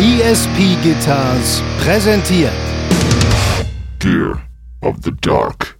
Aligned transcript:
ESP 0.00 0.76
Guitars 0.80 1.60
präsentiert 1.82 2.52
Gear 3.98 4.38
of 4.80 4.94
the 5.02 5.10
Dark. 5.20 5.76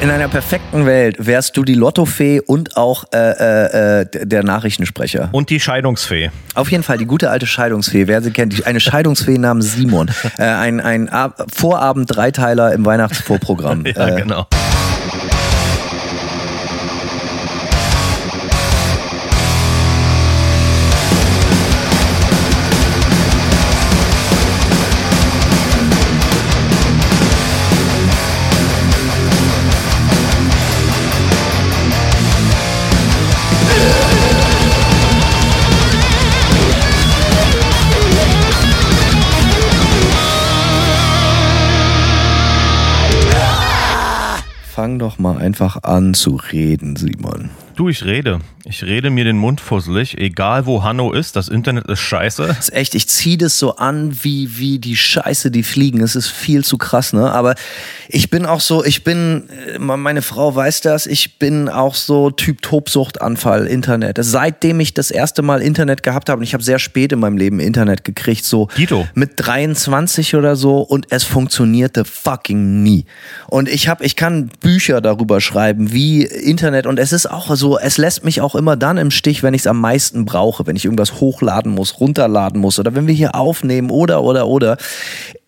In 0.00 0.10
einer 0.10 0.28
perfekten 0.28 0.86
Welt 0.86 1.16
wärst 1.18 1.56
du 1.56 1.64
die 1.64 1.74
Lottofee 1.74 2.40
und 2.40 2.76
auch 2.76 3.04
äh, 3.12 3.18
äh, 3.18 4.00
äh, 4.02 4.26
der 4.26 4.44
Nachrichtensprecher. 4.44 5.30
Und 5.32 5.50
die 5.50 5.58
Scheidungsfee. 5.58 6.30
Auf 6.54 6.70
jeden 6.70 6.84
Fall 6.84 6.98
die 6.98 7.06
gute 7.06 7.30
alte 7.30 7.46
Scheidungsfee. 7.46 8.06
Wer 8.06 8.22
sie 8.22 8.30
kennt, 8.30 8.56
die, 8.56 8.64
eine 8.64 8.78
Scheidungsfee 8.78 9.38
namens 9.38 9.72
Simon. 9.72 10.10
Äh, 10.38 10.42
ein 10.44 10.80
ein 10.80 11.08
Ab 11.08 11.46
Vorabend-Dreiteiler 11.52 12.72
im 12.72 12.84
Weihnachtsvorprogramm. 12.84 13.84
ja, 13.96 14.08
Äh, 14.08 14.20
genau. 14.20 14.46
Doch 45.06 45.20
mal 45.20 45.38
einfach 45.38 45.84
an 45.84 46.14
zu 46.14 46.34
reden, 46.34 46.96
Simon. 46.96 47.50
Du, 47.76 47.90
ich 47.90 48.06
rede. 48.06 48.40
Ich 48.64 48.82
rede 48.82 49.10
mir 49.10 49.24
den 49.24 49.36
Mund 49.36 49.60
fusselig, 49.60 50.16
egal 50.16 50.64
wo 50.64 50.82
Hanno 50.82 51.12
ist. 51.12 51.36
Das 51.36 51.48
Internet 51.48 51.86
ist 51.88 52.00
scheiße. 52.00 52.46
Das 52.46 52.58
ist 52.58 52.72
echt, 52.72 52.94
ich 52.94 53.06
ziehe 53.06 53.36
das 53.36 53.58
so 53.58 53.76
an, 53.76 54.24
wie, 54.24 54.58
wie 54.58 54.78
die 54.78 54.96
Scheiße, 54.96 55.50
die 55.50 55.62
fliegen. 55.62 56.00
Es 56.00 56.16
ist 56.16 56.28
viel 56.28 56.64
zu 56.64 56.78
krass, 56.78 57.12
ne? 57.12 57.30
Aber 57.30 57.54
ich 58.08 58.30
bin 58.30 58.46
auch 58.46 58.60
so, 58.60 58.82
ich 58.82 59.04
bin, 59.04 59.50
äh, 59.74 59.78
meine 59.78 60.22
Frau 60.22 60.54
weiß 60.54 60.80
das, 60.80 61.06
ich 61.06 61.38
bin 61.38 61.68
auch 61.68 61.94
so 61.94 62.30
Typ 62.30 62.62
Tobsuchtanfall, 62.62 63.66
Internet. 63.66 64.16
Seitdem 64.22 64.80
ich 64.80 64.94
das 64.94 65.10
erste 65.10 65.42
Mal 65.42 65.60
Internet 65.60 66.02
gehabt 66.02 66.30
habe, 66.30 66.38
und 66.38 66.44
ich 66.44 66.54
habe 66.54 66.64
sehr 66.64 66.78
spät 66.78 67.12
in 67.12 67.20
meinem 67.20 67.36
Leben 67.36 67.60
Internet 67.60 68.04
gekriegt, 68.04 68.46
so 68.46 68.68
Dito. 68.76 69.06
mit 69.14 69.32
23 69.36 70.34
oder 70.34 70.56
so, 70.56 70.78
und 70.78 71.08
es 71.10 71.24
funktionierte 71.24 72.06
fucking 72.06 72.82
nie. 72.82 73.04
Und 73.48 73.68
ich 73.68 73.86
habe, 73.86 74.02
ich 74.04 74.16
kann 74.16 74.50
Bücher 74.60 75.02
darüber 75.02 75.42
schreiben, 75.42 75.92
wie 75.92 76.24
Internet, 76.24 76.86
und 76.86 76.98
es 76.98 77.12
ist 77.12 77.30
auch 77.30 77.54
so, 77.54 77.65
es 77.78 77.98
lässt 77.98 78.24
mich 78.24 78.40
auch 78.40 78.54
immer 78.54 78.76
dann 78.76 78.98
im 78.98 79.10
Stich, 79.10 79.42
wenn 79.42 79.54
ich 79.54 79.62
es 79.62 79.66
am 79.66 79.80
meisten 79.80 80.24
brauche, 80.24 80.66
wenn 80.66 80.76
ich 80.76 80.84
irgendwas 80.84 81.20
hochladen 81.20 81.72
muss, 81.72 82.00
runterladen 82.00 82.60
muss, 82.60 82.78
oder 82.78 82.94
wenn 82.94 83.06
wir 83.06 83.14
hier 83.14 83.34
aufnehmen, 83.34 83.90
oder, 83.90 84.22
oder, 84.22 84.46
oder. 84.46 84.76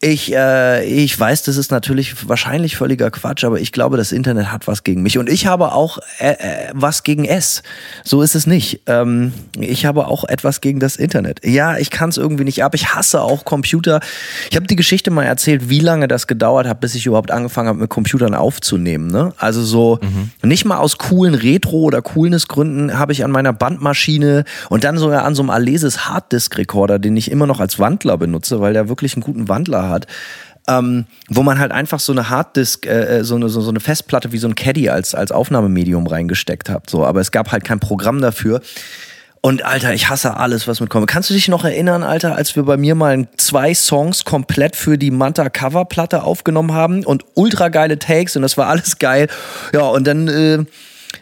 Ich, 0.00 0.33
äh, 0.33 0.84
ich 0.84 1.19
weiß, 1.19 1.42
das 1.42 1.56
ist 1.56 1.72
natürlich 1.72 2.28
wahrscheinlich 2.28 2.77
völliger 2.77 3.10
Quatsch, 3.10 3.44
aber 3.44 3.60
ich 3.60 3.72
glaube, 3.72 3.97
das 3.97 4.12
Internet 4.12 4.52
hat 4.52 4.69
was 4.69 4.84
gegen 4.84 5.02
mich. 5.02 5.19
Und 5.19 5.28
ich 5.28 5.47
habe 5.47 5.72
auch 5.72 5.98
äh, 6.20 6.30
äh, 6.30 6.70
was 6.72 7.02
gegen 7.02 7.25
es. 7.25 7.64
So 8.05 8.22
ist 8.22 8.36
es 8.36 8.47
nicht. 8.47 8.82
Ähm, 8.86 9.32
ich 9.58 9.86
habe 9.86 10.06
auch 10.06 10.22
etwas 10.25 10.60
gegen 10.60 10.78
das 10.78 10.94
Internet. 10.94 11.44
Ja, 11.44 11.78
ich 11.78 11.91
kann 11.91 12.10
es 12.10 12.16
irgendwie 12.16 12.44
nicht 12.44 12.62
ab. 12.62 12.77
Ich 12.77 12.94
hasse 12.94 13.20
auch 13.20 13.44
Computer. 13.44 13.98
Ich 14.50 14.56
habe 14.56 14.69
die 14.69 14.77
Geschichte 14.77 15.10
mal 15.10 15.25
erzählt, 15.25 15.69
wie 15.69 15.80
lange 15.80 16.06
das 16.06 16.28
gedauert 16.28 16.69
hat, 16.69 16.80
bis 16.80 16.94
ich 16.94 17.06
überhaupt 17.06 17.32
angefangen 17.32 17.69
habe, 17.69 17.80
mit 17.80 17.91
Computern 17.91 18.34
aufzunehmen. 18.34 19.10
Ne? 19.10 19.32
Also 19.36 19.62
so 19.62 19.98
nicht 20.42 20.64
mal 20.64 20.78
aus 20.78 20.98
coolen 20.98 21.34
Retro- 21.34 21.82
oder 21.82 22.03
Coolness-Gründen 22.12 22.98
habe 22.98 23.12
ich 23.12 23.24
an 23.24 23.30
meiner 23.30 23.52
Bandmaschine 23.52 24.44
und 24.68 24.84
dann 24.84 24.98
sogar 24.98 25.24
an 25.24 25.34
so 25.34 25.42
einem 25.42 25.50
Alesis 25.50 26.08
Harddisk-Recorder, 26.08 26.98
den 26.98 27.16
ich 27.16 27.30
immer 27.30 27.46
noch 27.46 27.60
als 27.60 27.78
Wandler 27.78 28.16
benutze, 28.19 28.60
weil 28.60 28.72
der 28.72 28.88
wirklich 28.88 29.14
einen 29.14 29.22
guten 29.22 29.48
Wandler 29.48 29.88
hat. 29.88 30.06
Ähm, 30.66 31.06
wo 31.30 31.42
man 31.42 31.58
halt 31.58 31.72
einfach 31.72 31.98
so 31.98 32.12
eine 32.12 32.28
Harddisk, 32.28 32.84
äh, 32.84 33.24
so, 33.24 33.36
eine, 33.36 33.48
so, 33.48 33.62
so 33.62 33.70
eine 33.70 33.80
Festplatte 33.80 34.32
wie 34.32 34.38
so 34.38 34.47
ein 34.48 34.54
Caddy 34.54 34.91
als, 34.91 35.14
als 35.14 35.32
Aufnahmemedium 35.32 36.06
reingesteckt 36.06 36.68
hat. 36.68 36.91
So, 36.91 37.06
aber 37.06 37.20
es 37.20 37.30
gab 37.30 37.52
halt 37.52 37.64
kein 37.64 37.80
Programm 37.80 38.20
dafür. 38.20 38.60
Und 39.41 39.64
Alter, 39.64 39.94
ich 39.94 40.08
hasse 40.08 40.36
alles, 40.36 40.66
was 40.66 40.80
mitkommt. 40.80 41.06
Kannst 41.06 41.30
du 41.30 41.34
dich 41.34 41.48
noch 41.48 41.64
erinnern, 41.64 42.02
Alter, 42.02 42.34
als 42.34 42.56
wir 42.56 42.64
bei 42.64 42.76
mir 42.76 42.94
mal 42.94 43.28
zwei 43.36 43.72
Songs 43.72 44.24
komplett 44.24 44.74
für 44.74 44.98
die 44.98 45.10
Manta 45.10 45.48
Coverplatte 45.48 46.22
aufgenommen 46.22 46.72
haben 46.72 47.04
und 47.04 47.24
ultra 47.34 47.68
geile 47.68 47.98
Takes 47.98 48.36
und 48.36 48.42
das 48.42 48.58
war 48.58 48.66
alles 48.66 48.98
geil. 48.98 49.28
Ja, 49.72 49.82
und 49.82 50.06
dann, 50.06 50.28
äh, 50.28 50.64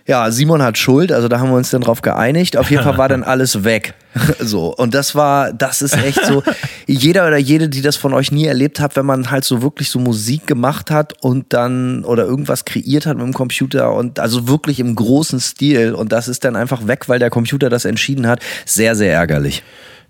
ja, 0.06 0.30
Simon 0.30 0.62
hat 0.62 0.78
Schuld, 0.78 1.10
also 1.10 1.26
da 1.26 1.40
haben 1.40 1.50
wir 1.50 1.56
uns 1.56 1.70
dann 1.70 1.80
drauf 1.80 2.00
geeinigt. 2.00 2.56
Auf 2.56 2.70
jeden 2.70 2.84
Fall 2.84 2.96
war 2.96 3.08
dann 3.08 3.24
alles 3.24 3.64
weg. 3.64 3.94
So. 4.38 4.74
Und 4.74 4.94
das 4.94 5.14
war, 5.14 5.52
das 5.52 5.82
ist 5.82 5.94
echt 5.94 6.24
so. 6.24 6.42
Jeder 6.86 7.26
oder 7.26 7.36
jede, 7.36 7.68
die 7.68 7.82
das 7.82 7.96
von 7.96 8.14
euch 8.14 8.32
nie 8.32 8.46
erlebt 8.46 8.80
hat, 8.80 8.96
wenn 8.96 9.04
man 9.04 9.30
halt 9.30 9.44
so 9.44 9.60
wirklich 9.60 9.90
so 9.90 9.98
Musik 9.98 10.46
gemacht 10.46 10.90
hat 10.90 11.12
und 11.22 11.52
dann 11.52 12.04
oder 12.04 12.24
irgendwas 12.24 12.64
kreiert 12.64 13.04
hat 13.04 13.16
mit 13.18 13.26
dem 13.26 13.34
Computer 13.34 13.92
und 13.92 14.18
also 14.18 14.48
wirklich 14.48 14.80
im 14.80 14.94
großen 14.94 15.40
Stil 15.40 15.94
und 15.94 16.12
das 16.12 16.28
ist 16.28 16.44
dann 16.44 16.56
einfach 16.56 16.86
weg, 16.86 17.08
weil 17.08 17.18
der 17.18 17.28
Computer 17.28 17.68
das 17.68 17.84
entschieden 17.84 18.26
hat. 18.26 18.40
Sehr, 18.64 18.94
sehr 18.94 19.12
ärgerlich. 19.12 19.62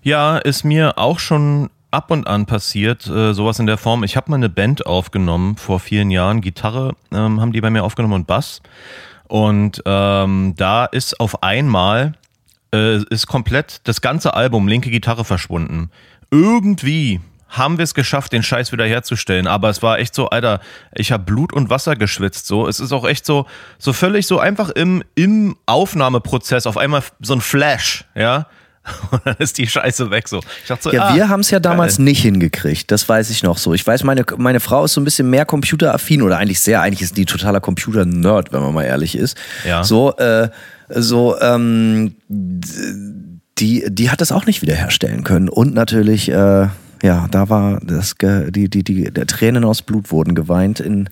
Ja, 0.03 0.37
ist 0.37 0.63
mir 0.63 0.97
auch 0.97 1.19
schon 1.19 1.69
ab 1.91 2.11
und 2.11 2.27
an 2.27 2.45
passiert, 2.45 3.07
äh, 3.07 3.33
sowas 3.33 3.59
in 3.59 3.65
der 3.65 3.77
Form. 3.77 4.03
Ich 4.03 4.15
habe 4.15 4.29
mal 4.29 4.37
eine 4.37 4.49
Band 4.49 4.85
aufgenommen 4.85 5.57
vor 5.57 5.79
vielen 5.79 6.11
Jahren. 6.11 6.41
Gitarre 6.41 6.93
ähm, 7.11 7.41
haben 7.41 7.51
die 7.51 7.61
bei 7.61 7.69
mir 7.69 7.83
aufgenommen 7.83 8.13
und 8.13 8.27
Bass. 8.27 8.61
Und 9.27 9.81
ähm, 9.85 10.53
da 10.57 10.85
ist 10.85 11.19
auf 11.19 11.43
einmal 11.43 12.13
äh, 12.73 13.03
ist 13.09 13.27
komplett 13.27 13.81
das 13.83 14.01
ganze 14.01 14.33
Album 14.33 14.67
linke 14.67 14.89
Gitarre 14.89 15.25
verschwunden. 15.25 15.89
Irgendwie 16.31 17.21
haben 17.49 17.77
wir 17.77 17.83
es 17.83 17.93
geschafft, 17.93 18.33
den 18.33 18.43
Scheiß 18.43 18.71
wieder 18.71 18.85
herzustellen. 18.85 19.47
Aber 19.47 19.69
es 19.69 19.81
war 19.81 19.99
echt 19.99 20.13
so, 20.13 20.29
Alter, 20.29 20.59
ich 20.93 21.11
habe 21.11 21.23
Blut 21.23 21.53
und 21.53 21.69
Wasser 21.69 21.95
geschwitzt. 21.95 22.45
So, 22.45 22.67
es 22.67 22.79
ist 22.79 22.91
auch 22.91 23.07
echt 23.07 23.25
so, 23.25 23.45
so 23.77 23.93
völlig 23.93 24.27
so 24.27 24.39
einfach 24.39 24.69
im 24.69 25.03
im 25.15 25.55
Aufnahmeprozess 25.65 26.67
auf 26.67 26.77
einmal 26.77 27.03
so 27.21 27.33
ein 27.33 27.41
Flash, 27.41 28.05
ja. 28.15 28.47
Und 29.11 29.21
dann 29.25 29.35
ist 29.39 29.57
die 29.57 29.67
Scheiße 29.67 30.11
weg 30.11 30.27
so. 30.27 30.39
Ich 30.61 30.67
dachte 30.67 30.83
so, 30.83 30.91
Ja, 30.91 31.09
ah, 31.09 31.15
wir 31.15 31.29
haben 31.29 31.41
es 31.41 31.51
ja 31.51 31.59
damals 31.59 31.97
geil. 31.97 32.05
nicht 32.05 32.21
hingekriegt. 32.21 32.91
Das 32.91 33.07
weiß 33.07 33.29
ich 33.29 33.43
noch 33.43 33.57
so. 33.57 33.73
Ich 33.73 33.85
weiß, 33.85 34.03
meine, 34.03 34.23
meine 34.37 34.59
Frau 34.59 34.85
ist 34.85 34.93
so 34.93 35.01
ein 35.01 35.03
bisschen 35.03 35.29
mehr 35.29 35.45
computeraffin 35.45 36.21
oder 36.21 36.37
eigentlich 36.37 36.59
sehr, 36.59 36.81
eigentlich 36.81 37.01
ist 37.01 37.17
die 37.17 37.25
totaler 37.25 37.59
Computer-Nerd, 37.59 38.53
wenn 38.53 38.61
man 38.61 38.73
mal 38.73 38.83
ehrlich 38.83 39.15
ist. 39.17 39.37
Ja. 39.67 39.83
So, 39.83 40.15
äh, 40.17 40.49
so, 40.89 41.39
ähm, 41.41 42.15
die, 43.59 43.85
die 43.89 44.09
hat 44.09 44.21
es 44.21 44.31
auch 44.31 44.45
nicht 44.45 44.61
wiederherstellen 44.61 45.23
können. 45.23 45.49
Und 45.49 45.73
natürlich, 45.73 46.29
äh, 46.29 46.67
ja, 47.03 47.27
da 47.29 47.49
war 47.49 47.79
das, 47.83 48.15
die, 48.19 48.69
die, 48.69 48.83
die, 48.83 49.11
der 49.11 49.27
Tränen 49.27 49.63
aus 49.63 49.81
Blut 49.81 50.11
wurden 50.11 50.35
geweint. 50.35 50.79
In, 50.79 51.09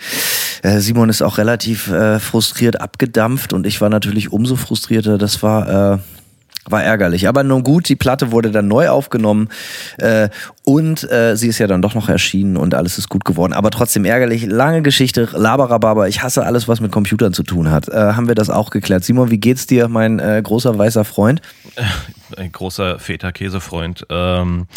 äh, 0.64 0.80
Simon 0.80 1.10
ist 1.10 1.22
auch 1.22 1.38
relativ 1.38 1.90
äh, 1.92 2.20
frustriert 2.20 2.82
abgedampft 2.82 3.54
und 3.54 3.68
ich 3.68 3.82
war 3.82 3.90
natürlich 3.90 4.32
umso 4.32 4.56
frustrierter. 4.56 5.18
Das 5.18 5.44
war, 5.44 5.94
äh, 5.94 5.98
war 6.70 6.84
ärgerlich. 6.84 7.28
Aber 7.28 7.44
nun 7.44 7.64
gut, 7.64 7.90
die 7.90 7.96
Platte 7.96 8.32
wurde 8.32 8.52
dann 8.52 8.68
neu 8.68 8.90
aufgenommen 8.90 9.50
äh, 9.98 10.30
und 10.64 11.10
äh, 11.12 11.36
sie 11.36 11.48
ist 11.48 11.60
ja 11.60 11.68
dann 11.68 11.82
doch 11.82 11.94
noch 11.94 12.10
erschienen 12.10 12.58
und 12.58 12.74
alles 12.74 12.98
ist 12.98 13.10
gut 13.10 13.26
geworden. 13.26 13.54
Aber 13.54 13.72
trotzdem 13.72 14.06
ärgerlich. 14.06 14.46
Lange 14.46 14.82
Geschichte, 14.82 15.30
Laberababa. 15.34 16.08
Ich 16.08 16.24
hasse 16.24 16.46
alles, 16.46 16.68
was 16.68 16.82
mit 16.82 16.92
Computern 16.92 17.34
zu 17.34 17.44
tun 17.44 17.72
hat. 17.72 17.88
Äh, 17.90 18.14
haben 18.14 18.28
wir 18.28 18.36
das 18.36 18.50
auch 18.50 18.70
geklärt. 18.70 19.04
Simon, 19.04 19.32
wie 19.32 19.38
geht's 19.38 19.68
dir, 19.68 19.88
mein 19.88 20.20
äh, 20.20 20.42
großer 20.44 20.78
weißer 20.78 21.06
Freund? 21.06 21.42
ein 22.38 22.52
großer 22.52 23.00
Feta-Käse-Freund. 23.00 24.08
Ähm, 24.10 24.68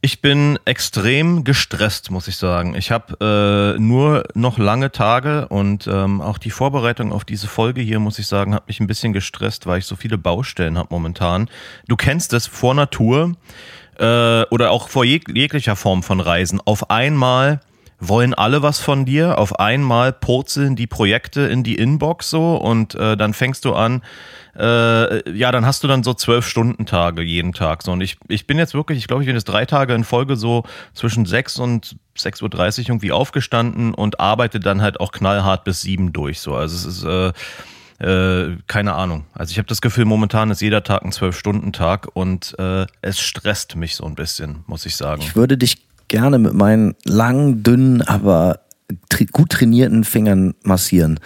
ich 0.00 0.20
bin 0.20 0.58
extrem 0.64 1.42
gestresst, 1.42 2.10
muss 2.10 2.28
ich 2.28 2.36
sagen. 2.36 2.74
Ich 2.76 2.92
habe 2.92 3.74
äh, 3.76 3.80
nur 3.80 4.24
noch 4.34 4.58
lange 4.58 4.92
Tage 4.92 5.48
und 5.48 5.88
ähm, 5.88 6.20
auch 6.20 6.38
die 6.38 6.50
Vorbereitung 6.50 7.12
auf 7.12 7.24
diese 7.24 7.48
Folge 7.48 7.80
hier, 7.80 7.98
muss 7.98 8.18
ich 8.18 8.28
sagen, 8.28 8.54
hat 8.54 8.68
mich 8.68 8.78
ein 8.78 8.86
bisschen 8.86 9.12
gestresst, 9.12 9.66
weil 9.66 9.80
ich 9.80 9.86
so 9.86 9.96
viele 9.96 10.16
Baustellen 10.16 10.78
habe 10.78 10.88
momentan. 10.90 11.48
Du 11.88 11.96
kennst 11.96 12.32
es 12.32 12.46
vor 12.46 12.74
Natur 12.74 13.34
äh, 13.98 14.42
oder 14.50 14.70
auch 14.70 14.88
vor 14.88 15.04
jeg 15.04 15.28
jeglicher 15.34 15.74
Form 15.74 16.04
von 16.04 16.20
Reisen. 16.20 16.60
Auf 16.64 16.90
einmal 16.90 17.60
wollen 17.98 18.34
alle 18.34 18.62
was 18.62 18.78
von 18.78 19.04
dir. 19.04 19.38
Auf 19.38 19.58
einmal 19.58 20.12
purzeln 20.12 20.76
die 20.76 20.86
Projekte 20.86 21.40
in 21.42 21.64
die 21.64 21.74
Inbox 21.74 22.30
so 22.30 22.56
und 22.56 22.94
äh, 22.94 23.16
dann 23.16 23.34
fängst 23.34 23.64
du 23.64 23.74
an, 23.74 24.02
äh, 24.58 25.30
ja, 25.30 25.52
dann 25.52 25.64
hast 25.64 25.84
du 25.84 25.88
dann 25.88 26.02
so 26.02 26.14
zwölf 26.14 26.46
Stunden 26.46 26.84
Tage 26.84 27.22
jeden 27.22 27.52
Tag. 27.52 27.82
So. 27.82 27.92
Und 27.92 28.00
ich, 28.00 28.18
ich 28.28 28.46
bin 28.46 28.58
jetzt 28.58 28.74
wirklich, 28.74 28.98
ich 28.98 29.06
glaube, 29.06 29.22
ich 29.22 29.26
bin 29.26 29.36
jetzt 29.36 29.44
drei 29.44 29.64
Tage 29.66 29.94
in 29.94 30.04
Folge 30.04 30.36
so 30.36 30.64
zwischen 30.94 31.26
sechs 31.26 31.58
und 31.58 31.96
6.30 32.18 32.42
Uhr 32.42 32.88
irgendwie 32.88 33.12
aufgestanden 33.12 33.94
und 33.94 34.18
arbeite 34.18 34.58
dann 34.58 34.82
halt 34.82 34.98
auch 34.98 35.12
knallhart 35.12 35.64
bis 35.64 35.82
sieben 35.82 36.12
durch. 36.12 36.40
So. 36.40 36.54
Also 36.56 36.74
es 36.74 36.96
ist 36.96 37.04
äh, 37.04 37.32
äh, 38.00 38.56
keine 38.66 38.94
Ahnung. 38.94 39.26
Also 39.32 39.52
ich 39.52 39.58
habe 39.58 39.68
das 39.68 39.80
Gefühl, 39.80 40.04
momentan 40.04 40.50
ist 40.50 40.60
jeder 40.60 40.82
Tag 40.82 41.04
ein 41.04 41.12
Zwölf-Stunden-Tag 41.12 42.08
und 42.14 42.54
äh, 42.58 42.86
es 43.00 43.20
stresst 43.20 43.76
mich 43.76 43.96
so 43.96 44.04
ein 44.04 44.14
bisschen, 44.14 44.64
muss 44.66 44.86
ich 44.86 44.96
sagen. 44.96 45.22
Ich 45.22 45.36
würde 45.36 45.58
dich 45.58 45.78
gerne 46.08 46.38
mit 46.38 46.54
meinen 46.54 46.94
langen, 47.04 47.62
dünnen, 47.62 48.02
aber 48.02 48.60
gut 49.32 49.50
trainierten 49.50 50.04
Fingern 50.04 50.54
massieren. 50.62 51.20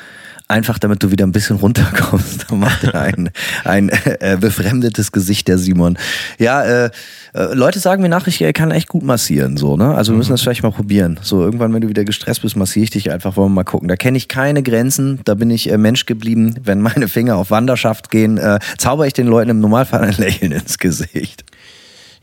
Einfach 0.49 0.79
damit 0.79 1.03
du 1.03 1.11
wieder 1.11 1.27
ein 1.27 1.33
bisschen 1.33 1.57
runterkommst. 1.57 2.47
Da 2.49 2.55
macht 2.57 2.85
er 2.85 2.95
ein, 2.95 3.31
ein 3.65 3.89
äh, 3.89 4.37
befremdetes 4.39 5.13
Gesicht, 5.13 5.49
der 5.49 5.57
Simon. 5.57 5.97
Ja, 6.39 6.63
äh, 6.63 6.91
äh, 7.33 7.55
Leute 7.55 7.79
sagen 7.79 8.03
mir 8.03 8.09
nach, 8.09 8.27
ich 8.27 8.45
kann 8.53 8.71
echt 8.71 8.89
gut 8.89 9.03
massieren, 9.03 9.57
so, 9.57 9.77
ne? 9.77 9.95
Also 9.95 10.13
wir 10.13 10.19
müssen 10.19 10.33
das 10.33 10.43
vielleicht 10.43 10.63
mal 10.63 10.73
probieren. 10.73 11.19
So, 11.23 11.43
irgendwann, 11.43 11.73
wenn 11.73 11.81
du 11.81 11.89
wieder 11.89 12.05
gestresst 12.05 12.43
bist, 12.43 12.57
massiere 12.57 12.85
ich 12.85 12.91
dich 12.91 13.11
einfach, 13.11 13.37
wollen 13.37 13.53
wir 13.53 13.57
mal 13.57 13.65
gucken. 13.65 13.89
Da 13.89 13.97
kenne 13.97 14.19
ich 14.19 14.29
keine 14.29 14.63
Grenzen, 14.63 15.21
da 15.25 15.35
bin 15.35 15.51
ich 15.51 15.71
äh, 15.71 15.79
Mensch 15.79 16.05
geblieben. 16.05 16.57
Wenn 16.63 16.81
meine 16.83 17.09
Finger 17.09 17.37
auf 17.37 17.51
Wanderschaft 17.51 18.11
gehen, 18.11 18.37
äh, 18.37 18.59
zauber 18.77 19.07
ich 19.07 19.15
den 19.15 19.29
Leuten 19.29 19.51
im 19.51 19.61
Normalfall 19.61 20.03
ein 20.03 20.17
Lächeln 20.19 20.53
ins 20.53 20.79
Gesicht. 20.79 21.45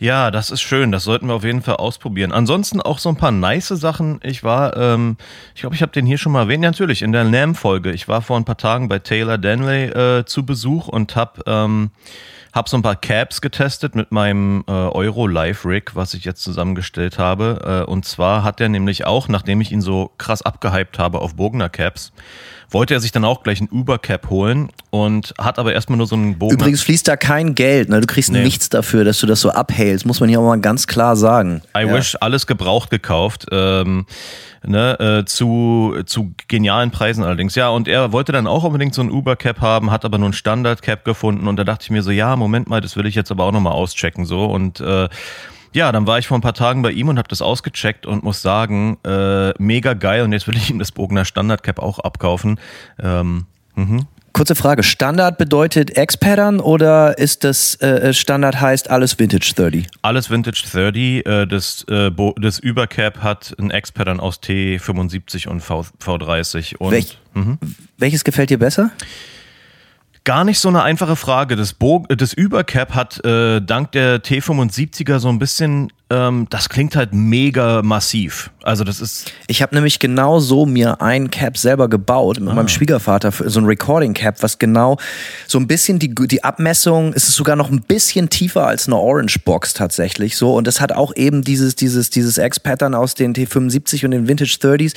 Ja, 0.01 0.31
das 0.31 0.49
ist 0.49 0.61
schön. 0.61 0.93
Das 0.93 1.03
sollten 1.03 1.27
wir 1.27 1.33
auf 1.33 1.43
jeden 1.43 1.61
Fall 1.61 1.75
ausprobieren. 1.75 2.31
Ansonsten 2.31 2.81
auch 2.81 2.99
so 2.99 3.09
ein 3.09 3.17
paar 3.17 3.31
nice 3.31 3.67
Sachen. 3.67 4.21
Ich 4.23 4.45
war, 4.45 4.77
ähm, 4.77 5.17
ich 5.53 5.59
glaube, 5.59 5.75
ich 5.75 5.81
habe 5.81 5.91
den 5.91 6.05
hier 6.05 6.17
schon 6.17 6.31
mal 6.31 6.43
erwähnt. 6.43 6.63
Ja, 6.63 6.69
natürlich, 6.69 7.01
in 7.01 7.11
der 7.11 7.25
NAM-Folge. 7.25 7.91
Ich 7.91 8.07
war 8.07 8.21
vor 8.21 8.37
ein 8.37 8.45
paar 8.45 8.55
Tagen 8.55 8.87
bei 8.87 8.99
Taylor 8.99 9.37
Danley 9.37 9.87
äh, 9.89 10.25
zu 10.25 10.45
Besuch 10.45 10.87
und 10.87 11.17
habe 11.17 11.41
ähm, 11.47 11.91
hab 12.53 12.69
so 12.69 12.77
ein 12.77 12.81
paar 12.81 12.95
Caps 12.95 13.41
getestet 13.41 13.93
mit 13.93 14.13
meinem 14.13 14.63
äh, 14.69 14.71
Euro 14.71 15.27
Live 15.27 15.65
Rig, 15.65 15.95
was 15.95 16.13
ich 16.13 16.23
jetzt 16.23 16.43
zusammengestellt 16.43 17.19
habe. 17.19 17.83
Äh, 17.85 17.91
und 17.91 18.05
zwar 18.05 18.45
hat 18.45 18.61
er 18.61 18.69
nämlich 18.69 19.05
auch, 19.05 19.27
nachdem 19.27 19.59
ich 19.59 19.73
ihn 19.73 19.81
so 19.81 20.11
krass 20.17 20.41
abgehypt 20.41 20.97
habe 20.97 21.19
auf 21.19 21.35
Bogner 21.35 21.67
Caps, 21.67 22.13
wollte 22.71 22.93
er 22.93 22.99
sich 22.99 23.11
dann 23.11 23.25
auch 23.25 23.43
gleich 23.43 23.59
einen 23.59 23.69
Uber-Cap 23.71 24.29
holen 24.29 24.69
und 24.89 25.33
hat 25.39 25.59
aber 25.59 25.73
erstmal 25.73 25.97
nur 25.97 26.07
so 26.07 26.15
einen 26.15 26.37
Bogen. 26.37 26.53
Übrigens 26.53 26.81
fließt 26.81 27.07
da 27.07 27.17
kein 27.17 27.55
Geld, 27.55 27.89
ne? 27.89 28.01
Du 28.01 28.07
kriegst 28.07 28.31
Nee. 28.31 28.43
nichts 28.43 28.69
dafür, 28.69 29.03
dass 29.03 29.19
du 29.19 29.27
das 29.27 29.41
so 29.41 29.49
abhältst, 29.49 30.05
muss 30.05 30.19
man 30.19 30.29
hier 30.29 30.39
auch 30.39 30.45
mal 30.45 30.59
ganz 30.59 30.87
klar 30.87 31.15
sagen. 31.15 31.61
I 31.75 31.81
ja. 31.81 31.93
wish 31.93 32.15
alles 32.19 32.47
gebraucht 32.47 32.89
gekauft. 32.89 33.47
Ähm, 33.51 34.05
ne, 34.65 34.99
äh, 34.99 35.25
zu, 35.25 35.95
zu 36.05 36.33
genialen 36.47 36.91
Preisen 36.91 37.23
allerdings. 37.23 37.55
Ja, 37.55 37.69
und 37.69 37.87
er 37.87 38.11
wollte 38.11 38.31
dann 38.31 38.47
auch 38.47 38.63
unbedingt 38.63 38.93
so 38.93 39.01
ein 39.01 39.11
Uber-Cap 39.11 39.61
haben, 39.61 39.91
hat 39.91 40.05
aber 40.05 40.17
nur 40.17 40.29
ein 40.29 40.33
Standard-Cap 40.33 41.05
gefunden 41.05 41.47
und 41.47 41.55
da 41.57 41.63
dachte 41.63 41.83
ich 41.83 41.89
mir 41.91 42.03
so, 42.03 42.11
ja, 42.11 42.35
Moment 42.35 42.69
mal, 42.69 42.81
das 42.81 42.95
will 42.95 43.05
ich 43.05 43.15
jetzt 43.15 43.31
aber 43.31 43.45
auch 43.45 43.51
nochmal 43.51 43.73
auschecken 43.73 44.25
so 44.25 44.45
und 44.45 44.79
äh, 44.79 45.07
ja, 45.73 45.91
dann 45.91 46.07
war 46.07 46.19
ich 46.19 46.27
vor 46.27 46.37
ein 46.37 46.41
paar 46.41 46.53
Tagen 46.53 46.81
bei 46.81 46.91
ihm 46.91 47.07
und 47.09 47.17
habe 47.17 47.27
das 47.27 47.41
ausgecheckt 47.41 48.05
und 48.05 48.23
muss 48.23 48.41
sagen, 48.41 48.97
äh, 49.05 49.51
mega 49.61 49.93
geil 49.93 50.23
und 50.23 50.33
jetzt 50.33 50.47
will 50.47 50.55
ich 50.55 50.69
ihm 50.69 50.79
das 50.79 50.91
Bogner 50.91 51.25
Standard-Cap 51.25 51.79
auch 51.79 51.99
abkaufen. 51.99 52.59
Ähm, 53.01 53.45
mhm. 53.75 54.07
Kurze 54.31 54.55
Frage, 54.55 54.83
Standard 54.83 55.37
bedeutet 55.37 55.97
X-Pattern 55.97 56.59
oder 56.59 57.17
ist 57.17 57.43
das 57.43 57.75
äh, 57.81 58.13
Standard 58.13 58.61
heißt 58.61 58.89
alles 58.89 59.17
Vintage 59.17 59.53
30? 59.55 59.87
Alles 60.01 60.29
Vintage 60.29 60.63
30, 60.71 61.25
äh, 61.25 61.45
das, 61.45 61.83
äh, 61.89 62.11
das 62.37 62.59
Übercap 62.59 63.21
hat 63.23 63.55
ein 63.59 63.71
X-Pattern 63.71 64.19
aus 64.19 64.39
T75 64.41 65.47
und 65.47 65.61
v 65.61 65.85
V30 66.01 66.77
und 66.77 66.91
Welch, 66.91 67.17
Welches 67.97 68.23
gefällt 68.23 68.49
dir 68.49 68.59
besser? 68.59 68.91
Gar 70.29 70.43
nicht 70.43 70.59
so 70.59 70.69
eine 70.69 70.83
einfache 70.83 71.15
Frage. 71.15 71.55
Das, 71.55 71.73
Bo 71.73 72.05
das 72.07 72.33
Übercap 72.33 72.93
hat 72.93 73.25
äh, 73.25 73.61
dank 73.61 73.93
der 73.93 74.21
T75er 74.21 75.17
so 75.17 75.27
ein 75.27 75.39
bisschen, 75.39 75.91
ähm, 76.11 76.45
das 76.51 76.69
klingt 76.69 76.95
halt 76.95 77.15
mega 77.15 77.81
massiv. 77.81 78.51
Also 78.63 78.83
das 78.83 78.99
ist, 78.99 79.31
Ich 79.47 79.61
habe 79.61 79.73
nämlich 79.73 79.99
genau 79.99 80.39
so 80.39 80.65
mir 80.65 81.01
ein 81.01 81.31
Cap 81.31 81.57
selber 81.57 81.87
gebaut 81.87 82.39
mit 82.41 82.53
meinem 82.53 82.67
Schwiegervater, 82.67 83.31
für 83.31 83.49
so 83.49 83.59
ein 83.61 83.65
Recording 83.65 84.13
Cap, 84.13 84.43
was 84.43 84.57
genau 84.59 84.97
so 85.47 85.57
ein 85.59 85.65
bisschen 85.67 85.97
die, 85.97 86.13
die 86.13 86.43
Abmessung, 86.43 87.13
es 87.15 87.29
ist 87.29 87.35
sogar 87.35 87.55
noch 87.55 87.71
ein 87.71 87.81
bisschen 87.81 88.29
tiefer 88.29 88.67
als 88.67 88.87
eine 88.87 88.97
Orange 88.97 89.39
Box 89.45 89.73
tatsächlich 89.73 90.35
so 90.35 90.55
und 90.55 90.67
es 90.67 90.81
hat 90.81 90.91
auch 90.91 91.15
eben 91.15 91.41
dieses, 91.43 91.75
dieses, 91.75 92.09
dieses 92.09 92.37
X-Pattern 92.37 92.95
aus 92.95 93.15
den 93.15 93.33
T75 93.33 94.03
und 94.05 94.11
den 94.11 94.27
Vintage 94.27 94.57
30s. 94.61 94.93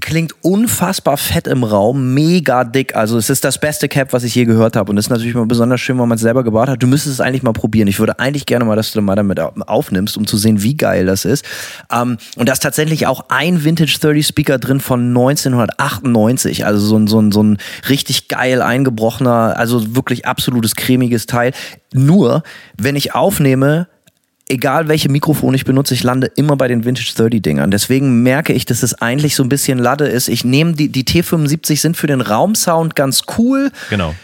Klingt 0.00 0.34
unfassbar 0.42 1.16
fett 1.16 1.46
im 1.46 1.62
Raum, 1.62 2.12
mega 2.12 2.64
dick. 2.64 2.96
Also 2.96 3.18
es 3.18 3.30
ist 3.30 3.44
das 3.44 3.60
beste 3.60 3.88
Cap, 3.88 4.12
was 4.12 4.24
ich 4.24 4.34
je 4.34 4.44
gehört 4.46 4.74
habe 4.76 4.90
und 4.90 4.96
das 4.96 5.06
ist 5.06 5.10
natürlich 5.10 5.34
mal 5.34 5.46
besonders 5.46 5.80
schön, 5.80 5.98
wenn 5.98 6.08
man 6.08 6.16
es 6.16 6.22
selber 6.22 6.42
gebaut 6.42 6.68
hat. 6.68 6.82
Du 6.82 6.86
müsstest 6.88 7.14
es 7.14 7.20
eigentlich 7.20 7.42
mal 7.44 7.52
probieren. 7.52 7.86
Ich 7.88 7.98
würde 8.00 8.18
eigentlich 8.18 8.46
gerne 8.46 8.64
mal, 8.64 8.74
dass 8.76 8.90
du 8.90 9.00
mal 9.00 9.14
damit 9.14 9.38
au- 9.38 9.52
aufnimmst, 9.66 10.16
um 10.16 10.26
zu 10.26 10.36
sehen, 10.36 10.62
wie 10.62 10.76
geil 10.76 11.06
das 11.06 11.24
ist. 11.24 11.44
Ähm, 11.92 12.18
und 12.36 12.48
da 12.48 12.52
ist 12.52 12.64
tatsächlich 12.96 13.06
auch 13.06 13.26
ein 13.28 13.64
Vintage 13.64 13.98
30 14.00 14.26
Speaker 14.26 14.58
drin 14.58 14.80
von 14.80 15.08
1998. 15.08 16.64
Also 16.64 16.86
so 16.86 16.98
ein, 16.98 17.06
so 17.06 17.20
ein, 17.20 17.32
so 17.32 17.42
ein 17.42 17.58
richtig 17.88 18.28
geil 18.28 18.62
eingebrochener, 18.62 19.56
also 19.56 19.94
wirklich 19.94 20.26
absolutes 20.26 20.74
cremiges 20.76 21.26
Teil. 21.26 21.52
Nur, 21.92 22.42
wenn 22.78 22.96
ich 22.96 23.14
aufnehme, 23.14 23.88
egal 24.48 24.88
welche 24.88 25.08
Mikrofone 25.08 25.56
ich 25.56 25.64
benutze, 25.64 25.94
ich 25.94 26.02
lande 26.02 26.28
immer 26.36 26.56
bei 26.56 26.68
den 26.68 26.84
Vintage 26.84 27.12
30 27.16 27.42
Dingern. 27.42 27.70
Deswegen 27.70 28.22
merke 28.22 28.52
ich, 28.52 28.64
dass 28.64 28.82
es 28.82 28.94
eigentlich 28.94 29.36
so 29.36 29.42
ein 29.42 29.48
bisschen 29.48 29.78
Lade 29.78 30.06
ist. 30.06 30.28
Ich 30.28 30.44
nehme 30.44 30.72
die, 30.72 30.88
die 30.88 31.04
T75 31.04 31.80
sind 31.80 31.96
für 31.96 32.06
den 32.06 32.20
Raumsound 32.20 32.94
ganz 32.94 33.22
cool. 33.36 33.70
genau. 33.90 34.14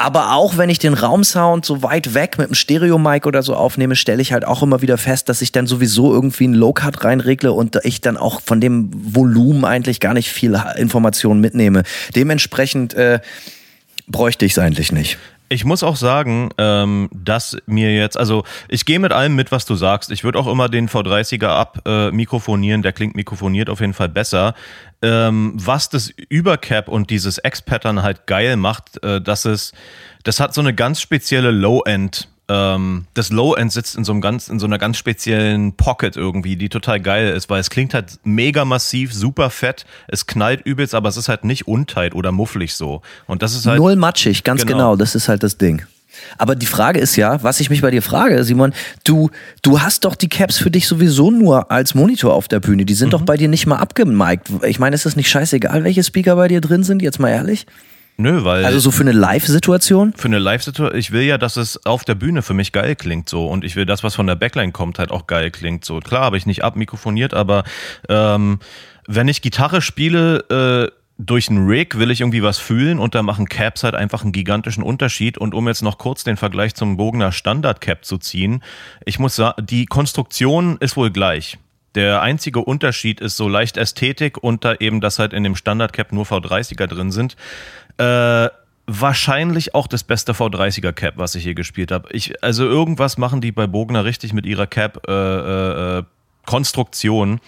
Aber 0.00 0.32
auch 0.32 0.56
wenn 0.56 0.70
ich 0.70 0.78
den 0.78 0.94
Raumsound 0.94 1.64
so 1.64 1.82
weit 1.82 2.14
weg 2.14 2.38
mit 2.38 2.46
einem 2.46 2.54
Stereo-Mic 2.54 3.26
oder 3.26 3.42
so 3.42 3.56
aufnehme, 3.56 3.96
stelle 3.96 4.22
ich 4.22 4.32
halt 4.32 4.46
auch 4.46 4.62
immer 4.62 4.80
wieder 4.80 4.96
fest, 4.96 5.28
dass 5.28 5.42
ich 5.42 5.50
dann 5.50 5.66
sowieso 5.66 6.12
irgendwie 6.14 6.44
einen 6.44 6.54
Low-Cut 6.54 7.02
reinregle 7.02 7.52
und 7.52 7.80
ich 7.82 8.00
dann 8.00 8.16
auch 8.16 8.40
von 8.40 8.60
dem 8.60 8.90
Volumen 8.94 9.64
eigentlich 9.64 9.98
gar 9.98 10.14
nicht 10.14 10.30
viel 10.30 10.58
Informationen 10.76 11.40
mitnehme. 11.40 11.82
Dementsprechend 12.14 12.94
äh, 12.94 13.18
bräuchte 14.06 14.44
ich 14.44 14.52
es 14.52 14.58
eigentlich 14.58 14.92
nicht. 14.92 15.18
Ich 15.50 15.64
muss 15.64 15.82
auch 15.82 15.96
sagen, 15.96 16.50
ähm, 16.58 17.08
dass 17.12 17.56
mir 17.64 17.94
jetzt, 17.94 18.18
also 18.18 18.44
ich 18.68 18.84
gehe 18.84 18.98
mit 18.98 19.12
allem 19.12 19.34
mit, 19.34 19.50
was 19.50 19.64
du 19.64 19.76
sagst. 19.76 20.10
Ich 20.10 20.22
würde 20.22 20.38
auch 20.38 20.46
immer 20.46 20.68
den 20.68 20.88
V30er 20.88 21.48
ab 21.48 21.80
äh, 21.86 22.10
mikrofonieren, 22.10 22.82
der 22.82 22.92
klingt 22.92 23.16
mikrofoniert 23.16 23.70
auf 23.70 23.80
jeden 23.80 23.94
Fall 23.94 24.10
besser. 24.10 24.54
Ähm, 25.00 25.52
was 25.54 25.90
das 25.90 26.10
Übercap 26.28 26.88
und 26.88 27.10
dieses 27.10 27.38
X-Pattern 27.42 28.02
halt 28.02 28.26
geil 28.26 28.56
macht, 28.56 29.02
äh, 29.04 29.20
dass 29.20 29.44
es, 29.44 29.72
das 30.24 30.40
hat 30.40 30.54
so 30.54 30.60
eine 30.60 30.74
ganz 30.74 31.00
spezielle 31.00 31.52
Low-End. 31.52 32.28
Ähm, 32.48 33.04
das 33.14 33.30
Low-End 33.30 33.70
sitzt 33.70 33.94
in 33.96 34.04
so, 34.04 34.10
einem 34.10 34.20
ganz, 34.20 34.48
in 34.48 34.58
so 34.58 34.66
einer 34.66 34.78
ganz 34.78 34.96
speziellen 34.96 35.74
Pocket 35.76 36.16
irgendwie, 36.16 36.56
die 36.56 36.68
total 36.68 36.98
geil 36.98 37.28
ist, 37.32 37.48
weil 37.48 37.60
es 37.60 37.70
klingt 37.70 37.94
halt 37.94 38.18
mega 38.24 38.64
massiv, 38.64 39.12
super 39.14 39.50
fett, 39.50 39.86
es 40.08 40.26
knallt 40.26 40.62
übelst, 40.62 40.94
aber 40.96 41.08
es 41.10 41.16
ist 41.16 41.28
halt 41.28 41.44
nicht 41.44 41.68
untight 41.68 42.14
oder 42.14 42.32
mufflig 42.32 42.74
so. 42.74 43.02
Und 43.26 43.42
das 43.42 43.54
ist 43.54 43.66
halt. 43.66 43.78
Null 43.78 43.94
matschig, 43.94 44.42
ganz 44.42 44.62
Genau. 44.66 44.78
genau. 44.78 44.96
Das 44.96 45.14
ist 45.14 45.28
halt 45.28 45.42
das 45.44 45.58
Ding. 45.58 45.82
Aber 46.38 46.54
die 46.56 46.66
Frage 46.66 46.98
ist 47.00 47.16
ja, 47.16 47.42
was 47.42 47.60
ich 47.60 47.70
mich 47.70 47.82
bei 47.82 47.90
dir 47.90 48.02
frage, 48.02 48.42
Simon, 48.44 48.72
du, 49.04 49.30
du 49.62 49.80
hast 49.80 50.04
doch 50.04 50.14
die 50.14 50.28
Caps 50.28 50.58
für 50.58 50.70
dich 50.70 50.88
sowieso 50.88 51.30
nur 51.30 51.70
als 51.70 51.94
Monitor 51.94 52.34
auf 52.34 52.48
der 52.48 52.60
Bühne. 52.60 52.84
Die 52.84 52.94
sind 52.94 53.08
Mhm. 53.08 53.12
doch 53.12 53.22
bei 53.22 53.36
dir 53.36 53.48
nicht 53.48 53.66
mal 53.66 53.76
abgemiked. 53.76 54.48
Ich 54.66 54.78
meine, 54.78 54.94
ist 54.94 55.06
es 55.06 55.16
nicht 55.16 55.28
scheißegal, 55.30 55.84
welche 55.84 56.02
Speaker 56.02 56.36
bei 56.36 56.48
dir 56.48 56.60
drin 56.60 56.82
sind, 56.82 57.02
jetzt 57.02 57.18
mal 57.20 57.30
ehrlich? 57.30 57.66
Nö, 58.20 58.42
weil. 58.42 58.64
Also 58.64 58.80
so 58.80 58.90
für 58.90 59.02
eine 59.02 59.12
Live-Situation? 59.12 60.12
für 60.16 60.26
eine 60.26 60.40
Live-Situation, 60.40 60.98
ich 60.98 61.12
will 61.12 61.22
ja, 61.22 61.38
dass 61.38 61.56
es 61.56 61.86
auf 61.86 62.04
der 62.04 62.16
Bühne 62.16 62.42
für 62.42 62.52
mich 62.54 62.72
geil 62.72 62.96
klingt 62.96 63.28
so 63.28 63.46
und 63.46 63.62
ich 63.64 63.76
will 63.76 63.86
das, 63.86 64.02
was 64.02 64.16
von 64.16 64.26
der 64.26 64.34
Backline 64.34 64.72
kommt, 64.72 64.98
halt 64.98 65.12
auch 65.12 65.28
geil 65.28 65.52
klingt 65.52 65.84
so. 65.84 66.00
Klar 66.00 66.22
habe 66.22 66.36
ich 66.36 66.44
nicht 66.44 66.64
abmikrofoniert, 66.64 67.32
aber 67.32 67.62
ähm, 68.08 68.58
wenn 69.06 69.28
ich 69.28 69.40
Gitarre 69.40 69.80
spiele, 69.80 70.90
äh, 70.90 70.97
durch 71.18 71.50
einen 71.50 71.66
Rig 71.66 71.98
will 71.98 72.12
ich 72.12 72.20
irgendwie 72.20 72.44
was 72.44 72.58
fühlen 72.58 73.00
und 73.00 73.14
da 73.16 73.22
machen 73.22 73.48
Caps 73.48 73.82
halt 73.82 73.96
einfach 73.96 74.22
einen 74.22 74.32
gigantischen 74.32 74.84
Unterschied. 74.84 75.36
Und 75.36 75.52
um 75.52 75.66
jetzt 75.66 75.82
noch 75.82 75.98
kurz 75.98 76.22
den 76.22 76.36
Vergleich 76.36 76.74
zum 76.74 76.96
Bogener 76.96 77.32
Standard 77.32 77.80
Cap 77.80 78.04
zu 78.04 78.18
ziehen, 78.18 78.62
ich 79.04 79.18
muss 79.18 79.34
sagen, 79.34 79.66
die 79.66 79.86
Konstruktion 79.86 80.76
ist 80.78 80.96
wohl 80.96 81.10
gleich. 81.10 81.58
Der 81.96 82.22
einzige 82.22 82.60
Unterschied 82.60 83.20
ist 83.20 83.36
so 83.36 83.48
leicht 83.48 83.76
Ästhetik 83.76 84.38
und 84.38 84.64
da 84.64 84.74
eben, 84.74 85.00
dass 85.00 85.18
halt 85.18 85.32
in 85.32 85.42
dem 85.42 85.56
Standard 85.56 85.92
Cap 85.92 86.12
nur 86.12 86.24
V30er 86.24 86.86
drin 86.86 87.10
sind. 87.10 87.36
Äh, 87.96 88.48
wahrscheinlich 88.86 89.74
auch 89.74 89.88
das 89.88 90.04
beste 90.04 90.32
V30er 90.32 90.92
Cap, 90.92 91.14
was 91.16 91.34
ich 91.34 91.42
hier 91.42 91.54
gespielt 91.54 91.90
habe. 91.90 92.08
Ich, 92.12 92.42
also 92.44 92.64
irgendwas 92.64 93.18
machen 93.18 93.40
die 93.40 93.50
bei 93.50 93.66
Bogner 93.66 94.04
richtig 94.04 94.32
mit 94.32 94.46
ihrer 94.46 94.68
Cap 94.68 95.02
äh, 95.08 95.12
äh, 95.12 95.98
äh, 95.98 96.02
Konstruktion. 96.46 97.40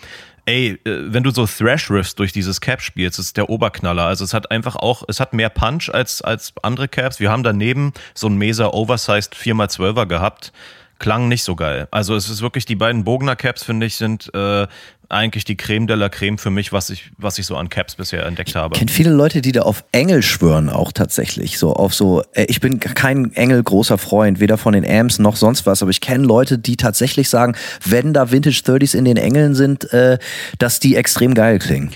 Ey, 0.50 0.80
äh, 0.85 1.12
wenn 1.12 1.23
du 1.23 1.30
so 1.30 1.47
Thrash 1.47 1.92
Riffs 1.92 2.16
durch 2.16 2.33
dieses 2.33 2.61
Cap 2.61 2.83
spielst, 2.83 3.21
ist 3.21 3.37
der 3.37 3.50
Oberknaller. 3.50 4.07
Also 4.07 4.25
es 4.25 4.35
hat 4.35 4.50
einfach 4.50 4.75
auch, 4.75 5.04
es 5.07 5.21
hat 5.21 5.33
mehr 5.33 5.49
Punch 5.49 5.95
als, 5.95 6.23
als 6.23 6.52
andere 6.64 6.88
Caps. 6.88 7.21
Wir 7.21 7.30
haben 7.30 7.45
daneben 7.45 7.92
so 8.14 8.26
ein 8.26 8.35
Mesa 8.35 8.66
Oversized 8.66 9.37
4x12er 9.37 10.07
gehabt. 10.07 10.52
Klang 10.99 11.28
nicht 11.28 11.45
so 11.45 11.54
geil. 11.54 11.87
Also 11.92 12.16
es 12.16 12.28
ist 12.28 12.42
wirklich, 12.42 12.64
die 12.64 12.75
beiden 12.75 13.04
Bogner 13.04 13.37
Caps, 13.37 13.62
finde 13.62 13.87
ich, 13.87 13.95
sind 13.95 14.35
äh, 14.35 14.66
eigentlich 15.11 15.45
die 15.45 15.57
Creme 15.57 15.87
de 15.87 15.97
la 15.97 16.09
Creme 16.09 16.38
für 16.38 16.50
mich, 16.50 16.73
was 16.73 16.88
ich, 16.88 17.11
was 17.19 17.38
ich 17.38 17.47
so 17.47 17.57
an 17.57 17.69
Caps 17.69 17.97
bisher 17.97 18.25
entdeckt 18.25 18.55
habe. 18.55 18.75
Ich 18.75 18.79
kenne 18.79 18.90
viele 18.90 19.11
Leute, 19.11 19.43
die 19.43 19.52
da 19.52 19.62
auf 19.62 19.85
Engel 19.93 20.23
schwören, 20.23 20.69
auch 20.69 20.93
tatsächlich. 20.93 21.59
So 21.59 21.75
auf 21.75 21.95
so, 21.95 22.23
äh, 22.33 22.45
ich 22.49 22.61
bin 22.61 22.81
kein 22.81 23.33
Engel 23.35 23.62
großer 23.62 23.99
Freund, 23.99 24.40
weder 24.40 24.57
von 24.57 24.73
den 24.73 24.88
Amps 24.88 25.19
noch 25.19 25.37
sonst 25.37 25.67
was, 25.67 25.83
aber 25.83 25.90
ich 25.90 26.00
kenne 26.00 26.25
Leute, 26.25 26.59
die 26.59 26.76
tatsächlich 26.76 27.29
sagen, 27.29 27.57
wenn 27.85 28.12
da 28.12 28.31
Vintage 28.31 28.62
30s 28.64 28.97
in 28.97 29.05
den 29.05 29.17
Engeln 29.17 29.55
sind, 29.55 29.93
äh, 29.93 30.19
dass 30.59 30.81
die 30.81 30.97
extrem 30.97 31.35
geil 31.35 31.59
klingen. 31.59 31.90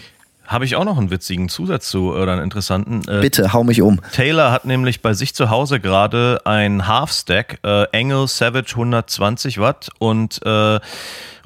Habe 0.55 0.65
ich 0.67 0.77
auch 0.77 0.85
noch 0.85 0.99
einen 0.99 1.11
witzigen 1.11 1.49
Zusatz 1.49 1.91
zu 1.91 2.13
oder 2.13 2.31
einen 2.31 2.43
interessanten. 2.45 3.03
Äh, 3.09 3.23
Bitte, 3.23 3.53
hau 3.53 3.65
mich 3.65 3.83
um. 3.83 4.01
Taylor 4.13 4.53
hat 4.53 4.67
nämlich 4.67 5.03
bei 5.03 5.13
sich 5.13 5.35
zu 5.35 5.51
Hause 5.51 5.81
gerade 5.81 6.43
ein 6.45 6.87
Half-Stack, 6.87 7.59
äh, 7.65 7.83
Engel 7.91 8.29
Savage 8.29 8.71
120 8.77 9.59
Watt 9.59 9.89
und, 9.99 10.41
äh, 10.47 10.79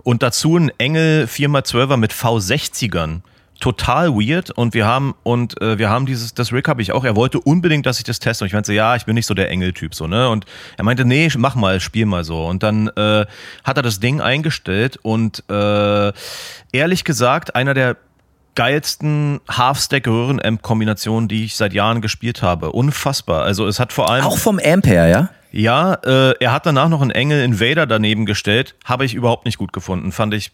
und 0.02 0.22
dazu 0.22 0.58
ein 0.58 0.70
Engel 0.76 1.24
4x12er 1.24 1.96
mit 1.96 2.12
V60ern. 2.12 3.22
total 3.60 4.10
weird 4.10 4.50
und 4.50 4.74
wir 4.74 4.86
haben 4.86 5.14
und 5.24 5.60
äh, 5.62 5.78
wir 5.78 5.88
haben 5.88 6.06
dieses 6.06 6.32
das 6.32 6.52
Rick 6.52 6.68
habe 6.68 6.80
ich 6.80 6.92
auch 6.92 7.04
er 7.04 7.16
wollte 7.16 7.40
unbedingt 7.40 7.86
dass 7.86 7.98
ich 7.98 8.04
das 8.04 8.20
teste 8.20 8.44
und 8.44 8.46
ich 8.46 8.52
meinte 8.52 8.72
ja 8.72 8.94
ich 8.94 9.04
bin 9.04 9.16
nicht 9.16 9.26
so 9.26 9.34
der 9.34 9.50
Engeltyp 9.50 9.96
so 9.96 10.06
ne 10.06 10.28
und 10.28 10.44
er 10.76 10.84
meinte 10.84 11.04
nee 11.04 11.28
mach 11.36 11.56
mal 11.56 11.80
spiel 11.80 12.06
mal 12.06 12.22
so 12.22 12.46
und 12.46 12.62
dann 12.62 12.86
äh, 12.86 13.26
hat 13.64 13.76
er 13.76 13.82
das 13.82 13.98
Ding 13.98 14.20
eingestellt 14.20 14.96
und 15.02 15.42
äh, 15.50 16.12
ehrlich 16.70 17.02
gesagt 17.02 17.56
einer 17.56 17.74
der 17.74 17.96
geilsten 18.58 19.38
Half-Stack-Röhren-Amp-Kombinationen, 19.48 21.28
die 21.28 21.44
ich 21.44 21.54
seit 21.54 21.72
Jahren 21.72 22.00
gespielt 22.00 22.42
habe. 22.42 22.72
Unfassbar. 22.72 23.44
Also 23.44 23.68
es 23.68 23.78
hat 23.78 23.92
vor 23.92 24.10
allem. 24.10 24.24
Auch 24.24 24.36
vom 24.36 24.58
Ampere, 24.58 25.08
ja? 25.08 25.30
Ja, 25.52 25.94
äh, 26.04 26.34
er 26.40 26.52
hat 26.52 26.66
danach 26.66 26.88
noch 26.88 27.00
einen 27.00 27.12
Engel 27.12 27.42
Invader 27.42 27.86
daneben 27.86 28.26
gestellt. 28.26 28.74
Habe 28.84 29.04
ich 29.04 29.14
überhaupt 29.14 29.46
nicht 29.46 29.58
gut 29.58 29.72
gefunden. 29.72 30.10
Fand 30.10 30.34
ich, 30.34 30.50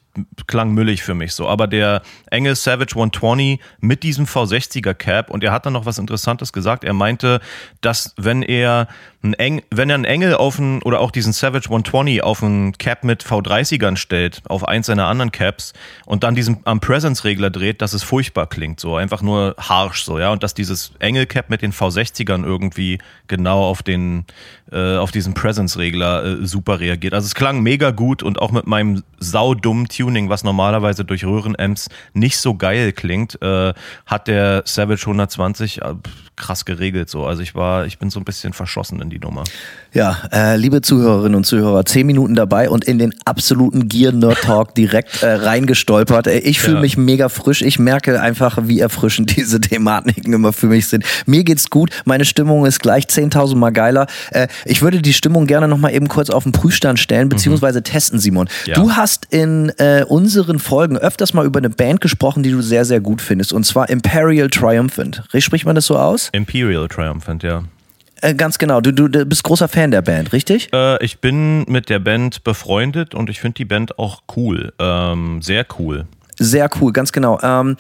klang 0.46 0.72
müllig 0.72 1.02
für 1.02 1.14
mich 1.14 1.32
so. 1.32 1.48
Aber 1.48 1.66
der 1.66 2.02
Engel 2.30 2.54
Savage 2.54 2.94
120 2.94 3.58
mit 3.80 4.02
diesem 4.02 4.26
V60er 4.26 4.92
Cap 4.92 5.30
und 5.30 5.42
er 5.42 5.50
hat 5.50 5.64
dann 5.64 5.72
noch 5.72 5.86
was 5.86 5.98
Interessantes 5.98 6.52
gesagt. 6.52 6.84
Er 6.84 6.92
meinte, 6.92 7.40
dass 7.80 8.14
wenn 8.18 8.42
er 8.42 8.86
ein 9.24 9.34
Eng, 9.34 9.62
wenn 9.70 9.88
er 9.88 9.94
einen 9.94 10.04
Engel 10.04 10.34
auf 10.34 10.58
einen, 10.58 10.82
oder 10.82 11.00
auch 11.00 11.10
diesen 11.10 11.32
Savage 11.32 11.64
120 11.64 12.22
auf 12.22 12.42
einen 12.42 12.76
Cap 12.76 13.04
mit 13.04 13.24
V30ern 13.24 13.96
stellt, 13.96 14.42
auf 14.48 14.68
eins 14.68 14.86
seiner 14.86 15.06
anderen 15.06 15.32
Caps 15.32 15.72
und 16.04 16.22
dann 16.22 16.34
diesen 16.34 16.58
am 16.64 16.80
Presence-Regler 16.80 17.48
dreht, 17.50 17.80
dass 17.80 17.94
es 17.94 18.02
furchtbar 18.02 18.46
klingt. 18.46 18.80
So 18.80 18.96
einfach 18.96 19.22
nur 19.22 19.56
harsh 19.58 20.04
so, 20.04 20.18
ja. 20.18 20.30
Und 20.30 20.42
dass 20.42 20.52
dieses 20.52 20.92
Engel 20.98 21.24
Cap 21.26 21.48
mit 21.48 21.62
den 21.62 21.72
V60ern 21.72 22.44
irgendwie 22.44 22.98
genau 23.26 23.64
auf 23.64 23.82
den, 23.82 24.26
äh, 24.70 24.96
auf 24.96 25.10
diesen 25.10 25.32
Presence-Regler 25.32 26.24
äh, 26.24 26.46
super 26.46 26.78
reagiert. 26.78 27.14
Also 27.14 27.26
es 27.26 27.34
klang 27.34 27.62
mega 27.62 27.92
gut 27.92 28.22
und 28.22 28.40
auch 28.40 28.52
mit 28.52 28.66
meinem 28.66 29.02
saudummen 29.18 29.88
Tuning, 29.88 30.28
was 30.28 30.44
normalerweise 30.44 31.04
durch 31.04 31.24
Röhren-Amps 31.24 31.88
nicht 32.12 32.36
so 32.36 32.54
geil 32.54 32.92
klingt, 32.92 33.40
äh, 33.40 33.72
hat 34.04 34.28
der 34.28 34.62
Savage 34.66 35.02
120 35.02 35.80
äh, 35.80 35.94
krass 36.36 36.64
geregelt 36.64 37.08
so. 37.08 37.26
Also 37.26 37.42
ich 37.42 37.54
war, 37.54 37.86
ich 37.86 37.98
bin 37.98 38.10
so 38.10 38.20
ein 38.20 38.24
bisschen 38.24 38.52
verschossen 38.52 39.00
in 39.00 39.10
die 39.10 39.18
Nummer. 39.18 39.44
Ja, 39.94 40.18
äh, 40.32 40.56
liebe 40.56 40.82
Zuhörerinnen 40.82 41.36
und 41.36 41.44
Zuhörer, 41.44 41.84
zehn 41.84 42.04
Minuten 42.04 42.34
dabei 42.34 42.68
und 42.68 42.84
in 42.84 42.98
den 42.98 43.14
absoluten 43.24 43.88
Gear-Nerd-Talk 43.88 44.74
direkt 44.74 45.22
äh, 45.22 45.34
reingestolpert. 45.34 46.26
Äh, 46.26 46.38
ich 46.38 46.58
fühle 46.58 46.78
ja. 46.78 46.80
mich 46.80 46.96
mega 46.96 47.28
frisch. 47.28 47.62
Ich 47.62 47.78
merke 47.78 48.20
einfach, 48.20 48.58
wie 48.64 48.80
erfrischend 48.80 49.36
diese 49.36 49.60
Thematiken 49.60 50.32
immer 50.32 50.52
für 50.52 50.66
mich 50.66 50.88
sind. 50.88 51.04
Mir 51.26 51.44
geht's 51.44 51.70
gut, 51.70 51.90
meine 52.04 52.24
Stimmung 52.24 52.66
ist 52.66 52.80
gleich 52.80 53.04
10.000 53.04 53.54
Mal 53.54 53.70
geiler. 53.70 54.08
Äh, 54.32 54.48
ich 54.64 54.82
würde 54.82 55.00
die 55.00 55.12
Stimmung 55.12 55.46
gerne 55.46 55.68
nochmal 55.68 55.94
eben 55.94 56.08
kurz 56.08 56.28
auf 56.28 56.42
den 56.42 56.50
Prüfstand 56.50 56.98
stellen, 56.98 57.28
beziehungsweise 57.28 57.78
mhm. 57.78 57.84
testen, 57.84 58.18
Simon. 58.18 58.48
Ja. 58.66 58.74
Du 58.74 58.90
hast 58.90 59.28
in 59.30 59.68
äh, 59.78 60.04
unseren 60.08 60.58
Folgen 60.58 60.98
öfters 60.98 61.34
mal 61.34 61.46
über 61.46 61.58
eine 61.58 61.70
Band 61.70 62.00
gesprochen, 62.00 62.42
die 62.42 62.50
du 62.50 62.62
sehr, 62.62 62.84
sehr 62.84 62.98
gut 62.98 63.22
findest, 63.22 63.52
und 63.52 63.64
zwar 63.64 63.88
Imperial 63.88 64.50
Triumphant. 64.50 65.22
Spricht 65.38 65.66
man 65.66 65.76
das 65.76 65.86
so 65.86 65.96
aus? 65.96 66.30
Imperial 66.32 66.88
Triumphant, 66.88 67.44
ja. 67.44 67.62
Äh, 68.24 68.34
ganz 68.34 68.58
genau. 68.58 68.80
Du, 68.80 68.90
du, 68.90 69.08
du, 69.08 69.26
bist 69.26 69.44
großer 69.44 69.68
Fan 69.68 69.90
der 69.90 70.00
Band, 70.00 70.32
richtig? 70.32 70.70
Äh, 70.72 71.04
ich 71.04 71.18
bin 71.18 71.64
mit 71.64 71.90
der 71.90 71.98
Band 71.98 72.42
befreundet 72.42 73.14
und 73.14 73.28
ich 73.28 73.38
finde 73.38 73.56
die 73.56 73.66
Band 73.66 73.98
auch 73.98 74.22
cool. 74.34 74.72
Ähm, 74.78 75.42
sehr 75.42 75.66
cool. 75.78 76.06
Sehr 76.38 76.70
cool, 76.80 76.92
ganz 76.92 77.12
genau. 77.12 77.38
Ähm, 77.42 77.76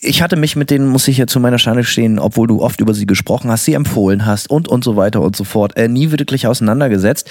ich 0.00 0.22
hatte 0.22 0.36
mich 0.36 0.54
mit 0.54 0.70
denen, 0.70 0.86
muss 0.86 1.08
ich 1.08 1.18
ja 1.18 1.26
zu 1.26 1.40
meiner 1.40 1.58
Schande 1.58 1.82
stehen, 1.82 2.20
obwohl 2.20 2.46
du 2.46 2.62
oft 2.62 2.80
über 2.80 2.94
sie 2.94 3.06
gesprochen 3.06 3.50
hast, 3.50 3.64
sie 3.64 3.74
empfohlen 3.74 4.24
hast 4.24 4.48
und 4.48 4.68
und 4.68 4.84
so 4.84 4.94
weiter 4.94 5.20
und 5.20 5.34
so 5.34 5.42
fort, 5.42 5.76
äh, 5.76 5.88
nie 5.88 6.12
wirklich 6.12 6.46
auseinandergesetzt. 6.46 7.28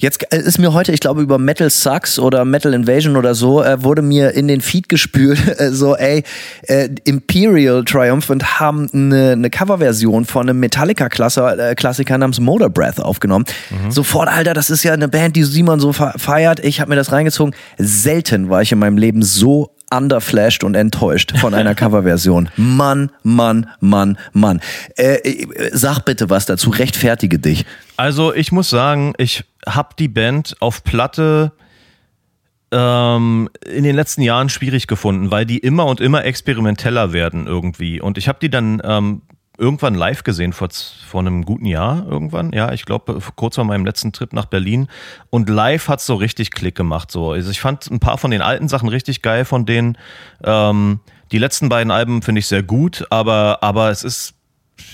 Jetzt 0.00 0.32
äh, 0.32 0.38
ist 0.38 0.58
mir 0.58 0.72
heute, 0.72 0.92
ich 0.92 1.00
glaube, 1.00 1.20
über 1.20 1.38
Metal 1.38 1.68
Sucks 1.68 2.18
oder 2.18 2.46
Metal 2.46 2.72
Invasion 2.72 3.16
oder 3.16 3.34
so, 3.34 3.62
äh, 3.62 3.82
wurde 3.84 4.00
mir 4.00 4.32
in 4.32 4.48
den 4.48 4.62
Feed 4.62 4.88
gespült, 4.88 5.38
äh, 5.60 5.70
so, 5.70 5.94
ey, 5.94 6.24
äh, 6.62 6.88
Imperial 7.04 7.84
Triumphant 7.84 8.58
haben 8.58 8.88
eine, 8.92 9.32
eine 9.32 9.50
Coverversion 9.50 10.24
von 10.24 10.48
einem 10.48 10.58
Metallica-Klassiker 10.58 12.14
äh, 12.14 12.18
namens 12.18 12.40
Motor 12.40 12.70
Breath 12.70 12.98
aufgenommen. 12.98 13.44
Mhm. 13.70 13.90
Sofort, 13.90 14.28
Alter, 14.28 14.54
das 14.54 14.70
ist 14.70 14.82
ja 14.84 14.94
eine 14.94 15.08
Band, 15.08 15.36
die 15.36 15.44
Simon 15.44 15.80
so 15.80 15.92
feiert. 15.92 16.64
Ich 16.64 16.80
habe 16.80 16.88
mir 16.88 16.96
das 16.96 17.12
reingezogen. 17.12 17.54
Selten 17.76 18.48
war 18.48 18.62
ich 18.62 18.72
in 18.72 18.78
meinem 18.78 18.96
Leben 18.96 19.22
so 19.22 19.70
underflashed 19.90 20.64
und 20.64 20.74
enttäuscht 20.74 21.36
von 21.38 21.54
einer 21.54 21.74
Coverversion. 21.76 22.48
Mann, 22.56 23.10
Mann, 23.22 23.68
Mann, 23.80 24.18
Mann. 24.32 24.60
Äh, 24.96 25.16
äh, 25.16 25.70
sag 25.72 26.00
bitte 26.04 26.30
was 26.30 26.46
dazu, 26.46 26.70
rechtfertige 26.70 27.38
dich. 27.38 27.66
Also 27.96 28.32
ich 28.34 28.52
muss 28.52 28.70
sagen, 28.70 29.12
ich 29.18 29.44
habe 29.66 29.90
die 29.98 30.08
Band 30.08 30.56
auf 30.60 30.84
Platte 30.84 31.52
ähm, 32.72 33.48
in 33.66 33.84
den 33.84 33.96
letzten 33.96 34.22
Jahren 34.22 34.48
schwierig 34.48 34.86
gefunden, 34.86 35.30
weil 35.30 35.44
die 35.44 35.58
immer 35.58 35.86
und 35.86 36.00
immer 36.00 36.24
experimenteller 36.24 37.12
werden 37.12 37.46
irgendwie. 37.46 38.00
Und 38.00 38.16
ich 38.16 38.28
habe 38.28 38.38
die 38.40 38.50
dann 38.50 38.80
ähm, 38.84 39.22
irgendwann 39.60 39.94
live 39.94 40.24
gesehen, 40.24 40.52
vor, 40.52 40.68
vor 41.06 41.20
einem 41.20 41.44
guten 41.44 41.66
Jahr 41.66 42.06
irgendwann. 42.08 42.52
Ja, 42.52 42.72
ich 42.72 42.84
glaube, 42.86 43.20
kurz 43.36 43.56
vor 43.56 43.64
meinem 43.64 43.84
letzten 43.84 44.12
Trip 44.12 44.32
nach 44.32 44.46
Berlin. 44.46 44.88
Und 45.28 45.48
live 45.48 45.88
hat 45.88 46.00
es 46.00 46.06
so 46.06 46.14
richtig 46.14 46.50
Klick 46.50 46.74
gemacht. 46.74 47.10
So. 47.10 47.32
Also 47.32 47.50
ich 47.50 47.60
fand 47.60 47.88
ein 47.90 48.00
paar 48.00 48.18
von 48.18 48.30
den 48.30 48.42
alten 48.42 48.68
Sachen 48.68 48.88
richtig 48.88 49.22
geil 49.22 49.44
von 49.44 49.66
denen. 49.66 49.98
Ähm, 50.42 51.00
die 51.30 51.38
letzten 51.38 51.68
beiden 51.68 51.90
Alben 51.90 52.22
finde 52.22 52.40
ich 52.40 52.46
sehr 52.46 52.62
gut, 52.62 53.06
aber, 53.10 53.58
aber 53.62 53.90
es 53.90 54.02
ist 54.02 54.34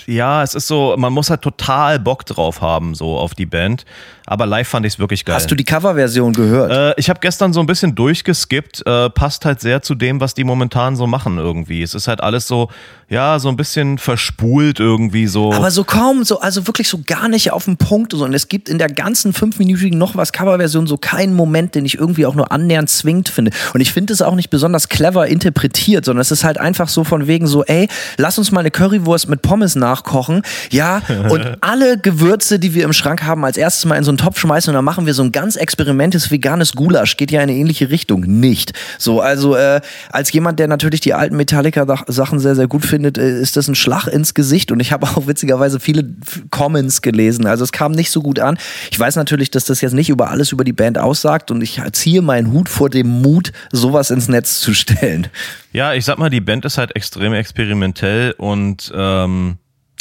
ja, 0.06 0.42
es 0.42 0.54
ist 0.54 0.66
so, 0.66 0.96
man 0.98 1.12
muss 1.12 1.30
halt 1.30 1.42
total 1.42 1.98
Bock 2.00 2.26
drauf 2.26 2.60
haben, 2.60 2.94
so 2.94 3.16
auf 3.16 3.34
die 3.34 3.46
Band. 3.46 3.84
Aber 4.26 4.44
live 4.44 4.66
fand 4.66 4.84
ich 4.84 4.94
es 4.94 4.98
wirklich 4.98 5.24
geil. 5.24 5.36
Hast 5.36 5.50
du 5.50 5.54
die 5.54 5.64
Coverversion 5.64 6.32
gehört? 6.32 6.72
Äh, 6.72 7.00
ich 7.00 7.08
habe 7.08 7.20
gestern 7.20 7.52
so 7.52 7.60
ein 7.60 7.66
bisschen 7.66 7.94
durchgeskippt. 7.94 8.84
Äh, 8.84 9.08
passt 9.10 9.44
halt 9.44 9.60
sehr 9.60 9.82
zu 9.82 9.94
dem, 9.94 10.20
was 10.20 10.34
die 10.34 10.42
momentan 10.42 10.96
so 10.96 11.06
machen 11.06 11.38
irgendwie. 11.38 11.82
Es 11.82 11.94
ist 11.94 12.08
halt 12.08 12.20
alles 12.20 12.48
so, 12.48 12.68
ja, 13.08 13.38
so 13.38 13.48
ein 13.48 13.56
bisschen 13.56 13.98
verspult 13.98 14.80
irgendwie 14.80 15.28
so. 15.28 15.52
Aber 15.52 15.70
so 15.70 15.84
kaum, 15.84 16.24
so, 16.24 16.40
also 16.40 16.66
wirklich 16.66 16.88
so 16.88 17.00
gar 17.06 17.28
nicht 17.28 17.52
auf 17.52 17.66
den 17.66 17.76
Punkt. 17.76 18.14
Und 18.14 18.34
es 18.34 18.48
gibt 18.48 18.68
in 18.68 18.78
der 18.78 18.88
ganzen 18.88 19.32
fünfminütigen 19.32 19.96
noch 19.96 20.16
was 20.16 20.32
Coverversion 20.32 20.88
so 20.88 20.96
keinen 20.96 21.34
Moment, 21.34 21.76
den 21.76 21.84
ich 21.84 21.96
irgendwie 21.96 22.26
auch 22.26 22.34
nur 22.34 22.50
annähernd 22.50 22.90
zwingend 22.90 23.28
finde. 23.28 23.52
Und 23.74 23.80
ich 23.80 23.92
finde 23.92 24.12
es 24.12 24.22
auch 24.22 24.34
nicht 24.34 24.50
besonders 24.50 24.88
clever 24.88 25.28
interpretiert, 25.28 26.04
sondern 26.04 26.22
es 26.22 26.32
ist 26.32 26.42
halt 26.42 26.58
einfach 26.58 26.88
so 26.88 27.04
von 27.04 27.28
wegen 27.28 27.46
so, 27.46 27.64
ey, 27.64 27.88
lass 28.16 28.38
uns 28.38 28.50
mal 28.50 28.60
eine 28.60 28.72
Currywurst 28.72 29.28
mit 29.28 29.42
Pommes 29.42 29.76
nachkochen. 29.76 30.42
Ja, 30.70 31.00
und 31.28 31.58
alle 31.60 31.98
Gewürze, 31.98 32.58
die 32.58 32.74
wir 32.74 32.84
im 32.84 32.92
Schrank 32.92 33.22
haben, 33.22 33.44
als 33.44 33.56
erstes 33.56 33.84
mal 33.84 33.94
in 33.94 34.02
so 34.02 34.15
einen 34.16 34.24
Topf 34.24 34.38
schmeißen 34.40 34.70
und 34.70 34.74
dann 34.74 34.84
machen 34.84 35.06
wir 35.06 35.14
so 35.14 35.22
ein 35.22 35.32
ganz 35.32 35.56
experimentes 35.56 36.30
veganes 36.30 36.72
Gulasch. 36.72 37.16
Geht 37.16 37.30
ja 37.30 37.40
in 37.42 37.50
eine 37.50 37.58
ähnliche 37.58 37.90
Richtung. 37.90 38.20
Nicht. 38.22 38.72
So, 38.98 39.20
also 39.20 39.54
äh, 39.54 39.80
als 40.10 40.32
jemand, 40.32 40.58
der 40.58 40.68
natürlich 40.68 41.00
die 41.00 41.14
alten 41.14 41.36
Metallica-Sachen 41.36 42.38
sehr, 42.38 42.54
sehr 42.54 42.66
gut 42.66 42.84
findet, 42.84 43.18
äh, 43.18 43.40
ist 43.40 43.56
das 43.56 43.68
ein 43.68 43.74
Schlag 43.74 44.06
ins 44.06 44.34
Gesicht. 44.34 44.72
Und 44.72 44.80
ich 44.80 44.92
habe 44.92 45.06
auch 45.06 45.26
witzigerweise 45.26 45.80
viele 45.80 46.08
Comments 46.50 47.02
gelesen. 47.02 47.46
Also 47.46 47.64
es 47.64 47.72
kam 47.72 47.92
nicht 47.92 48.10
so 48.10 48.22
gut 48.22 48.38
an. 48.38 48.58
Ich 48.90 48.98
weiß 48.98 49.16
natürlich, 49.16 49.50
dass 49.50 49.64
das 49.64 49.80
jetzt 49.80 49.92
nicht 49.92 50.08
über 50.08 50.30
alles 50.30 50.52
über 50.52 50.64
die 50.64 50.72
Band 50.72 50.98
aussagt 50.98 51.50
und 51.50 51.62
ich 51.62 51.80
ziehe 51.92 52.22
meinen 52.22 52.52
Hut 52.52 52.68
vor 52.68 52.90
dem 52.90 53.08
Mut, 53.08 53.52
sowas 53.72 54.10
ins 54.10 54.28
Netz 54.28 54.60
zu 54.60 54.74
stellen. 54.74 55.28
Ja, 55.72 55.92
ich 55.92 56.04
sag 56.04 56.18
mal, 56.18 56.30
die 56.30 56.40
Band 56.40 56.64
ist 56.64 56.78
halt 56.78 56.96
extrem 56.96 57.34
experimentell 57.34 58.32
und 58.38 58.90
ähm, 58.94 59.58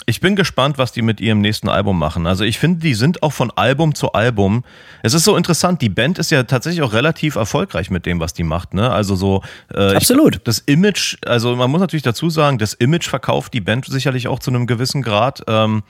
ich 0.07 0.19
bin 0.19 0.35
gespannt, 0.35 0.77
was 0.77 0.91
die 0.91 1.01
mit 1.01 1.19
ihrem 1.19 1.41
nächsten 1.41 1.67
Album 1.67 1.97
machen. 1.97 2.27
Also 2.27 2.43
ich 2.43 2.59
finde, 2.59 2.79
die 2.79 2.93
sind 2.93 3.23
auch 3.23 3.33
von 3.33 3.51
Album 3.55 3.95
zu 3.95 4.13
Album. 4.13 4.63
Es 5.01 5.13
ist 5.13 5.23
so 5.23 5.35
interessant, 5.35 5.81
die 5.81 5.89
Band 5.89 6.19
ist 6.19 6.29
ja 6.31 6.43
tatsächlich 6.43 6.83
auch 6.83 6.93
relativ 6.93 7.35
erfolgreich 7.35 7.89
mit 7.89 8.05
dem, 8.05 8.19
was 8.19 8.33
die 8.33 8.43
macht. 8.43 8.73
Ne? 8.73 8.91
Also 8.91 9.15
so 9.15 9.41
äh, 9.73 9.95
Absolut. 9.95 10.35
Ich, 10.35 10.43
das 10.43 10.59
Image, 10.59 11.17
also 11.25 11.55
man 11.55 11.71
muss 11.71 11.81
natürlich 11.81 12.03
dazu 12.03 12.29
sagen, 12.29 12.59
das 12.59 12.73
Image 12.73 13.07
verkauft 13.07 13.53
die 13.53 13.61
Band 13.61 13.85
sicherlich 13.85 14.27
auch 14.27 14.39
zu 14.39 14.51
einem 14.51 14.67
gewissen 14.67 15.01
Grad. 15.01 15.43
Ähm, 15.47 15.83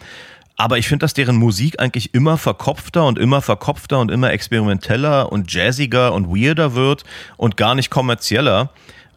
aber 0.58 0.78
ich 0.78 0.88
finde, 0.88 1.04
dass 1.04 1.14
deren 1.14 1.36
Musik 1.36 1.82
eigentlich 1.82 2.14
immer 2.14 2.38
verkopfter 2.38 3.06
und 3.06 3.20
immer 3.20 3.42
verkopfter 3.42 4.00
und 4.00 4.10
immer 4.10 4.32
experimenteller 4.32 5.30
und 5.32 5.52
jazziger 5.52 6.14
und 6.14 6.28
weirder 6.30 6.76
wird 6.76 7.04
und 7.36 7.58
gar 7.58 7.76
nicht 7.76 7.90
kommerzieller. 7.90 8.70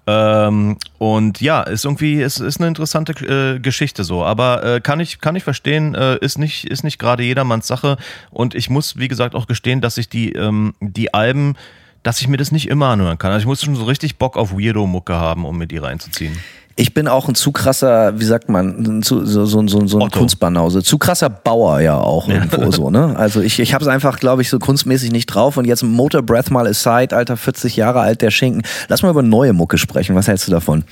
Ähm, 0.09 0.79
und 0.97 1.43
ja, 1.43 1.62
ist 1.62 1.85
irgendwie, 1.85 2.23
ist, 2.23 2.41
ist 2.41 2.61
eine 2.61 2.69
interessante 2.69 3.12
äh, 3.27 3.59
Geschichte 3.61 4.05
so. 4.05 4.25
Aber 4.25 4.65
äh, 4.65 4.81
kann 4.81 5.00
ich, 5.00 5.21
kann 5.21 5.37
ich 5.37 5.45
verstehen, 5.45 5.95
äh, 5.95 6.17
ist 6.17 6.38
nicht, 6.38 6.65
ist 6.65 6.83
nicht 6.83 6.99
gerade 6.99 7.23
jedermanns 7.23 7.67
Sache. 7.67 7.99
Und 8.31 8.55
ich 8.55 8.71
muss, 8.71 8.97
wie 8.97 9.09
gesagt, 9.09 9.35
auch 9.35 9.47
gestehen, 9.47 9.83
dass 9.83 9.99
ich 9.99 10.09
die, 10.09 10.33
ähm, 10.33 10.73
die 10.81 11.12
Alben, 11.12 11.57
dass 12.03 12.23
ich 12.23 12.29
mir 12.29 12.38
das 12.38 12.53
nicht 12.53 12.69
immer 12.69 12.87
anhören 12.87 13.19
kann. 13.19 13.33
Also 13.33 13.43
ich 13.43 13.47
muss 13.47 13.62
schon 13.62 13.77
so 13.77 13.85
richtig 13.85 14.17
Bock 14.17 14.38
auf 14.38 14.53
Weirdo-Mucke 14.53 15.15
haben, 15.15 15.45
um 15.45 15.59
mir 15.59 15.67
die 15.67 15.77
reinzuziehen 15.77 16.38
ich 16.78 16.94
bin 16.94 17.08
auch 17.08 17.28
ein 17.28 17.35
zu 17.35 17.50
krasser, 17.50 18.20
wie 18.20 18.25
sagt 18.25 18.49
man, 18.49 19.02
zu, 19.02 19.26
so, 19.26 19.47
so, 19.47 19.66
so, 19.66 19.87
so 19.88 19.99
ein 19.99 20.11
Kunstbanause. 20.12 20.85
Zu 20.85 20.97
krasser 20.97 21.28
Bauer 21.28 21.80
ja 21.80 21.97
auch 21.97 22.28
irgendwo 22.28 22.70
so, 22.70 22.88
ne? 22.88 23.16
Also 23.16 23.40
ich, 23.40 23.58
ich 23.58 23.75
habe 23.75 23.82
es 23.82 23.88
einfach, 23.88 24.20
glaube 24.20 24.42
ich, 24.42 24.49
so 24.49 24.61
kunstmäßig 24.61 25.11
nicht 25.11 25.26
drauf. 25.26 25.56
Und 25.56 25.64
jetzt 25.64 25.82
Motor 25.82 26.23
Breath 26.23 26.52
mal 26.52 26.68
aside, 26.68 27.16
Alter, 27.16 27.37
40 27.37 27.75
Jahre 27.75 28.00
alt, 28.00 28.23
der 28.23 28.30
Schinken. 28.30 28.62
Lass 28.87 29.02
mal 29.02 29.11
über 29.11 29.23
neue 29.23 29.52
Mucke 29.52 29.76
sprechen. 29.76 30.14
Was 30.14 30.28
hältst 30.28 30.47
du 30.47 30.52
davon? 30.52 30.85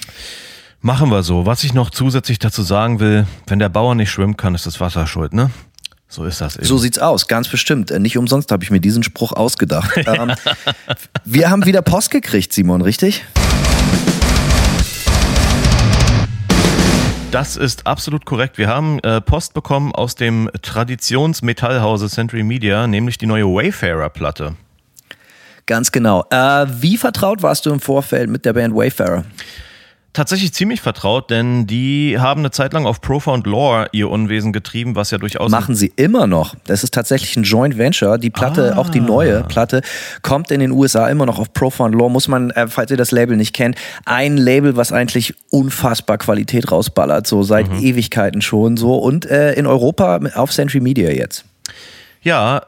Machen 0.80 1.08
wir 1.08 1.22
so. 1.22 1.46
Was 1.46 1.62
ich 1.62 1.72
noch 1.72 1.90
zusätzlich 1.90 2.40
dazu 2.40 2.62
sagen 2.62 2.98
will, 2.98 3.24
wenn 3.46 3.60
der 3.60 3.68
Bauer 3.68 3.94
nicht 3.94 4.10
schwimmen 4.10 4.36
kann, 4.36 4.56
ist 4.56 4.66
das 4.66 4.80
Wasser 4.80 5.06
schuld, 5.06 5.34
ne? 5.34 5.50
So 6.08 6.24
ist 6.24 6.40
das 6.40 6.56
eben. 6.56 6.64
So 6.64 6.78
sieht's 6.78 6.98
aus, 6.98 7.28
ganz 7.28 7.48
bestimmt. 7.48 7.92
Äh, 7.92 8.00
nicht 8.00 8.18
umsonst 8.18 8.50
habe 8.50 8.64
ich 8.64 8.72
mir 8.72 8.80
diesen 8.80 9.04
Spruch 9.04 9.32
ausgedacht. 9.32 9.92
ähm, 10.06 10.32
wir 11.24 11.48
haben 11.48 11.64
wieder 11.64 11.82
Post 11.82 12.10
gekriegt, 12.10 12.52
Simon, 12.52 12.82
richtig? 12.82 13.24
Das 17.33 17.56
ist 17.56 17.87
absolut 17.87 18.25
korrekt. 18.25 18.56
Wir 18.56 18.68
haben 18.68 18.99
äh, 19.00 19.21
Post 19.21 19.52
bekommen 19.52 19.92
aus 19.92 20.14
dem 20.14 20.49
Traditionsmetallhause 20.62 22.09
Century 22.09 22.45
Media, 22.45 22.87
nämlich 22.87 23.18
die 23.18 23.26
neue 23.26 23.45
Wayfarer-Platte. 23.45 24.54
Ganz 25.66 25.90
genau. 25.90 26.25
Äh, 26.30 26.66
wie 26.68 26.97
vertraut 26.97 27.42
warst 27.42 27.66
du 27.66 27.71
im 27.71 27.80
Vorfeld 27.80 28.30
mit 28.30 28.45
der 28.45 28.52
Band 28.52 28.75
Wayfarer? 28.75 29.25
Tatsächlich 30.16 30.54
ziemlich 30.54 30.80
vertraut, 30.80 31.30
denn 31.30 31.66
die 31.66 32.18
haben 32.18 32.40
eine 32.40 32.50
Zeit 32.50 32.73
lang 32.73 32.87
auf 32.87 33.00
Profound 33.00 33.46
Lore 33.46 33.88
ihr 33.92 34.08
Unwesen 34.08 34.52
getrieben, 34.52 34.96
was 34.96 35.11
ja 35.11 35.18
durchaus. 35.18 35.50
Machen 35.50 35.76
sie 35.76 35.92
immer 35.96 36.26
noch. 36.26 36.54
Das 36.64 36.82
ist 36.82 36.94
tatsächlich 36.94 37.37
ein 37.37 37.42
Joint 37.42 37.76
Venture. 37.76 38.18
Die 38.18 38.30
Platte, 38.30 38.73
ah. 38.75 38.78
auch 38.78 38.88
die 38.88 39.00
neue 39.00 39.44
Platte, 39.44 39.82
kommt 40.23 40.50
in 40.50 40.61
den 40.61 40.73
USA 40.73 41.08
immer 41.08 41.26
noch 41.26 41.38
auf 41.38 41.52
Profound 41.52 41.94
Lore. 41.94 42.11
Muss 42.11 42.28
man, 42.28 42.50
äh, 42.50 42.66
falls 42.66 42.90
ihr 42.90 42.96
das 42.96 43.11
Label 43.11 43.37
nicht 43.37 43.54
kennt, 43.54 43.76
ein 44.06 44.38
Label, 44.38 44.76
was 44.76 44.90
eigentlich 44.90 45.35
unfassbar 45.50 46.16
Qualität 46.16 46.73
rausballert, 46.73 47.26
so 47.26 47.42
seit 47.42 47.68
mhm. 47.70 47.80
Ewigkeiten 47.80 48.40
schon 48.40 48.78
so. 48.78 48.96
Und 48.96 49.26
äh, 49.26 49.52
in 49.52 49.66
Europa 49.66 50.18
auf 50.35 50.50
Century 50.50 50.80
Media 50.80 51.11
jetzt. 51.11 51.44
Ja, 52.23 52.58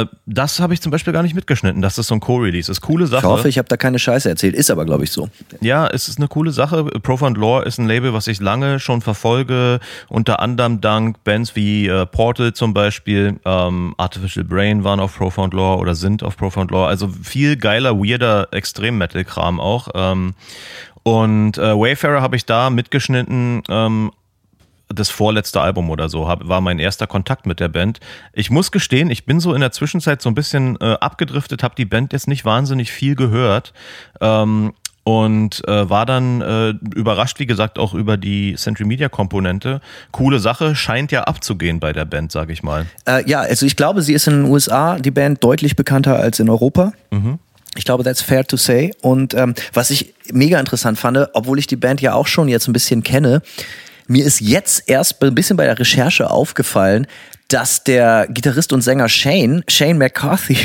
äh, 0.00 0.06
das 0.26 0.60
habe 0.60 0.74
ich 0.74 0.80
zum 0.80 0.90
Beispiel 0.90 1.12
gar 1.12 1.22
nicht 1.22 1.34
mitgeschnitten, 1.34 1.82
dass 1.82 1.94
das 1.94 2.08
so 2.08 2.14
ein 2.14 2.20
Co-Release 2.20 2.70
ist. 2.70 2.80
Coole 2.80 3.06
Sache. 3.06 3.20
Ich 3.20 3.24
hoffe, 3.24 3.48
ich 3.48 3.58
habe 3.58 3.68
da 3.68 3.76
keine 3.76 3.98
Scheiße 3.98 4.28
erzählt. 4.28 4.54
Ist 4.54 4.70
aber, 4.70 4.84
glaube 4.84 5.04
ich, 5.04 5.12
so. 5.12 5.28
Ja, 5.60 5.86
es 5.86 6.08
ist 6.08 6.18
eine 6.18 6.28
coole 6.28 6.50
Sache. 6.50 6.84
Profound 6.84 7.36
Lore 7.36 7.64
ist 7.64 7.78
ein 7.78 7.86
Label, 7.86 8.12
was 8.12 8.26
ich 8.26 8.40
lange 8.40 8.80
schon 8.80 9.00
verfolge. 9.00 9.80
Unter 10.08 10.40
anderem 10.40 10.80
dank 10.80 11.22
Bands 11.24 11.54
wie 11.54 11.86
äh, 11.86 12.06
Portal 12.06 12.52
zum 12.54 12.74
Beispiel. 12.74 13.38
Ähm, 13.44 13.94
Artificial 13.98 14.44
Brain 14.44 14.84
waren 14.84 15.00
auf 15.00 15.16
Profound 15.16 15.54
Lore 15.54 15.78
oder 15.78 15.94
sind 15.94 16.22
auf 16.22 16.36
Profound 16.36 16.70
Lore. 16.70 16.88
Also 16.88 17.08
viel 17.08 17.56
geiler, 17.56 17.98
weirder 17.98 18.48
Extrem-Metal-Kram 18.52 19.60
auch. 19.60 19.88
Ähm, 19.94 20.34
und 21.04 21.58
äh, 21.58 21.78
Wayfarer 21.78 22.22
habe 22.22 22.34
ich 22.36 22.46
da 22.46 22.70
mitgeschnitten, 22.70 23.62
ähm, 23.68 24.10
das 24.88 25.10
vorletzte 25.10 25.60
Album 25.60 25.90
oder 25.90 26.08
so 26.08 26.26
war 26.26 26.60
mein 26.60 26.78
erster 26.78 27.06
Kontakt 27.06 27.46
mit 27.46 27.60
der 27.60 27.68
Band. 27.68 28.00
Ich 28.32 28.50
muss 28.50 28.70
gestehen, 28.70 29.10
ich 29.10 29.24
bin 29.24 29.40
so 29.40 29.54
in 29.54 29.60
der 29.60 29.72
Zwischenzeit 29.72 30.20
so 30.22 30.28
ein 30.28 30.34
bisschen 30.34 30.76
äh, 30.80 30.96
abgedriftet, 31.00 31.62
habe 31.62 31.74
die 31.74 31.84
Band 31.84 32.12
jetzt 32.12 32.28
nicht 32.28 32.44
wahnsinnig 32.44 32.92
viel 32.92 33.14
gehört. 33.14 33.72
Ähm, 34.20 34.72
und 35.04 35.66
äh, 35.68 35.88
war 35.90 36.06
dann 36.06 36.40
äh, 36.40 36.70
überrascht, 36.94 37.38
wie 37.38 37.44
gesagt, 37.44 37.78
auch 37.78 37.92
über 37.92 38.16
die 38.16 38.54
Century 38.56 38.86
Media 38.86 39.10
Komponente. 39.10 39.82
Coole 40.12 40.38
Sache, 40.38 40.74
scheint 40.74 41.12
ja 41.12 41.24
abzugehen 41.24 41.78
bei 41.78 41.92
der 41.92 42.06
Band, 42.06 42.32
sage 42.32 42.54
ich 42.54 42.62
mal. 42.62 42.86
Äh, 43.06 43.28
ja, 43.28 43.40
also 43.40 43.66
ich 43.66 43.76
glaube, 43.76 44.00
sie 44.00 44.14
ist 44.14 44.26
in 44.26 44.42
den 44.42 44.44
USA, 44.46 44.98
die 44.98 45.10
Band, 45.10 45.44
deutlich 45.44 45.76
bekannter 45.76 46.18
als 46.18 46.40
in 46.40 46.48
Europa. 46.48 46.94
Mhm. 47.10 47.38
Ich 47.76 47.84
glaube, 47.84 48.02
that's 48.02 48.22
fair 48.22 48.44
to 48.44 48.56
say. 48.56 48.92
Und 49.02 49.34
ähm, 49.34 49.54
was 49.74 49.90
ich 49.90 50.14
mega 50.32 50.58
interessant 50.58 50.98
fand, 50.98 51.18
obwohl 51.34 51.58
ich 51.58 51.66
die 51.66 51.76
Band 51.76 52.00
ja 52.00 52.14
auch 52.14 52.26
schon 52.26 52.48
jetzt 52.48 52.66
ein 52.66 52.72
bisschen 52.72 53.02
kenne, 53.02 53.42
mir 54.06 54.24
ist 54.24 54.40
jetzt 54.40 54.84
erst 54.86 55.22
ein 55.22 55.34
bisschen 55.34 55.56
bei 55.56 55.64
der 55.64 55.78
Recherche 55.78 56.30
aufgefallen, 56.30 57.06
dass 57.48 57.84
der 57.84 58.26
Gitarrist 58.30 58.72
und 58.72 58.82
Sänger 58.82 59.08
Shane, 59.08 59.62
Shane 59.68 59.98
McCarthy, 59.98 60.56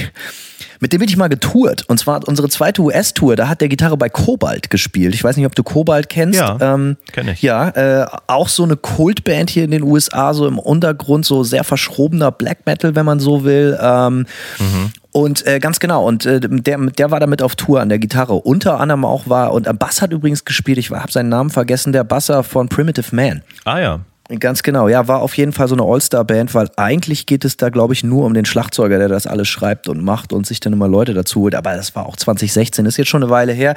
mit 0.80 0.94
dem 0.94 1.00
bin 1.00 1.10
ich 1.10 1.18
mal 1.18 1.28
getourt. 1.28 1.84
Und 1.88 2.00
zwar 2.00 2.26
unsere 2.28 2.48
zweite 2.50 2.82
US-Tour, 2.82 3.36
da 3.36 3.50
hat 3.50 3.62
der 3.62 3.68
Gitarre 3.68 3.98
bei 3.98 4.10
Cobalt 4.10 4.70
gespielt. 4.70 5.14
Ich 5.14 5.24
weiß 5.24 5.36
nicht, 5.36 5.46
ob 5.46 5.56
du 5.56 5.64
Cobalt 5.64 6.10
kennst. 6.10 6.40
Ja, 6.40 6.58
ähm, 6.62 6.98
kenn 7.12 7.28
ich. 7.28 7.42
Ja, 7.42 7.70
äh, 7.70 8.08
auch 8.28 8.48
so 8.48 8.64
eine 8.64 8.78
Kultband 8.78 9.50
hier 9.50 9.66
in 9.66 9.72
den 9.72 9.84
USA, 9.84 10.34
so 10.34 10.48
im 10.48 10.58
Untergrund, 10.58 11.26
so 11.26 11.44
sehr 11.44 11.64
verschrobener 11.64 12.32
Black 12.32 12.66
Metal, 12.66 12.96
wenn 12.96 13.06
man 13.06 13.20
so 13.20 13.44
will. 13.44 13.78
Ähm, 13.82 14.26
mhm. 14.60 14.92
Und 15.12 15.46
äh, 15.48 15.60
ganz 15.60 15.80
genau, 15.80 16.08
und 16.08 16.26
äh, 16.26 16.40
der, 16.40 16.78
der 16.78 17.12
war 17.12 17.20
damit 17.20 17.42
auf 17.42 17.56
Tour 17.56 17.82
an 17.82 17.90
der 17.90 18.00
Gitarre. 18.00 18.36
Unter 18.36 18.80
anderem 18.80 19.06
auch 19.06 19.28
war, 19.28 19.54
und 19.54 19.68
am 19.68 19.78
Bass 19.78 20.02
hat 20.02 20.12
übrigens 20.12 20.46
gespielt, 20.46 20.78
ich 20.78 20.92
habe 20.92 21.12
seinen 21.12 21.30
Namen 21.30 21.50
vergessen, 21.50 21.92
der 21.92 22.04
Basser 22.04 22.44
von 22.44 22.70
Primitive 22.70 23.14
Man. 23.16 23.42
Ah 23.66 23.80
ja. 23.80 24.00
Ganz 24.38 24.62
genau, 24.62 24.88
ja, 24.88 25.08
war 25.08 25.22
auf 25.22 25.36
jeden 25.38 25.54
Fall 25.54 25.68
so 25.68 25.74
eine 25.74 25.84
All-Star-Band, 25.84 26.54
weil 26.54 26.70
eigentlich 26.76 27.26
geht 27.26 27.44
es 27.46 27.58
da, 27.58 27.70
glaube 27.70 27.94
ich, 27.94 28.04
nur 28.04 28.26
um 28.26 28.36
den 28.36 28.46
Schlagzeuger, 28.46 29.00
der 29.00 29.08
das 29.08 29.26
alles 29.26 29.48
schreibt 29.48 29.90
und 29.90 30.04
macht 30.04 30.34
und 30.34 30.46
sich 30.46 30.60
dann 30.60 30.72
immer 30.72 30.88
Leute 30.88 31.16
dazu 31.16 31.42
holt. 31.42 31.56
Aber 31.56 31.76
das 31.76 31.96
war 31.96 32.06
auch 32.06 32.16
2016, 32.16 32.86
ist 32.86 32.98
jetzt 32.98 33.10
schon 33.10 33.24
eine 33.24 33.32
Weile 33.32 33.54
her. 33.54 33.74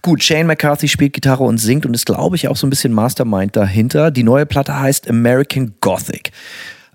Gut, 0.00 0.22
Shane 0.22 0.46
McCarthy 0.46 0.88
spielt 0.88 1.12
Gitarre 1.12 1.44
und 1.44 1.58
singt 1.58 1.84
und 1.84 1.92
ist, 1.92 2.06
glaube 2.06 2.36
ich, 2.36 2.48
auch 2.48 2.56
so 2.56 2.66
ein 2.66 2.70
bisschen 2.70 2.94
Mastermind 2.94 3.54
dahinter. 3.54 4.10
Die 4.10 4.22
neue 4.22 4.46
Platte 4.46 4.80
heißt 4.80 5.06
American 5.10 5.74
Gothic. 5.82 6.32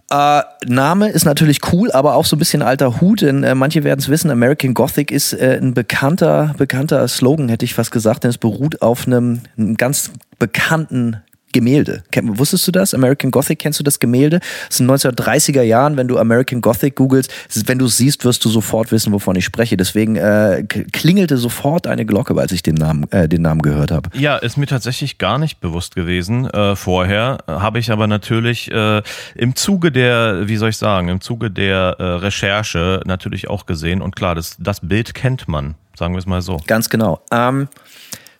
Äh, 0.10 0.42
Name 0.66 1.10
ist 1.10 1.26
natürlich 1.26 1.60
cool, 1.74 1.92
aber 1.92 2.16
auch 2.16 2.26
so 2.26 2.36
ein 2.36 2.40
bisschen 2.40 2.64
alter 2.64 3.02
Hut, 3.02 3.22
denn 3.22 3.44
äh, 3.44 3.54
manche 3.54 3.84
werden 3.84 4.00
es 4.00 4.10
wissen, 4.10 4.32
American 4.32 4.74
Gothic 4.74 5.12
ist 5.12 5.34
äh, 5.34 5.60
ein 5.62 5.74
bekannter, 5.74 6.56
bekannter 6.58 7.08
Slogan, 7.08 7.50
hätte 7.50 7.66
ich 7.66 7.74
fast 7.74 7.92
gesagt, 7.92 8.24
denn 8.24 8.30
es 8.30 8.38
beruht 8.38 8.82
auf 8.82 9.08
einem, 9.08 9.42
einem 9.58 9.76
ganz 9.78 10.12
bekannten 10.38 11.18
Gemälde. 11.56 12.04
Wusstest 12.22 12.68
du 12.68 12.72
das? 12.74 12.94
American 12.94 13.32
Gothic, 13.32 13.60
kennst 13.60 13.80
du 13.80 13.84
das 13.84 14.00
Gemälde? 14.00 14.42
Das 14.68 14.76
sind 14.78 14.92
1930er 14.92 15.62
Jahren, 15.62 15.96
wenn 15.96 16.10
du 16.10 16.18
American 16.18 16.60
Gothic 16.60 16.96
googelst, 16.96 17.34
wenn 17.66 17.80
du 17.80 17.86
es 17.86 17.96
siehst, 17.96 18.26
wirst 18.26 18.44
du 18.44 18.50
sofort 18.50 18.92
wissen, 18.92 19.14
wovon 19.14 19.38
ich 19.38 19.46
spreche. 19.46 19.78
Deswegen 19.78 20.18
äh, 20.18 20.66
klingelte 20.92 21.38
sofort 21.38 21.88
eine 21.88 22.06
Glocke, 22.06 22.36
als 22.38 22.52
ich 22.52 22.62
den 22.62 22.76
Namen, 22.76 23.10
äh, 23.12 23.30
den 23.30 23.42
Namen 23.42 23.62
gehört 23.62 23.92
habe. 23.92 24.10
Ja, 24.18 24.36
ist 24.36 24.58
mir 24.58 24.66
tatsächlich 24.66 25.18
gar 25.18 25.38
nicht 25.38 25.62
bewusst 25.62 25.96
gewesen 25.96 26.50
äh, 26.50 26.76
vorher. 26.76 27.38
Habe 27.48 27.80
ich 27.80 27.90
aber 27.90 28.08
natürlich 28.08 28.70
äh, 28.70 29.02
im 29.36 29.56
Zuge 29.56 29.94
der, 29.94 30.50
wie 30.50 30.58
soll 30.58 30.72
ich 30.72 30.78
sagen, 30.78 31.08
im 31.08 31.22
Zuge 31.22 31.50
der 31.52 31.96
äh, 32.00 32.04
Recherche 32.04 33.00
natürlich 33.06 33.50
auch 33.50 33.66
gesehen. 33.66 34.02
Und 34.02 34.18
klar, 34.18 34.36
das, 34.36 34.58
das 34.60 34.82
Bild 34.82 35.14
kennt 35.14 35.48
man, 35.48 35.76
sagen 35.98 36.16
wir 36.16 36.20
es 36.20 36.26
mal 36.26 36.42
so. 36.42 36.60
Ganz 36.68 36.90
genau. 36.90 37.22
Ähm, 37.32 37.70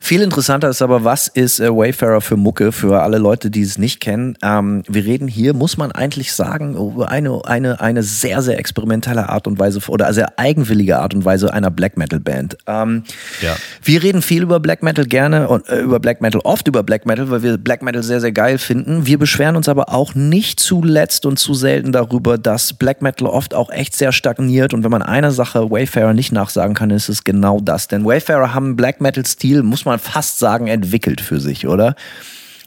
viel 0.06 0.22
interessanter 0.22 0.70
ist 0.70 0.84
aber, 0.84 1.04
was 1.04 1.28
ist 1.28 1.60
äh, 1.60 1.68
Wayfarer 1.68 2.22
für 2.22 2.38
Mucke 2.38 2.72
für 2.72 3.02
alle 3.02 3.18
Leute, 3.18 3.50
die 3.50 3.64
es 3.64 3.80
nicht 3.80 4.00
kennen? 4.00 4.38
Ähm, 4.44 4.84
wir 4.88 5.04
reden 5.04 5.28
hier, 5.28 5.56
muss 5.56 5.78
man 5.78 5.92
eigentlich 5.92 6.32
sagen, 6.34 6.76
über 6.76 7.10
eine, 7.10 7.42
eine, 7.46 7.82
eine 7.82 8.04
sehr, 8.04 8.44
sehr 8.44 8.60
experimentelle 8.60 9.30
Art 9.30 9.48
und 9.48 9.58
Weise 9.58 9.80
oder 9.88 10.14
sehr 10.14 10.38
eigenwillige 10.38 11.00
Art 11.00 11.16
und 11.16 11.26
Weise 11.26 11.52
einer 11.52 11.72
Black 11.72 11.98
Metal 11.98 12.20
Band. 12.20 12.56
Ähm, 12.68 13.04
ja. 13.42 13.56
Wir 13.82 14.04
reden 14.04 14.22
viel 14.22 14.44
über 14.44 14.60
Black 14.60 14.84
Metal 14.84 15.06
gerne 15.06 15.48
und 15.48 15.68
äh, 15.70 15.82
über 15.82 16.00
Black 16.00 16.22
Metal, 16.22 16.40
oft 16.44 16.68
über 16.68 16.84
Black 16.84 17.08
Metal, 17.08 17.32
weil 17.32 17.42
wir 17.42 17.58
Black 17.58 17.82
Metal 17.82 18.04
sehr, 18.04 18.22
sehr 18.22 18.32
geil 18.32 18.60
finden. 18.60 19.08
Wir 19.08 19.18
beschweren 19.18 19.56
uns 19.56 19.68
aber 19.68 19.92
auch 19.92 20.14
nicht 20.14 20.60
zuletzt 20.60 21.26
und 21.26 21.40
zu 21.40 21.56
selten 21.56 21.92
darüber, 21.92 22.38
dass 22.38 22.74
Black 22.74 23.02
Metal 23.02 23.28
oft 23.28 23.56
auch 23.56 23.72
echt 23.72 23.96
sehr 23.96 24.12
stagniert 24.12 24.76
und 24.76 24.84
wenn 24.84 24.92
man 24.92 25.02
eine 25.02 25.32
Sache 25.32 25.72
Wayfarer 25.72 26.14
nicht 26.14 26.32
nachsagen 26.32 26.76
kann, 26.76 26.92
ist 26.92 27.10
es 27.10 27.24
genau 27.24 27.60
das. 27.60 27.88
Denn 27.88 28.06
Wayfarer 28.06 28.54
haben 28.54 28.76
Black 28.76 29.02
Metal 29.02 29.26
Stil, 29.26 29.64
muss 29.64 29.84
man 29.84 29.95
man 29.96 30.00
fast 30.00 30.40
sagen, 30.40 30.68
entwickelt 30.68 31.22
für 31.22 31.40
sich, 31.40 31.68
oder? 31.68 31.96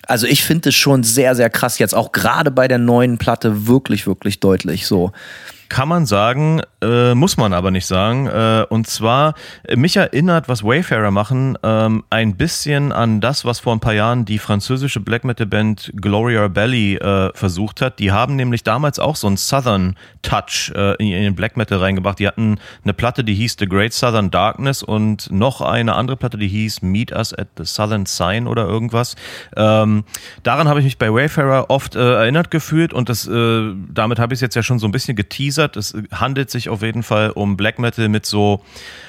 Also 0.06 0.26
ich 0.26 0.42
finde 0.42 0.70
es 0.70 0.74
schon 0.74 1.02
sehr, 1.02 1.34
sehr 1.34 1.50
krass 1.50 1.78
jetzt, 1.78 1.94
auch 1.94 2.12
gerade 2.12 2.50
bei 2.50 2.66
der 2.66 2.78
neuen 2.78 3.18
Platte 3.18 3.66
wirklich, 3.66 4.06
wirklich 4.06 4.40
deutlich 4.40 4.86
so. 4.86 5.12
Kann 5.68 5.88
man 5.88 6.06
sagen, 6.06 6.62
äh, 6.80 7.14
muss 7.14 7.36
man 7.36 7.52
aber 7.52 7.70
nicht 7.70 7.86
sagen. 7.86 8.26
Äh, 8.26 8.64
und 8.68 8.86
zwar, 8.86 9.34
mich 9.74 9.96
erinnert, 9.96 10.48
was 10.48 10.64
Wayfarer 10.64 11.10
machen, 11.10 11.58
ähm, 11.62 12.04
ein 12.08 12.36
bisschen 12.36 12.92
an 12.92 13.20
das, 13.20 13.44
was 13.44 13.60
vor 13.60 13.74
ein 13.74 13.80
paar 13.80 13.92
Jahren 13.92 14.24
die 14.24 14.38
französische 14.38 15.00
Black 15.00 15.24
Metal 15.24 15.46
Band 15.46 15.92
Gloria 15.94 16.48
Belly 16.48 16.96
äh, 16.96 17.30
versucht 17.34 17.82
hat. 17.82 17.98
Die 17.98 18.12
haben 18.12 18.36
nämlich 18.36 18.62
damals 18.62 18.98
auch 18.98 19.16
so 19.16 19.26
einen 19.26 19.36
Southern 19.36 19.96
Touch 20.22 20.72
äh, 20.74 20.94
in, 20.96 21.12
in 21.12 21.22
den 21.22 21.34
Black 21.34 21.56
Metal 21.56 21.78
reingebracht. 21.78 22.18
Die 22.18 22.26
hatten 22.26 22.58
eine 22.82 22.94
Platte, 22.94 23.22
die 23.22 23.34
hieß 23.34 23.56
The 23.58 23.66
Great 23.66 23.92
Southern 23.92 24.30
Darkness 24.30 24.82
und 24.82 25.30
noch 25.30 25.60
eine 25.60 25.94
andere 25.94 26.16
Platte, 26.16 26.38
die 26.38 26.48
hieß 26.48 26.82
Meet 26.82 27.12
Us 27.12 27.34
at 27.34 27.48
the 27.58 27.64
Southern 27.64 28.06
Sign 28.06 28.46
oder 28.46 28.66
irgendwas. 28.66 29.16
Ähm, 29.56 30.04
daran 30.44 30.68
habe 30.68 30.80
ich 30.80 30.84
mich 30.84 30.98
bei 30.98 31.12
Wayfarer 31.12 31.68
oft 31.68 31.94
äh, 31.94 32.14
erinnert 32.14 32.50
gefühlt 32.50 32.94
und 32.94 33.08
das, 33.08 33.26
äh, 33.26 33.74
damit 33.92 34.18
habe 34.18 34.32
ich 34.32 34.38
es 34.38 34.40
jetzt 34.40 34.54
ja 34.54 34.62
schon 34.62 34.78
so 34.78 34.86
ein 34.86 34.92
bisschen 34.92 35.14
geteasert 35.16 35.57
angeteasert. 35.58 35.76
Es 35.76 35.94
handelt 36.12 36.50
sich 36.50 36.68
auf 36.68 36.82
jeden 36.82 37.02
Fall 37.02 37.30
um 37.30 37.56
Black 37.56 37.78
Metal 37.78 38.08
mit 38.08 38.26
so, 38.26 38.62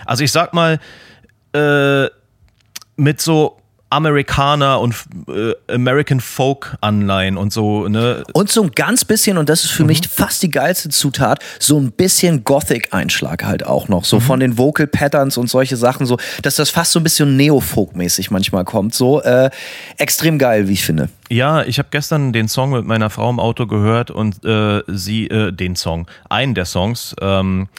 also 0.06 0.24
ich 0.24 0.32
sag 0.32 0.54
mal, 0.54 0.80
äh, 1.54 2.08
mit 2.96 3.22
so 3.22 3.58
Amerikaner 3.90 4.80
und 4.80 4.96
äh, 5.28 5.54
American 5.74 6.20
Folk 6.20 6.78
Anleihen 6.82 7.38
und 7.38 7.52
so, 7.52 7.88
ne? 7.88 8.24
Und 8.34 8.52
so 8.52 8.64
ein 8.64 8.72
ganz 8.72 9.04
bisschen, 9.04 9.38
und 9.38 9.50
das 9.50 9.64
ist 9.64 9.72
für 9.72 9.84
mhm. 9.84 9.88
mich 9.88 10.08
fast 10.08 10.44
die 10.44 10.52
geilste 10.52 10.90
Zutat, 10.90 11.40
so 11.60 11.80
ein 11.80 11.92
bisschen 11.92 12.44
Gothic-Einschlag 12.44 13.44
halt 13.44 13.66
auch 13.66 13.88
noch. 13.88 14.06
So 14.06 14.18
mhm. 14.18 14.22
von 14.22 14.40
den 14.40 14.58
Vocal 14.58 14.86
Patterns 14.86 15.38
und 15.38 15.50
solche 15.50 15.76
Sachen, 15.76 16.06
so, 16.06 16.18
dass 16.44 16.56
das 16.56 16.70
fast 16.70 16.92
so 16.92 17.00
ein 17.00 17.04
bisschen 17.04 17.36
Neo-Folk-mäßig 17.36 18.30
manchmal 18.30 18.64
kommt. 18.64 18.94
So, 18.94 19.22
äh, 19.22 19.50
extrem 19.98 20.38
geil, 20.38 20.68
wie 20.68 20.74
ich 20.74 20.84
finde. 20.84 21.10
Ja, 21.30 21.64
ich 21.64 21.80
habe 21.80 21.90
gestern 21.92 22.32
den 22.32 22.48
Song 22.48 22.72
mit 22.72 22.86
meiner 22.86 23.10
Frau 23.10 23.30
im 23.30 23.40
Auto 23.40 23.66
gehört 23.66 24.12
und 24.12 24.44
äh, 24.46 24.82
sie, 24.88 25.28
äh, 25.28 25.52
den 25.52 25.76
Song, 25.76 26.08
einen 26.30 26.54
der 26.54 26.66
Songs, 26.66 27.16
ähm, 27.22 27.70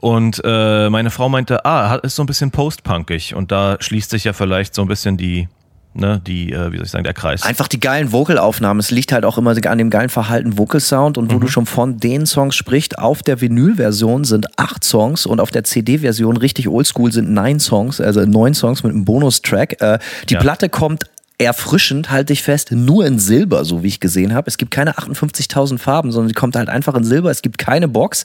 und 0.00 0.40
äh, 0.44 0.88
meine 0.90 1.10
Frau 1.10 1.28
meinte, 1.28 1.64
ah, 1.64 1.96
ist 1.96 2.16
so 2.16 2.22
ein 2.22 2.26
bisschen 2.26 2.50
postpunkig. 2.50 3.34
Und 3.34 3.50
da 3.50 3.76
schließt 3.80 4.10
sich 4.10 4.24
ja 4.24 4.32
vielleicht 4.32 4.74
so 4.74 4.82
ein 4.82 4.88
bisschen 4.88 5.16
die, 5.16 5.48
ne, 5.94 6.20
die, 6.24 6.52
äh, 6.52 6.70
wie 6.70 6.76
soll 6.76 6.86
ich 6.86 6.90
sagen, 6.92 7.04
der 7.04 7.14
Kreis. 7.14 7.42
Einfach 7.42 7.66
die 7.66 7.80
geilen 7.80 8.12
Vocalaufnahmen. 8.12 8.78
Es 8.78 8.92
liegt 8.92 9.10
halt 9.10 9.24
auch 9.24 9.38
immer 9.38 9.50
an 9.50 9.78
dem 9.78 9.90
geilen 9.90 10.08
Verhalten 10.08 10.56
Vocal 10.56 10.80
Sound. 10.80 11.18
Und 11.18 11.32
wo 11.32 11.36
mhm. 11.36 11.40
du 11.40 11.48
schon 11.48 11.66
von 11.66 11.98
den 11.98 12.26
Songs 12.26 12.54
sprichst, 12.54 12.98
auf 12.98 13.22
der 13.22 13.40
Vinyl-Version 13.40 14.22
sind 14.22 14.46
acht 14.56 14.84
Songs 14.84 15.26
und 15.26 15.40
auf 15.40 15.50
der 15.50 15.64
CD-Version 15.64 16.36
richtig 16.36 16.68
oldschool 16.68 17.12
sind 17.12 17.30
neun 17.30 17.58
Songs, 17.58 18.00
also 18.00 18.24
neun 18.24 18.54
Songs 18.54 18.84
mit 18.84 18.92
einem 18.92 19.04
Bonustrack. 19.04 19.80
Äh, 19.82 19.98
die 20.28 20.34
ja. 20.34 20.40
Platte 20.40 20.68
kommt 20.68 21.06
erfrischend, 21.38 22.10
halte 22.10 22.32
ich 22.32 22.42
fest, 22.42 22.72
nur 22.72 23.06
in 23.06 23.18
Silber, 23.20 23.64
so 23.64 23.82
wie 23.82 23.88
ich 23.88 24.00
gesehen 24.00 24.34
habe. 24.34 24.48
Es 24.48 24.58
gibt 24.58 24.72
keine 24.72 24.98
58.000 24.98 25.78
Farben, 25.78 26.10
sondern 26.10 26.28
sie 26.28 26.34
kommt 26.34 26.56
halt 26.56 26.68
einfach 26.68 26.94
in 26.94 27.04
Silber. 27.04 27.30
Es 27.30 27.42
gibt 27.42 27.58
keine 27.58 27.86
Box. 27.86 28.24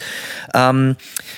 Ähm, 0.54 0.96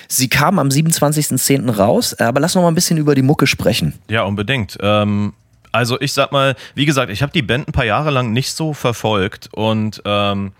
sie 0.07 0.29
kam 0.29 0.57
am 0.57 0.69
27.10. 0.69 1.69
raus, 1.75 2.13
aber 2.13 2.39
lass 2.39 2.55
noch 2.55 2.61
mal 2.61 2.69
ein 2.69 2.75
bisschen 2.75 2.97
über 2.97 3.13
die 3.13 3.21
Mucke 3.21 3.45
sprechen. 3.45 3.93
Ja, 4.09 4.23
unbedingt. 4.23 4.77
Ähm, 4.81 5.33
also 5.73 5.99
ich 5.99 6.13
sag 6.13 6.31
mal, 6.31 6.55
wie 6.73 6.85
gesagt, 6.85 7.11
ich 7.11 7.21
habe 7.21 7.33
die 7.33 7.41
Band 7.41 7.67
ein 7.67 7.73
paar 7.73 7.85
Jahre 7.85 8.09
lang 8.09 8.31
nicht 8.31 8.53
so 8.53 8.73
verfolgt 8.73 9.49
und 9.51 10.01
ähm, 10.05 10.53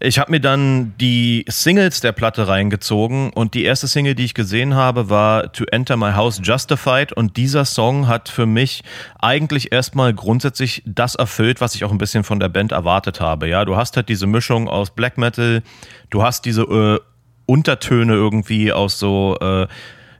ich 0.00 0.18
habe 0.18 0.30
mir 0.30 0.40
dann 0.40 0.94
die 1.00 1.44
Singles 1.48 2.00
der 2.00 2.12
Platte 2.12 2.46
reingezogen 2.46 3.30
und 3.30 3.54
die 3.54 3.64
erste 3.64 3.88
Single, 3.88 4.14
die 4.14 4.24
ich 4.24 4.34
gesehen 4.34 4.74
habe, 4.74 5.10
war 5.10 5.52
To 5.52 5.64
Enter 5.64 5.96
My 5.96 6.12
House 6.12 6.40
Justified 6.42 7.12
und 7.12 7.36
dieser 7.36 7.64
Song 7.64 8.06
hat 8.06 8.28
für 8.28 8.46
mich 8.46 8.84
eigentlich 9.18 9.72
erstmal 9.72 10.14
grundsätzlich 10.14 10.82
das 10.86 11.16
erfüllt, 11.16 11.60
was 11.60 11.74
ich 11.74 11.84
auch 11.84 11.90
ein 11.90 11.98
bisschen 11.98 12.22
von 12.22 12.38
der 12.38 12.48
Band 12.48 12.70
erwartet 12.70 13.20
habe. 13.20 13.48
Ja, 13.48 13.64
du 13.64 13.76
hast 13.76 13.96
halt 13.96 14.08
diese 14.08 14.26
Mischung 14.26 14.68
aus 14.68 14.90
Black 14.90 15.18
Metal, 15.18 15.62
du 16.10 16.22
hast 16.22 16.44
diese 16.44 16.62
äh, 16.62 17.00
Untertöne 17.46 18.12
irgendwie 18.12 18.72
aus 18.72 19.00
so 19.00 19.36
äh, 19.40 19.66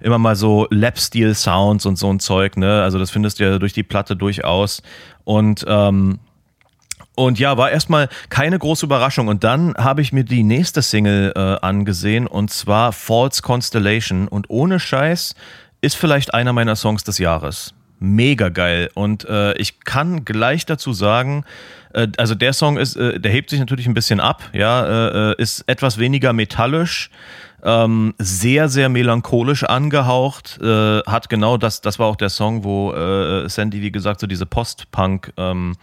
immer 0.01 0.19
mal 0.19 0.35
so 0.35 0.67
Lap-Steel-Sounds 0.71 1.87
und 1.87 1.97
so 1.97 2.11
ein 2.13 2.21
Zeug, 2.21 2.57
ne? 2.57 2.83
Also 2.83 2.99
das 2.99 3.11
findest 3.11 3.39
du 3.39 3.45
ja 3.45 3.59
durch 3.59 3.73
die 3.73 3.83
Platte 3.83 4.17
durchaus. 4.17 4.83
Und 5.25 5.65
ähm, 5.69 6.21
und 7.19 7.41
ja, 7.41 7.57
war 7.57 7.71
erstmal 7.73 8.09
keine 8.29 8.59
große 8.59 8.87
Überraschung. 8.87 9.27
Und 9.27 9.43
dann 9.43 9.75
habe 9.77 10.03
ich 10.03 10.13
mir 10.13 10.23
die 10.23 10.45
nächste 10.45 10.83
Single 10.83 11.33
äh, 11.35 11.67
angesehen 11.67 12.29
und 12.29 12.51
zwar 12.51 12.93
False 12.93 13.43
Constellation. 13.43 14.29
Und 14.29 14.49
ohne 14.51 14.79
Scheiß 14.79 15.35
ist 15.81 15.97
vielleicht 15.97 16.33
einer 16.33 16.53
meiner 16.53 16.77
Songs 16.77 17.03
des 17.03 17.19
Jahres. 17.19 17.75
Mega 17.99 18.51
geil. 18.51 18.89
Und 18.95 19.25
äh, 19.25 19.53
ich 19.55 19.81
kann 19.81 20.25
gleich 20.25 20.65
dazu 20.65 20.93
sagen, 20.93 21.45
äh, 21.93 22.09
also 22.17 22.35
der 22.35 22.53
Song 22.53 22.77
ist, 22.77 22.97
äh, 22.97 23.21
der 23.21 23.33
hebt 23.33 23.51
sich 23.51 23.61
natürlich 23.61 23.87
ein 23.87 23.95
bisschen 23.95 24.21
ab, 24.21 24.43
ja, 24.53 24.87
äh, 24.87 25.33
äh 25.33 25.35
ist 25.39 25.65
etwas 25.67 25.99
weniger 25.99 26.33
metallisch. 26.33 27.11
Ähm, 27.61 28.15
sehr, 28.19 28.69
sehr 28.69 28.89
melancholisch 28.89 29.65
angehaucht. 29.65 30.61
Äh, 30.63 31.01
hat 31.01 31.29
genau 31.29 31.57
das, 31.57 31.81
das 31.81 31.99
war 31.99 32.07
auch 32.07 32.15
der 32.15 32.29
Song, 32.29 32.63
wo 32.63 32.93
äh, 32.93 33.49
Sandy, 33.49 33.83
wie 33.83 33.91
gesagt, 33.91 34.21
so 34.21 34.29
diese 34.29 34.47
Post-Punk 34.47 35.33
ähm, 35.37 35.75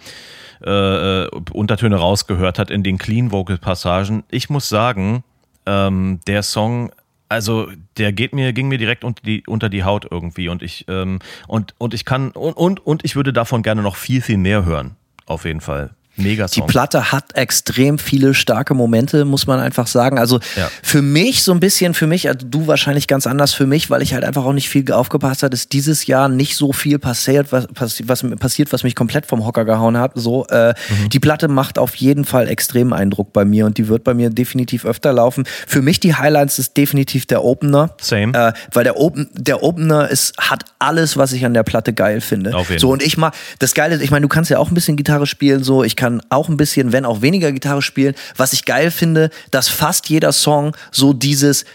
äh, 0.64 1.24
äh, 1.24 1.30
Untertöne 1.52 1.98
rausgehört 1.98 2.60
hat 2.60 2.72
in 2.72 2.82
den 2.84 2.98
Clean 2.98 3.32
Vocal 3.32 3.58
Passagen. 3.58 4.24
Ich 4.32 4.50
muss 4.50 4.70
sagen, 4.70 5.26
ähm, 5.66 6.22
der 6.28 6.44
Song 6.44 6.92
also 7.28 7.68
der 7.98 8.14
geht 8.14 8.34
mir 8.34 8.54
ging 8.54 8.68
mir 8.68 8.78
direkt 8.78 9.04
unter 9.04 9.22
die 9.24 9.44
unter 9.48 9.68
die 9.68 9.84
Haut 9.84 10.08
irgendwie 10.10 10.48
und 10.48 10.62
ich 10.62 10.86
ähm, 10.88 11.20
und 11.48 11.74
und 11.80 11.96
ich 11.96 12.06
kann 12.06 12.32
und 12.32 12.54
und 12.54 12.86
und 12.86 13.04
ich 13.04 13.16
würde 13.16 13.34
davon 13.34 13.64
gerne 13.64 13.82
noch 13.82 13.96
viel 13.96 14.22
viel 14.22 14.38
mehr 14.38 14.64
hören 14.64 14.96
auf 15.26 15.46
jeden 15.46 15.62
Fall 15.62 15.96
Mega 16.18 16.46
Die 16.48 16.62
Platte 16.62 17.12
hat 17.12 17.36
extrem 17.36 18.00
viele 18.00 18.34
starke 18.34 18.74
Momente, 18.74 19.26
muss 19.26 19.48
man 19.48 19.60
einfach 19.60 19.88
sagen. 19.88 20.18
Also 20.18 20.40
ja. 20.56 20.70
für 20.82 21.02
mich 21.02 21.44
so 21.44 21.52
ein 21.52 21.60
bisschen, 21.60 21.94
für 21.94 22.08
mich, 22.08 22.28
also 22.30 22.46
du 22.48 22.68
wahrscheinlich 22.68 23.08
ganz 23.08 23.28
anders 23.28 23.54
für 23.54 23.68
mich, 23.68 23.90
weil 23.90 24.02
ich 24.02 24.14
halt 24.14 24.24
einfach 24.24 24.46
auch 24.46 24.54
nicht 24.54 24.70
viel 24.70 24.90
aufgepasst 24.92 25.44
hat, 25.44 25.54
ist 25.54 25.74
dieses 25.74 26.08
Jahr 26.08 26.30
nicht 26.30 26.56
so 26.56 26.72
viel 26.72 27.00
passiert, 27.00 27.52
was, 27.52 27.68
was 27.74 28.26
passiert, 28.40 28.72
was 28.72 28.84
mich 28.84 28.96
komplett 28.96 29.26
vom 29.26 29.46
Hocker 29.46 29.66
gehauen 29.66 29.98
hat. 29.98 30.14
So, 30.16 30.46
äh, 30.48 30.70
mhm. 30.70 31.10
die 31.10 31.20
Platte 31.20 31.48
macht 31.48 31.78
auf 31.78 31.96
jeden 31.96 32.24
Fall 32.24 32.48
extrem 32.48 32.94
Eindruck 32.94 33.34
bei 33.34 33.44
mir 33.44 33.66
und 33.66 33.78
die 33.78 33.88
wird 33.88 34.04
bei 34.04 34.14
mir 34.14 34.30
definitiv 34.30 34.86
öfter 34.86 35.12
laufen. 35.12 35.46
Für 35.68 35.82
mich 35.82 36.00
die 36.00 36.16
Highlights 36.16 36.60
ist 36.60 36.78
definitiv 36.78 37.26
der 37.26 37.44
Opener. 37.44 37.92
Same. 38.00 38.34
Äh, 38.34 38.54
weil 38.72 38.86
der, 38.86 38.98
Open, 38.98 39.30
der 39.34 39.64
Opener 39.64 40.10
ist, 40.10 40.38
hat 40.38 40.64
alles, 40.80 41.18
was 41.18 41.34
ich 41.34 41.46
an 41.46 41.54
der 41.54 41.64
Platte 41.64 41.94
geil 41.94 42.22
finde. 42.22 42.56
Auf 42.56 42.70
jeden. 42.70 42.80
So 42.80 42.92
und 42.92 43.04
ich 43.04 43.18
mag, 43.18 43.34
das 43.60 43.74
Geile 43.74 43.96
ist, 43.96 44.02
ich 44.02 44.12
meine, 44.12 44.22
du 44.22 44.30
kannst 44.30 44.50
ja 44.50 44.60
auch 44.60 44.72
ein 44.72 44.74
bisschen 44.74 44.96
Gitarre 44.96 45.28
spielen, 45.28 45.64
so, 45.64 45.84
ich 45.84 45.96
kann 45.96 46.05
kann 46.06 46.22
auch 46.30 46.50
ein 46.50 46.58
bisschen, 46.58 46.92
wenn 46.92 47.04
auch 47.04 47.24
weniger 47.24 47.52
Gitarre 47.52 47.82
spielen. 47.82 48.14
Was 48.38 48.54
ich 48.54 48.66
geil 48.66 48.92
finde, 48.92 49.32
dass 49.50 49.70
fast 49.70 50.08
jeder 50.08 50.34
Song 50.34 50.76
so 50.92 51.14
dieses 51.14 51.66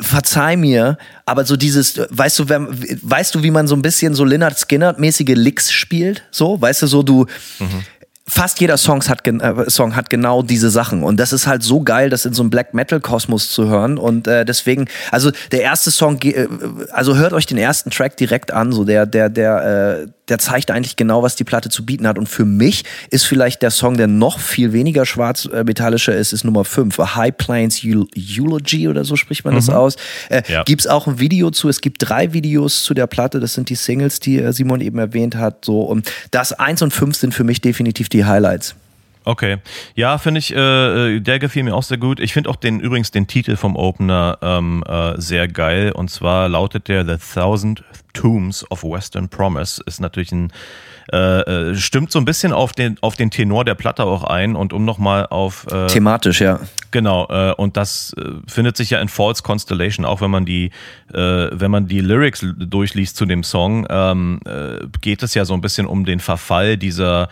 verzeih 0.00 0.56
mir, 0.56 0.96
aber 1.26 1.44
so 1.44 1.56
dieses, 1.56 2.00
weißt 2.08 2.38
du, 2.38 2.48
wer, 2.48 2.66
weißt 3.02 3.34
du, 3.34 3.42
wie 3.42 3.50
man 3.50 3.66
so 3.66 3.74
ein 3.74 3.82
bisschen 3.82 4.14
so 4.14 4.24
Lynyrd 4.24 4.56
Skynyrd-mäßige 4.56 5.34
Licks 5.34 5.72
spielt? 5.72 6.22
So, 6.30 6.58
weißt 6.58 6.82
du, 6.82 6.86
so 6.86 7.02
du, 7.02 7.26
mhm 7.58 7.84
fast 8.30 8.60
jeder 8.60 8.76
Songs 8.76 9.08
hat, 9.08 9.26
äh, 9.26 9.68
Song 9.68 9.96
hat 9.96 10.08
genau 10.08 10.42
diese 10.42 10.70
Sachen. 10.70 11.02
Und 11.02 11.18
das 11.18 11.32
ist 11.32 11.46
halt 11.46 11.62
so 11.62 11.82
geil, 11.82 12.10
das 12.10 12.24
in 12.24 12.32
so 12.32 12.42
einem 12.42 12.50
Black 12.50 12.74
Metal-Kosmos 12.74 13.50
zu 13.50 13.68
hören. 13.68 13.98
Und 13.98 14.28
äh, 14.28 14.44
deswegen, 14.44 14.86
also 15.10 15.32
der 15.50 15.62
erste 15.62 15.90
Song, 15.90 16.20
äh, 16.22 16.46
also 16.92 17.16
hört 17.16 17.32
euch 17.32 17.46
den 17.46 17.58
ersten 17.58 17.90
Track 17.90 18.16
direkt 18.16 18.52
an, 18.52 18.72
so 18.72 18.84
der, 18.84 19.04
der, 19.04 19.28
der, 19.28 20.04
äh, 20.04 20.06
der 20.30 20.38
zeigt 20.38 20.70
eigentlich 20.70 20.96
genau, 20.96 21.22
was 21.22 21.36
die 21.36 21.44
Platte 21.44 21.68
zu 21.68 21.84
bieten 21.84 22.06
hat. 22.06 22.18
Und 22.18 22.28
für 22.28 22.44
mich 22.44 22.84
ist 23.10 23.24
vielleicht 23.24 23.62
der 23.62 23.70
Song, 23.70 23.96
der 23.96 24.06
noch 24.06 24.38
viel 24.38 24.72
weniger 24.72 25.04
schwarz-metallischer 25.04 26.14
ist, 26.14 26.32
ist 26.32 26.44
Nummer 26.44 26.64
5, 26.64 26.98
A 26.98 27.16
High 27.16 27.36
Plains 27.36 27.82
Eulogy 27.84 28.88
oder 28.88 29.04
so 29.04 29.16
spricht 29.16 29.44
man 29.44 29.54
mhm. 29.54 29.58
das 29.58 29.68
aus. 29.68 29.96
Äh, 30.28 30.42
ja. 30.48 30.62
Gibt 30.62 30.82
es 30.82 30.86
auch 30.86 31.06
ein 31.06 31.18
Video 31.18 31.50
zu, 31.50 31.68
es 31.68 31.80
gibt 31.80 32.08
drei 32.08 32.32
Videos 32.32 32.84
zu 32.84 32.94
der 32.94 33.06
Platte, 33.06 33.40
das 33.40 33.54
sind 33.54 33.68
die 33.68 33.74
Singles, 33.74 34.20
die 34.20 34.38
äh, 34.38 34.52
Simon 34.52 34.80
eben 34.80 34.98
erwähnt 34.98 35.34
hat. 35.34 35.64
So, 35.64 35.82
und 35.82 36.10
das 36.30 36.52
1 36.52 36.82
und 36.82 36.92
5 36.92 37.16
sind 37.16 37.34
für 37.34 37.44
mich 37.44 37.60
definitiv 37.60 38.08
die 38.08 38.24
Highlights. 38.24 38.74
Okay. 39.24 39.58
Ja, 39.94 40.18
finde 40.18 40.38
ich, 40.38 40.54
äh, 40.54 41.16
äh, 41.16 41.20
der 41.20 41.38
gefiel 41.38 41.62
mir 41.62 41.74
auch 41.74 41.82
sehr 41.82 41.98
gut. 41.98 42.20
Ich 42.20 42.32
finde 42.32 42.48
auch 42.48 42.56
den 42.56 42.80
übrigens 42.80 43.10
den 43.10 43.26
Titel 43.26 43.56
vom 43.56 43.76
Opener 43.76 44.38
ähm, 44.40 44.82
äh, 44.86 45.20
sehr 45.20 45.46
geil. 45.46 45.92
Und 45.92 46.10
zwar 46.10 46.48
lautet 46.48 46.88
der 46.88 47.04
The 47.04 47.16
Thousand 47.34 47.84
Tombs 48.14 48.68
of 48.70 48.82
Western 48.82 49.28
Promise. 49.28 49.82
Ist 49.86 50.00
natürlich 50.00 50.32
ein 50.32 50.52
äh, 51.12 51.70
äh, 51.70 51.74
stimmt 51.74 52.12
so 52.12 52.18
ein 52.18 52.24
bisschen 52.24 52.52
auf 52.52 52.72
den, 52.72 52.96
auf 53.00 53.16
den 53.16 53.30
Tenor 53.30 53.64
der 53.64 53.74
Platte 53.74 54.04
auch 54.04 54.24
ein 54.24 54.54
und 54.54 54.72
um 54.72 54.84
nochmal 54.84 55.26
auf. 55.26 55.66
Äh, 55.70 55.86
Thematisch, 55.86 56.40
ja. 56.40 56.60
Genau, 56.92 57.26
äh, 57.28 57.52
und 57.54 57.76
das 57.76 58.12
äh, 58.16 58.22
findet 58.46 58.76
sich 58.76 58.90
ja 58.90 59.00
in 59.00 59.08
False 59.08 59.42
Constellation, 59.42 60.04
auch 60.04 60.20
wenn 60.20 60.30
man 60.30 60.44
die, 60.44 60.70
wenn 61.12 61.72
man 61.72 61.88
die 61.88 62.00
Lyrics 62.00 62.46
durchliest 62.56 63.16
zu 63.16 63.26
dem 63.26 63.42
Song, 63.42 63.84
ähm, 63.90 64.38
äh, 64.44 64.86
geht 65.00 65.24
es 65.24 65.34
ja 65.34 65.44
so 65.44 65.54
ein 65.54 65.60
bisschen 65.60 65.86
um 65.88 66.04
den 66.04 66.20
Verfall 66.20 66.76
dieser, 66.76 67.28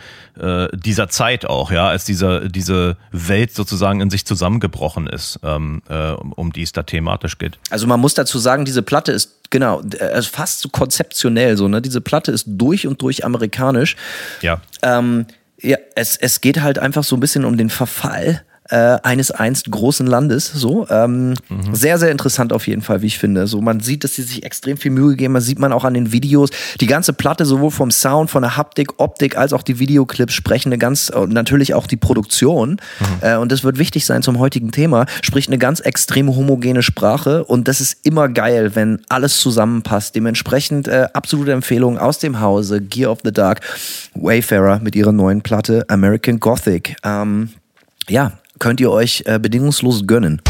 dieser 0.73 1.09
Zeit 1.09 1.45
auch, 1.45 1.71
ja, 1.71 1.87
als 1.87 2.05
dieser, 2.05 2.49
diese 2.49 2.97
Welt 3.11 3.53
sozusagen 3.53 4.01
in 4.01 4.09
sich 4.09 4.25
zusammengebrochen 4.25 5.07
ist, 5.07 5.39
ähm, 5.43 5.81
äh, 5.89 6.11
um 6.11 6.51
die 6.51 6.63
es 6.63 6.71
da 6.71 6.83
thematisch 6.83 7.37
geht. 7.37 7.57
Also 7.69 7.87
man 7.87 7.99
muss 7.99 8.13
dazu 8.13 8.39
sagen, 8.39 8.65
diese 8.65 8.81
Platte 8.81 9.11
ist 9.11 9.38
Genau, 9.51 9.81
also 9.99 10.29
fast 10.29 10.61
so 10.61 10.69
konzeptionell 10.69 11.57
so, 11.57 11.67
ne? 11.67 11.81
Diese 11.81 12.01
Platte 12.01 12.31
ist 12.31 12.45
durch 12.47 12.85
und 12.85 13.01
durch 13.01 13.25
amerikanisch. 13.25 13.95
Ja. 14.41 14.61
Ähm, 14.83 15.25
ja, 15.61 15.77
es, 15.95 16.17
es 16.17 16.41
geht 16.41 16.61
halt 16.61 16.79
einfach 16.79 17.03
so 17.03 17.15
ein 17.15 17.19
bisschen 17.19 17.45
um 17.45 17.57
den 17.57 17.69
Verfall 17.69 18.43
äh, 18.69 18.97
eines 19.03 19.31
einst 19.31 19.69
großen 19.69 20.07
Landes. 20.07 20.51
So 20.51 20.87
ähm, 20.89 21.29
mhm. 21.49 21.73
sehr 21.73 21.97
sehr 21.97 22.11
interessant 22.11 22.53
auf 22.53 22.67
jeden 22.67 22.81
Fall, 22.81 23.01
wie 23.01 23.07
ich 23.07 23.17
finde. 23.17 23.47
So 23.47 23.61
man 23.61 23.79
sieht, 23.79 24.03
dass 24.03 24.15
sie 24.15 24.23
sich 24.23 24.43
extrem 24.43 24.77
viel 24.77 24.91
Mühe 24.91 25.15
geben. 25.15 25.33
Man 25.33 25.41
sieht 25.41 25.59
man 25.59 25.73
auch 25.73 25.83
an 25.83 25.93
den 25.93 26.11
Videos. 26.11 26.49
Die 26.79 26.87
ganze 26.87 27.13
Platte 27.13 27.45
sowohl 27.45 27.71
vom 27.71 27.91
Sound, 27.91 28.29
von 28.29 28.41
der 28.41 28.57
Haptik, 28.57 28.99
Optik 28.99 29.37
als 29.37 29.53
auch 29.53 29.63
die 29.63 29.79
Videoclips 29.79 30.33
sprechen 30.33 30.69
eine 30.69 30.77
ganz 30.77 31.09
und 31.09 31.33
natürlich 31.33 31.73
auch 31.73 31.87
die 31.87 31.97
Produktion. 31.97 32.71
Mhm. 32.99 33.05
Äh, 33.21 33.37
und 33.37 33.51
das 33.51 33.63
wird 33.63 33.77
wichtig 33.77 34.05
sein 34.05 34.21
zum 34.21 34.39
heutigen 34.39 34.71
Thema. 34.71 35.05
Spricht 35.21 35.49
eine 35.49 35.57
ganz 35.57 35.79
extrem 35.79 36.35
homogene 36.35 36.83
Sprache 36.83 37.43
und 37.43 37.67
das 37.67 37.81
ist 37.81 38.05
immer 38.05 38.29
geil, 38.29 38.75
wenn 38.75 39.01
alles 39.09 39.39
zusammenpasst. 39.39 40.15
Dementsprechend 40.15 40.87
äh, 40.87 41.07
absolute 41.13 41.51
Empfehlung 41.51 41.97
aus 41.97 42.19
dem 42.19 42.39
Hause 42.39 42.81
Gear 42.81 43.11
of 43.11 43.19
the 43.23 43.31
Dark, 43.31 43.61
Wayfarer 44.15 44.79
mit 44.79 44.95
ihrer 44.95 45.11
neuen 45.11 45.41
Platte 45.41 45.85
American 45.87 46.39
Gothic. 46.39 46.95
Ähm, 47.03 47.49
ja, 48.09 48.38
könnt 48.59 48.79
ihr 48.79 48.91
euch 48.91 49.23
äh, 49.25 49.39
bedingungslos 49.39 50.05
gönnen. 50.05 50.41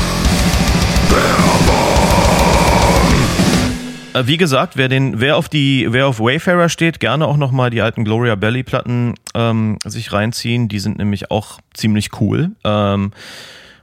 Äh, 4.14 4.26
wie 4.26 4.38
gesagt, 4.38 4.76
wer 4.76 4.88
den, 4.88 5.20
wer 5.20 5.38
auf 5.38 5.50
die, 5.50 5.88
wer 5.90 6.08
auf 6.08 6.20
Wayfarer 6.20 6.70
steht, 6.70 7.00
gerne 7.00 7.28
auch 7.28 7.38
nochmal 7.38 7.70
die 7.70 7.82
alten 7.82 8.04
Gloria 8.04 8.36
Belly 8.36 8.64
Platten 8.64 9.16
ähm, 9.36 9.78
sich 9.86 10.12
reinziehen. 10.12 10.68
Die 10.68 10.80
sind 10.80 10.98
nämlich 10.98 11.32
auch 11.32 11.60
ziemlich 11.74 12.20
cool. 12.20 12.52
Ähm, 12.64 13.12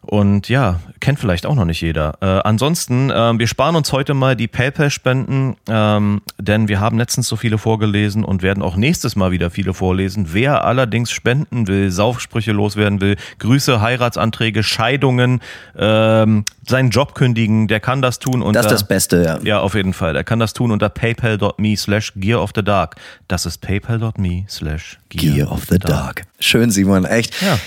und 0.06 0.48
ja, 0.48 0.78
kennt 1.00 1.18
vielleicht 1.18 1.46
auch 1.46 1.56
noch 1.56 1.64
nicht 1.64 1.80
jeder. 1.80 2.18
Äh, 2.20 2.26
ansonsten, 2.26 3.10
äh, 3.10 3.38
wir 3.38 3.48
sparen 3.48 3.74
uns 3.74 3.92
heute 3.92 4.14
mal 4.14 4.36
die 4.36 4.46
PayPal-Spenden, 4.46 5.56
ähm, 5.68 6.22
denn 6.38 6.68
wir 6.68 6.78
haben 6.78 6.96
letztens 6.96 7.26
so 7.26 7.34
viele 7.34 7.58
vorgelesen 7.58 8.24
und 8.24 8.42
werden 8.42 8.62
auch 8.62 8.76
nächstes 8.76 9.16
Mal 9.16 9.32
wieder 9.32 9.50
viele 9.50 9.74
vorlesen. 9.74 10.28
Wer 10.32 10.64
allerdings 10.64 11.10
spenden 11.10 11.66
will, 11.66 11.90
Saufsprüche 11.90 12.52
loswerden 12.52 13.00
will, 13.00 13.16
Grüße, 13.40 13.80
Heiratsanträge, 13.80 14.62
Scheidungen, 14.62 15.40
ähm, 15.76 16.44
seinen 16.68 16.90
Job 16.90 17.14
kündigen, 17.14 17.68
der 17.68 17.80
kann 17.80 18.02
das 18.02 18.18
tun 18.18 18.42
unter. 18.42 18.60
Das 18.62 18.72
ist 18.72 18.80
das 18.82 18.88
Beste, 18.88 19.22
ja. 19.24 19.38
Ja, 19.42 19.60
auf 19.60 19.74
jeden 19.74 19.92
Fall. 19.92 20.12
Der 20.12 20.24
kann 20.24 20.38
das 20.40 20.52
tun 20.52 20.70
unter 20.70 20.88
paypal.me 20.88 21.76
slash 21.76 22.12
gear 22.16 22.42
of 22.42 22.50
the 22.54 22.62
dark. 22.62 22.96
Das 23.28 23.46
ist 23.46 23.58
paypal.me 23.60 24.44
slash 24.48 24.98
Gear 25.08 25.50
of 25.50 25.62
the 25.70 25.78
Dark. 25.78 26.22
Schön, 26.40 26.70
Simon, 26.70 27.04
echt. 27.06 27.32
Ja. 27.40 27.58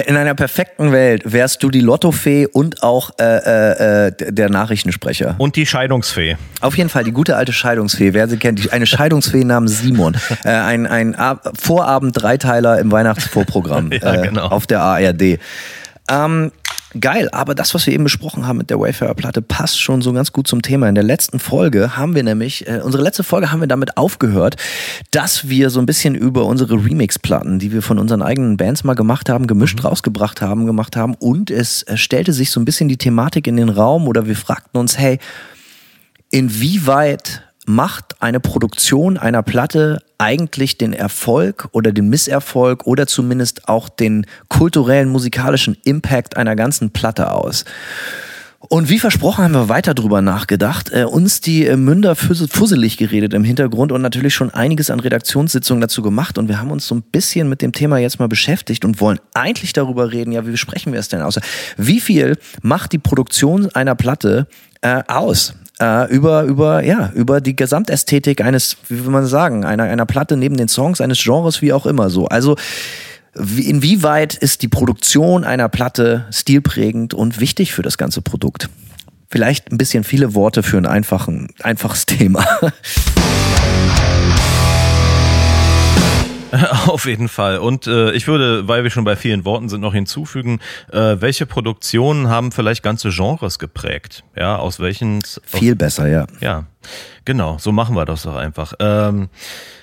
In 0.00 0.16
einer 0.16 0.34
perfekten 0.34 0.92
Welt 0.92 1.22
wärst 1.24 1.62
du 1.62 1.70
die 1.70 1.80
Lottofee 1.80 2.46
und 2.46 2.82
auch 2.82 3.12
äh, 3.18 4.06
äh, 4.08 4.12
der 4.32 4.50
Nachrichtensprecher. 4.50 5.36
Und 5.38 5.56
die 5.56 5.64
Scheidungsfee. 5.64 6.36
Auf 6.60 6.76
jeden 6.76 6.90
Fall 6.90 7.04
die 7.04 7.12
gute 7.12 7.36
alte 7.36 7.52
Scheidungsfee. 7.52 8.12
Wer 8.12 8.28
sie 8.28 8.36
kennt, 8.36 8.62
die- 8.64 8.72
eine 8.72 8.84
Scheidungsfee 8.86 9.44
namens 9.44 9.80
Simon. 9.80 10.16
Äh, 10.44 10.50
ein 10.50 10.86
ein 10.86 11.14
Ab 11.14 11.52
Vorabend-Dreiteiler 11.58 12.78
im 12.80 12.90
Weihnachtsvorprogramm 12.92 13.90
Ja, 14.02 14.14
äh, 14.14 14.26
genau. 14.26 14.46
auf 14.48 14.66
der 14.66 14.80
ARD. 14.80 15.38
Ähm, 16.10 16.52
geil, 16.98 17.28
aber 17.32 17.54
das, 17.54 17.74
was 17.74 17.86
wir 17.86 17.94
eben 17.94 18.04
besprochen 18.04 18.46
haben 18.46 18.58
mit 18.58 18.70
der 18.70 18.80
Wayfarer-Platte, 18.80 19.42
passt 19.42 19.80
schon 19.80 20.02
so 20.02 20.12
ganz 20.12 20.32
gut 20.32 20.46
zum 20.46 20.62
Thema. 20.62 20.88
In 20.88 20.94
der 20.94 21.04
letzten 21.04 21.38
Folge 21.38 21.96
haben 21.96 22.14
wir 22.14 22.22
nämlich, 22.22 22.66
äh, 22.66 22.80
unsere 22.82 23.02
letzte 23.02 23.24
Folge 23.24 23.52
haben 23.52 23.60
wir 23.60 23.66
damit 23.66 23.96
aufgehört, 23.96 24.56
dass 25.10 25.48
wir 25.48 25.70
so 25.70 25.80
ein 25.80 25.86
bisschen 25.86 26.14
über 26.14 26.44
unsere 26.46 26.74
Remix-Platten, 26.74 27.58
die 27.58 27.72
wir 27.72 27.82
von 27.82 27.98
unseren 27.98 28.22
eigenen 28.22 28.56
Bands 28.56 28.84
mal 28.84 28.94
gemacht 28.94 29.28
haben, 29.28 29.46
gemischt 29.46 29.82
rausgebracht 29.84 30.40
haben, 30.40 30.66
gemacht 30.66 30.96
haben. 30.96 31.14
Und 31.14 31.50
es 31.50 31.82
äh, 31.84 31.96
stellte 31.96 32.32
sich 32.32 32.50
so 32.50 32.60
ein 32.60 32.64
bisschen 32.64 32.88
die 32.88 32.96
Thematik 32.96 33.46
in 33.46 33.56
den 33.56 33.68
Raum 33.68 34.08
oder 34.08 34.26
wir 34.26 34.36
fragten 34.36 34.80
uns, 34.80 34.98
hey, 34.98 35.18
inwieweit 36.30 37.47
macht 37.68 38.20
eine 38.20 38.40
Produktion 38.40 39.18
einer 39.18 39.42
Platte 39.42 40.02
eigentlich 40.16 40.78
den 40.78 40.92
Erfolg 40.92 41.68
oder 41.72 41.92
den 41.92 42.08
Misserfolg 42.08 42.86
oder 42.86 43.06
zumindest 43.06 43.68
auch 43.68 43.88
den 43.88 44.26
kulturellen 44.48 45.10
musikalischen 45.10 45.76
Impact 45.84 46.36
einer 46.36 46.56
ganzen 46.56 46.90
Platte 46.90 47.30
aus? 47.30 47.64
Und 48.60 48.88
wie 48.88 48.98
versprochen 48.98 49.44
haben 49.44 49.54
wir 49.54 49.68
weiter 49.68 49.94
drüber 49.94 50.20
nachgedacht, 50.20 50.90
äh, 50.92 51.04
uns 51.04 51.40
die 51.40 51.64
äh, 51.64 51.76
Münder 51.76 52.16
fusse- 52.16 52.48
fusselig 52.48 52.96
geredet 52.96 53.32
im 53.32 53.44
Hintergrund 53.44 53.92
und 53.92 54.02
natürlich 54.02 54.34
schon 54.34 54.50
einiges 54.50 54.90
an 54.90 54.98
Redaktionssitzungen 54.98 55.80
dazu 55.80 56.02
gemacht. 56.02 56.38
Und 56.38 56.48
wir 56.48 56.58
haben 56.58 56.72
uns 56.72 56.88
so 56.88 56.96
ein 56.96 57.02
bisschen 57.02 57.48
mit 57.48 57.62
dem 57.62 57.72
Thema 57.72 57.98
jetzt 57.98 58.18
mal 58.18 58.26
beschäftigt 58.26 58.84
und 58.84 59.00
wollen 59.00 59.20
eigentlich 59.32 59.74
darüber 59.74 60.10
reden, 60.10 60.32
ja, 60.32 60.44
wie 60.44 60.50
besprechen 60.50 60.92
wir 60.92 60.98
es 60.98 61.08
denn 61.08 61.22
aus? 61.22 61.38
Wie 61.76 62.00
viel 62.00 62.36
macht 62.60 62.92
die 62.92 62.98
Produktion 62.98 63.70
einer 63.74 63.94
Platte 63.94 64.48
äh, 64.80 65.02
aus? 65.06 65.54
Äh, 65.80 66.12
über, 66.12 66.42
über, 66.42 66.82
ja, 66.82 67.12
über 67.14 67.40
die 67.40 67.54
Gesamtästhetik 67.54 68.40
eines, 68.40 68.76
wie 68.88 69.04
will 69.04 69.12
man 69.12 69.26
sagen, 69.26 69.64
einer, 69.64 69.84
einer 69.84 70.06
Platte 70.06 70.36
neben 70.36 70.56
den 70.56 70.66
Songs, 70.66 71.00
eines 71.00 71.22
Genres, 71.22 71.62
wie 71.62 71.72
auch 71.72 71.86
immer 71.86 72.10
so. 72.10 72.26
Also, 72.26 72.56
wie, 73.34 73.68
inwieweit 73.68 74.34
ist 74.34 74.62
die 74.62 74.68
Produktion 74.68 75.44
einer 75.44 75.68
Platte 75.68 76.26
stilprägend 76.32 77.14
und 77.14 77.38
wichtig 77.38 77.72
für 77.72 77.82
das 77.82 77.96
ganze 77.96 78.22
Produkt? 78.22 78.68
Vielleicht 79.30 79.70
ein 79.70 79.78
bisschen 79.78 80.02
viele 80.02 80.34
Worte 80.34 80.64
für 80.64 80.78
ein 80.78 80.86
einfachen, 80.86 81.48
einfaches 81.62 82.06
Thema. 82.06 82.44
Auf 86.86 87.06
jeden 87.06 87.28
Fall. 87.28 87.58
Und 87.58 87.86
äh, 87.86 88.12
ich 88.12 88.26
würde, 88.26 88.66
weil 88.68 88.82
wir 88.84 88.90
schon 88.90 89.04
bei 89.04 89.16
vielen 89.16 89.44
Worten 89.44 89.68
sind, 89.68 89.80
noch 89.80 89.92
hinzufügen, 89.94 90.60
äh, 90.92 91.16
welche 91.20 91.46
Produktionen 91.46 92.28
haben 92.28 92.52
vielleicht 92.52 92.82
ganze 92.82 93.10
Genres 93.10 93.58
geprägt? 93.58 94.24
Ja, 94.36 94.56
aus 94.56 94.80
welchen. 94.80 95.20
Viel 95.44 95.74
besser, 95.76 96.08
ja. 96.08 96.26
Ja, 96.40 96.64
genau, 97.24 97.58
so 97.58 97.72
machen 97.72 97.94
wir 97.96 98.04
das 98.04 98.22
doch 98.22 98.36
einfach. 98.36 98.72
Ähm, 98.80 99.28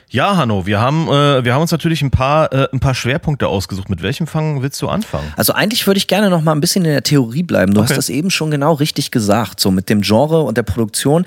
ja, 0.09 0.37
Hanno, 0.37 0.65
wir 0.65 0.79
haben, 0.79 1.07
äh, 1.07 1.43
wir 1.43 1.53
haben 1.53 1.61
uns 1.61 1.71
natürlich 1.71 2.01
ein 2.01 2.11
paar, 2.11 2.51
äh, 2.53 2.67
ein 2.71 2.79
paar 2.79 2.95
Schwerpunkte 2.95 3.47
ausgesucht. 3.47 3.89
Mit 3.89 4.01
welchem 4.01 4.27
fangen 4.27 4.61
willst 4.61 4.81
du 4.81 4.87
anfangen? 4.87 5.33
Also 5.35 5.53
eigentlich 5.53 5.85
würde 5.87 5.97
ich 5.97 6.07
gerne 6.07 6.29
noch 6.29 6.41
mal 6.41 6.53
ein 6.53 6.61
bisschen 6.61 6.85
in 6.85 6.91
der 6.91 7.03
Theorie 7.03 7.43
bleiben. 7.43 7.73
Du 7.73 7.81
Okay. 7.81 7.89
hast 7.89 7.97
das 7.97 8.09
eben 8.09 8.29
schon 8.29 8.49
genau 8.51 8.73
richtig 8.73 9.11
gesagt, 9.11 9.59
so 9.59 9.71
mit 9.71 9.89
dem 9.89 10.01
Genre 10.01 10.41
und 10.41 10.57
der 10.57 10.63
Produktion. 10.63 11.25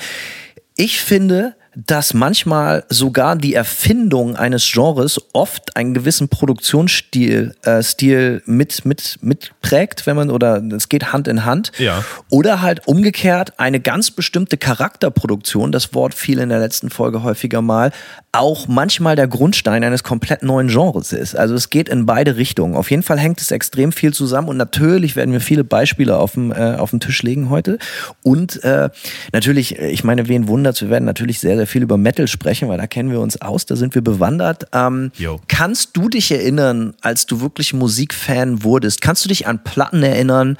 Ich 0.76 1.00
finde, 1.00 1.54
dass 1.74 2.14
manchmal 2.14 2.84
sogar 2.88 3.36
die 3.36 3.54
Erfindung 3.54 4.36
eines 4.36 4.68
Genres 4.70 5.20
oft 5.32 5.76
einen 5.76 5.94
gewissen 5.94 6.28
Produktionsstil 6.28 7.54
äh, 7.62 7.82
Stil 7.82 8.42
mit, 8.46 8.84
mit, 8.84 9.18
mit 9.20 9.52
prägt, 9.60 10.06
wenn 10.06 10.16
man, 10.16 10.30
oder 10.30 10.62
es 10.74 10.88
geht 10.88 11.12
Hand 11.12 11.28
in 11.28 11.44
Hand. 11.44 11.72
Ja. 11.78 12.04
Oder 12.30 12.62
halt 12.62 12.86
umgekehrt 12.88 13.58
eine 13.58 13.80
ganz 13.80 14.10
bestimmte 14.10 14.56
Charakterproduktion, 14.56 15.72
das 15.72 15.94
Wort 15.94 16.14
fiel 16.14 16.38
in 16.38 16.48
der 16.48 16.58
letzten 16.58 16.90
Folge 16.90 17.22
häufiger 17.22 17.62
mal, 17.62 17.92
auch 18.32 18.68
manchmal 18.68 19.16
der 19.16 19.28
Grundstein 19.28 19.84
eines 19.84 20.02
komplett 20.02 20.42
neuen 20.42 20.68
Genres 20.68 21.12
ist. 21.12 21.36
Also 21.36 21.54
es 21.54 21.70
geht 21.70 21.88
in 21.88 22.06
beide 22.06 22.36
Richtungen. 22.36 22.74
Auf 22.74 22.90
jeden 22.90 23.02
Fall 23.02 23.18
hängt 23.18 23.40
es 23.40 23.50
extrem 23.50 23.92
viel 23.92 24.12
zusammen 24.12 24.48
und 24.48 24.56
natürlich 24.56 25.16
werden 25.16 25.32
wir 25.32 25.40
viele 25.40 25.64
Beispiele 25.64 26.16
auf 26.16 26.32
den, 26.32 26.50
äh, 26.52 26.76
auf 26.78 26.90
den 26.90 27.00
Tisch 27.00 27.22
legen 27.22 27.50
heute. 27.50 27.78
Und 28.22 28.62
äh, 28.64 28.90
natürlich, 29.32 29.78
ich 29.78 30.04
meine, 30.04 30.28
wen 30.28 30.48
wundert's, 30.48 30.82
wir 30.82 30.90
werden 30.90 31.04
natürlich 31.04 31.40
sehr, 31.40 31.56
sehr 31.56 31.67
viel 31.68 31.82
über 31.82 31.96
Metal 31.96 32.26
sprechen, 32.26 32.68
weil 32.68 32.78
da 32.78 32.86
kennen 32.86 33.10
wir 33.10 33.20
uns 33.20 33.40
aus, 33.40 33.66
da 33.66 33.76
sind 33.76 33.94
wir 33.94 34.02
bewandert. 34.02 34.66
Ähm. 34.72 35.12
Kannst 35.48 35.96
du 35.96 36.08
dich 36.08 36.30
erinnern, 36.32 36.94
als 37.00 37.26
du 37.26 37.40
wirklich 37.40 37.72
Musikfan 37.72 38.62
wurdest, 38.62 39.00
kannst 39.00 39.24
du 39.24 39.28
dich 39.28 39.46
an 39.46 39.62
Platten 39.62 40.02
erinnern, 40.02 40.58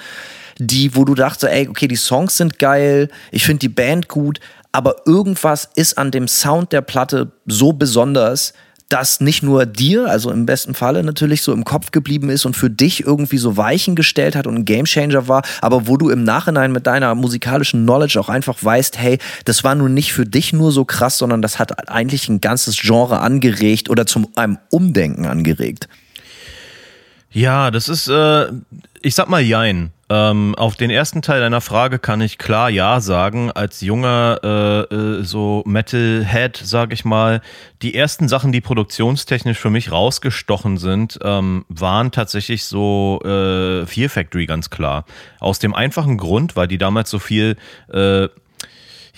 die, 0.59 0.95
wo 0.97 1.05
du 1.05 1.15
dachtest, 1.15 1.53
ey, 1.53 1.69
okay, 1.69 1.89
die 1.89 1.97
Songs 1.97 2.37
sind 2.37 2.59
geil, 2.59 3.09
ich 3.31 3.45
finde 3.45 3.61
die 3.61 3.69
Band 3.69 4.09
gut, 4.09 4.41
aber 4.73 4.97
irgendwas 5.07 5.71
ist 5.75 5.99
an 5.99 6.11
dem 6.11 6.29
Sound 6.29 6.73
der 6.73 6.83
Platte 6.83 7.33
so 7.47 7.73
besonders, 7.73 8.53
dass 8.89 9.21
nicht 9.21 9.43
nur 9.43 9.67
dir, 9.67 10.07
also 10.07 10.31
im 10.31 10.47
besten 10.47 10.75
Falle 10.75 11.03
natürlich 11.03 11.43
so 11.43 11.53
im 11.53 11.65
Kopf 11.65 11.91
geblieben 11.91 12.31
ist 12.31 12.47
und 12.47 12.57
für 12.57 12.71
dich 12.71 13.05
irgendwie 13.05 13.39
so 13.39 13.57
Weichen 13.57 13.95
gestellt 13.95 14.35
hat 14.35 14.47
und 14.47 14.57
ein 14.57 14.65
Gamechanger 14.65 15.29
war, 15.29 15.43
aber 15.61 15.87
wo 15.87 15.97
du 15.97 16.09
im 16.09 16.25
Nachhinein 16.25 16.73
mit 16.73 16.87
deiner 16.87 17.15
musikalischen 17.15 17.83
Knowledge 17.83 18.19
auch 18.19 18.29
einfach 18.29 18.57
weißt, 18.63 18.99
hey, 18.99 19.19
das 19.45 19.65
war 19.65 19.75
nun 19.75 19.95
nicht 19.95 20.13
für 20.13 20.25
dich 20.25 20.53
nur 20.53 20.73
so 20.73 20.85
krass, 20.85 21.19
sondern 21.19 21.43
das 21.43 21.59
hat 21.59 21.89
eigentlich 21.91 22.29
ein 22.29 22.41
ganzes 22.41 22.79
Genre 22.81 23.21
angeregt 23.21 23.91
oder 23.91 24.07
zum 24.07 24.29
einem 24.37 24.59
Umdenken 24.71 25.27
angeregt. 25.27 25.89
Ja, 27.31 27.71
das 27.71 27.89
ist, 27.89 28.09
äh, 28.09 28.47
ich 29.03 29.15
sag 29.15 29.29
mal 29.29 29.43
Jein. 29.43 29.93
Ähm, 30.11 30.55
auf 30.55 30.77
den 30.77 30.91
ersten 30.91 31.21
Teil 31.21 31.41
deiner 31.41 31.61
Frage 31.61 31.99
kann 31.99 32.21
ich 32.21 32.39
klar 32.39 32.71
Ja 32.71 33.01
sagen. 33.01 33.51
Als 33.51 33.81
junger 33.83 34.41
äh, 34.43 34.95
äh, 34.95 35.23
so 35.23 35.63
Metalhead, 35.67 36.57
sag 36.57 36.93
ich 36.93 37.05
mal, 37.05 37.43
die 37.83 37.95
ersten 37.95 38.27
Sachen, 38.27 38.51
die 38.51 38.63
produktionstechnisch 38.63 39.59
für 39.59 39.71
mich 39.71 39.93
rausgestochen 39.93 40.79
sind, 40.79 41.19
ähm, 41.23 41.67
waren 41.69 42.11
tatsächlich 42.11 42.65
so 42.65 43.21
äh, 43.23 43.85
Fear 43.87 44.09
Factory 44.09 44.47
ganz 44.47 44.71
klar. 44.71 45.05
Aus 45.41 45.59
dem 45.59 45.75
einfachen 45.75 46.17
Grund, 46.17 46.57
weil 46.57 46.69
die 46.69 46.79
damals 46.79 47.11
so 47.11 47.19
viel 47.19 47.57
äh, 47.93 48.29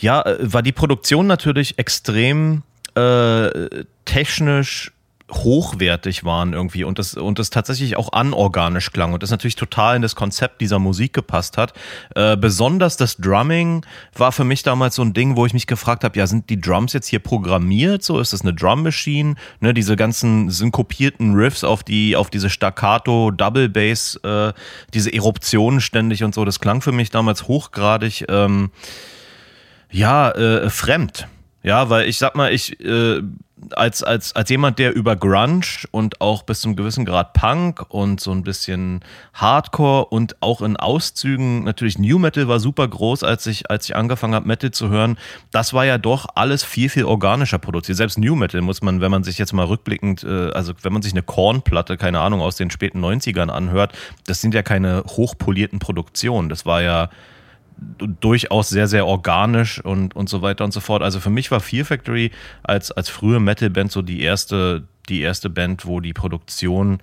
ja, 0.00 0.22
äh, 0.22 0.38
war 0.40 0.62
die 0.62 0.72
Produktion 0.72 1.26
natürlich 1.26 1.79
extrem 1.79 2.62
äh, 2.96 3.85
technisch 4.05 4.92
hochwertig 5.31 6.25
waren 6.25 6.53
irgendwie 6.53 6.85
und 6.85 6.99
das 6.99 7.14
und 7.14 7.38
das 7.38 7.51
tatsächlich 7.51 7.97
auch 7.97 8.12
anorganisch 8.12 8.93
klang 8.93 9.12
und 9.12 9.23
das 9.23 9.31
natürlich 9.31 9.57
total 9.57 9.97
in 9.97 10.03
das 10.03 10.14
Konzept 10.14 10.61
dieser 10.61 10.79
Musik 10.79 11.12
gepasst 11.12 11.57
hat. 11.57 11.73
Äh, 12.14 12.37
besonders 12.37 12.97
das 12.97 13.16
Drumming 13.16 13.85
war 14.14 14.33
für 14.33 14.45
mich 14.45 14.62
damals 14.62 14.95
so 14.95 15.03
ein 15.03 15.12
Ding, 15.12 15.37
wo 15.37 15.47
ich 15.47 15.55
mich 15.55 15.66
gefragt 15.66 16.05
habe, 16.05 16.19
ja, 16.19 16.27
sind 16.27 16.51
die 16.51 16.61
Drums 16.61 16.93
jetzt 16.93 17.09
hier 17.09 17.21
programmiert? 17.21 18.03
So 18.03 18.21
ist 18.21 18.33
das 18.33 18.43
eine 18.43 18.55
Drum 18.55 18.83
Machine? 18.83 19.35
Ne, 19.61 19.75
diese 19.75 19.97
ganzen 19.97 20.51
synkopierten 20.51 21.35
Riffs 21.35 21.64
auf 21.64 21.83
die 21.83 22.16
auf 22.16 22.31
diese 22.31 22.51
Staccato 22.51 23.31
Double 23.31 23.69
Bass, 23.69 24.16
äh, 24.23 24.53
diese 24.95 25.12
Eruptionen 25.12 25.81
ständig 25.81 26.25
und 26.25 26.35
so, 26.35 26.45
das 26.45 26.61
klang 26.61 26.83
für 26.83 26.93
mich 26.93 27.11
damals 27.11 27.49
hochgradig 27.49 28.25
ähm, 28.29 28.71
ja, 29.90 30.31
äh, 30.31 30.71
fremd. 30.71 31.29
Ja, 31.62 31.90
weil 31.90 32.09
ich 32.09 32.18
sag 32.18 32.37
mal, 32.37 32.53
ich 32.53 32.81
äh, 32.81 33.23
als, 33.73 34.03
als, 34.03 34.35
als 34.35 34.51
jemand, 34.51 34.79
der 34.79 34.94
über 34.94 35.16
Grunge 35.16 35.61
und 35.90 36.20
auch 36.20 36.42
bis 36.42 36.61
zum 36.61 36.77
gewissen 36.77 37.05
Grad 37.05 37.33
Punk 37.33 37.85
und 37.88 38.20
so 38.20 38.33
ein 38.33 38.42
bisschen 38.42 39.01
Hardcore 39.35 40.07
und 40.07 40.40
auch 40.40 40.62
in 40.62 40.77
Auszügen, 40.77 41.64
natürlich 41.64 41.99
New 41.99 42.18
Metal 42.18 42.49
war 42.49 42.61
super 42.61 42.88
groß, 42.88 43.23
als 43.23 43.46
ich, 43.46 43.70
als 43.70 43.87
ich 43.87 43.96
angefangen 43.96 44.35
habe, 44.35 44.46
Metal 44.46 44.70
zu 44.70 44.88
hören. 44.88 45.18
Das 45.51 45.75
war 45.75 45.85
ja 45.85 45.99
doch 45.99 46.27
alles 46.35 46.64
viel, 46.64 46.88
viel 46.88 47.05
organischer 47.05 47.59
produziert. 47.59 47.96
Selbst 47.99 48.18
New 48.18 48.35
Metal 48.35 48.61
muss 48.61 48.83
man, 48.83 49.01
wenn 49.01 49.11
man 49.11 49.25
sich 49.25 49.38
jetzt 49.38 49.53
mal 49.53 49.66
rückblickend, 49.66 50.25
äh, 50.25 50.51
also 50.51 50.73
wenn 50.83 50.92
man 50.92 51.03
sich 51.03 51.12
eine 51.12 51.23
Kornplatte, 51.23 51.96
keine 51.96 52.20
Ahnung, 52.20 52.40
aus 52.40 52.57
den 52.57 52.70
späten 52.70 53.05
90ern 53.05 53.49
anhört, 53.49 53.92
das 54.27 54.40
sind 54.40 54.55
ja 54.55 54.62
keine 54.62 55.05
hochpolierten 55.07 55.79
Produktionen. 55.79 56.49
Das 56.49 56.66
war 56.66 56.83
ja 56.83 57.11
durchaus 58.21 58.69
sehr, 58.69 58.87
sehr 58.87 59.07
organisch 59.07 59.83
und, 59.85 60.14
und 60.14 60.29
so 60.29 60.43
weiter 60.43 60.64
und 60.64 60.73
so 60.73 60.81
fort. 60.81 61.03
Also 61.03 61.21
für 61.21 61.31
mich 61.31 61.51
war 61.51 61.61
Fear 61.61 61.85
Factory 61.85 62.31
als, 62.62 62.90
als 62.90 63.09
frühe 63.09 63.40
Metal-Band 63.40 63.90
so 63.90 64.03
die 64.03 64.23
erste, 64.23 64.85
die 65.09 65.21
erste 65.21 65.51
Band, 65.51 65.87
wo 65.87 66.01
die 66.01 66.12
Produktion 66.12 67.03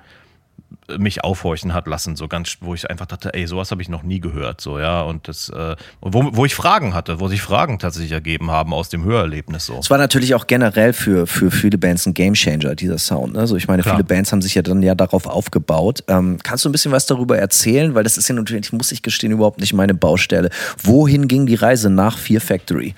mich 0.98 1.24
aufhorchen 1.24 1.74
hat 1.74 1.88
lassen, 1.88 2.16
so 2.16 2.28
ganz, 2.28 2.58
wo 2.62 2.74
ich 2.74 2.90
einfach 2.90 3.06
dachte, 3.06 3.34
ey, 3.34 3.46
sowas 3.46 3.72
habe 3.72 3.82
ich 3.82 3.90
noch 3.90 4.04
nie 4.04 4.20
gehört, 4.22 4.62
so, 4.62 4.80
ja, 4.80 5.02
und 5.02 5.28
das, 5.28 5.50
äh, 5.50 5.76
wo, 6.00 6.30
wo 6.32 6.46
ich 6.46 6.56
Fragen 6.56 6.94
hatte, 6.94 7.20
wo 7.20 7.28
sich 7.28 7.42
Fragen 7.42 7.78
tatsächlich 7.80 8.14
ergeben 8.14 8.52
haben 8.52 8.74
aus 8.74 8.88
dem 8.90 9.04
Hörerlebnis, 9.04 9.66
so. 9.66 9.78
Es 9.80 9.90
war 9.90 9.98
natürlich 9.98 10.34
auch 10.34 10.48
generell 10.48 10.94
für, 10.94 11.28
für 11.28 11.52
viele 11.52 11.78
Bands 11.78 12.06
ein 12.06 12.14
Gamechanger, 12.14 12.76
dieser 12.76 12.98
Sound, 12.98 13.34
ne? 13.34 13.40
Also 13.40 13.58
ich 13.58 13.68
meine, 13.68 13.84
Klar. 13.84 13.96
viele 13.96 14.06
Bands 14.06 14.32
haben 14.32 14.42
sich 14.42 14.56
ja 14.56 14.62
dann 14.62 14.82
ja 14.82 14.96
darauf 14.96 15.28
aufgebaut. 15.28 16.04
Ähm, 16.08 16.38
kannst 16.42 16.64
du 16.64 16.70
ein 16.70 16.72
bisschen 16.72 16.92
was 16.92 17.06
darüber 17.06 17.38
erzählen? 17.38 17.94
Weil 17.96 18.04
das 18.04 18.18
ist 18.18 18.28
ja 18.30 18.36
natürlich, 18.36 18.72
muss 18.72 18.92
ich 18.92 19.02
gestehen, 19.02 19.32
überhaupt 19.32 19.60
nicht 19.60 19.74
meine 19.74 19.94
Baustelle. 19.94 20.50
Wohin 20.82 21.28
ging 21.28 21.46
die 21.46 21.56
Reise 21.56 21.90
nach 21.90 22.18
Fear 22.18 22.42
Factory? 22.42 22.96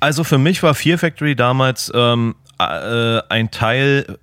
Also 0.00 0.24
für 0.24 0.38
mich 0.38 0.62
war 0.62 0.74
Fear 0.74 0.98
Factory 0.98 1.34
damals 1.34 1.90
ähm, 1.94 2.34
äh, 2.58 3.20
ein 3.28 3.50
Teil 3.50 4.18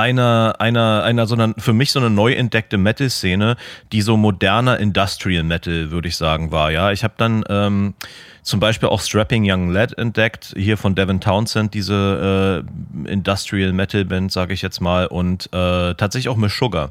einer, 0.00 0.56
einer, 0.58 1.02
einer 1.04 1.26
so 1.26 1.34
einer, 1.34 1.54
für 1.58 1.72
mich 1.72 1.92
so 1.92 2.00
eine 2.00 2.10
neu 2.10 2.32
entdeckte 2.32 2.78
Metal-Szene, 2.78 3.56
die 3.92 4.02
so 4.02 4.16
moderner 4.16 4.78
Industrial 4.78 5.42
Metal, 5.44 5.90
würde 5.90 6.08
ich 6.08 6.16
sagen, 6.16 6.50
war. 6.50 6.70
Ja, 6.70 6.90
ich 6.90 7.04
habe 7.04 7.14
dann 7.16 7.44
ähm, 7.48 7.94
zum 8.42 8.60
Beispiel 8.60 8.88
auch 8.88 9.00
Strapping 9.00 9.44
Young 9.48 9.70
Lad 9.70 9.96
entdeckt, 9.98 10.54
hier 10.56 10.76
von 10.76 10.94
Devin 10.94 11.20
Townsend, 11.20 11.74
diese 11.74 12.64
äh, 13.06 13.10
Industrial 13.10 13.72
Metal 13.72 14.04
Band, 14.04 14.32
sage 14.32 14.54
ich 14.54 14.62
jetzt 14.62 14.80
mal, 14.80 15.06
und 15.06 15.46
äh, 15.52 15.94
tatsächlich 15.94 16.28
auch 16.28 16.36
Miss 16.36 16.56
Sugar. 16.56 16.90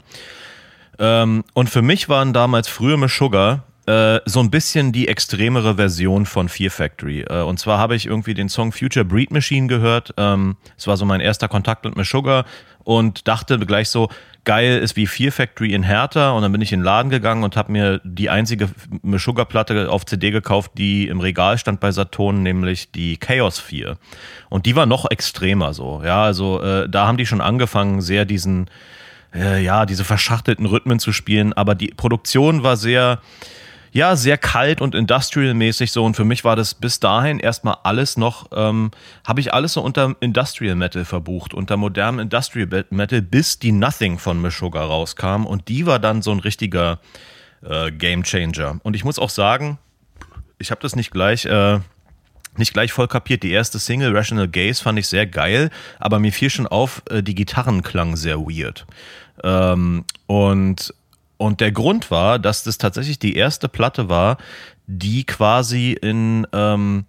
Ähm, 0.99 1.43
und 1.53 1.69
für 1.69 1.81
mich 1.81 2.09
waren 2.09 2.33
damals 2.33 2.67
früher 2.67 2.97
Miss 2.97 3.15
Sugar 3.15 3.63
äh, 3.89 4.21
so 4.25 4.39
ein 4.39 4.51
bisschen 4.51 4.91
die 4.91 5.07
extremere 5.07 5.75
Version 5.75 6.27
von 6.27 6.47
Fear 6.47 6.69
Factory. 6.69 7.21
Äh, 7.21 7.41
und 7.41 7.57
zwar 7.59 7.79
habe 7.79 7.95
ich 7.95 8.05
irgendwie 8.05 8.35
den 8.35 8.47
Song 8.47 8.71
Future 8.71 9.03
Breed 9.03 9.31
Machine 9.31 9.65
gehört. 9.65 10.13
Ähm, 10.17 10.57
es 10.77 10.85
war 10.85 10.95
so 10.95 11.05
mein 11.05 11.21
erster 11.21 11.47
Kontakt 11.47 11.85
mit 11.85 12.05
Sugar 12.05 12.45
und 12.89 13.27
dachte 13.27 13.59
gleich 13.59 13.87
so, 13.89 14.09
geil 14.45 14.79
ist 14.79 14.95
wie 14.95 15.05
Fear 15.05 15.31
Factory 15.31 15.75
in 15.75 15.83
Hertha. 15.83 16.31
Und 16.31 16.41
dann 16.41 16.51
bin 16.51 16.59
ich 16.59 16.73
in 16.73 16.79
den 16.79 16.85
Laden 16.85 17.11
gegangen 17.11 17.43
und 17.43 17.55
habe 17.55 17.71
mir 17.71 18.01
die 18.03 18.31
einzige 18.31 18.67
Miss 19.03 19.23
Sugar 19.23 19.45
Platte 19.45 19.91
auf 19.91 20.07
CD 20.07 20.31
gekauft, 20.31 20.71
die 20.75 21.07
im 21.07 21.19
Regal 21.19 21.59
stand 21.59 21.81
bei 21.81 21.91
Saturn, 21.91 22.41
nämlich 22.41 22.91
die 22.91 23.17
Chaos 23.17 23.59
4. 23.59 23.99
Und 24.49 24.65
die 24.65 24.75
war 24.75 24.87
noch 24.87 25.05
extremer 25.11 25.75
so. 25.75 26.01
Ja, 26.03 26.23
also 26.23 26.63
äh, 26.63 26.89
da 26.89 27.05
haben 27.05 27.17
die 27.17 27.27
schon 27.27 27.41
angefangen, 27.41 28.01
sehr 28.01 28.25
diesen 28.25 28.71
äh, 29.35 29.63
ja, 29.63 29.85
diese 29.85 30.03
verschachtelten 30.03 30.65
Rhythmen 30.65 30.97
zu 30.97 31.13
spielen, 31.13 31.53
aber 31.53 31.75
die 31.75 31.93
Produktion 31.95 32.63
war 32.63 32.75
sehr, 32.75 33.19
ja, 33.91 34.15
sehr 34.15 34.37
kalt 34.37 34.81
und 34.81 34.95
industrial-mäßig 34.95 35.91
so 35.91 36.05
und 36.05 36.15
für 36.15 36.25
mich 36.25 36.43
war 36.43 36.55
das 36.55 36.73
bis 36.73 36.99
dahin 36.99 37.39
erstmal 37.39 37.77
alles 37.83 38.17
noch, 38.17 38.49
ähm, 38.53 38.91
habe 39.25 39.39
ich 39.39 39.53
alles 39.53 39.73
so 39.73 39.81
unter 39.81 40.15
Industrial 40.19 40.75
Metal 40.75 41.05
verbucht, 41.05 41.53
unter 41.53 41.77
modernem 41.77 42.19
Industrial 42.19 42.85
Metal, 42.89 43.21
bis 43.21 43.59
die 43.59 43.71
Nothing 43.71 44.19
von 44.19 44.41
Meshuggah 44.41 44.83
rauskam 44.83 45.45
und 45.45 45.67
die 45.67 45.85
war 45.85 45.99
dann 45.99 46.21
so 46.21 46.31
ein 46.31 46.39
richtiger 46.39 46.99
äh, 47.63 47.91
Game 47.91 48.23
Changer. 48.23 48.79
Und 48.83 48.95
ich 48.95 49.03
muss 49.03 49.19
auch 49.19 49.29
sagen, 49.29 49.77
ich 50.59 50.71
habe 50.71 50.81
das 50.81 50.95
nicht 50.95 51.11
gleich, 51.11 51.45
äh, 51.45 51.79
nicht 52.57 52.73
gleich 52.73 52.91
voll 52.91 53.07
kapiert. 53.07 53.43
Die 53.43 53.51
erste 53.51 53.79
Single, 53.79 54.15
Rational 54.15 54.47
Gaze, 54.47 54.83
fand 54.83 54.99
ich 54.99 55.07
sehr 55.07 55.25
geil, 55.25 55.69
aber 55.99 56.19
mir 56.19 56.31
fiel 56.31 56.49
schon 56.49 56.67
auf, 56.67 57.01
äh, 57.09 57.23
die 57.23 57.35
Gitarren 57.35 57.81
klangen 57.81 58.17
sehr 58.17 58.39
weird. 58.39 58.85
Ähm, 59.43 60.03
und, 60.27 60.93
und 61.39 61.61
der 61.61 61.71
Grund 61.71 62.11
war, 62.11 62.37
dass 62.37 62.63
das 62.63 62.77
tatsächlich 62.77 63.17
die 63.17 63.35
erste 63.35 63.69
Platte 63.69 64.09
war, 64.09 64.37
die 64.87 65.23
quasi 65.23 65.93
in, 65.93 66.45
ähm, 66.51 67.05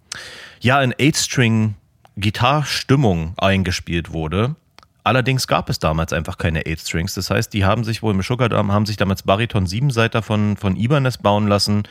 ja, 0.61 0.81
in 0.81 0.93
Eight-String 0.97 1.75
Gitarrstimmung 2.15 3.33
eingespielt 3.37 4.13
wurde. 4.13 4.55
Allerdings 5.03 5.47
gab 5.47 5.69
es 5.69 5.79
damals 5.79 6.13
einfach 6.13 6.37
keine 6.37 6.65
Eight 6.65 6.79
Strings. 6.79 7.13
Das 7.15 7.29
heißt, 7.29 7.53
die 7.53 7.65
haben 7.65 7.83
sich 7.83 8.01
wohl 8.01 8.13
im 8.13 8.21
Sugar 8.21 8.49
haben 8.51 8.85
sich 8.85 8.97
damals 8.97 9.23
Bariton 9.23 9.65
7-Seiter 9.65 10.21
von, 10.21 10.55
von 10.55 10.77
Ibanez 10.77 11.17
bauen 11.17 11.47
lassen 11.47 11.83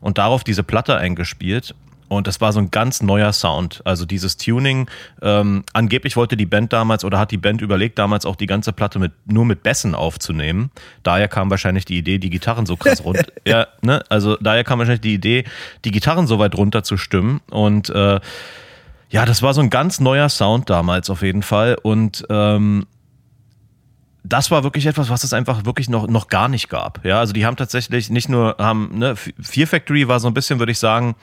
und 0.00 0.18
darauf 0.18 0.44
diese 0.44 0.62
Platte 0.62 0.96
eingespielt. 0.96 1.74
Und 2.08 2.26
das 2.26 2.40
war 2.40 2.52
so 2.52 2.58
ein 2.58 2.70
ganz 2.70 3.02
neuer 3.02 3.32
Sound. 3.32 3.82
Also 3.84 4.06
dieses 4.06 4.36
Tuning. 4.36 4.88
Ähm, 5.22 5.64
angeblich 5.72 6.16
wollte 6.16 6.36
die 6.36 6.46
Band 6.46 6.72
damals 6.72 7.04
oder 7.04 7.18
hat 7.18 7.30
die 7.30 7.36
Band 7.36 7.60
überlegt, 7.60 7.98
damals 7.98 8.26
auch 8.26 8.36
die 8.36 8.46
ganze 8.46 8.72
Platte 8.72 8.98
mit, 8.98 9.12
nur 9.26 9.44
mit 9.44 9.62
Bässen 9.62 9.94
aufzunehmen. 9.94 10.70
Daher 11.02 11.28
kam 11.28 11.50
wahrscheinlich 11.50 11.84
die 11.84 11.98
Idee, 11.98 12.18
die 12.18 12.30
Gitarren 12.30 12.66
so 12.66 12.76
krass 12.76 13.04
runter. 13.04 13.26
ja, 13.46 13.66
ne? 13.82 14.02
Also 14.08 14.36
daher 14.36 14.64
kam 14.64 14.78
wahrscheinlich 14.78 15.02
die 15.02 15.14
Idee, 15.14 15.44
die 15.84 15.90
Gitarren 15.90 16.26
so 16.26 16.38
weit 16.38 16.54
runter 16.56 16.82
zu 16.82 16.96
stimmen. 16.96 17.40
Und 17.50 17.90
äh, 17.90 18.20
ja, 19.10 19.24
das 19.24 19.42
war 19.42 19.54
so 19.54 19.60
ein 19.60 19.70
ganz 19.70 20.00
neuer 20.00 20.28
Sound 20.28 20.70
damals 20.70 21.10
auf 21.10 21.22
jeden 21.22 21.42
Fall. 21.42 21.76
Und 21.82 22.24
ähm, 22.30 22.86
das 24.24 24.50
war 24.50 24.62
wirklich 24.62 24.86
etwas, 24.86 25.08
was 25.08 25.24
es 25.24 25.32
einfach 25.32 25.64
wirklich 25.64 25.88
noch, 25.88 26.06
noch 26.06 26.28
gar 26.28 26.48
nicht 26.48 26.68
gab. 26.68 27.04
Ja, 27.04 27.18
also 27.18 27.32
die 27.32 27.46
haben 27.46 27.56
tatsächlich 27.56 28.10
nicht 28.10 28.28
nur, 28.28 28.56
haben, 28.58 28.98
ne, 28.98 29.16
Fear 29.16 29.66
Factory 29.66 30.08
war 30.08 30.20
so 30.20 30.28
ein 30.28 30.34
bisschen, 30.34 30.58
würde 30.58 30.72
ich 30.72 30.78
sagen, 30.78 31.14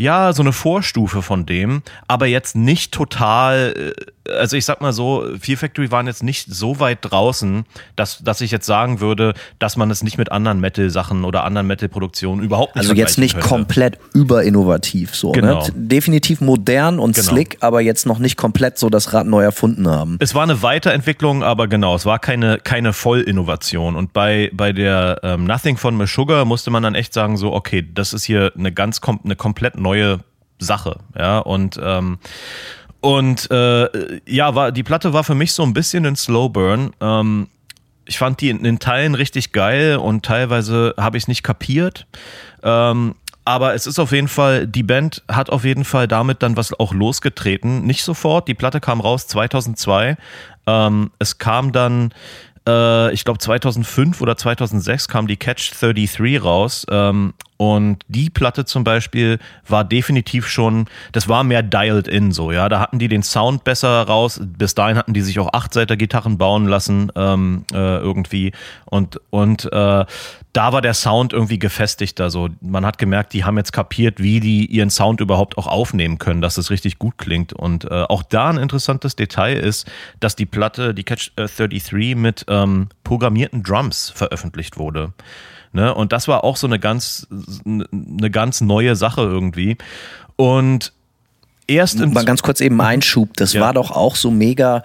ja, 0.00 0.32
so 0.32 0.42
eine 0.42 0.54
Vorstufe 0.54 1.20
von 1.20 1.44
dem, 1.44 1.82
aber 2.08 2.24
jetzt 2.24 2.56
nicht 2.56 2.90
total, 2.92 3.92
äh, 3.98 4.04
also 4.38 4.56
ich 4.56 4.64
sag 4.64 4.80
mal 4.80 4.92
so, 4.92 5.24
Fear 5.40 5.58
Factory 5.58 5.90
waren 5.90 6.06
jetzt 6.06 6.22
nicht 6.22 6.46
so 6.52 6.80
weit 6.80 6.98
draußen, 7.02 7.64
dass, 7.96 8.18
dass 8.22 8.40
ich 8.40 8.50
jetzt 8.50 8.66
sagen 8.66 9.00
würde, 9.00 9.34
dass 9.58 9.76
man 9.76 9.90
es 9.90 10.02
nicht 10.02 10.18
mit 10.18 10.30
anderen 10.32 10.60
Metal-Sachen 10.60 11.24
oder 11.24 11.44
anderen 11.44 11.66
Metal-Produktionen 11.66 12.42
überhaupt 12.42 12.76
nicht 12.76 12.82
Also 12.84 12.94
jetzt 12.94 13.18
nicht 13.18 13.34
könnte. 13.34 13.48
komplett 13.48 13.98
überinnovativ 14.14 15.14
so. 15.14 15.32
Genau. 15.32 15.62
Ne? 15.66 15.72
Definitiv 15.74 16.40
modern 16.40 16.98
und 16.98 17.16
Genau. 17.16 17.28
slick, 17.28 17.58
aber 17.60 17.80
jetzt 17.80 18.06
noch 18.06 18.18
nicht 18.18 18.36
komplett 18.36 18.78
so 18.78 18.88
das 18.88 19.12
Rad 19.12 19.26
neu 19.26 19.42
erfunden 19.42 19.88
haben. 19.88 20.16
Es 20.20 20.34
war 20.34 20.42
eine 20.42 20.62
Weiterentwicklung, 20.62 21.42
aber 21.42 21.68
genau, 21.68 21.94
es 21.94 22.06
war 22.06 22.18
keine, 22.18 22.58
keine 22.58 22.92
Vollinnovation. 22.92 23.96
Und 23.96 24.12
bei, 24.12 24.50
bei 24.52 24.72
der 24.72 25.20
ähm, 25.22 25.44
Nothing 25.44 25.76
von 25.76 25.96
Meshuggah 25.96 26.44
musste 26.44 26.70
man 26.70 26.82
dann 26.82 26.94
echt 26.94 27.12
sagen, 27.12 27.36
so, 27.36 27.52
okay, 27.52 27.86
das 27.92 28.12
ist 28.12 28.24
hier 28.24 28.52
eine 28.56 28.72
ganz 28.72 29.00
kom 29.00 29.20
eine 29.24 29.36
komplett 29.36 29.78
neue 29.78 30.20
Sache. 30.58 30.98
Ja, 31.18 31.38
und 31.38 31.80
ähm, 31.82 32.18
und 33.00 33.50
äh, 33.50 34.20
ja, 34.26 34.54
war, 34.54 34.72
die 34.72 34.82
Platte 34.82 35.12
war 35.12 35.24
für 35.24 35.34
mich 35.34 35.52
so 35.52 35.62
ein 35.62 35.72
bisschen 35.72 36.06
ein 36.06 36.16
Slow 36.16 36.48
Burn. 36.48 36.92
Ähm, 37.00 37.48
ich 38.04 38.18
fand 38.18 38.40
die 38.40 38.50
in, 38.50 38.64
in 38.64 38.78
Teilen 38.78 39.14
richtig 39.14 39.52
geil 39.52 39.96
und 39.96 40.24
teilweise 40.24 40.94
habe 40.98 41.16
ich 41.16 41.24
es 41.24 41.28
nicht 41.28 41.42
kapiert. 41.42 42.06
Ähm, 42.62 43.14
aber 43.44 43.74
es 43.74 43.86
ist 43.86 43.98
auf 43.98 44.12
jeden 44.12 44.28
Fall, 44.28 44.66
die 44.66 44.82
Band 44.82 45.22
hat 45.30 45.50
auf 45.50 45.64
jeden 45.64 45.84
Fall 45.84 46.06
damit 46.06 46.42
dann 46.42 46.56
was 46.56 46.78
auch 46.78 46.92
losgetreten. 46.92 47.84
Nicht 47.84 48.02
sofort, 48.02 48.48
die 48.48 48.54
Platte 48.54 48.80
kam 48.80 49.00
raus 49.00 49.26
2002. 49.28 50.16
Ähm, 50.66 51.10
es 51.18 51.38
kam 51.38 51.72
dann, 51.72 52.12
äh, 52.68 53.12
ich 53.12 53.24
glaube 53.24 53.38
2005 53.38 54.20
oder 54.20 54.36
2006 54.36 55.08
kam 55.08 55.26
die 55.26 55.36
Catch 55.36 55.72
33 55.80 56.42
raus. 56.42 56.84
Ähm, 56.90 57.32
und 57.60 57.98
die 58.08 58.30
Platte 58.30 58.64
zum 58.64 58.84
Beispiel 58.84 59.38
war 59.68 59.84
definitiv 59.84 60.48
schon, 60.48 60.86
das 61.12 61.28
war 61.28 61.44
mehr 61.44 61.62
dialed 61.62 62.08
in 62.08 62.32
so, 62.32 62.52
ja. 62.52 62.70
Da 62.70 62.80
hatten 62.80 62.98
die 62.98 63.06
den 63.06 63.22
Sound 63.22 63.64
besser 63.64 64.00
raus. 64.04 64.40
Bis 64.42 64.74
dahin 64.74 64.96
hatten 64.96 65.12
die 65.12 65.20
sich 65.20 65.38
auch 65.38 65.52
Achtseiter-Gitarren 65.52 66.38
bauen 66.38 66.64
lassen, 66.64 67.12
ähm, 67.16 67.66
äh, 67.70 67.98
irgendwie. 67.98 68.52
Und, 68.86 69.20
und 69.28 69.70
äh, 69.70 70.06
da 70.54 70.72
war 70.72 70.80
der 70.80 70.94
Sound 70.94 71.34
irgendwie 71.34 71.58
gefestigter. 71.58 72.30
So, 72.30 72.48
man 72.62 72.86
hat 72.86 72.96
gemerkt, 72.96 73.34
die 73.34 73.44
haben 73.44 73.58
jetzt 73.58 73.74
kapiert, 73.74 74.22
wie 74.22 74.40
die 74.40 74.64
ihren 74.64 74.88
Sound 74.88 75.20
überhaupt 75.20 75.58
auch 75.58 75.66
aufnehmen 75.66 76.16
können, 76.16 76.40
dass 76.40 76.56
es 76.56 76.70
richtig 76.70 76.98
gut 76.98 77.18
klingt. 77.18 77.52
Und 77.52 77.84
äh, 77.84 78.04
auch 78.08 78.22
da 78.22 78.48
ein 78.48 78.56
interessantes 78.56 79.16
Detail 79.16 79.58
ist, 79.58 79.86
dass 80.18 80.34
die 80.34 80.46
Platte, 80.46 80.94
die 80.94 81.04
Catch 81.04 81.32
äh, 81.36 81.46
33, 81.46 82.16
mit 82.16 82.46
ähm, 82.48 82.88
programmierten 83.04 83.62
Drums 83.62 84.08
veröffentlicht 84.08 84.78
wurde. 84.78 85.12
Ne? 85.72 85.94
Und 85.94 86.12
das 86.12 86.28
war 86.28 86.44
auch 86.44 86.56
so 86.56 86.66
eine 86.66 86.78
ganz, 86.78 87.26
eine 87.64 88.30
ganz 88.30 88.60
neue 88.60 88.96
Sache 88.96 89.22
irgendwie. 89.22 89.76
Und 90.36 90.92
erst 91.66 91.98
Mal 91.98 92.24
ganz 92.24 92.42
kurz 92.42 92.60
eben 92.60 92.80
Einschub, 92.80 93.36
das 93.36 93.52
Ja. 93.52 93.60
war 93.60 93.72
doch 93.74 93.90
auch 93.90 94.16
so 94.16 94.30
mega. 94.30 94.82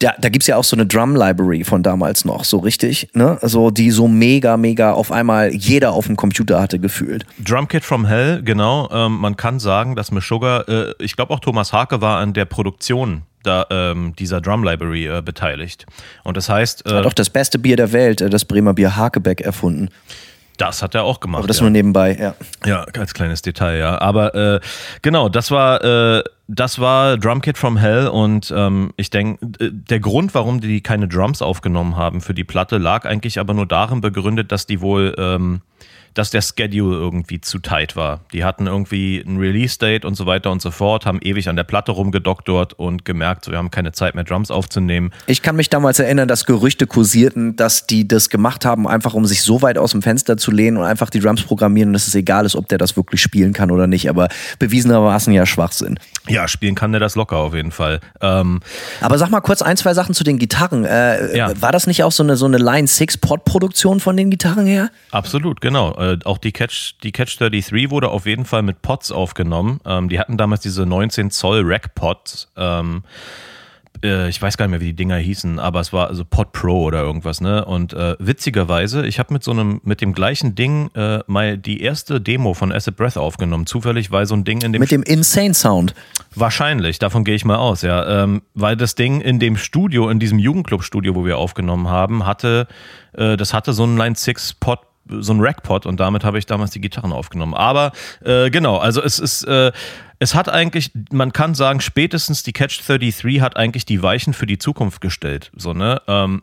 Da, 0.00 0.12
da 0.18 0.28
gibt's 0.28 0.48
ja 0.48 0.56
auch 0.56 0.64
so 0.64 0.74
eine 0.74 0.86
Drum 0.86 1.14
Library 1.14 1.62
von 1.62 1.82
damals 1.84 2.24
noch, 2.24 2.44
so 2.44 2.58
richtig, 2.58 3.08
ne? 3.14 3.38
Also 3.40 3.70
die 3.70 3.92
so 3.92 4.08
mega, 4.08 4.56
mega 4.56 4.92
auf 4.92 5.12
einmal 5.12 5.54
jeder 5.54 5.92
auf 5.92 6.06
dem 6.06 6.16
Computer 6.16 6.60
hatte 6.60 6.80
gefühlt. 6.80 7.24
Drum 7.38 7.68
Kit 7.68 7.84
from 7.84 8.04
Hell, 8.04 8.42
genau. 8.42 8.88
Ähm, 8.90 9.18
man 9.18 9.36
kann 9.36 9.60
sagen, 9.60 9.94
dass 9.94 10.10
Meshuggah, 10.10 10.62
äh, 10.62 10.94
ich 10.98 11.14
glaube 11.14 11.32
auch 11.32 11.40
Thomas 11.40 11.72
Hake 11.72 12.00
war 12.00 12.18
an 12.18 12.32
der 12.32 12.44
Produktion 12.44 13.22
da, 13.44 13.66
ähm, 13.70 14.14
dieser 14.18 14.40
Drum 14.40 14.64
Library 14.64 15.06
äh, 15.06 15.22
beteiligt. 15.22 15.86
Und 16.24 16.36
das 16.36 16.48
heißt, 16.48 16.86
äh, 16.86 16.94
Hat 16.94 17.06
auch 17.06 17.12
das 17.12 17.30
beste 17.30 17.58
Bier 17.58 17.76
der 17.76 17.92
Welt, 17.92 18.20
äh, 18.20 18.28
das 18.28 18.44
Bremer 18.44 18.74
Bier 18.74 18.96
Hakebeck 18.96 19.42
erfunden. 19.42 19.90
Das 20.56 20.82
hat 20.82 20.94
er 20.94 21.04
auch 21.04 21.20
gemacht. 21.20 21.40
Aber 21.40 21.48
das 21.48 21.58
ja. 21.58 21.62
nur 21.62 21.70
nebenbei, 21.70 22.16
ja. 22.18 22.34
Ja, 22.64 22.86
als 22.98 23.14
kleines 23.14 23.42
Detail, 23.42 23.78
ja. 23.78 24.00
Aber 24.00 24.34
äh, 24.34 24.60
genau, 25.02 25.28
das 25.28 25.50
war 25.50 25.82
äh, 25.82 26.22
das 26.46 26.78
war 26.78 27.16
Drum 27.16 27.40
Kit 27.40 27.56
from 27.56 27.76
Hell 27.76 28.08
und 28.08 28.52
ähm, 28.54 28.92
ich 28.96 29.10
denke, 29.10 29.38
der 29.60 30.00
Grund, 30.00 30.34
warum 30.34 30.60
die 30.60 30.82
keine 30.82 31.08
Drums 31.08 31.40
aufgenommen 31.40 31.96
haben 31.96 32.20
für 32.20 32.34
die 32.34 32.44
Platte, 32.44 32.78
lag 32.78 33.06
eigentlich 33.06 33.38
aber 33.38 33.54
nur 33.54 33.66
darin 33.66 34.00
begründet, 34.00 34.52
dass 34.52 34.66
die 34.66 34.80
wohl 34.80 35.14
ähm, 35.18 35.62
dass 36.14 36.30
der 36.30 36.42
Schedule 36.42 36.96
irgendwie 36.96 37.40
zu 37.40 37.58
tight 37.58 37.96
war. 37.96 38.20
Die 38.32 38.44
hatten 38.44 38.66
irgendwie 38.66 39.22
ein 39.26 39.36
Release-Date 39.36 40.04
und 40.04 40.14
so 40.14 40.26
weiter 40.26 40.50
und 40.50 40.62
so 40.62 40.70
fort, 40.70 41.06
haben 41.06 41.18
ewig 41.20 41.48
an 41.48 41.56
der 41.56 41.64
Platte 41.64 41.92
rumgedoktort 41.92 42.72
und 42.74 43.04
gemerkt, 43.04 43.44
so, 43.44 43.50
wir 43.50 43.58
haben 43.58 43.70
keine 43.70 43.92
Zeit 43.92 44.14
mehr, 44.14 44.24
Drums 44.24 44.50
aufzunehmen. 44.50 45.12
Ich 45.26 45.42
kann 45.42 45.56
mich 45.56 45.68
damals 45.70 45.98
erinnern, 45.98 46.28
dass 46.28 46.46
Gerüchte 46.46 46.86
kursierten, 46.86 47.56
dass 47.56 47.86
die 47.86 48.06
das 48.06 48.30
gemacht 48.30 48.64
haben, 48.64 48.86
einfach 48.86 49.14
um 49.14 49.26
sich 49.26 49.42
so 49.42 49.62
weit 49.62 49.76
aus 49.76 49.90
dem 49.90 50.02
Fenster 50.02 50.36
zu 50.36 50.50
lehnen 50.50 50.76
und 50.76 50.84
einfach 50.84 51.10
die 51.10 51.20
Drums 51.20 51.42
programmieren, 51.42 51.92
dass 51.92 52.06
es 52.06 52.14
egal 52.14 52.46
ist, 52.46 52.56
ob 52.56 52.68
der 52.68 52.78
das 52.78 52.96
wirklich 52.96 53.20
spielen 53.20 53.52
kann 53.52 53.70
oder 53.70 53.86
nicht. 53.86 54.08
Aber 54.08 54.28
bewiesenermaßen 54.58 55.32
ja 55.32 55.46
Schwachsinn. 55.46 55.98
Ja, 56.26 56.48
spielen 56.48 56.74
kann 56.74 56.92
der 56.92 57.00
das 57.00 57.16
locker 57.16 57.36
auf 57.36 57.54
jeden 57.54 57.70
Fall. 57.70 58.00
Ähm, 58.22 58.60
Aber 59.02 59.18
sag 59.18 59.28
mal 59.30 59.40
kurz 59.40 59.60
ein, 59.60 59.76
zwei 59.76 59.92
Sachen 59.92 60.14
zu 60.14 60.24
den 60.24 60.38
Gitarren. 60.38 60.84
Äh, 60.84 61.36
Ja. 61.36 61.60
War 61.60 61.70
das 61.70 61.86
nicht 61.86 62.02
auch 62.02 62.12
so 62.12 62.22
eine, 62.22 62.36
so 62.36 62.46
eine 62.46 62.56
Line 62.56 62.86
6 62.86 63.18
Pod-Produktion 63.18 64.00
von 64.00 64.16
den 64.16 64.30
Gitarren 64.30 64.66
her? 64.66 64.90
Absolut, 65.10 65.60
genau. 65.60 65.94
Äh, 65.98 66.18
auch 66.24 66.38
die 66.38 66.52
Catch, 66.52 66.94
die 67.02 67.12
Catch 67.12 67.38
33 67.40 67.90
wurde 67.90 68.08
auf 68.08 68.24
jeden 68.24 68.46
Fall 68.46 68.62
mit 68.62 68.80
Pods 68.80 69.12
aufgenommen. 69.12 69.80
Ähm, 69.84 70.08
die 70.08 70.18
hatten 70.18 70.38
damals 70.38 70.62
diese 70.62 70.86
19 70.86 71.30
Zoll 71.30 71.62
Rack 71.64 71.94
Pods. 71.94 72.48
Ähm, 72.56 73.04
äh, 74.02 74.28
ich 74.28 74.40
weiß 74.40 74.56
gar 74.56 74.66
nicht 74.66 74.72
mehr, 74.72 74.80
wie 74.80 74.86
die 74.86 74.96
Dinger 74.96 75.16
hießen, 75.16 75.58
aber 75.58 75.80
es 75.80 75.92
war 75.92 76.08
also 76.08 76.24
Pod 76.24 76.52
Pro 76.52 76.82
oder 76.82 77.02
irgendwas, 77.02 77.40
ne? 77.40 77.64
Und 77.64 77.92
äh, 77.92 78.16
witzigerweise, 78.18 79.06
ich 79.06 79.18
habe 79.18 79.32
mit 79.32 79.44
so 79.44 79.50
einem, 79.50 79.80
mit 79.84 80.00
dem 80.00 80.12
gleichen 80.12 80.54
Ding 80.54 80.90
äh, 80.94 81.20
mal 81.26 81.58
die 81.58 81.80
erste 81.80 82.20
Demo 82.20 82.54
von 82.54 82.72
Acid 82.72 82.96
Breath 82.96 83.16
aufgenommen. 83.16 83.66
Zufällig, 83.66 84.10
weil 84.10 84.26
so 84.26 84.34
ein 84.34 84.44
Ding 84.44 84.62
in 84.62 84.72
dem 84.72 84.80
Mit 84.80 84.90
dem 84.90 85.02
Insane 85.02 85.54
Sound. 85.54 85.94
Wahrscheinlich, 86.34 86.98
davon 86.98 87.24
gehe 87.24 87.34
ich 87.34 87.44
mal 87.44 87.56
aus, 87.56 87.82
ja. 87.82 88.24
Ähm, 88.24 88.42
weil 88.54 88.76
das 88.76 88.94
Ding 88.94 89.20
in 89.20 89.38
dem 89.38 89.56
Studio, 89.56 90.08
in 90.08 90.18
diesem 90.18 90.38
Jugendclub-Studio, 90.38 91.14
wo 91.14 91.24
wir 91.24 91.38
aufgenommen 91.38 91.88
haben, 91.88 92.26
hatte, 92.26 92.66
äh, 93.12 93.36
das 93.36 93.54
hatte 93.54 93.72
so 93.72 93.84
einen 93.84 93.96
Line 93.96 94.16
6 94.16 94.54
Pod, 94.54 94.80
so 95.08 95.32
einen 95.32 95.40
Rack-Pod 95.40 95.86
und 95.86 96.00
damit 96.00 96.24
habe 96.24 96.38
ich 96.38 96.46
damals 96.46 96.70
die 96.70 96.80
Gitarren 96.80 97.12
aufgenommen. 97.12 97.54
Aber 97.54 97.92
äh, 98.24 98.50
genau, 98.50 98.78
also 98.78 99.02
es 99.02 99.18
ist, 99.18 99.44
äh, 99.44 99.72
es 100.18 100.34
hat 100.34 100.48
eigentlich, 100.48 100.90
man 101.10 101.32
kann 101.32 101.54
sagen, 101.54 101.80
spätestens 101.80 102.42
die 102.42 102.52
Catch 102.52 102.80
33 102.86 103.40
hat 103.40 103.56
eigentlich 103.56 103.84
die 103.84 104.02
Weichen 104.02 104.32
für 104.32 104.46
die 104.46 104.58
Zukunft 104.58 105.00
gestellt. 105.00 105.50
So, 105.56 105.72
ne? 105.72 106.00
Ähm, 106.06 106.42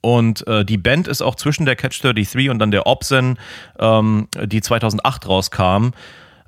und 0.00 0.46
äh, 0.48 0.64
die 0.64 0.78
Band 0.78 1.06
ist 1.08 1.22
auch 1.22 1.36
zwischen 1.36 1.64
der 1.64 1.76
Catch 1.76 2.02
33 2.02 2.50
und 2.50 2.58
dann 2.58 2.70
der 2.70 2.86
Obsen, 2.86 3.38
ähm, 3.78 4.28
die 4.44 4.60
2008 4.60 5.28
rauskam, 5.28 5.90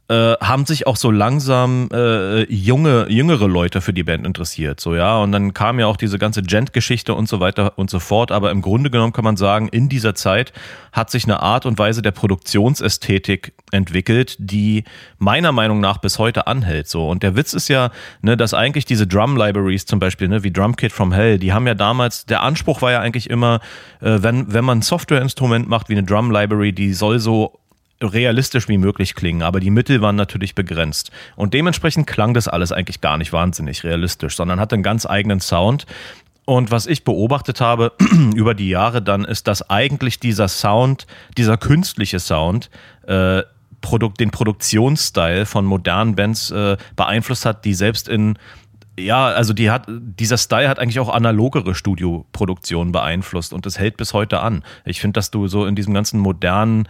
äh, 0.09 0.35
haben 0.35 0.67
sich 0.67 0.87
auch 0.87 0.97
so 0.97 1.11
langsam 1.11 1.89
äh, 1.91 2.43
junge, 2.53 3.07
jüngere 3.09 3.49
Leute 3.49 3.81
für 3.81 3.95
die 3.95 4.03
Band 4.03 4.27
interessiert. 4.27 4.79
So, 4.79 4.95
ja. 4.95 5.19
Und 5.19 5.33
dann 5.33 5.55
kam 5.55 5.81
ja 5.81 5.87
auch 5.87 5.97
diese 5.97 6.19
ganze 6.19 6.43
Gent-Geschichte 6.43 7.15
und 7.15 7.27
so 7.27 7.41
weiter 7.41 7.79
und 7.79 7.89
so 7.89 8.01
fort. 8.01 8.31
Aber 8.31 8.51
im 8.51 8.61
Grunde 8.61 8.91
genommen 8.91 9.15
kann 9.15 9.25
man 9.25 9.39
sagen, 9.39 9.69
in 9.69 9.89
dieser 9.89 10.15
Zeit 10.15 10.53
hat 10.93 11.11
sich 11.11 11.25
eine 11.25 11.41
Art 11.41 11.65
und 11.65 11.79
Weise 11.79 12.03
der 12.03 12.11
Produktionsästhetik 12.11 13.55
entwickelt, 13.71 14.37
die 14.39 14.85
meiner 15.19 15.53
Meinung 15.53 15.81
nach 15.81 15.99
bis 15.99 16.19
heute 16.19 16.47
anhält. 16.47 16.87
So. 16.87 17.09
Und 17.09 17.23
der 17.23 17.35
Witz 17.35 17.55
ist 17.55 17.69
ja, 17.69 17.91
ne, 18.21 18.37
dass 18.37 18.53
eigentlich 18.53 18.85
diese 18.85 19.07
Drum-Libraries 19.07 19.87
zum 19.87 20.01
Beispiel, 20.01 20.29
ne, 20.29 20.45
wie 20.45 20.53
Drum 20.53 20.77
Kit 20.77 20.93
from 20.93 21.13
Hell, 21.13 21.39
die 21.39 21.55
haben 21.55 21.67
ja 21.67 21.75
damals, 21.75 22.27
der 22.27 22.43
Anspruch 22.43 22.83
war 22.83 22.93
ja 22.93 23.01
eigentlich 23.01 23.31
immer, 23.31 23.61
äh, 24.03 24.19
wenn, 24.21 24.53
wenn 24.53 24.67
man 24.67 24.79
ein 24.81 24.83
Softwareinstrument 24.83 25.67
macht 25.67 25.89
wie 25.89 25.95
eine 25.95 26.05
Drum-Library, 26.05 26.75
die 26.75 26.93
soll 26.93 27.19
so 27.21 27.59
realistisch 28.03 28.68
wie 28.68 28.78
möglich 28.78 29.14
klingen, 29.14 29.42
aber 29.42 29.61
die 29.61 29.70
Mittel 29.70 30.01
waren 30.01 30.16
natürlich 30.16 30.55
begrenzt. 30.55 31.11
Und 31.36 31.55
dementsprechend 31.55 32.07
klang 32.07 32.34
das 32.34 32.49
alles 32.49 32.72
eigentlich 32.72 33.01
gar 33.01 33.18
nicht 33.18 33.32
wahnsinnig 33.32 33.84
realistisch, 33.84 34.36
sondern 34.36 34.61
hatte 34.61 34.74
einen 34.74 34.82
ganz 34.82 35.07
eigenen 35.07 35.40
Sound. 35.40 35.86
Und 36.45 36.70
was 36.70 36.86
ich 36.86 37.05
beobachtet 37.05 37.61
habe 37.61 37.92
über 38.34 38.55
die 38.55 38.68
Jahre 38.68 39.01
dann, 39.01 39.24
ist, 39.24 39.47
dass 39.47 39.70
eigentlich 39.70 40.20
dieser 40.20 40.49
Sound, 40.49 41.07
dieser 41.38 41.57
künstliche 41.57 42.20
Sound, 42.20 42.70
äh, 43.07 43.42
Produkt, 43.80 44.18
den 44.20 44.30
Produktionsstyle 44.30 45.45
von 45.45 45.66
modernen 45.66 46.14
Bands 46.14 46.51
äh, 46.51 46.78
beeinflusst 46.97 47.45
hat, 47.45 47.64
die 47.66 47.74
selbst 47.74 48.09
in 48.09 48.38
ja, 48.99 49.26
also 49.26 49.53
die 49.53 49.70
hat, 49.70 49.86
dieser 49.88 50.38
Style 50.38 50.68
hat 50.68 50.78
eigentlich 50.78 51.01
auch 51.01 51.09
analogere 51.09 51.74
Studioproduktionen 51.74 52.92
beeinflusst 52.92 53.53
und 53.53 53.66
das 53.66 53.78
hält 53.78 53.97
bis 53.97 54.14
heute 54.14 54.40
an. 54.40 54.62
Ich 54.84 55.01
finde, 55.01 55.18
dass 55.18 55.32
du 55.32 55.49
so 55.49 55.66
in 55.66 55.74
diesem 55.74 55.95
ganzen 55.95 56.20
modernen, 56.20 56.88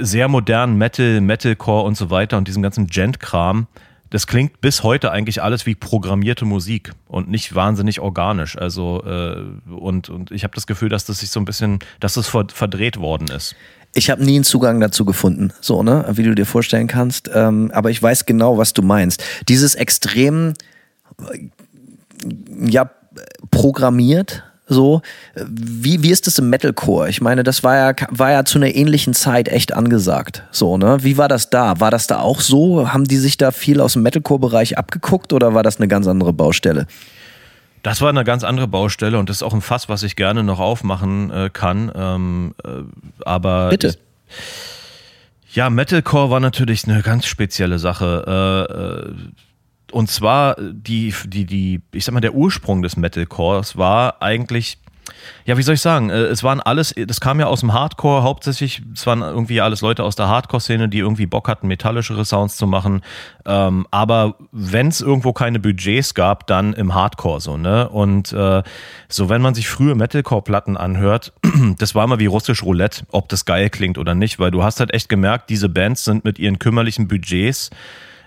sehr 0.00 0.28
modernen 0.28 0.76
Metal, 0.76 1.20
Metalcore 1.20 1.84
und 1.84 1.96
so 1.96 2.10
weiter 2.10 2.38
und 2.38 2.48
diesem 2.48 2.62
ganzen 2.62 2.86
Gent-Kram, 2.86 3.66
das 4.10 4.26
klingt 4.26 4.60
bis 4.60 4.82
heute 4.82 5.10
eigentlich 5.10 5.42
alles 5.42 5.64
wie 5.64 5.74
programmierte 5.74 6.44
Musik 6.44 6.92
und 7.08 7.30
nicht 7.30 7.54
wahnsinnig 7.54 7.98
organisch. 8.00 8.58
Also 8.58 9.02
äh, 9.04 9.72
und, 9.72 10.10
und 10.10 10.30
ich 10.30 10.44
habe 10.44 10.54
das 10.54 10.66
Gefühl, 10.66 10.90
dass 10.90 11.06
das 11.06 11.20
sich 11.20 11.30
so 11.30 11.40
ein 11.40 11.46
bisschen, 11.46 11.78
dass 11.98 12.14
das 12.14 12.28
ver 12.28 12.46
verdreht 12.52 12.98
worden 12.98 13.28
ist. 13.28 13.56
Ich 13.94 14.10
habe 14.10 14.22
nie 14.22 14.36
einen 14.36 14.44
Zugang 14.44 14.80
dazu 14.80 15.04
gefunden, 15.04 15.52
so, 15.60 15.82
ne, 15.82 16.04
wie 16.12 16.22
du 16.22 16.34
dir 16.34 16.46
vorstellen 16.46 16.88
kannst. 16.88 17.30
Ähm, 17.32 17.70
aber 17.72 17.90
ich 17.90 18.02
weiß 18.02 18.26
genau, 18.26 18.58
was 18.58 18.74
du 18.74 18.82
meinst. 18.82 19.24
Dieses 19.48 19.74
extrem, 19.74 20.54
äh, 21.20 21.48
ja, 22.58 22.90
programmiert, 23.50 24.44
so. 24.72 25.02
Wie, 25.34 26.02
wie 26.02 26.10
ist 26.10 26.26
das 26.26 26.38
im 26.38 26.50
Metalcore? 26.50 27.08
Ich 27.08 27.20
meine, 27.20 27.42
das 27.42 27.62
war 27.62 27.76
ja, 27.76 27.94
war 28.10 28.30
ja 28.30 28.44
zu 28.44 28.58
einer 28.58 28.74
ähnlichen 28.74 29.14
Zeit 29.14 29.48
echt 29.48 29.74
angesagt. 29.74 30.42
So, 30.50 30.78
ne? 30.78 30.98
Wie 31.02 31.16
war 31.16 31.28
das 31.28 31.50
da? 31.50 31.80
War 31.80 31.90
das 31.90 32.06
da 32.06 32.20
auch 32.20 32.40
so? 32.40 32.92
Haben 32.92 33.04
die 33.04 33.16
sich 33.16 33.36
da 33.36 33.50
viel 33.50 33.80
aus 33.80 33.94
dem 33.94 34.02
Metalcore-Bereich 34.02 34.78
abgeguckt 34.78 35.32
oder 35.32 35.54
war 35.54 35.62
das 35.62 35.78
eine 35.78 35.88
ganz 35.88 36.06
andere 36.06 36.32
Baustelle? 36.32 36.86
Das 37.82 38.00
war 38.00 38.10
eine 38.10 38.24
ganz 38.24 38.44
andere 38.44 38.68
Baustelle 38.68 39.18
und 39.18 39.28
das 39.28 39.38
ist 39.38 39.42
auch 39.42 39.54
ein 39.54 39.60
Fass, 39.60 39.88
was 39.88 40.04
ich 40.04 40.14
gerne 40.14 40.44
noch 40.44 40.60
aufmachen 40.60 41.30
äh, 41.30 41.50
kann. 41.52 41.90
Ähm, 41.94 42.54
äh, 42.64 42.68
aber 43.24 43.70
Bitte. 43.70 43.88
Ich, 43.88 45.56
ja, 45.56 45.68
Metalcore 45.68 46.30
war 46.30 46.40
natürlich 46.40 46.88
eine 46.88 47.02
ganz 47.02 47.26
spezielle 47.26 47.78
Sache. 47.78 48.24
Äh, 48.26 48.72
äh, 48.72 49.14
und 49.92 50.10
zwar 50.10 50.56
die, 50.58 51.14
die, 51.26 51.44
die, 51.44 51.82
ich 51.92 52.04
sag 52.04 52.12
mal, 52.12 52.20
der 52.20 52.34
Ursprung 52.34 52.82
des 52.82 52.96
Metalcores 52.96 53.76
war 53.76 54.22
eigentlich, 54.22 54.78
ja, 55.44 55.58
wie 55.58 55.62
soll 55.62 55.74
ich 55.74 55.80
sagen, 55.80 56.10
äh, 56.10 56.14
es 56.14 56.42
waren 56.42 56.60
alles, 56.60 56.94
das 57.06 57.20
kam 57.20 57.40
ja 57.40 57.46
aus 57.46 57.60
dem 57.60 57.72
Hardcore 57.72 58.22
hauptsächlich, 58.22 58.82
es 58.94 59.06
waren 59.06 59.20
irgendwie 59.20 59.60
alles 59.60 59.80
Leute 59.80 60.04
aus 60.04 60.16
der 60.16 60.28
Hardcore-Szene, 60.28 60.88
die 60.88 60.98
irgendwie 60.98 61.26
Bock 61.26 61.48
hatten, 61.48 61.68
metallischere 61.68 62.24
Sounds 62.24 62.56
zu 62.56 62.66
machen. 62.66 63.02
Ähm, 63.44 63.86
aber 63.90 64.36
wenn 64.52 64.88
es 64.88 65.00
irgendwo 65.00 65.32
keine 65.32 65.58
Budgets 65.58 66.14
gab, 66.14 66.46
dann 66.46 66.72
im 66.72 66.94
Hardcore 66.94 67.40
so, 67.40 67.56
ne? 67.56 67.88
Und 67.88 68.32
äh, 68.32 68.62
so, 69.08 69.28
wenn 69.28 69.42
man 69.42 69.54
sich 69.54 69.68
frühe 69.68 69.94
Metalcore-Platten 69.94 70.76
anhört, 70.76 71.32
das 71.78 71.94
war 71.94 72.04
immer 72.04 72.18
wie 72.18 72.26
russisch 72.26 72.62
Roulette, 72.62 73.04
ob 73.10 73.28
das 73.28 73.44
geil 73.44 73.70
klingt 73.70 73.98
oder 73.98 74.14
nicht, 74.14 74.38
weil 74.38 74.50
du 74.50 74.62
hast 74.62 74.80
halt 74.80 74.94
echt 74.94 75.08
gemerkt, 75.08 75.50
diese 75.50 75.68
Bands 75.68 76.04
sind 76.04 76.24
mit 76.24 76.38
ihren 76.38 76.58
kümmerlichen 76.58 77.08
Budgets 77.08 77.70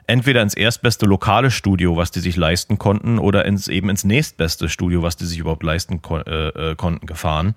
entweder 0.07 0.41
ins 0.41 0.53
erstbeste 0.53 1.05
lokale 1.05 1.51
Studio, 1.51 1.97
was 1.97 2.11
die 2.11 2.19
sich 2.19 2.35
leisten 2.35 2.77
konnten, 2.77 3.19
oder 3.19 3.45
ins 3.45 3.67
eben 3.67 3.89
ins 3.89 4.03
nächstbeste 4.03 4.69
Studio, 4.69 5.01
was 5.01 5.17
die 5.17 5.25
sich 5.25 5.39
überhaupt 5.39 5.63
leisten 5.63 6.01
kon 6.01 6.21
äh, 6.25 6.71
äh, 6.71 6.75
konnten, 6.75 7.05
gefahren. 7.05 7.55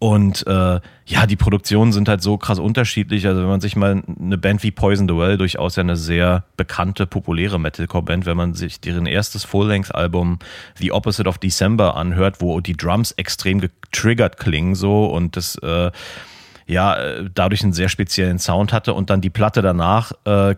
Und 0.00 0.46
äh, 0.46 0.80
ja, 1.06 1.26
die 1.26 1.36
Produktionen 1.36 1.92
sind 1.92 2.08
halt 2.08 2.22
so 2.22 2.38
krass 2.38 2.60
unterschiedlich. 2.60 3.26
Also 3.26 3.40
wenn 3.40 3.48
man 3.48 3.60
sich 3.60 3.74
mal 3.74 4.02
eine 4.20 4.38
Band 4.38 4.62
wie 4.62 4.70
Poison 4.70 5.08
the 5.08 5.16
Well, 5.16 5.36
durchaus 5.36 5.74
ja 5.74 5.80
eine 5.82 5.96
sehr 5.96 6.44
bekannte, 6.56 7.06
populäre 7.06 7.58
Metalcore-Band, 7.58 8.24
wenn 8.24 8.36
man 8.36 8.54
sich 8.54 8.80
deren 8.80 9.06
erstes 9.06 9.44
Full-Length-Album 9.44 10.38
The 10.76 10.92
Opposite 10.92 11.28
of 11.28 11.38
December 11.38 11.96
anhört, 11.96 12.40
wo 12.40 12.60
die 12.60 12.76
Drums 12.76 13.10
extrem 13.12 13.60
getriggert 13.60 14.36
klingen 14.36 14.76
so 14.76 15.06
und 15.06 15.36
das 15.36 15.56
äh, 15.56 15.90
ja 16.68 16.96
äh, 16.96 17.28
dadurch 17.34 17.64
einen 17.64 17.72
sehr 17.72 17.88
speziellen 17.88 18.38
Sound 18.38 18.72
hatte 18.72 18.94
und 18.94 19.10
dann 19.10 19.20
die 19.20 19.30
Platte 19.30 19.62
danach 19.62 20.12
äh, 20.24 20.54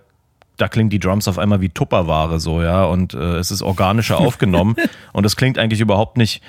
da 0.60 0.68
klingen 0.68 0.90
die 0.90 0.98
Drums 0.98 1.28
auf 1.28 1.38
einmal 1.38 1.60
wie 1.60 1.68
Tupperware 1.68 2.40
so, 2.40 2.62
ja, 2.62 2.84
und 2.84 3.14
äh, 3.14 3.36
es 3.36 3.50
ist 3.50 3.62
organischer 3.62 4.18
aufgenommen 4.20 4.76
und 5.12 5.24
es 5.24 5.36
klingt 5.36 5.58
eigentlich 5.58 5.80
überhaupt 5.80 6.16
nicht, 6.16 6.42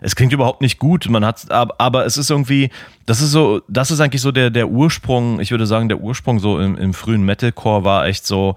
es 0.00 0.14
klingt 0.14 0.32
überhaupt 0.32 0.60
nicht 0.60 0.78
gut. 0.78 1.08
Man 1.08 1.24
hat, 1.24 1.50
aber, 1.50 2.06
es 2.06 2.16
ist 2.16 2.30
irgendwie, 2.30 2.70
das 3.06 3.20
ist 3.20 3.30
so, 3.30 3.62
das 3.68 3.90
ist 3.90 4.00
eigentlich 4.00 4.22
so 4.22 4.30
der, 4.30 4.50
der 4.50 4.68
Ursprung, 4.68 5.40
ich 5.40 5.50
würde 5.50 5.66
sagen, 5.66 5.88
der 5.88 6.00
Ursprung 6.00 6.38
so 6.38 6.60
im, 6.60 6.76
im 6.76 6.94
frühen 6.94 7.22
Metalcore 7.22 7.84
war 7.84 8.06
echt 8.06 8.26
so, 8.26 8.56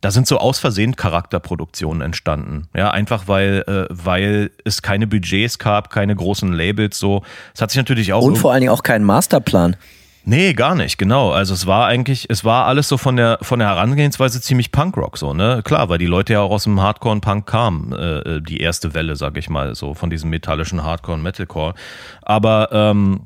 da 0.00 0.10
sind 0.10 0.26
so 0.26 0.38
aus 0.38 0.58
Versehen 0.58 0.96
Charakterproduktionen 0.96 2.00
entstanden. 2.00 2.68
Ja, 2.74 2.90
einfach 2.90 3.28
weil, 3.28 3.64
äh, 3.66 3.86
weil 3.90 4.50
es 4.64 4.82
keine 4.82 5.06
Budgets 5.06 5.58
gab, 5.58 5.90
keine 5.90 6.16
großen 6.16 6.52
Labels 6.52 6.98
so. 6.98 7.22
Es 7.54 7.60
hat 7.60 7.70
sich 7.70 7.78
natürlich 7.78 8.12
auch. 8.12 8.22
Und 8.22 8.36
vor 8.36 8.52
allen 8.52 8.62
Dingen 8.62 8.72
auch 8.72 8.82
keinen 8.82 9.04
Masterplan. 9.04 9.76
Nee, 10.24 10.52
gar 10.52 10.74
nicht, 10.74 10.98
genau. 10.98 11.30
Also 11.32 11.54
es 11.54 11.66
war 11.66 11.86
eigentlich, 11.86 12.26
es 12.28 12.44
war 12.44 12.66
alles 12.66 12.88
so 12.88 12.98
von 12.98 13.16
der 13.16 13.38
von 13.40 13.58
der 13.58 13.68
Herangehensweise 13.68 14.40
ziemlich 14.40 14.70
Punkrock 14.70 15.16
so, 15.16 15.32
ne? 15.32 15.62
Klar, 15.64 15.88
weil 15.88 15.98
die 15.98 16.06
Leute 16.06 16.34
ja 16.34 16.40
auch 16.40 16.50
aus 16.50 16.64
dem 16.64 16.80
Hardcore 16.80 17.12
und 17.12 17.20
Punk 17.22 17.46
kamen, 17.46 17.92
äh, 17.92 18.42
die 18.42 18.58
erste 18.58 18.92
Welle, 18.92 19.16
sag 19.16 19.36
ich 19.38 19.48
mal, 19.48 19.74
so 19.74 19.94
von 19.94 20.10
diesem 20.10 20.28
metallischen 20.30 20.84
Hardcore 20.84 21.16
und 21.16 21.22
Metalcore. 21.22 21.74
Aber 22.22 22.68
ähm, 22.70 23.22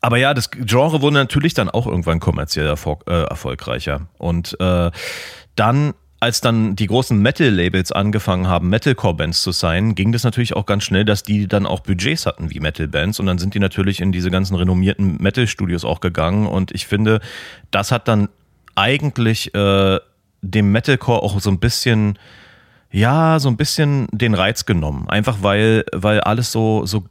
aber 0.00 0.16
ja, 0.16 0.34
das 0.34 0.50
Genre 0.50 1.00
wurde 1.00 1.14
natürlich 1.14 1.54
dann 1.54 1.70
auch 1.70 1.86
irgendwann 1.86 2.18
kommerziell 2.18 2.66
äh, 2.66 3.22
erfolgreicher. 3.22 4.08
Und 4.18 4.58
äh, 4.60 4.90
dann 5.54 5.94
als 6.22 6.40
dann 6.40 6.76
die 6.76 6.86
großen 6.86 7.18
Metal-Labels 7.20 7.90
angefangen 7.90 8.46
haben, 8.46 8.68
Metalcore-Bands 8.68 9.42
zu 9.42 9.50
sein, 9.50 9.96
ging 9.96 10.12
das 10.12 10.22
natürlich 10.22 10.54
auch 10.54 10.66
ganz 10.66 10.84
schnell, 10.84 11.04
dass 11.04 11.24
die 11.24 11.48
dann 11.48 11.66
auch 11.66 11.80
Budgets 11.80 12.26
hatten 12.26 12.50
wie 12.50 12.60
Metal-Bands 12.60 13.18
und 13.18 13.26
dann 13.26 13.38
sind 13.38 13.54
die 13.54 13.58
natürlich 13.58 14.00
in 14.00 14.12
diese 14.12 14.30
ganzen 14.30 14.54
renommierten 14.54 15.16
Metal-Studios 15.20 15.84
auch 15.84 15.98
gegangen 15.98 16.46
und 16.46 16.70
ich 16.70 16.86
finde, 16.86 17.20
das 17.72 17.90
hat 17.90 18.06
dann 18.06 18.28
eigentlich 18.76 19.52
äh, 19.56 19.98
dem 20.42 20.70
Metalcore 20.70 21.22
auch 21.24 21.40
so 21.40 21.50
ein 21.50 21.58
bisschen 21.58 22.16
ja, 22.92 23.40
so 23.40 23.48
ein 23.48 23.56
bisschen 23.56 24.06
den 24.12 24.34
Reiz 24.34 24.64
genommen. 24.66 25.08
Einfach 25.08 25.38
weil, 25.40 25.84
weil 25.92 26.20
alles 26.20 26.52
so, 26.52 26.84
so, 26.84 27.04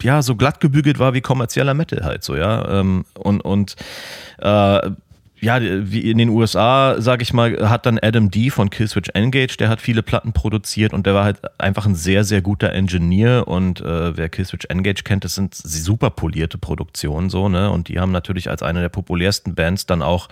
ja, 0.00 0.22
so 0.22 0.36
glatt 0.36 0.60
gebügelt 0.60 0.98
war 0.98 1.12
wie 1.12 1.20
kommerzieller 1.20 1.74
Metal 1.74 2.04
halt 2.04 2.22
so, 2.24 2.36
ja. 2.36 2.80
Ähm, 2.80 3.04
und, 3.18 3.40
und 3.40 3.76
äh, 4.38 4.90
ja, 5.42 5.60
wie 5.60 6.08
in 6.08 6.18
den 6.18 6.28
USA, 6.28 7.00
sag 7.00 7.20
ich 7.20 7.32
mal, 7.32 7.68
hat 7.68 7.84
dann 7.84 7.98
Adam 8.00 8.30
D 8.30 8.50
von 8.50 8.70
Killswitch 8.70 9.10
Engage, 9.12 9.56
der 9.58 9.68
hat 9.68 9.80
viele 9.80 10.04
Platten 10.04 10.32
produziert 10.32 10.92
und 10.92 11.04
der 11.04 11.14
war 11.14 11.24
halt 11.24 11.40
einfach 11.60 11.84
ein 11.84 11.96
sehr, 11.96 12.22
sehr 12.22 12.42
guter 12.42 12.72
Engineer 12.72 13.48
und 13.48 13.80
äh, 13.80 14.16
wer 14.16 14.28
Killswitch 14.28 14.66
Engage 14.66 15.02
kennt, 15.02 15.24
das 15.24 15.34
sind 15.34 15.52
super 15.56 16.10
polierte 16.10 16.58
Produktionen 16.58 17.28
so, 17.28 17.48
ne? 17.48 17.72
Und 17.72 17.88
die 17.88 17.98
haben 17.98 18.12
natürlich 18.12 18.48
als 18.48 18.62
eine 18.62 18.82
der 18.82 18.88
populärsten 18.88 19.56
Bands 19.56 19.84
dann 19.84 20.00
auch, 20.00 20.28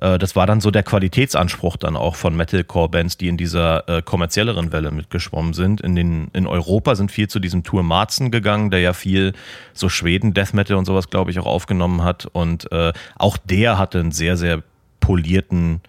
äh, 0.00 0.18
das 0.18 0.36
war 0.36 0.46
dann 0.46 0.60
so 0.60 0.70
der 0.70 0.84
Qualitätsanspruch 0.84 1.76
dann 1.76 1.96
auch 1.96 2.14
von 2.14 2.36
Metalcore-Bands, 2.36 3.16
die 3.16 3.26
in 3.26 3.36
dieser 3.36 3.88
äh, 3.88 4.02
kommerzielleren 4.02 4.70
Welle 4.70 4.92
mitgeschwommen 4.92 5.52
sind. 5.54 5.80
In 5.80 5.96
den, 5.96 6.28
in 6.32 6.46
Europa 6.46 6.94
sind 6.94 7.10
viel 7.10 7.26
zu 7.26 7.40
diesem 7.40 7.64
Tour 7.64 7.82
Marzen 7.82 8.30
gegangen, 8.30 8.70
der 8.70 8.78
ja 8.78 8.92
viel 8.92 9.32
so 9.72 9.88
Schweden 9.88 10.32
Death 10.32 10.54
Metal 10.54 10.76
und 10.76 10.84
sowas, 10.84 11.10
glaube 11.10 11.32
ich, 11.32 11.40
auch 11.40 11.46
aufgenommen 11.46 12.04
hat 12.04 12.26
und 12.26 12.70
äh, 12.70 12.92
auch 13.16 13.36
der 13.36 13.78
hatte 13.78 13.98
ein 13.98 14.12
sehr, 14.12 14.36
sehr 14.36 14.43
sehr 14.44 14.62
polierten, 15.00 15.80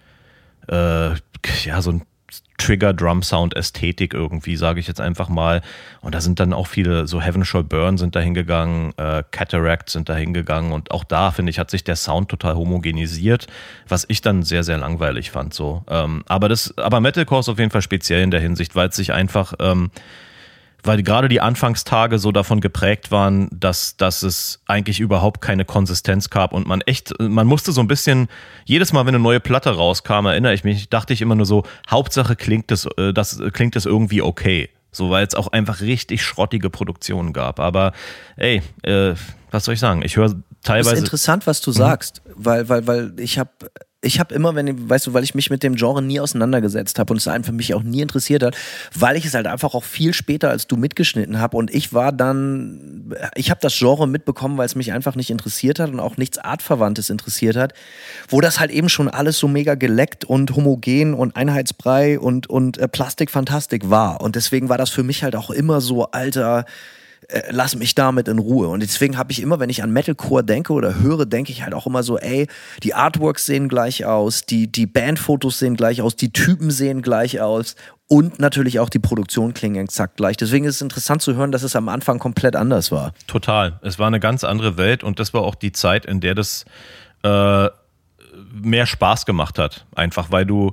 äh, 0.68 1.10
ja, 1.66 1.82
so 1.82 1.92
ein 1.92 2.02
Trigger-Drum-Sound-Ästhetik 2.58 4.14
irgendwie, 4.14 4.56
sage 4.56 4.80
ich 4.80 4.88
jetzt 4.88 5.02
einfach 5.02 5.30
mal. 5.30 5.62
Und 6.02 6.16
da 6.16 6.22
sind 6.22 6.40
dann 6.40 6.54
auch 6.54 6.68
viele, 6.68 7.08
so 7.08 7.22
Heaven 7.22 7.44
Shall 7.44 7.64
Burn 7.64 7.98
sind 7.98 8.16
da 8.16 8.22
hingegangen, 8.22 8.94
äh, 8.98 9.24
Cataract 9.32 9.90
sind 9.90 10.10
da 10.10 10.16
hingegangen 10.16 10.72
und 10.72 10.92
auch 10.92 11.04
da, 11.04 11.32
finde 11.32 11.50
ich, 11.50 11.60
hat 11.60 11.70
sich 11.70 11.84
der 11.84 11.96
Sound 11.96 12.30
total 12.30 12.56
homogenisiert, 12.56 13.48
was 13.88 14.06
ich 14.08 14.22
dann 14.22 14.44
sehr, 14.44 14.64
sehr 14.64 14.78
langweilig 14.78 15.32
fand 15.32 15.54
so. 15.54 15.84
Ähm, 15.90 16.24
aber 16.28 16.50
das, 16.50 16.78
aber 16.78 17.02
Metalcore 17.02 17.42
ist 17.42 17.50
auf 17.50 17.60
jeden 17.60 17.72
Fall 17.72 17.82
speziell 17.82 18.24
in 18.24 18.32
der 18.32 18.40
Hinsicht, 18.40 18.76
weil 18.76 18.90
es 18.90 18.96
sich 18.96 19.12
einfach 19.12 19.54
ähm, 19.60 19.92
weil 20.86 21.02
gerade 21.04 21.28
die 21.28 21.42
Anfangstage 21.42 22.20
so 22.20 22.32
davon 22.32 22.62
geprägt 22.62 23.12
waren, 23.12 23.50
dass, 23.52 23.98
dass 23.98 24.24
es 24.24 24.62
eigentlich 24.68 25.00
überhaupt 25.00 25.42
keine 25.42 25.66
Konsistenz 25.66 26.30
gab 26.30 26.54
und 26.54 26.68
man 26.68 26.82
echt, 26.82 27.14
man 27.20 27.48
musste 27.48 27.72
so 27.72 27.82
ein 27.82 27.88
bisschen, 27.88 28.28
jedes 28.66 28.94
Mal, 28.94 29.06
wenn 29.06 29.16
eine 29.16 29.24
neue 29.24 29.40
Platte 29.40 29.76
rauskam, 29.76 30.26
erinnere 30.26 30.54
ich 30.54 30.64
mich, 30.64 30.90
dachte 30.90 31.14
ich 31.14 31.22
immer 31.22 31.36
nur 31.36 31.46
so, 31.46 31.64
Hauptsache 31.90 32.36
klingt 32.36 32.72
es, 32.72 32.88
äh, 32.98 33.14
das 33.14 33.42
klingt 33.54 33.76
es 33.76 33.86
irgendwie 33.86 34.22
okay. 34.22 34.70
So, 34.92 35.10
weil 35.10 35.28
es 35.28 35.36
auch 35.36 35.50
einfach 35.50 35.82
richtig 35.82 36.24
schrottige 36.24 36.70
Produktionen 36.70 37.34
gab. 37.34 37.60
Aber 37.60 37.92
ey, 38.38 38.62
äh, 38.84 39.14
was 39.52 39.66
soll 39.66 39.74
ich 39.74 39.80
sagen? 39.82 40.02
Ich 40.06 40.16
höre 40.16 40.36
teilweise. 40.64 40.92
Das 40.92 41.00
ist 41.00 41.06
interessant, 41.06 41.48
was 41.48 41.60
du 41.60 41.72
mhm. 41.72 41.76
sagst, 41.76 42.22
weil, 42.34 42.70
weil, 42.70 42.88
weil 42.88 43.14
ich 43.20 43.38
habe 43.38 43.50
ich 44.06 44.20
habe 44.20 44.34
immer, 44.34 44.56
wenn, 44.56 44.90
weißt 44.90 45.08
du, 45.08 45.14
weil 45.14 45.24
ich 45.24 45.36
mich 45.36 45.50
mit 45.50 45.64
dem 45.64 45.76
Genre 45.76 46.02
nie 46.02 46.20
auseinandergesetzt 46.20 47.00
habe 47.00 47.14
und 47.14 47.18
es 47.18 47.28
einfach 47.28 47.52
mich 47.52 47.74
auch 47.74 47.84
nie 47.84 48.02
interessiert 48.02 48.44
hat, 48.44 48.56
weil 48.94 49.18
ich 49.18 49.26
es 49.26 49.34
halt 49.34 49.48
einfach 49.48 49.74
auch 49.74 49.84
viel 49.84 50.14
später 50.14 50.50
als 50.50 50.68
du 50.68 50.78
mitgeschnitten 50.78 51.40
habe 51.40 51.58
und 51.58 51.74
ich 51.74 51.94
war 51.94 52.12
dann, 52.12 53.14
ich 53.36 53.50
habe 53.50 53.60
das 53.62 53.78
Genre 53.78 54.08
mitbekommen, 54.08 54.58
weil 54.58 54.66
es 54.66 54.76
mich 54.76 54.94
einfach 54.94 55.16
nicht 55.16 55.30
interessiert 55.30 55.80
hat 55.80 55.90
und 55.90 56.00
auch 56.00 56.18
nichts 56.18 56.38
Artverwandtes 56.38 57.10
interessiert 57.10 57.56
hat, 57.56 57.74
wo 58.30 58.42
das 58.42 58.60
halt 58.60 58.72
eben 58.72 58.90
schon 58.90 59.10
alles 59.10 59.40
so 59.40 59.48
mega 59.48 59.76
geleckt 59.76 60.24
und 60.24 60.56
homogen 60.56 61.14
und 61.14 61.36
Einheitsbrei 61.36 62.20
und, 62.20 62.48
und 62.48 62.78
äh, 62.78 62.88
Plastikfantastik 62.88 63.90
war. 63.90 64.22
Und 64.22 64.36
deswegen 64.36 64.70
war 64.70 64.78
das 64.78 64.90
für 64.90 65.04
mich 65.04 65.24
halt 65.24 65.36
auch 65.36 65.50
immer 65.50 65.82
so, 65.82 66.12
alter, 66.12 66.66
äh, 67.28 67.44
lass 67.50 67.76
mich 67.76 67.96
damit 67.96 68.28
in 68.28 68.40
Ruhe. 68.40 68.68
Und 68.68 68.82
deswegen 68.82 69.18
habe 69.18 69.32
ich 69.32 69.42
immer, 69.42 69.60
wenn 69.60 69.70
ich 69.70 69.84
an 69.84 69.92
Metalcore 69.92 70.44
denke 70.44 70.74
oder 70.74 71.00
höre, 71.00 71.26
denke 71.26 71.52
ich 71.52 71.64
halt 71.64 71.74
auch 71.74 71.88
immer 71.88 72.04
so, 72.04 72.18
ey, 72.18 72.48
die 72.84 72.94
Artworks 72.94 73.46
sehen 73.46 73.70
gleich 73.70 74.06
aus, 74.06 74.46
die, 74.46 74.72
die 74.72 74.86
Bandfotos 74.86 75.60
sehen 75.60 75.76
gleich 75.76 76.02
aus, 76.02 76.16
die 76.16 76.32
Typen 76.32 76.72
sehen 76.72 77.02
gleich 77.02 77.42
aus 77.42 77.76
und 78.08 78.40
natürlich 78.40 78.80
auch 78.80 78.90
die 78.90 79.00
Produktion 79.00 79.54
klingen 79.54 79.84
exakt 79.84 80.18
gleich. 80.18 80.38
Deswegen 80.38 80.66
ist 80.66 80.76
es 80.76 80.82
interessant 80.82 81.22
zu 81.22 81.36
hören, 81.36 81.52
dass 81.52 81.64
es 81.64 81.76
am 81.76 81.90
Anfang 81.90 82.20
komplett 82.20 82.56
anders 82.56 82.92
war. 82.92 83.14
Total. 83.28 83.80
Es 83.82 83.98
war 83.98 84.08
eine 84.08 84.20
ganz 84.20 84.44
andere 84.44 84.78
Welt 84.78 85.04
und 85.04 85.20
das 85.20 85.34
war 85.34 85.42
auch 85.42 85.56
die 85.56 85.72
Zeit, 85.72 86.06
in 86.06 86.20
der 86.20 86.36
das 86.36 86.66
äh, 87.24 87.70
mehr 88.54 88.86
Spaß 88.86 89.26
gemacht 89.26 89.58
hat. 89.58 89.86
Einfach 89.96 90.32
weil 90.32 90.46
du 90.46 90.72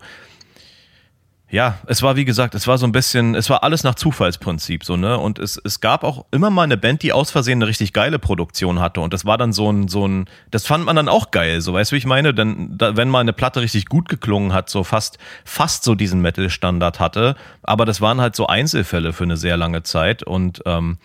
ja, 1.52 1.78
es 1.86 2.00
war 2.00 2.16
wie 2.16 2.24
gesagt, 2.24 2.54
es 2.54 2.66
war 2.66 2.78
so 2.78 2.86
ein 2.86 2.92
bisschen, 2.92 3.34
es 3.34 3.50
war 3.50 3.62
alles 3.62 3.84
nach 3.84 3.94
Zufallsprinzip 3.94 4.84
so, 4.84 4.96
ne? 4.96 5.18
Und 5.18 5.38
es, 5.38 5.60
es 5.62 5.80
gab 5.80 6.02
auch 6.02 6.24
immer 6.30 6.48
mal 6.48 6.62
eine 6.62 6.78
Band, 6.78 7.02
die 7.02 7.12
aus 7.12 7.30
Versehen 7.30 7.58
eine 7.58 7.66
richtig 7.66 7.92
geile 7.92 8.18
Produktion 8.18 8.80
hatte. 8.80 9.02
Und 9.02 9.12
das 9.12 9.26
war 9.26 9.36
dann 9.36 9.52
so 9.52 9.70
ein, 9.70 9.86
so 9.86 10.08
ein, 10.08 10.24
das 10.50 10.66
fand 10.66 10.86
man 10.86 10.96
dann 10.96 11.10
auch 11.10 11.30
geil, 11.30 11.60
so 11.60 11.74
weißt 11.74 11.92
du, 11.92 11.94
wie 11.94 11.98
ich 11.98 12.06
meine? 12.06 12.32
Denn 12.32 12.70
da, 12.78 12.96
wenn 12.96 13.10
mal 13.10 13.20
eine 13.20 13.34
Platte 13.34 13.60
richtig 13.60 13.84
gut 13.90 14.08
geklungen 14.08 14.54
hat, 14.54 14.70
so 14.70 14.82
fast, 14.82 15.18
fast 15.44 15.84
so 15.84 15.94
diesen 15.94 16.22
Metal-Standard 16.22 16.98
hatte, 16.98 17.36
aber 17.62 17.84
das 17.84 18.00
waren 18.00 18.22
halt 18.22 18.34
so 18.34 18.46
Einzelfälle 18.46 19.12
für 19.12 19.24
eine 19.24 19.36
sehr 19.36 19.58
lange 19.58 19.82
Zeit. 19.82 20.22
Und, 20.22 20.62
ähm, 20.64 20.96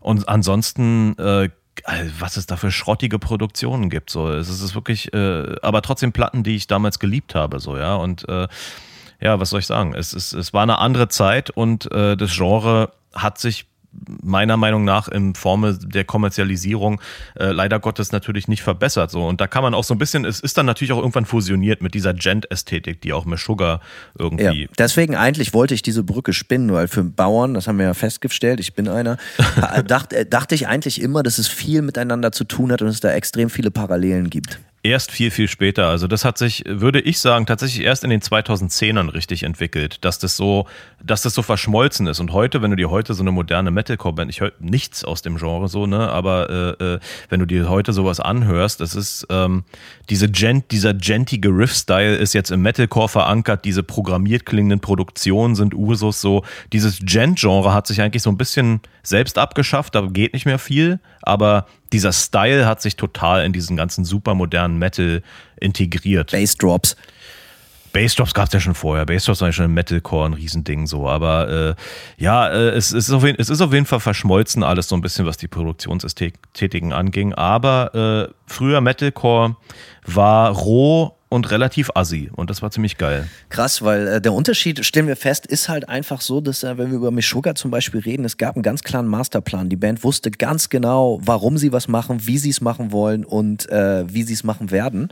und 0.00 0.28
ansonsten 0.28 1.16
äh, 1.18 1.48
was 2.18 2.36
es 2.36 2.46
da 2.46 2.56
für 2.56 2.70
schrottige 2.70 3.18
Produktionen 3.18 3.90
gibt. 3.90 4.10
So, 4.10 4.30
es 4.30 4.48
ist 4.48 4.74
wirklich, 4.74 5.12
äh, 5.12 5.56
aber 5.62 5.82
trotzdem 5.82 6.12
Platten, 6.12 6.44
die 6.44 6.54
ich 6.54 6.66
damals 6.66 6.98
geliebt 6.98 7.34
habe, 7.34 7.58
so 7.58 7.76
ja. 7.76 7.96
Und 7.96 8.28
äh, 8.28 8.46
ja, 9.24 9.40
was 9.40 9.50
soll 9.50 9.60
ich 9.60 9.66
sagen? 9.66 9.94
Es, 9.94 10.12
es, 10.12 10.32
es 10.32 10.52
war 10.52 10.62
eine 10.62 10.78
andere 10.78 11.08
Zeit 11.08 11.50
und 11.50 11.90
äh, 11.90 12.16
das 12.16 12.36
Genre 12.36 12.92
hat 13.14 13.38
sich 13.38 13.66
meiner 14.22 14.56
Meinung 14.56 14.84
nach 14.84 15.08
in 15.08 15.34
Form 15.34 15.78
der 15.80 16.04
Kommerzialisierung 16.04 17.00
äh, 17.38 17.52
leider 17.52 17.78
Gottes 17.78 18.12
natürlich 18.12 18.48
nicht 18.48 18.62
verbessert. 18.62 19.10
So. 19.10 19.26
Und 19.26 19.40
da 19.40 19.46
kann 19.46 19.62
man 19.62 19.72
auch 19.72 19.84
so 19.84 19.94
ein 19.94 19.98
bisschen, 19.98 20.24
es 20.24 20.40
ist 20.40 20.58
dann 20.58 20.66
natürlich 20.66 20.92
auch 20.92 20.98
irgendwann 20.98 21.24
fusioniert 21.24 21.80
mit 21.80 21.94
dieser 21.94 22.12
Gent-Ästhetik, 22.12 23.00
die 23.00 23.12
auch 23.12 23.24
Meshuggah 23.24 23.80
irgendwie. 24.18 24.62
Ja, 24.62 24.68
deswegen 24.78 25.14
eigentlich 25.14 25.54
wollte 25.54 25.74
ich 25.74 25.82
diese 25.82 26.02
Brücke 26.02 26.32
spinnen, 26.32 26.72
weil 26.72 26.88
für 26.88 27.04
Bauern, 27.04 27.54
das 27.54 27.68
haben 27.68 27.78
wir 27.78 27.86
ja 27.86 27.94
festgestellt, 27.94 28.60
ich 28.60 28.74
bin 28.74 28.88
einer, 28.88 29.16
dachte, 29.86 30.16
äh, 30.16 30.26
dachte 30.26 30.54
ich 30.54 30.68
eigentlich 30.68 31.00
immer, 31.00 31.22
dass 31.22 31.38
es 31.38 31.48
viel 31.48 31.82
miteinander 31.82 32.32
zu 32.32 32.44
tun 32.44 32.72
hat 32.72 32.82
und 32.82 32.88
es 32.88 33.00
da 33.00 33.12
extrem 33.12 33.48
viele 33.48 33.70
Parallelen 33.70 34.28
gibt 34.28 34.58
erst 34.84 35.10
viel, 35.10 35.30
viel 35.30 35.48
später. 35.48 35.88
Also 35.88 36.06
das 36.06 36.24
hat 36.24 36.36
sich, 36.36 36.62
würde 36.68 37.00
ich 37.00 37.18
sagen, 37.18 37.46
tatsächlich 37.46 37.84
erst 37.84 38.04
in 38.04 38.10
den 38.10 38.20
2010ern 38.20 39.12
richtig 39.12 39.42
entwickelt, 39.42 40.04
dass 40.04 40.18
das 40.18 40.36
so, 40.36 40.66
dass 41.02 41.22
das 41.22 41.34
so 41.34 41.42
verschmolzen 41.42 42.06
ist. 42.06 42.20
Und 42.20 42.32
heute, 42.32 42.60
wenn 42.60 42.70
du 42.70 42.76
dir 42.76 42.90
heute 42.90 43.14
so 43.14 43.22
eine 43.22 43.32
moderne 43.32 43.70
Metalcore-Band, 43.70 44.30
ich 44.30 44.40
höre 44.40 44.52
nichts 44.60 45.02
aus 45.02 45.22
dem 45.22 45.38
Genre 45.38 45.68
so, 45.68 45.86
ne, 45.86 46.10
aber 46.10 46.76
äh, 46.80 46.84
äh, 46.84 47.00
wenn 47.30 47.40
du 47.40 47.46
dir 47.46 47.68
heute 47.70 47.94
sowas 47.94 48.20
anhörst, 48.20 48.80
das 48.80 48.94
ist 48.94 49.26
ähm, 49.30 49.64
diese 50.10 50.30
Gent, 50.30 50.70
dieser 50.70 50.92
gentige 50.92 51.48
Riff-Style 51.48 52.16
ist 52.16 52.34
jetzt 52.34 52.50
im 52.50 52.60
Metalcore 52.60 53.08
verankert, 53.08 53.64
diese 53.64 53.82
programmiert 53.82 54.44
klingenden 54.44 54.80
Produktionen 54.80 55.54
sind 55.54 55.74
Usus 55.74 56.20
so. 56.20 56.44
Dieses 56.74 56.98
Gent-Genre 57.00 57.72
hat 57.72 57.86
sich 57.86 58.02
eigentlich 58.02 58.22
so 58.22 58.30
ein 58.30 58.36
bisschen 58.36 58.80
selbst 59.02 59.38
abgeschafft, 59.38 59.94
da 59.94 60.02
geht 60.02 60.34
nicht 60.34 60.44
mehr 60.44 60.58
viel, 60.58 61.00
aber 61.24 61.66
dieser 61.92 62.12
Style 62.12 62.66
hat 62.66 62.82
sich 62.82 62.96
total 62.96 63.44
in 63.44 63.52
diesen 63.52 63.76
ganzen 63.76 64.04
supermodernen 64.04 64.78
Metal 64.78 65.22
integriert. 65.60 66.32
Bassdrops. 66.32 66.96
Bassdrops 67.92 68.34
gab 68.34 68.48
es 68.48 68.52
ja 68.52 68.60
schon 68.60 68.74
vorher. 68.74 69.06
Bassdrops 69.06 69.40
war 69.40 69.48
ja 69.48 69.52
schon 69.52 69.66
im 69.66 69.74
Metalcore 69.74 70.26
ein 70.26 70.32
Riesending 70.32 70.86
so. 70.88 71.08
Aber 71.08 71.76
äh, 72.18 72.22
ja, 72.22 72.48
äh, 72.48 72.70
es, 72.70 72.92
es, 72.92 73.08
ist 73.08 73.12
auf 73.12 73.24
jeden, 73.24 73.40
es 73.40 73.48
ist 73.48 73.60
auf 73.60 73.72
jeden 73.72 73.86
Fall 73.86 74.00
verschmolzen 74.00 74.64
alles 74.64 74.88
so 74.88 74.96
ein 74.96 75.00
bisschen, 75.00 75.26
was 75.26 75.36
die 75.36 75.46
Produktionsästhetiken 75.46 76.92
anging. 76.92 77.34
Aber 77.34 78.28
äh, 78.28 78.34
früher 78.46 78.80
Metalcore 78.80 79.56
war 80.04 80.50
roh 80.50 81.14
und 81.34 81.50
relativ 81.50 81.90
assi. 81.96 82.30
Und 82.32 82.48
das 82.48 82.62
war 82.62 82.70
ziemlich 82.70 82.96
geil. 82.96 83.28
Krass, 83.48 83.82
weil 83.82 84.06
äh, 84.06 84.20
der 84.20 84.32
Unterschied, 84.32 84.86
stellen 84.86 85.08
wir 85.08 85.16
fest, 85.16 85.46
ist 85.46 85.68
halt 85.68 85.88
einfach 85.88 86.20
so, 86.20 86.40
dass 86.40 86.62
äh, 86.62 86.78
wenn 86.78 86.90
wir 86.90 86.96
über 86.98 87.10
Meshuggah 87.10 87.56
zum 87.56 87.72
Beispiel 87.72 88.00
reden, 88.00 88.24
es 88.24 88.36
gab 88.36 88.54
einen 88.54 88.62
ganz 88.62 88.84
klaren 88.84 89.08
Masterplan. 89.08 89.68
Die 89.68 89.74
Band 89.74 90.04
wusste 90.04 90.30
ganz 90.30 90.68
genau, 90.68 91.18
warum 91.24 91.58
sie 91.58 91.72
was 91.72 91.88
machen, 91.88 92.24
wie 92.28 92.38
sie 92.38 92.50
es 92.50 92.60
machen 92.60 92.92
wollen 92.92 93.24
und 93.24 93.68
äh, 93.68 94.04
wie 94.06 94.22
sie 94.22 94.34
es 94.34 94.44
machen 94.44 94.70
werden. 94.70 95.08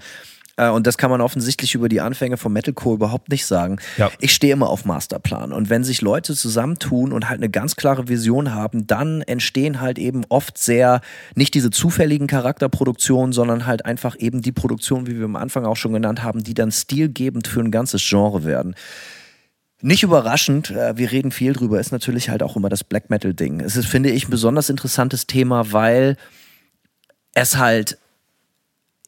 Äh, 0.57 0.71
und 0.71 0.87
das 0.87 0.99
kann 0.99 1.11
man 1.11 1.21
offensichtlich 1.21 1.75
über 1.75 1.89
die 1.89 2.01
Anfänge 2.01 2.37
von 2.37 2.53
Metalcore 2.53 2.97
überhaupt 2.97 3.31
nicht 3.31 3.47
sagen. 3.47 3.79
Ja. 3.97 4.11
Ich 4.21 4.35
stehe 4.35 4.53
immer 4.53 4.69
auf 4.69 4.85
Masterplan. 4.85 5.53
Und 5.53 5.71
wenn 5.71 5.85
sich 5.85 6.01
Leute 6.03 6.35
zusammentun 6.35 7.13
und 7.13 7.29
halt 7.29 7.41
eine 7.41 7.51
ganz 7.51 7.77
klare 7.77 8.09
Vision 8.09 8.55
haben, 8.55 8.87
dann 8.87 9.23
entstehen 9.23 9.81
halt 9.81 9.99
eben 9.99 10.23
oft 10.29 10.59
sehr 10.59 11.01
nicht 11.35 11.55
diese 11.55 11.71
zufälligen 11.71 12.27
Charakterproduktionen, 12.27 13.33
sondern 13.33 13.67
halt 13.67 13.85
einfach 13.85 14.17
eben 14.19 14.43
die 14.43 14.53
Produktionen, 14.53 15.07
wie 15.07 15.19
wir 15.19 15.25
am 15.25 15.37
Anfang 15.37 15.65
auch 15.65 15.77
schon 15.77 15.93
genannt 15.93 16.23
haben, 16.23 16.43
die 16.43 16.55
dann 16.55 16.73
stilgebend 16.73 17.49
für 17.49 17.61
ein 17.61 17.71
ganzes 17.71 18.07
Genre 18.07 18.45
werden. 18.45 18.75
Nicht 19.85 20.05
überraschend, 20.05 20.71
äh, 20.71 20.97
wir 20.97 21.11
reden 21.11 21.33
viel 21.33 21.55
drüber, 21.55 21.81
ist 21.81 21.91
natürlich 21.91 22.29
halt 22.29 22.45
auch 22.45 22.55
immer 22.55 22.69
das 22.69 22.85
Black 22.85 23.11
Metal-Ding. 23.11 23.59
Es 23.59 23.77
ist, 23.77 23.87
finde 23.87 24.11
ich, 24.11 24.29
ein 24.29 24.31
besonders 24.31 24.71
interessantes 24.71 25.27
Thema, 25.27 25.73
weil 25.73 26.17
es 27.35 27.57
halt 27.57 27.99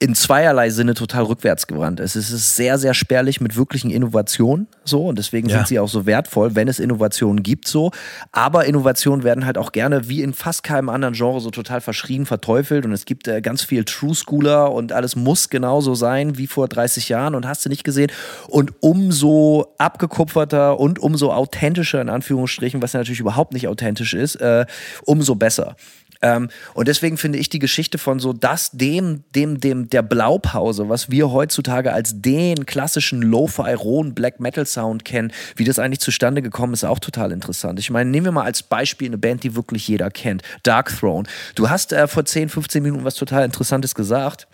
in 0.01 0.14
zweierlei 0.16 0.70
Sinne 0.70 0.95
total 0.95 1.22
rückwärtsgewandt 1.22 2.01
ist. 2.01 2.16
Es 2.16 2.30
ist 2.30 2.57
sehr, 2.57 2.78
sehr 2.78 2.95
spärlich 2.95 3.40
mit 3.40 3.57
wirklichen 3.57 3.90
Innovationen 3.92 4.66
so 4.84 5.07
und 5.07 5.18
deswegen 5.18 5.49
Ja. 5.49 5.59
sind 5.59 5.68
sie 5.68 5.78
auch 5.78 5.88
so 5.88 6.05
wertvoll, 6.05 6.57
wenn 6.57 6.66
es 6.66 6.80
Innovationen 6.80 7.45
gibt 7.45 7.68
so. 7.68 7.92
Aber 8.32 8.64
Innovationen 8.66 9.22
werden 9.22 9.47
halt 9.47 9.57
auch 9.57 9.70
gerne 9.70 10.09
wie 10.09 10.20
in 10.22 10.34
fast 10.34 10.64
keinem 10.64 10.88
anderen 10.88 11.14
Genre 11.14 11.40
so 11.40 11.51
total 11.51 11.80
verschrien, 11.80 12.26
verteufelt 12.26 12.84
und 12.84 12.92
es 12.92 13.05
gibt 13.05 13.28
äh, 13.28 13.40
ganz 13.40 13.62
viel 13.62 13.84
True 13.84 14.14
Schooler 14.16 14.72
und 14.72 14.92
alles 14.92 15.14
muss 15.14 15.49
genauso 15.49 15.95
sein 15.95 16.36
wie 16.38 16.49
vor 16.49 16.66
30 16.68 17.09
Jahren 17.09 17.36
und 17.36 17.47
hast 17.47 17.64
du 17.64 17.68
nicht 17.68 17.84
gesehen. 17.84 18.11
Und 18.49 18.72
umso 18.80 19.74
abgekupferter 19.78 20.78
und 20.80 20.99
umso 20.99 21.32
authentischer 21.32 22.01
in 22.03 22.09
Anführungsstrichen, 22.09 22.82
was 22.82 22.92
ja 22.95 23.01
natürlich 23.01 23.20
überhaupt 23.20 23.53
nicht 23.55 23.68
authentisch 23.68 24.12
ist, 24.12 24.36
äh, 24.36 24.66
umso 25.05 25.36
besser. 25.36 25.76
Ähm, 26.24 26.48
und 26.72 26.88
deswegen 26.88 27.18
finde 27.18 27.38
ich 27.38 27.50
die 27.50 27.58
Geschichte 27.58 27.98
von 27.98 28.18
so 28.18 28.32
das, 28.32 28.70
dem, 28.70 29.24
dem, 29.34 29.60
dem, 29.60 29.90
der 29.90 30.00
Blaupause, 30.02 30.88
was 30.88 31.10
wir 31.10 31.30
heutzutage 31.30 31.92
als 31.92 32.22
den 32.22 32.64
klassischen 32.64 33.20
Lo-Fi, 33.20 33.74
rohen 33.74 34.14
Black 34.14 34.40
Metal 34.40 34.64
Sound 34.64 35.04
kennen, 35.04 35.32
wie 35.54 35.64
das 35.64 35.78
eigentlich 35.78 36.00
zustande 36.00 36.40
gekommen 36.40 36.72
ist, 36.72 36.82
auch 36.84 36.98
total 36.98 37.30
interessant. 37.30 37.78
Ich 37.78 37.90
meine, 37.90 38.10
nehmen 38.10 38.24
wir 38.24 38.32
mal 38.32 38.44
als 38.44 38.62
Beispiel 38.62 39.08
eine 39.08 39.18
Band, 39.18 39.44
die 39.44 39.54
wirklich 39.54 39.86
jeder 39.86 40.10
kennt, 40.10 40.42
Dark 40.62 40.96
Throne. 40.98 41.28
Du 41.54 41.68
hast 41.68 41.92
äh, 41.92 42.08
vor 42.08 42.24
10, 42.24 42.48
15 42.48 42.82
Minuten 42.82 43.04
was 43.04 43.16
total 43.16 43.44
Interessantes 43.44 43.94
gesagt. 43.94 44.48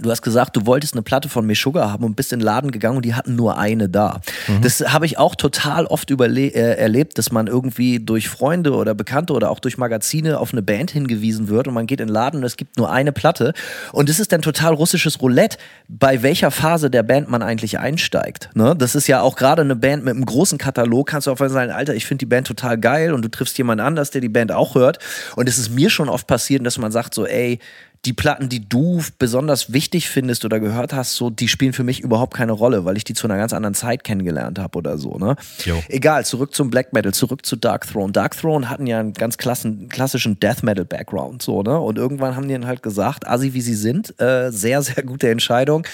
Du 0.00 0.10
hast 0.10 0.22
gesagt, 0.22 0.56
du 0.56 0.66
wolltest 0.66 0.94
eine 0.94 1.02
Platte 1.02 1.28
von 1.28 1.46
Meshuggah 1.46 1.92
haben 1.92 2.02
und 2.02 2.16
bist 2.16 2.32
in 2.32 2.40
den 2.40 2.44
Laden 2.44 2.72
gegangen 2.72 2.96
und 2.96 3.04
die 3.04 3.14
hatten 3.14 3.36
nur 3.36 3.56
eine 3.56 3.88
da. 3.88 4.20
Das 4.60 4.80
habe 4.80 5.06
ich 5.06 5.16
auch 5.16 5.36
total 5.36 5.86
oft 5.86 6.10
äh, 6.10 6.48
erlebt, 6.50 7.18
dass 7.18 7.30
man 7.30 7.46
irgendwie 7.46 8.00
durch 8.00 8.28
Freunde 8.28 8.74
oder 8.74 8.96
Bekannte 8.96 9.32
oder 9.32 9.48
auch 9.48 9.60
durch 9.60 9.78
Magazine 9.78 10.40
auf 10.40 10.52
eine 10.52 10.62
Band 10.62 10.90
hingewiesen 10.90 11.46
wird 11.48 11.68
und 11.68 11.74
man 11.74 11.86
geht 11.86 12.00
in 12.00 12.08
den 12.08 12.12
Laden 12.12 12.40
und 12.40 12.44
es 12.44 12.56
gibt 12.56 12.76
nur 12.78 12.90
eine 12.90 13.12
Platte. 13.12 13.54
Und 13.92 14.10
es 14.10 14.18
ist 14.18 14.32
dann 14.32 14.42
total 14.42 14.74
russisches 14.74 15.22
Roulette, 15.22 15.56
bei 15.86 16.20
welcher 16.20 16.50
Phase 16.50 16.90
der 16.90 17.04
Band 17.04 17.30
man 17.30 17.42
eigentlich 17.42 17.78
einsteigt. 17.78 18.50
Ne? 18.54 18.74
Das 18.76 18.96
ist 18.96 19.06
ja 19.06 19.20
auch 19.20 19.36
gerade 19.36 19.62
eine 19.62 19.76
Band 19.76 20.04
mit 20.04 20.16
einem 20.16 20.26
großen 20.26 20.58
Katalog, 20.58 21.06
kannst 21.06 21.28
du 21.28 21.30
auf 21.30 21.40
einmal 21.40 21.54
sagen, 21.54 21.70
Alter, 21.70 21.94
ich 21.94 22.06
finde 22.06 22.22
die 22.22 22.26
Band 22.26 22.48
total 22.48 22.76
geil 22.76 23.12
und 23.12 23.24
du 23.24 23.28
triffst 23.28 23.56
jemanden 23.56 23.84
anders, 23.84 24.10
der 24.10 24.20
die 24.20 24.28
Band 24.28 24.50
auch 24.50 24.74
hört. 24.74 24.98
Und 25.36 25.48
es 25.48 25.58
ist 25.58 25.70
mir 25.70 25.90
schon 25.90 26.08
oft 26.08 26.26
passiert, 26.26 26.66
dass 26.66 26.76
man 26.76 26.90
sagt 26.90 27.14
so, 27.14 27.24
ey, 27.24 27.60
die 28.06 28.12
Platten, 28.12 28.48
die 28.48 28.66
du 28.68 29.02
besonders 29.18 29.72
wichtig 29.72 30.08
findest 30.08 30.44
oder 30.44 30.60
gehört 30.60 30.92
hast, 30.92 31.16
so, 31.16 31.28
die 31.28 31.48
spielen 31.48 31.72
für 31.72 31.82
mich 31.82 32.00
überhaupt 32.00 32.34
keine 32.34 32.52
Rolle, 32.52 32.84
weil 32.84 32.96
ich 32.96 33.04
die 33.04 33.14
zu 33.14 33.26
einer 33.26 33.36
ganz 33.36 33.52
anderen 33.52 33.74
Zeit 33.74 34.04
kennengelernt 34.04 34.58
habe 34.58 34.78
oder 34.78 34.96
so, 34.96 35.18
ne? 35.18 35.36
Jo. 35.64 35.82
Egal, 35.88 36.24
zurück 36.24 36.54
zum 36.54 36.70
Black 36.70 36.92
Metal, 36.92 37.12
zurück 37.12 37.44
zu 37.44 37.56
Dark 37.56 37.86
Throne. 37.86 38.12
Dark 38.12 38.36
Throne 38.36 38.70
hatten 38.70 38.86
ja 38.86 39.00
einen 39.00 39.12
ganz 39.12 39.36
klassen, 39.36 39.88
klassischen 39.88 40.38
Death 40.38 40.62
Metal 40.62 40.84
Background, 40.84 41.42
so, 41.42 41.62
ne? 41.62 41.78
Und 41.78 41.98
irgendwann 41.98 42.36
haben 42.36 42.46
die 42.46 42.54
dann 42.54 42.66
halt 42.66 42.82
gesagt, 42.82 43.26
assi 43.26 43.52
wie 43.52 43.60
sie 43.60 43.74
sind, 43.74 44.18
äh, 44.20 44.50
sehr, 44.50 44.82
sehr 44.82 45.02
gute 45.02 45.28
Entscheidung. 45.28 45.86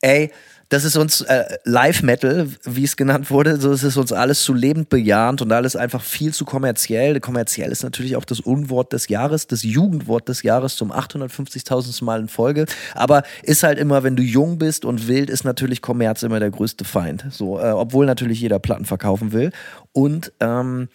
Ey, 0.00 0.32
das 0.74 0.82
ist 0.82 0.96
uns 0.96 1.20
äh, 1.20 1.44
Live 1.62 2.02
Metal, 2.02 2.48
wie 2.64 2.82
es 2.82 2.96
genannt 2.96 3.30
wurde, 3.30 3.60
so 3.60 3.70
ist 3.70 3.84
es 3.84 3.96
uns 3.96 4.12
alles 4.12 4.42
zu 4.42 4.52
lebend 4.52 4.88
bejahend 4.88 5.40
und 5.40 5.52
alles 5.52 5.76
einfach 5.76 6.02
viel 6.02 6.34
zu 6.34 6.44
kommerziell. 6.44 7.20
Kommerziell 7.20 7.70
ist 7.70 7.84
natürlich 7.84 8.16
auch 8.16 8.24
das 8.24 8.40
Unwort 8.40 8.92
des 8.92 9.06
Jahres, 9.06 9.46
das 9.46 9.62
Jugendwort 9.62 10.28
des 10.28 10.42
Jahres 10.42 10.74
zum 10.74 10.90
850.000. 10.90 12.02
Mal 12.02 12.22
in 12.22 12.28
Folge. 12.28 12.66
Aber 12.96 13.22
ist 13.44 13.62
halt 13.62 13.78
immer, 13.78 14.02
wenn 14.02 14.16
du 14.16 14.24
jung 14.24 14.58
bist 14.58 14.84
und 14.84 15.06
wild, 15.06 15.30
ist 15.30 15.44
natürlich 15.44 15.80
Kommerz 15.80 16.24
immer 16.24 16.40
der 16.40 16.50
größte 16.50 16.84
Feind. 16.84 17.24
So, 17.30 17.60
äh, 17.60 17.70
obwohl 17.70 18.04
natürlich 18.04 18.40
jeder 18.40 18.58
Platten 18.58 18.84
verkaufen 18.84 19.30
will. 19.30 19.52
Und 19.92 20.32
ähm, 20.40 20.88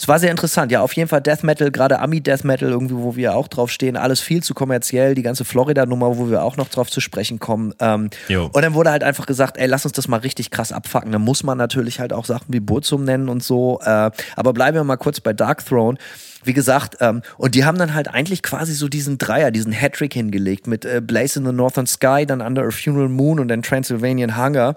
es 0.00 0.06
war 0.06 0.20
sehr 0.20 0.30
interessant. 0.30 0.70
Ja, 0.70 0.80
auf 0.82 0.92
jeden 0.92 1.08
Fall 1.08 1.20
Death 1.20 1.42
Metal, 1.42 1.72
gerade 1.72 1.98
Ami 1.98 2.20
Death 2.20 2.44
Metal, 2.44 2.70
irgendwie, 2.70 2.94
wo 2.94 3.16
wir 3.16 3.34
auch 3.34 3.48
drauf 3.48 3.68
stehen, 3.68 3.96
alles 3.96 4.20
viel 4.20 4.44
zu 4.44 4.54
kommerziell. 4.54 5.16
Die 5.16 5.22
ganze 5.22 5.44
Florida-Nummer, 5.44 6.16
wo 6.16 6.30
wir 6.30 6.44
auch 6.44 6.56
noch 6.56 6.68
drauf 6.68 6.88
zu 6.88 7.00
sprechen 7.00 7.40
kommen. 7.40 7.74
Ähm, 7.80 8.08
und 8.52 8.62
dann 8.62 8.74
wurde 8.74 8.92
halt 8.92 9.02
einfach 9.02 9.26
gesagt, 9.26 9.56
ey, 9.56 9.66
lass 9.66 9.84
uns 9.84 9.94
das 9.94 10.06
mal 10.06 10.18
richtig 10.18 10.52
krass 10.52 10.70
abfacken. 10.70 11.10
Da 11.10 11.18
muss 11.18 11.42
man 11.42 11.58
natürlich 11.58 11.98
halt 11.98 12.12
auch 12.12 12.26
Sachen 12.26 12.54
wie 12.54 12.60
Burzum 12.60 13.04
nennen 13.04 13.28
und 13.28 13.42
so. 13.42 13.80
Äh, 13.82 14.12
aber 14.36 14.52
bleiben 14.52 14.76
wir 14.76 14.84
mal 14.84 14.96
kurz 14.96 15.18
bei 15.18 15.32
Dark 15.32 15.66
Throne. 15.66 15.98
Wie 16.44 16.54
gesagt, 16.54 16.98
ähm, 17.00 17.22
und 17.36 17.56
die 17.56 17.64
haben 17.64 17.78
dann 17.78 17.94
halt 17.94 18.06
eigentlich 18.06 18.44
quasi 18.44 18.74
so 18.74 18.88
diesen 18.88 19.18
Dreier, 19.18 19.50
diesen 19.50 19.72
Hattrick 19.72 20.14
hingelegt 20.14 20.68
mit 20.68 20.84
äh, 20.84 21.02
Blaze 21.04 21.40
in 21.40 21.44
the 21.44 21.52
Northern 21.52 21.88
Sky, 21.88 22.24
dann 22.24 22.40
Under 22.40 22.62
a 22.64 22.70
Funeral 22.70 23.08
Moon 23.08 23.40
und 23.40 23.48
dann 23.48 23.62
Transylvanian 23.62 24.36
Hunger. 24.36 24.76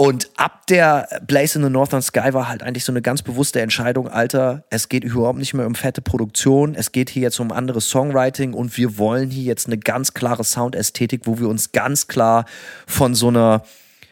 Und 0.00 0.30
ab 0.36 0.68
der 0.68 1.08
Blaze 1.26 1.58
in 1.58 1.64
the 1.64 1.70
Northern 1.70 2.02
Sky 2.02 2.32
war 2.32 2.48
halt 2.48 2.62
eigentlich 2.62 2.84
so 2.84 2.92
eine 2.92 3.02
ganz 3.02 3.22
bewusste 3.22 3.60
Entscheidung, 3.60 4.06
Alter, 4.06 4.62
es 4.70 4.88
geht 4.88 5.02
überhaupt 5.02 5.40
nicht 5.40 5.54
mehr 5.54 5.66
um 5.66 5.74
fette 5.74 6.02
Produktion, 6.02 6.76
es 6.76 6.92
geht 6.92 7.10
hier 7.10 7.22
jetzt 7.22 7.40
um 7.40 7.50
anderes 7.50 7.88
Songwriting 7.88 8.52
und 8.52 8.76
wir 8.76 8.96
wollen 8.96 9.28
hier 9.28 9.42
jetzt 9.42 9.66
eine 9.66 9.76
ganz 9.76 10.14
klare 10.14 10.44
Soundästhetik, 10.44 11.22
wo 11.24 11.40
wir 11.40 11.48
uns 11.48 11.72
ganz 11.72 12.06
klar 12.06 12.44
von 12.86 13.16
so 13.16 13.26
einer 13.26 13.64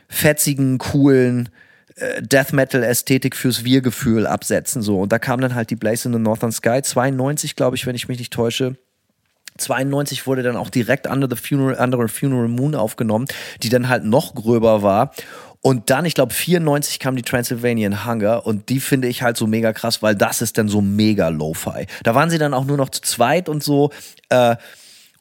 fetzigen, 0.09 0.79
coolen 0.79 1.51
äh, 1.95 2.21
Death 2.21 2.53
Metal 2.53 2.83
Ästhetik 2.83 3.37
fürs 3.37 3.63
Wir-Gefühl 3.63 4.27
absetzen 4.27 4.83
so 4.83 4.99
und 4.99 5.13
da 5.13 5.21
kam 5.21 5.41
dann 5.41 5.55
halt 5.55 5.71
die 5.71 5.77
Blaze 5.77 6.09
in 6.09 6.15
the 6.15 6.19
Northern 6.19 6.51
Sky 6.51 6.83
92, 6.83 7.55
glaube 7.55 7.77
ich, 7.77 7.87
wenn 7.87 7.95
ich 7.95 8.09
mich 8.09 8.19
nicht 8.19 8.33
täusche. 8.33 8.77
92 9.59 10.27
wurde 10.27 10.43
dann 10.43 10.57
auch 10.57 10.71
direkt 10.71 11.07
Under 11.07 11.29
the 11.29 11.37
Funeral, 11.37 11.83
Under 11.83 11.99
a 12.01 12.09
Funeral 12.09 12.49
Moon 12.49 12.75
aufgenommen, 12.75 13.27
die 13.63 13.69
dann 13.69 13.89
halt 13.89 14.05
noch 14.05 14.35
gröber 14.35 14.83
war. 14.83 15.13
Und 15.67 15.91
dann, 15.91 16.05
ich 16.05 16.15
glaube, 16.15 16.33
94 16.33 17.01
kam 17.01 17.17
die 17.17 17.23
Transylvanian 17.23 18.07
Hunger 18.07 18.47
und 18.47 18.69
die 18.69 18.79
finde 18.79 19.09
ich 19.09 19.23
halt 19.23 19.37
so 19.37 19.49
mega 19.49 19.73
krass, 19.73 20.01
weil 20.01 20.15
das 20.15 20.41
ist 20.41 20.59
dann 20.59 20.69
so 20.69 20.81
mega 20.81 21.27
Lo-Fi. 21.27 21.87
Da 22.05 22.15
waren 22.15 22.31
sie 22.31 22.39
dann 22.39 22.55
auch 22.55 22.65
nur 22.65 22.77
noch 22.77 22.89
zu 22.89 23.01
zweit 23.01 23.49
und 23.49 23.65
so. 23.65 23.91
Äh, 24.29 24.55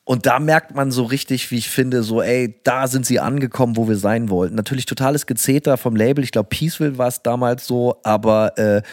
und 0.04 0.28
da 0.28 0.38
merkt 0.38 0.76
man 0.76 0.92
so 0.92 1.02
richtig, 1.02 1.50
wie 1.50 1.58
ich 1.58 1.68
finde, 1.68 2.04
so, 2.04 2.22
ey, 2.22 2.60
da 2.64 2.86
sind 2.86 3.08
sie 3.08 3.20
angekommen, 3.20 3.76
wo 3.76 3.88
wir 3.88 3.96
sein 3.96 4.30
wollten. 4.30 4.54
Natürlich 4.54 4.86
totales 4.86 5.26
Gezeter 5.26 5.78
vom 5.78 5.96
Label. 5.96 6.24
Ich 6.24 6.32
glaube, 6.32 6.50
Peaceville 6.50 7.00
war 7.00 7.08
es 7.08 7.24
damals 7.24 7.66
so. 7.66 7.98
Aber 8.04 8.56
äh, 8.60 8.84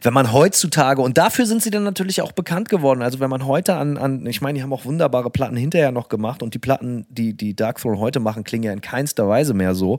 wenn 0.00 0.14
man 0.14 0.32
heutzutage, 0.32 1.02
und 1.02 1.18
dafür 1.18 1.44
sind 1.44 1.62
sie 1.62 1.70
dann 1.70 1.84
natürlich 1.84 2.22
auch 2.22 2.32
bekannt 2.32 2.70
geworden. 2.70 3.02
Also 3.02 3.20
wenn 3.20 3.28
man 3.28 3.44
heute 3.44 3.74
an, 3.74 3.98
an 3.98 4.24
ich 4.24 4.40
meine, 4.40 4.56
die 4.56 4.62
haben 4.62 4.72
auch 4.72 4.86
wunderbare 4.86 5.28
Platten 5.28 5.58
hinterher 5.58 5.92
noch 5.92 6.08
gemacht. 6.08 6.42
Und 6.42 6.54
die 6.54 6.58
Platten, 6.58 7.04
die, 7.10 7.34
die 7.34 7.54
Dark 7.54 7.82
Throne 7.82 7.98
heute 7.98 8.18
machen, 8.18 8.44
klingen 8.44 8.64
ja 8.64 8.72
in 8.72 8.80
keinster 8.80 9.28
Weise 9.28 9.52
mehr 9.52 9.74
so. 9.74 9.98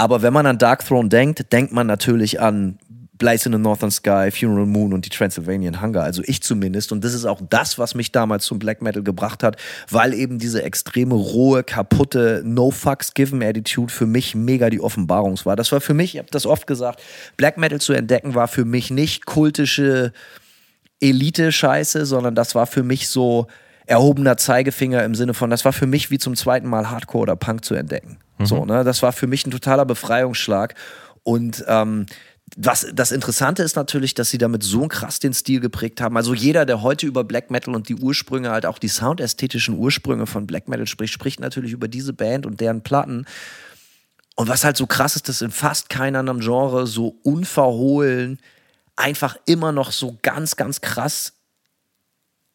Aber 0.00 0.22
wenn 0.22 0.32
man 0.32 0.46
an 0.46 0.56
Dark 0.56 0.86
Throne 0.86 1.10
denkt, 1.10 1.52
denkt 1.52 1.74
man 1.74 1.86
natürlich 1.86 2.40
an 2.40 2.78
Blaze 3.18 3.50
in 3.50 3.52
the 3.52 3.58
Northern 3.58 3.90
Sky, 3.90 4.30
Funeral 4.30 4.64
Moon 4.64 4.94
und 4.94 5.04
die 5.04 5.10
Transylvanian 5.10 5.82
Hunger. 5.82 6.00
Also 6.00 6.22
ich 6.24 6.42
zumindest. 6.42 6.90
Und 6.90 7.04
das 7.04 7.12
ist 7.12 7.26
auch 7.26 7.38
das, 7.50 7.78
was 7.78 7.94
mich 7.94 8.10
damals 8.10 8.46
zum 8.46 8.58
Black 8.58 8.80
Metal 8.80 9.02
gebracht 9.02 9.42
hat, 9.42 9.58
weil 9.90 10.14
eben 10.14 10.38
diese 10.38 10.62
extreme, 10.62 11.14
rohe, 11.14 11.64
kaputte, 11.64 12.40
no 12.46 12.70
fucks 12.70 13.12
given 13.12 13.42
Attitude 13.42 13.92
für 13.92 14.06
mich 14.06 14.34
mega 14.34 14.70
die 14.70 14.80
Offenbarung 14.80 15.38
war. 15.44 15.54
Das 15.54 15.70
war 15.70 15.82
für 15.82 15.92
mich, 15.92 16.14
ich 16.14 16.18
habe 16.18 16.30
das 16.30 16.46
oft 16.46 16.66
gesagt, 16.66 17.02
Black 17.36 17.58
Metal 17.58 17.78
zu 17.78 17.92
entdecken 17.92 18.34
war 18.34 18.48
für 18.48 18.64
mich 18.64 18.90
nicht 18.90 19.26
kultische 19.26 20.14
Elite-Scheiße, 21.00 22.06
sondern 22.06 22.34
das 22.34 22.54
war 22.54 22.66
für 22.66 22.82
mich 22.82 23.10
so 23.10 23.48
erhobener 23.84 24.38
Zeigefinger 24.38 25.04
im 25.04 25.14
Sinne 25.14 25.34
von, 25.34 25.50
das 25.50 25.66
war 25.66 25.74
für 25.74 25.86
mich 25.86 26.10
wie 26.10 26.18
zum 26.18 26.36
zweiten 26.36 26.68
Mal 26.68 26.88
Hardcore 26.88 27.24
oder 27.24 27.36
Punk 27.36 27.66
zu 27.66 27.74
entdecken. 27.74 28.16
So, 28.46 28.64
ne? 28.64 28.84
Das 28.84 29.02
war 29.02 29.12
für 29.12 29.26
mich 29.26 29.46
ein 29.46 29.50
totaler 29.50 29.84
Befreiungsschlag. 29.84 30.74
Und 31.22 31.64
ähm, 31.68 32.06
was 32.56 32.86
das 32.92 33.12
Interessante 33.12 33.62
ist 33.62 33.76
natürlich, 33.76 34.14
dass 34.14 34.30
sie 34.30 34.38
damit 34.38 34.62
so 34.62 34.88
krass 34.88 35.18
den 35.18 35.32
Stil 35.32 35.60
geprägt 35.60 36.00
haben. 36.00 36.16
Also 36.16 36.34
jeder, 36.34 36.66
der 36.66 36.82
heute 36.82 37.06
über 37.06 37.22
Black 37.22 37.50
Metal 37.50 37.74
und 37.74 37.88
die 37.88 37.94
Ursprünge, 37.94 38.50
halt 38.50 38.66
auch 38.66 38.78
die 38.78 38.88
soundästhetischen 38.88 39.78
Ursprünge 39.78 40.26
von 40.26 40.46
Black 40.46 40.68
Metal 40.68 40.86
spricht, 40.86 41.12
spricht 41.12 41.40
natürlich 41.40 41.72
über 41.72 41.88
diese 41.88 42.12
Band 42.12 42.46
und 42.46 42.60
deren 42.60 42.82
Platten. 42.82 43.26
Und 44.36 44.48
was 44.48 44.64
halt 44.64 44.76
so 44.76 44.86
krass 44.86 45.16
ist, 45.16 45.28
dass 45.28 45.42
in 45.42 45.50
fast 45.50 45.90
keinem 45.90 46.20
anderen 46.20 46.40
Genre 46.40 46.86
so 46.86 47.18
unverhohlen 47.22 48.38
einfach 48.96 49.36
immer 49.46 49.72
noch 49.72 49.92
so 49.92 50.18
ganz, 50.22 50.56
ganz 50.56 50.80
krass 50.80 51.34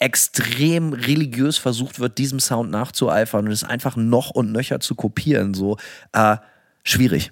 extrem 0.05 0.93
religiös 0.93 1.57
versucht 1.57 1.99
wird, 1.99 2.19
diesem 2.19 2.39
Sound 2.39 2.69
nachzueifern 2.69 3.47
und 3.47 3.51
es 3.51 3.63
einfach 3.63 3.95
noch 3.95 4.29
und 4.29 4.51
nöcher 4.51 4.79
zu 4.79 4.93
kopieren. 4.93 5.55
So 5.55 5.77
äh, 6.13 6.37
schwierig. 6.83 7.31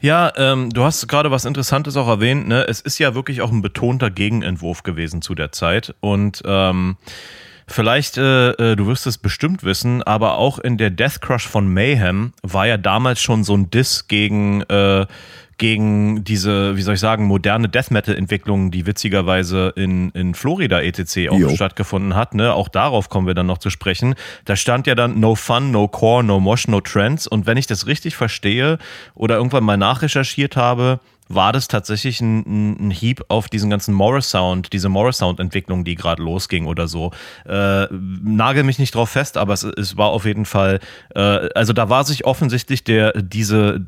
Ja, 0.00 0.30
ähm, 0.36 0.68
du 0.68 0.84
hast 0.84 1.08
gerade 1.08 1.30
was 1.30 1.46
Interessantes 1.46 1.96
auch 1.96 2.08
erwähnt. 2.08 2.46
Ne? 2.46 2.66
Es 2.68 2.82
ist 2.82 2.98
ja 2.98 3.14
wirklich 3.14 3.40
auch 3.40 3.50
ein 3.50 3.62
betonter 3.62 4.10
Gegenentwurf 4.10 4.82
gewesen 4.82 5.22
zu 5.22 5.34
der 5.34 5.50
Zeit. 5.50 5.94
Und 6.00 6.42
ähm, 6.44 6.98
vielleicht, 7.66 8.18
äh, 8.18 8.50
äh, 8.50 8.76
du 8.76 8.86
wirst 8.86 9.06
es 9.06 9.16
bestimmt 9.16 9.64
wissen, 9.64 10.02
aber 10.02 10.36
auch 10.36 10.58
in 10.58 10.76
der 10.76 10.90
Death 10.90 11.22
Crush 11.22 11.48
von 11.48 11.72
Mayhem 11.72 12.34
war 12.42 12.66
ja 12.66 12.76
damals 12.76 13.22
schon 13.22 13.44
so 13.44 13.56
ein 13.56 13.70
Diss 13.70 14.06
gegen, 14.06 14.60
äh, 14.64 15.06
gegen 15.58 16.24
diese, 16.24 16.76
wie 16.76 16.82
soll 16.82 16.94
ich 16.94 17.00
sagen, 17.00 17.26
moderne 17.26 17.68
Death 17.68 17.90
Metal-Entwicklung, 17.90 18.70
die 18.70 18.86
witzigerweise 18.86 19.72
in, 19.76 20.10
in 20.10 20.34
Florida 20.34 20.80
etc. 20.80 21.30
auch 21.30 21.38
Jo. 21.38 21.48
stattgefunden 21.50 22.14
hat. 22.14 22.34
Ne? 22.34 22.52
Auch 22.52 22.68
darauf 22.68 23.08
kommen 23.08 23.26
wir 23.26 23.34
dann 23.34 23.46
noch 23.46 23.58
zu 23.58 23.70
sprechen. 23.70 24.14
Da 24.44 24.56
stand 24.56 24.86
ja 24.86 24.94
dann 24.94 25.20
No 25.20 25.34
Fun, 25.34 25.70
No 25.70 25.88
Core, 25.88 26.24
No 26.24 26.40
Mosh, 26.40 26.68
No 26.68 26.80
Trends. 26.80 27.26
Und 27.26 27.46
wenn 27.46 27.56
ich 27.56 27.66
das 27.66 27.86
richtig 27.86 28.16
verstehe 28.16 28.78
oder 29.14 29.36
irgendwann 29.36 29.64
mal 29.64 29.76
nachrecherchiert 29.76 30.56
habe, 30.56 31.00
war 31.28 31.52
das 31.52 31.68
tatsächlich 31.68 32.20
ein, 32.20 32.88
ein 32.88 32.90
Hieb 32.90 33.24
auf 33.28 33.48
diesen 33.48 33.70
ganzen 33.70 33.94
Morris 33.94 34.30
Sound, 34.30 34.72
diese 34.72 34.88
Morris 34.88 35.18
Sound 35.18 35.40
Entwicklung, 35.40 35.84
die 35.84 35.94
gerade 35.94 36.22
losging 36.22 36.66
oder 36.66 36.86
so. 36.86 37.12
Äh, 37.46 37.86
nagel 37.90 38.62
mich 38.62 38.78
nicht 38.78 38.94
drauf 38.94 39.10
fest, 39.10 39.36
aber 39.36 39.54
es, 39.54 39.64
es 39.64 39.96
war 39.96 40.08
auf 40.08 40.26
jeden 40.26 40.44
Fall, 40.44 40.80
äh, 41.14 41.20
also 41.54 41.72
da 41.72 41.88
war 41.88 42.04
sich 42.04 42.26
offensichtlich 42.26 42.84
der, 42.84 43.12
diese, 43.12 43.86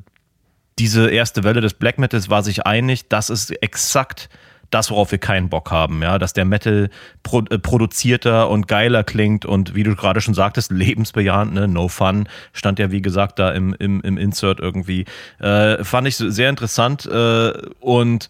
diese 0.78 1.10
erste 1.10 1.44
Welle 1.44 1.60
des 1.60 1.74
Black 1.74 1.98
Metals 1.98 2.28
war 2.28 2.42
sich 2.42 2.66
einig, 2.66 3.08
dass 3.08 3.30
es 3.30 3.50
exakt 3.50 4.28
das, 4.70 4.90
worauf 4.90 5.12
wir 5.12 5.18
keinen 5.18 5.48
Bock 5.48 5.70
haben, 5.70 6.02
ja, 6.02 6.18
dass 6.18 6.32
der 6.32 6.44
Metal 6.44 6.90
pro, 7.22 7.40
äh, 7.50 7.58
produzierter 7.58 8.50
und 8.50 8.68
geiler 8.68 9.04
klingt 9.04 9.44
und 9.44 9.74
wie 9.74 9.84
du 9.84 9.94
gerade 9.94 10.20
schon 10.20 10.34
sagtest, 10.34 10.70
lebensbejahend, 10.70 11.54
ne, 11.54 11.68
no 11.68 11.88
fun, 11.88 12.28
stand 12.52 12.78
ja 12.78 12.90
wie 12.90 13.02
gesagt 13.02 13.38
da 13.38 13.52
im, 13.52 13.74
im, 13.78 14.00
im 14.00 14.18
Insert 14.18 14.60
irgendwie, 14.60 15.04
äh, 15.38 15.82
fand 15.84 16.08
ich 16.08 16.16
sehr 16.16 16.50
interessant 16.50 17.06
äh, 17.06 17.52
und 17.80 18.28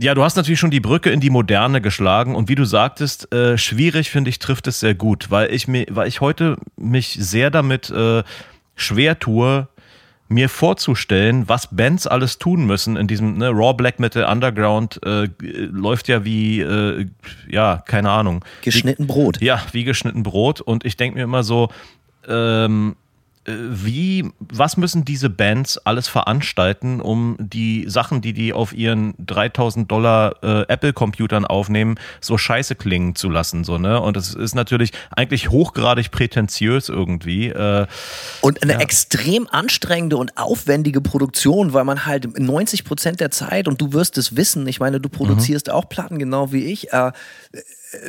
ja, 0.00 0.14
du 0.14 0.22
hast 0.22 0.36
natürlich 0.36 0.60
schon 0.60 0.70
die 0.70 0.80
Brücke 0.80 1.10
in 1.10 1.20
die 1.20 1.30
Moderne 1.30 1.80
geschlagen 1.80 2.36
und 2.36 2.48
wie 2.48 2.54
du 2.54 2.64
sagtest, 2.64 3.32
äh, 3.34 3.58
schwierig 3.58 4.10
finde 4.10 4.30
ich, 4.30 4.38
trifft 4.38 4.68
es 4.68 4.80
sehr 4.80 4.94
gut, 4.94 5.30
weil 5.30 5.52
ich 5.52 5.66
mir, 5.66 5.86
weil 5.90 6.06
ich 6.06 6.20
heute 6.20 6.56
mich 6.76 7.18
sehr 7.20 7.50
damit 7.50 7.90
äh, 7.90 8.22
schwer 8.76 9.18
tue, 9.18 9.68
mir 10.28 10.48
vorzustellen, 10.48 11.48
was 11.48 11.68
Bands 11.74 12.06
alles 12.06 12.38
tun 12.38 12.66
müssen 12.66 12.96
in 12.96 13.06
diesem 13.06 13.38
ne, 13.38 13.48
Raw 13.48 13.72
Black 13.74 13.98
Metal 13.98 14.24
Underground 14.24 15.00
äh, 15.04 15.28
läuft 15.40 16.08
ja 16.08 16.24
wie 16.24 16.60
äh, 16.60 17.06
ja 17.48 17.82
keine 17.86 18.10
Ahnung. 18.10 18.44
Geschnitten 18.62 19.06
Brot. 19.06 19.40
Ja 19.40 19.62
wie 19.72 19.84
geschnitten 19.84 20.22
Brot. 20.22 20.60
Und 20.60 20.84
ich 20.84 20.96
denke 20.96 21.18
mir 21.18 21.24
immer 21.24 21.42
so 21.42 21.70
ähm, 22.28 22.94
äh, 22.94 23.07
wie, 23.48 24.30
was 24.40 24.76
müssen 24.76 25.04
diese 25.04 25.30
Bands 25.30 25.78
alles 25.78 26.06
veranstalten, 26.06 27.00
um 27.00 27.36
die 27.38 27.86
Sachen, 27.88 28.20
die 28.20 28.32
die 28.32 28.52
auf 28.52 28.72
ihren 28.72 29.14
3000 29.18 29.90
Dollar 29.90 30.36
äh, 30.42 30.62
Apple-Computern 30.68 31.46
aufnehmen, 31.46 31.98
so 32.20 32.36
scheiße 32.36 32.74
klingen 32.74 33.14
zu 33.14 33.30
lassen, 33.30 33.64
so, 33.64 33.78
ne? 33.78 34.00
Und 34.00 34.16
das 34.16 34.34
ist 34.34 34.54
natürlich 34.54 34.92
eigentlich 35.10 35.50
hochgradig 35.50 36.10
prätentiös 36.10 36.88
irgendwie. 36.88 37.48
Äh, 37.48 37.86
und 38.42 38.62
eine 38.62 38.74
ja. 38.74 38.80
extrem 38.80 39.48
anstrengende 39.48 40.16
und 40.18 40.36
aufwendige 40.36 41.00
Produktion, 41.00 41.72
weil 41.72 41.84
man 41.84 42.04
halt 42.04 42.38
90 42.38 42.84
Prozent 42.84 43.20
der 43.20 43.30
Zeit, 43.30 43.66
und 43.66 43.80
du 43.80 43.92
wirst 43.92 44.18
es 44.18 44.36
wissen, 44.36 44.66
ich 44.66 44.80
meine, 44.80 45.00
du 45.00 45.08
produzierst 45.08 45.68
mhm. 45.68 45.72
auch 45.72 45.88
Platten 45.88 46.18
genau 46.18 46.52
wie 46.52 46.66
ich, 46.66 46.92
äh, 46.92 47.12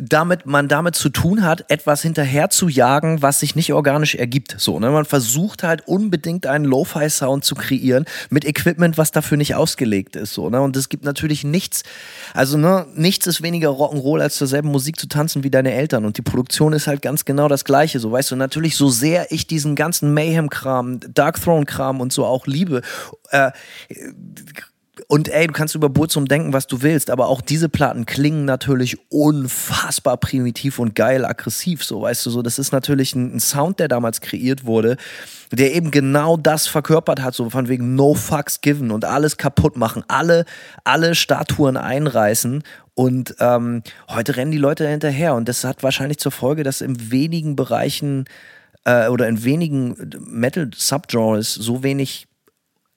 damit 0.02 0.46
man 0.46 0.68
damit 0.68 0.96
zu 0.96 1.10
tun 1.10 1.44
hat, 1.44 1.66
etwas 1.70 2.02
hinterher 2.02 2.50
zu 2.50 2.68
jagen, 2.68 3.22
was 3.22 3.40
sich 3.40 3.56
nicht 3.56 3.72
organisch 3.72 4.16
ergibt. 4.16 4.56
So, 4.58 4.80
ne? 4.80 4.90
Man 4.90 5.06
versucht 5.06 5.64
halt 5.64 5.88
unbedingt 5.88 6.48
einen 6.48 6.66
Lo-Fi-Sound 6.66 7.46
zu 7.46 7.56
kreieren 7.56 8.06
mit 8.30 8.44
Equipment, 8.44 8.98
was 8.98 9.12
dafür 9.12 9.38
nicht 9.38 9.56
ausgelegt 9.56 10.18
ist. 10.18 10.34
So, 10.34 10.50
ne? 10.50 10.60
Und 10.60 10.76
es 10.76 10.90
gibt 10.90 11.06
natürlich 11.06 11.46
nichts, 11.46 11.84
also 12.34 12.58
ne, 12.58 12.88
nichts 12.94 13.26
ist 13.28 13.42
weniger 13.42 13.70
Rock'n'Roll, 13.70 14.22
als 14.22 14.36
zur 14.36 14.48
selben 14.48 14.70
Musik 14.70 15.00
zu 15.00 15.08
tanzen 15.08 15.46
wie 15.46 15.50
deine 15.50 15.72
Eltern. 15.72 16.04
Und 16.04 16.18
die 16.18 16.24
Produktion 16.24 16.74
ist 16.74 16.88
halt 16.88 17.02
ganz 17.02 17.24
genau 17.24 17.48
das 17.48 17.64
Gleiche. 17.64 18.00
So, 18.00 18.12
weißt 18.12 18.32
du, 18.32 18.36
natürlich, 18.36 18.76
so 18.76 18.90
sehr 18.90 19.32
ich 19.32 19.48
diesen 19.48 19.76
ganzen 19.76 20.14
Mayhem-Kram, 20.14 21.00
Dark 21.14 21.42
Throne-Kram 21.42 22.02
und 22.02 22.12
so 22.12 22.26
auch 22.26 22.48
liebe, 22.48 22.82
äh, 23.32 23.52
und 25.08 25.30
ey, 25.30 25.48
du 25.48 25.54
kannst 25.54 25.76
über 25.76 25.90
Burzum 25.90 26.28
denken, 26.28 26.54
was 26.54 26.68
du 26.68 26.82
willst, 26.82 27.10
aber 27.10 27.28
auch 27.28 27.42
diese 27.42 27.70
Platten 27.70 28.06
klingen 28.06 28.46
natürlich 28.46 28.98
unfassbar 29.10 30.18
primitiv 30.18 30.80
und 30.80 30.96
geil 30.96 31.26
aggressiv, 31.26 31.84
so 31.84 32.02
weißt 32.02 32.26
du 32.26 32.30
so. 32.30 32.42
Das 32.42 32.60
ist 32.60 32.72
natürlich 32.72 33.16
ein, 33.16 33.36
ein 33.36 33.40
Sound, 33.40 33.80
der 33.80 33.88
damals 33.88 34.22
kreiert 34.22 34.66
wurde, 34.66 34.98
der 35.52 35.74
eben 35.74 35.92
genau 35.92 36.38
das 36.38 36.68
verkörpert 36.68 37.22
hat, 37.22 37.34
so 37.34 37.50
von 37.50 37.68
wegen 37.68 37.96
No 37.96 38.14
Fucks 38.14 38.62
Given 38.62 38.92
und 38.92 39.06
alles 39.06 39.38
kaputt 39.38 39.78
machen, 39.78 40.04
alle, 40.08 40.46
alle 40.84 41.16
Statuen 41.16 41.78
einreißen 41.78 42.64
und 42.96 43.36
ähm, 43.40 43.84
heute 44.10 44.38
rennen 44.38 44.52
die 44.52 44.58
Leute 44.58 44.88
hinterher 44.88 45.36
und 45.36 45.48
das 45.48 45.64
hat 45.64 45.84
wahrscheinlich 45.84 46.18
zur 46.18 46.32
Folge, 46.32 46.64
dass 46.64 46.82
in 46.82 47.12
wenigen 47.12 47.56
Bereichen 47.56 48.26
äh, 48.86 49.08
oder 49.08 49.28
in 49.28 49.44
wenigen 49.44 49.96
Metal-Subgenres 50.28 51.54
so 51.54 51.84
wenig 51.84 52.29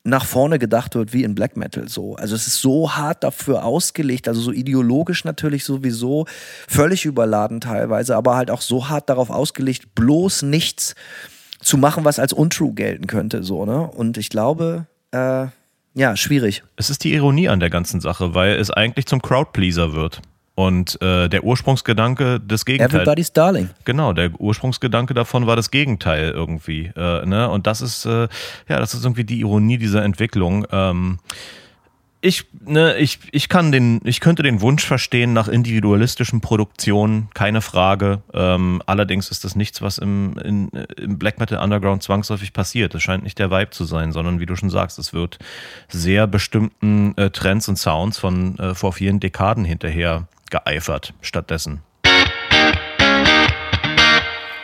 nach 0.05 0.24
vorne 0.24 0.59
gedacht 0.59 0.94
wird 0.94 1.12
wie 1.12 1.22
in 1.22 1.34
Black 1.34 1.57
Metal 1.57 1.88
so. 1.88 2.16
Also 2.16 2.34
es 2.34 2.46
ist 2.46 2.61
so 2.61 2.94
hart 2.94 3.22
dafür 3.22 3.64
ausgelegt, 3.64 4.26
also 4.26 4.40
so 4.40 4.53
ideologisch 4.53 5.24
natürlich 5.24 5.64
sowieso 5.64 6.26
völlig 6.68 7.05
überladen 7.05 7.61
teilweise, 7.61 8.16
aber 8.16 8.36
halt 8.36 8.50
auch 8.50 8.62
so 8.62 8.88
hart 8.88 9.09
darauf 9.09 9.30
ausgelegt, 9.30 9.94
bloß 9.94 10.42
nichts 10.42 10.94
zu 11.61 11.78
machen, 11.78 12.05
was 12.05 12.18
als 12.18 12.32
untrue 12.32 12.72
gelten 12.72 13.07
könnte 13.07 13.44
so, 13.44 13.64
ne? 13.64 13.86
Und 13.86 14.18
ich 14.18 14.28
glaube, 14.28 14.86
äh, 15.12 15.46
ja, 15.94 16.16
schwierig. 16.16 16.64
Es 16.76 16.90
ist 16.90 17.05
die 17.05 17.14
Ironie 17.14 17.48
an 17.48 17.61
der 17.61 17.70
ganzen 17.70 18.00
Sache, 18.00 18.34
weil 18.34 18.55
es 18.55 18.70
eigentlich 18.70 19.07
zum 19.07 19.22
Crowdpleaser 19.22 19.92
wird. 19.92 20.22
Und 20.55 21.00
äh, 21.00 21.28
der 21.28 21.44
Ursprungsgedanke 21.44 22.38
des 22.38 22.66
Gegenteils. 22.66 22.92
Everybody's 22.92 23.32
Darling. 23.32 23.70
Genau, 23.84 24.12
der 24.12 24.38
Ursprungsgedanke 24.38 25.14
davon 25.14 25.46
war 25.46 25.57
das 25.57 25.70
Gegenteil 25.70 26.30
irgendwie. 26.30 26.92
Äh, 26.94 27.24
ne? 27.24 27.48
Und 27.48 27.66
das 27.66 27.80
ist, 27.80 28.05
äh, 28.05 28.28
ja, 28.68 28.78
das 28.78 28.92
ist 28.92 29.05
irgendwie 29.05 29.24
die 29.24 29.40
Ironie 29.40 29.78
dieser 29.78 30.05
Entwicklung. 30.05 30.66
Ähm, 30.70 31.18
ich, 32.24 32.44
ne, 32.64 32.96
ich, 32.98 33.18
ich 33.32 33.48
kann 33.48 33.72
den, 33.72 34.00
ich 34.05 34.20
könnte 34.20 34.44
den 34.44 34.61
Wunsch 34.61 34.86
verstehen 34.86 35.32
nach 35.32 35.48
individualistischen 35.48 36.40
Produktionen, 36.40 37.28
keine 37.34 37.61
Frage. 37.61 38.22
Ähm, 38.32 38.80
allerdings 38.86 39.28
ist 39.30 39.44
das 39.44 39.57
nichts, 39.57 39.82
was 39.82 39.98
im, 39.98 40.38
in, 40.38 40.68
im 40.96 41.18
Black 41.18 41.40
Metal 41.40 41.59
Underground 41.59 42.05
zwangsläufig 42.05 42.53
passiert. 42.53 42.94
Das 42.94 43.03
scheint 43.03 43.24
nicht 43.24 43.40
der 43.40 43.50
Vibe 43.50 43.70
zu 43.70 43.84
sein, 43.84 44.12
sondern 44.12 44.38
wie 44.38 44.46
du 44.46 44.55
schon 44.55 44.70
sagst, 44.70 45.00
es 45.00 45.12
wird 45.12 45.38
sehr 45.88 46.28
bestimmten 46.28 47.16
äh, 47.16 47.30
Trends 47.30 47.68
und 47.68 47.76
Sounds 47.76 48.18
von 48.18 48.57
äh, 48.61 48.74
vor 48.76 48.92
vielen 48.92 49.18
Dekaden 49.18 49.64
hinterher 49.64 50.28
geeifert 50.53 51.14
stattdessen. 51.20 51.82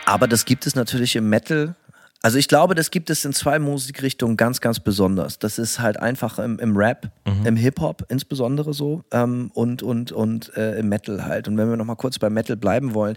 Aber 0.06 0.28
das 0.28 0.44
gibt 0.44 0.66
es 0.66 0.76
natürlich 0.76 1.16
im 1.16 1.28
Metal. 1.28 1.74
Also 2.22 2.38
ich 2.38 2.48
glaube, 2.48 2.74
das 2.74 2.90
gibt 2.90 3.10
es 3.10 3.24
in 3.24 3.32
zwei 3.32 3.58
Musikrichtungen 3.58 4.36
ganz, 4.36 4.60
ganz 4.60 4.80
besonders. 4.80 5.38
Das 5.38 5.58
ist 5.58 5.78
halt 5.80 5.98
einfach 5.98 6.38
im, 6.38 6.58
im 6.58 6.76
Rap, 6.76 7.10
mhm. 7.26 7.46
im 7.46 7.56
Hip-Hop 7.56 8.04
insbesondere 8.08 8.72
so 8.72 9.04
ähm, 9.12 9.50
und, 9.54 9.82
und, 9.82 10.10
und 10.12 10.56
äh, 10.56 10.78
im 10.78 10.88
Metal 10.88 11.24
halt. 11.24 11.46
Und 11.46 11.56
wenn 11.58 11.68
wir 11.68 11.76
nochmal 11.76 11.96
kurz 11.96 12.18
bei 12.18 12.30
Metal 12.30 12.56
bleiben 12.56 12.94
wollen, 12.94 13.16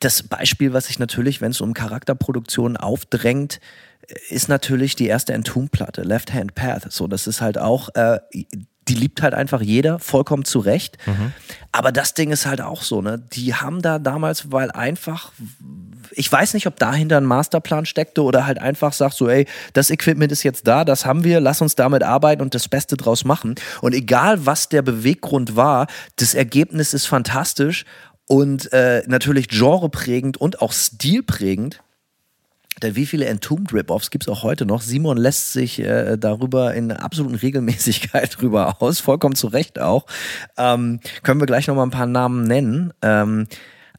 das 0.00 0.22
Beispiel, 0.22 0.72
was 0.72 0.86
sich 0.86 0.98
natürlich, 0.98 1.40
wenn 1.40 1.52
es 1.52 1.60
um 1.60 1.74
Charakterproduktion 1.74 2.76
aufdrängt, 2.76 3.60
ist 4.28 4.48
natürlich 4.48 4.96
die 4.96 5.06
erste 5.06 5.32
Entomb-Platte, 5.32 6.02
Left 6.02 6.32
Hand 6.32 6.54
Path. 6.54 6.90
So, 6.90 7.06
das 7.06 7.26
ist 7.26 7.40
halt 7.40 7.58
auch 7.58 7.90
äh, 7.94 8.18
die 8.90 8.96
liebt 8.96 9.22
halt 9.22 9.34
einfach 9.34 9.60
jeder, 9.60 10.00
vollkommen 10.00 10.44
zu 10.44 10.58
Recht. 10.58 10.98
Mhm. 11.06 11.32
Aber 11.70 11.92
das 11.92 12.14
Ding 12.14 12.32
ist 12.32 12.46
halt 12.46 12.60
auch 12.60 12.82
so, 12.82 13.00
ne? 13.00 13.22
Die 13.32 13.54
haben 13.54 13.82
da 13.82 14.00
damals, 14.00 14.50
weil 14.50 14.72
einfach, 14.72 15.30
ich 16.10 16.30
weiß 16.30 16.54
nicht, 16.54 16.66
ob 16.66 16.76
dahinter 16.76 17.18
ein 17.18 17.24
Masterplan 17.24 17.86
steckte 17.86 18.24
oder 18.24 18.46
halt 18.46 18.58
einfach 18.58 18.92
sagt 18.92 19.14
so, 19.14 19.28
ey, 19.28 19.46
das 19.74 19.90
Equipment 19.90 20.32
ist 20.32 20.42
jetzt 20.42 20.66
da, 20.66 20.84
das 20.84 21.06
haben 21.06 21.22
wir, 21.22 21.38
lass 21.38 21.62
uns 21.62 21.76
damit 21.76 22.02
arbeiten 22.02 22.42
und 22.42 22.52
das 22.52 22.66
Beste 22.66 22.96
draus 22.96 23.24
machen. 23.24 23.54
Und 23.80 23.94
egal, 23.94 24.44
was 24.44 24.68
der 24.68 24.82
Beweggrund 24.82 25.54
war, 25.54 25.86
das 26.16 26.34
Ergebnis 26.34 26.92
ist 26.92 27.06
fantastisch 27.06 27.84
und 28.26 28.72
äh, 28.72 29.04
natürlich 29.06 29.48
genreprägend 29.48 30.36
und 30.36 30.62
auch 30.62 30.72
stilprägend. 30.72 31.80
Denn 32.82 32.96
wie 32.96 33.06
viele 33.06 33.26
Entombed 33.26 33.72
Rip-Offs 33.72 34.10
gibt 34.10 34.24
es 34.24 34.28
auch 34.28 34.42
heute 34.42 34.66
noch? 34.66 34.82
Simon 34.82 35.16
lässt 35.16 35.52
sich 35.52 35.78
äh, 35.80 36.16
darüber 36.16 36.74
in 36.74 36.92
absoluten 36.92 37.34
Regelmäßigkeit 37.36 38.36
drüber 38.40 38.76
aus, 38.80 39.00
vollkommen 39.00 39.34
zu 39.34 39.48
Recht 39.48 39.78
auch. 39.78 40.06
Ähm, 40.56 41.00
können 41.22 41.40
wir 41.40 41.46
gleich 41.46 41.66
nochmal 41.66 41.86
ein 41.86 41.90
paar 41.90 42.06
Namen 42.06 42.44
nennen. 42.44 42.92
Ähm, 43.02 43.46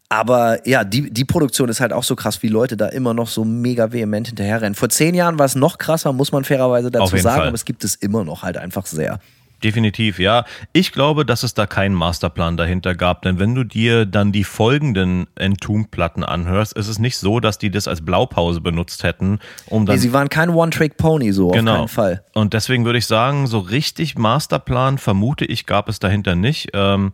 aber 0.09 0.67
ja, 0.67 0.83
die, 0.83 1.09
die 1.09 1.23
Produktion 1.23 1.69
ist 1.69 1.79
halt 1.79 1.93
auch 1.93 2.03
so 2.03 2.17
krass, 2.17 2.43
wie 2.43 2.49
Leute 2.49 2.75
da 2.75 2.87
immer 2.87 3.13
noch 3.13 3.29
so 3.29 3.45
mega 3.45 3.93
vehement 3.93 4.27
hinterherrennen. 4.27 4.75
Vor 4.75 4.89
zehn 4.89 5.15
Jahren 5.15 5.39
war 5.39 5.45
es 5.45 5.55
noch 5.55 5.77
krasser, 5.77 6.11
muss 6.11 6.33
man 6.33 6.43
fairerweise 6.43 6.91
dazu 6.91 7.15
sagen, 7.15 7.37
Fall. 7.37 7.47
aber 7.47 7.55
es 7.55 7.63
gibt 7.63 7.85
es 7.85 7.95
immer 7.95 8.25
noch 8.25 8.43
halt 8.43 8.57
einfach 8.57 8.85
sehr. 8.85 9.19
Definitiv, 9.63 10.19
ja. 10.19 10.45
Ich 10.73 10.91
glaube, 10.91 11.25
dass 11.25 11.43
es 11.43 11.53
da 11.53 11.67
keinen 11.67 11.93
Masterplan 11.93 12.57
dahinter 12.57 12.95
gab, 12.95 13.21
denn 13.21 13.39
wenn 13.39 13.53
du 13.53 13.63
dir 13.63 14.05
dann 14.05 14.31
die 14.31 14.43
folgenden 14.43 15.27
Entomb-Platten 15.35 16.23
anhörst, 16.23 16.73
ist 16.73 16.87
es 16.87 16.97
nicht 16.99 17.17
so, 17.17 17.39
dass 17.39 17.57
die 17.57 17.69
das 17.69 17.87
als 17.87 18.03
Blaupause 18.03 18.61
benutzt 18.61 19.03
hätten, 19.03 19.39
um 19.67 19.85
dann. 19.85 19.95
Nee, 19.95 20.01
sie 20.01 20.13
waren 20.13 20.29
kein 20.29 20.49
One-Trick-Pony, 20.49 21.31
so 21.31 21.49
genau. 21.49 21.71
auf 21.71 21.77
keinen 21.77 21.87
Fall. 21.87 22.23
Und 22.33 22.53
deswegen 22.53 22.85
würde 22.85 22.99
ich 22.99 23.05
sagen, 23.05 23.47
so 23.47 23.59
richtig 23.59 24.17
Masterplan 24.17 24.97
vermute 24.97 25.45
ich, 25.45 25.65
gab 25.65 25.89
es 25.89 25.99
dahinter 25.99 26.35
nicht. 26.35 26.69
Ähm, 26.73 27.11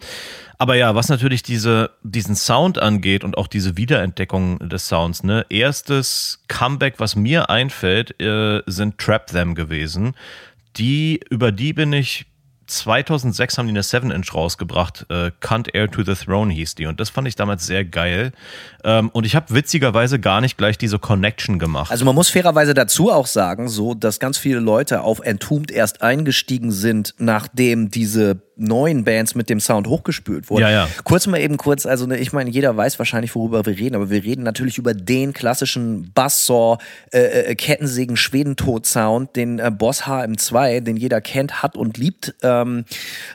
aber 0.57 0.75
ja, 0.75 0.95
was 0.95 1.09
natürlich 1.09 1.43
diese, 1.43 1.91
diesen 2.01 2.35
Sound 2.35 2.79
angeht 2.79 3.23
und 3.23 3.37
auch 3.37 3.47
diese 3.47 3.77
Wiederentdeckung 3.77 4.57
des 4.59 4.87
Sounds, 4.87 5.23
ne, 5.23 5.45
erstes 5.49 6.43
Comeback, 6.47 6.95
was 6.97 7.15
mir 7.15 7.49
einfällt, 7.49 8.19
äh, 8.21 8.63
sind 8.65 8.97
Trap 8.97 9.27
Them 9.27 9.53
gewesen. 9.53 10.15
Die, 10.77 11.19
über 11.29 11.51
die 11.51 11.73
bin 11.73 11.93
ich 11.93 12.25
2006 12.67 13.57
haben 13.57 13.67
die 13.67 13.71
eine 13.71 13.81
7-Inch 13.81 14.33
rausgebracht. 14.33 15.05
Äh, 15.09 15.31
Can't 15.41 15.73
Air 15.73 15.89
to 15.89 16.03
the 16.03 16.13
Throne 16.13 16.53
hieß 16.53 16.75
die. 16.75 16.85
Und 16.85 16.99
das 16.99 17.09
fand 17.09 17.27
ich 17.27 17.35
damals 17.35 17.65
sehr 17.65 17.85
geil. 17.85 18.33
Ähm, 18.87 19.09
und 19.09 19.25
ich 19.25 19.35
habe 19.35 19.53
witzigerweise 19.53 20.17
gar 20.17 20.39
nicht 20.39 20.57
gleich 20.57 20.77
diese 20.77 20.97
Connection 20.97 21.59
gemacht. 21.59 21.91
Also 21.91 22.05
man 22.05 22.15
muss 22.15 22.29
fairerweise 22.29 22.73
dazu 22.73 23.11
auch 23.11 23.27
sagen, 23.27 23.67
so, 23.67 23.93
dass 23.93 24.19
ganz 24.19 24.37
viele 24.37 24.61
Leute 24.61 25.01
auf 25.01 25.19
Entombed 25.19 25.71
erst 25.71 26.01
eingestiegen 26.01 26.71
sind, 26.71 27.13
nachdem 27.17 27.91
diese 27.91 28.41
neuen 28.57 29.03
Bands 29.03 29.35
mit 29.35 29.49
dem 29.49 29.59
Sound 29.59 29.87
hochgespült 29.87 30.49
wurden. 30.49 30.61
Ja, 30.61 30.69
ja. 30.69 30.87
Kurz 31.03 31.27
mal 31.27 31.39
eben 31.39 31.57
kurz, 31.57 31.85
also 31.85 32.07
ne, 32.07 32.17
ich 32.17 32.33
meine, 32.33 32.49
jeder 32.49 32.75
weiß 32.75 32.97
wahrscheinlich, 32.97 33.35
worüber 33.35 33.65
wir 33.65 33.77
reden, 33.77 33.95
aber 33.95 34.09
wir 34.09 34.23
reden 34.23 34.43
natürlich 34.43 34.77
über 34.77 34.93
den 34.93 35.33
klassischen 35.33 36.11
Buzzsaw, 36.13 36.77
äh, 37.11 37.51
äh, 37.51 37.55
Kettensägen, 37.55 38.17
Schwedentod-Sound, 38.17 39.35
den 39.35 39.59
äh, 39.59 39.71
Boss 39.71 40.03
HM2, 40.03 40.81
den 40.81 40.97
jeder 40.97 41.21
kennt, 41.21 41.61
hat 41.61 41.75
und 41.75 41.97
liebt. 41.97 42.33
Ähm, 42.41 42.85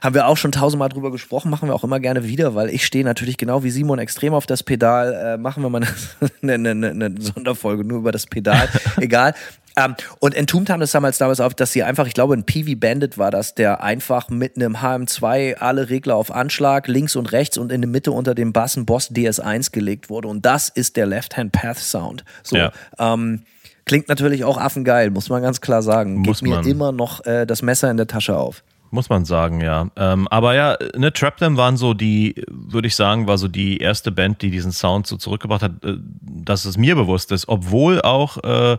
haben 0.03 0.15
wir 0.15 0.27
auch 0.27 0.37
schon 0.37 0.53
tausendmal 0.53 0.89
drüber 0.89 1.13
gesprochen, 1.13 1.51
machen 1.51 1.69
wir 1.69 1.75
auch 1.75 1.85
immer 1.85 2.01
gerne 2.01 2.25
wieder, 2.27 2.55
weil 2.55 2.71
ich 2.71 2.85
stehe 2.85 3.05
natürlich 3.05 3.39
genau 3.39 3.63
wie 3.63 3.71
Simon 3.71 3.99
extrem 4.01 4.35
auf 4.35 4.47
das 4.47 4.63
Pedal. 4.63 5.13
Äh, 5.13 5.39
machen 5.43 5.62
wir 5.62 5.70
mal 5.70 5.82
eine, 6.43 6.55
eine, 6.55 6.70
eine, 6.70 6.90
eine 6.90 7.20
Sonderfolge 7.20 7.84
nur 7.84 7.99
über 7.99 8.12
das 8.12 8.26
Pedal. 8.26 8.68
Egal. 8.97 9.34
Ähm, 9.76 9.95
und 10.20 10.34
Entombed 10.34 10.70
haben 10.70 10.80
das 10.80 10.93
damals 10.93 11.18
damals 11.18 11.40
auf, 11.40 11.55
dass 11.55 11.72
sie 11.72 11.82
einfach, 11.82 12.07
ich 12.07 12.14
glaube, 12.14 12.34
ein 12.34 12.45
PV 12.45 12.78
Bandit 12.78 13.16
war 13.18 13.30
das, 13.30 13.55
der 13.55 13.82
einfach 13.82 14.28
mit 14.28 14.57
einem 14.57 14.76
HM2 14.76 15.57
alle 15.57 15.88
Regler 15.88 16.16
auf 16.16 16.30
Anschlag, 16.30 16.88
links 16.88 17.16
und 17.16 17.32
rechts 17.32 17.57
und 17.59 17.72
in 17.72 17.80
der 17.80 17.88
Mitte 17.88 18.12
unter 18.12 18.34
dem 18.34 18.53
Bass 18.53 18.76
ein 18.76 18.86
Boss 18.86 19.11
DS1 19.11 19.72
gelegt 19.72 20.11
wurde. 20.11 20.28
Und 20.28 20.45
das 20.45 20.68
ist 20.68 20.97
der 20.97 21.07
Left-Hand 21.07 21.53
Path 21.53 21.78
Sound. 21.78 22.24
So. 22.43 22.57
Ja. 22.57 22.72
Ähm, 22.99 23.43
klingt 23.86 24.09
natürlich 24.09 24.45
auch 24.45 24.59
affengeil, 24.59 25.11
muss 25.11 25.28
man 25.28 25.43
ganz 25.43 25.61
klar 25.61 25.82
sagen. 25.82 26.16
Muss 26.16 26.40
Geht 26.40 26.49
mir 26.49 26.57
man. 26.57 26.66
immer 26.66 26.93
noch 26.93 27.24
äh, 27.24 27.47
das 27.47 27.62
Messer 27.62 27.90
in 27.90 27.97
der 27.97 28.07
Tasche 28.07 28.36
auf. 28.36 28.62
Muss 28.93 29.09
man 29.09 29.24
sagen, 29.24 29.62
ja. 29.62 29.88
Ähm, 29.97 30.28
aber 30.28 30.55
ja, 30.55 30.76
ne, 30.95 31.11
Trap 31.14 31.38
Them 31.38 31.57
waren 31.57 31.78
so 31.78 31.95
die, 31.95 32.45
würde 32.51 32.88
ich 32.88 32.95
sagen, 32.95 33.26
war 33.26 33.38
so 33.38 33.49
die 33.49 33.78
erste 33.78 34.12
Band, 34.12 34.43
die 34.43 34.51
diesen 34.51 34.70
Sound 34.70 35.07
so 35.07 35.16
zurückgebracht 35.16 35.62
hat, 35.62 35.82
äh, 35.82 35.97
dass 36.22 36.66
es 36.66 36.76
mir 36.76 36.95
bewusst 36.95 37.32
ist. 37.32 37.49
Obwohl 37.49 38.03
auch, 38.03 38.36
äh, 38.45 38.76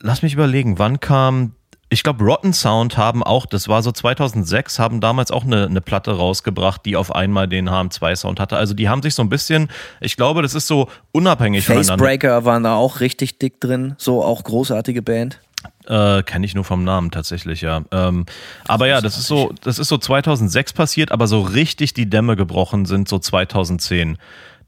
lass 0.00 0.22
mich 0.22 0.32
überlegen, 0.32 0.78
wann 0.78 1.00
kam, 1.00 1.56
ich 1.88 2.04
glaube, 2.04 2.22
Rotten 2.22 2.52
Sound 2.52 2.96
haben 2.96 3.24
auch, 3.24 3.46
das 3.46 3.66
war 3.66 3.82
so 3.82 3.90
2006, 3.90 4.78
haben 4.78 5.00
damals 5.00 5.32
auch 5.32 5.44
eine, 5.44 5.66
eine 5.66 5.80
Platte 5.80 6.12
rausgebracht, 6.12 6.86
die 6.86 6.94
auf 6.94 7.12
einmal 7.12 7.48
den 7.48 7.68
HM2-Sound 7.68 8.38
hatte. 8.38 8.56
Also 8.56 8.74
die 8.74 8.88
haben 8.88 9.02
sich 9.02 9.16
so 9.16 9.22
ein 9.22 9.28
bisschen, 9.28 9.68
ich 10.00 10.16
glaube, 10.16 10.42
das 10.42 10.54
ist 10.54 10.68
so 10.68 10.88
unabhängig 11.10 11.66
voneinander. 11.66 11.94
Facebreaker 11.94 12.44
waren 12.44 12.62
da 12.62 12.76
auch 12.76 13.00
richtig 13.00 13.40
dick 13.40 13.60
drin, 13.60 13.96
so 13.98 14.22
auch 14.22 14.44
großartige 14.44 15.02
Band. 15.02 15.40
Äh, 15.86 16.22
Kenne 16.22 16.46
ich 16.46 16.54
nur 16.54 16.64
vom 16.64 16.84
Namen 16.84 17.10
tatsächlich, 17.10 17.60
ja. 17.60 17.82
Ähm, 17.92 18.26
aber 18.66 18.86
ja, 18.86 19.00
das 19.00 19.18
ist 19.18 19.26
so, 19.26 19.52
das 19.62 19.78
ist 19.78 19.88
so 19.88 19.98
2006 19.98 20.72
passiert, 20.72 21.12
aber 21.12 21.26
so 21.26 21.40
richtig 21.40 21.94
die 21.94 22.08
Dämme 22.08 22.36
gebrochen 22.36 22.84
sind 22.86 23.08
so 23.08 23.18
2010. 23.18 24.18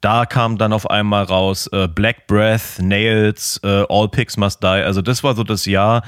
Da 0.00 0.26
kam 0.26 0.58
dann 0.58 0.72
auf 0.72 0.88
einmal 0.88 1.24
raus 1.24 1.66
äh, 1.72 1.88
Black 1.88 2.28
Breath, 2.28 2.78
Nails, 2.78 3.60
äh, 3.64 3.84
All 3.88 4.08
Pigs 4.08 4.36
Must 4.36 4.62
Die. 4.62 4.66
Also 4.66 5.02
das 5.02 5.24
war 5.24 5.34
so 5.34 5.42
das 5.42 5.66
Jahr. 5.66 6.02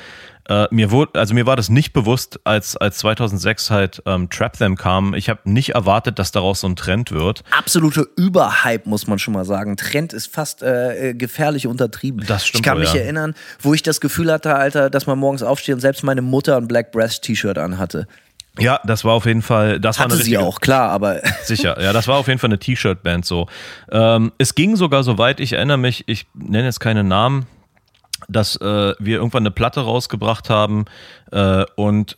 Äh, 0.51 0.67
mir 0.73 0.91
wurde, 0.91 1.19
also 1.19 1.33
mir 1.33 1.47
war 1.47 1.55
das 1.55 1.69
nicht 1.69 1.93
bewusst, 1.93 2.41
als 2.43 2.77
als 2.77 2.99
2006 2.99 3.71
halt 3.71 4.03
ähm, 4.05 4.29
Trap 4.31 4.59
Them 4.59 4.77
kam. 4.77 5.15
Ich 5.15 5.31
habe 5.31 5.41
nicht 5.45 5.71
erwartet, 5.71 6.19
dass 6.19 6.33
daraus 6.33 6.61
so 6.61 6.67
ein 6.67 6.75
Trend 6.75 7.13
wird. 7.13 7.45
absolute 7.57 8.09
Überhype, 8.17 8.89
muss 8.89 9.07
man 9.07 9.21
schon 9.21 9.33
mal 9.33 9.45
sagen. 9.45 9.77
Trend 9.77 10.13
ist 10.13 10.27
fast 10.27 10.65
äh, 10.65 11.15
gefährlich 11.15 11.69
untertrieben. 11.69 12.25
Das 12.27 12.47
stimmt 12.47 12.61
Ich 12.61 12.65
kann 12.65 12.75
wohl, 12.75 12.81
mich 12.83 12.93
ja. 12.95 13.03
erinnern, 13.03 13.35
wo 13.61 13.75
ich 13.75 13.85
das 13.85 14.01
Gefühl 14.01 14.33
hatte, 14.33 14.57
Alter, 14.57 14.91
dass 14.91 15.07
man 15.07 15.21
morgens 15.21 15.45
aufsteht 15.45 15.77
und 15.77 15.81
selbst 15.81 16.03
meine 16.03 16.21
Mutter 16.21 16.57
ein 16.57 16.67
Black 16.67 16.91
Breast 16.91 17.23
T-Shirt 17.23 17.57
anhatte. 17.57 18.09
Ja, 18.59 18.81
das 18.85 19.05
war 19.05 19.13
auf 19.13 19.27
jeden 19.27 19.43
Fall, 19.43 19.79
das 19.79 19.99
war 19.99 20.07
Hatte 20.07 20.15
eine 20.15 20.25
sie 20.25 20.33
richtige, 20.33 20.47
auch, 20.47 20.61
klar, 20.61 20.91
aber 20.91 21.21
Sicher, 21.45 21.81
ja, 21.81 21.93
das 21.93 22.09
war 22.09 22.17
auf 22.17 22.27
jeden 22.27 22.41
Fall 22.41 22.49
eine 22.49 22.59
T-Shirt-Band 22.59 23.25
so. 23.25 23.47
Ähm, 23.93 24.33
es 24.39 24.57
ging 24.57 24.75
sogar 24.75 25.05
so 25.05 25.17
weit, 25.19 25.39
ich 25.39 25.53
erinnere 25.53 25.79
mich, 25.79 26.03
ich 26.09 26.27
nenne 26.35 26.65
jetzt 26.65 26.81
keine 26.81 27.05
Namen, 27.05 27.47
dass 28.31 28.57
äh, 28.57 28.95
wir 28.99 29.17
irgendwann 29.17 29.43
eine 29.43 29.51
Platte 29.51 29.81
rausgebracht 29.81 30.51
haben 30.51 30.85
äh, 31.33 31.65
und, 31.77 32.17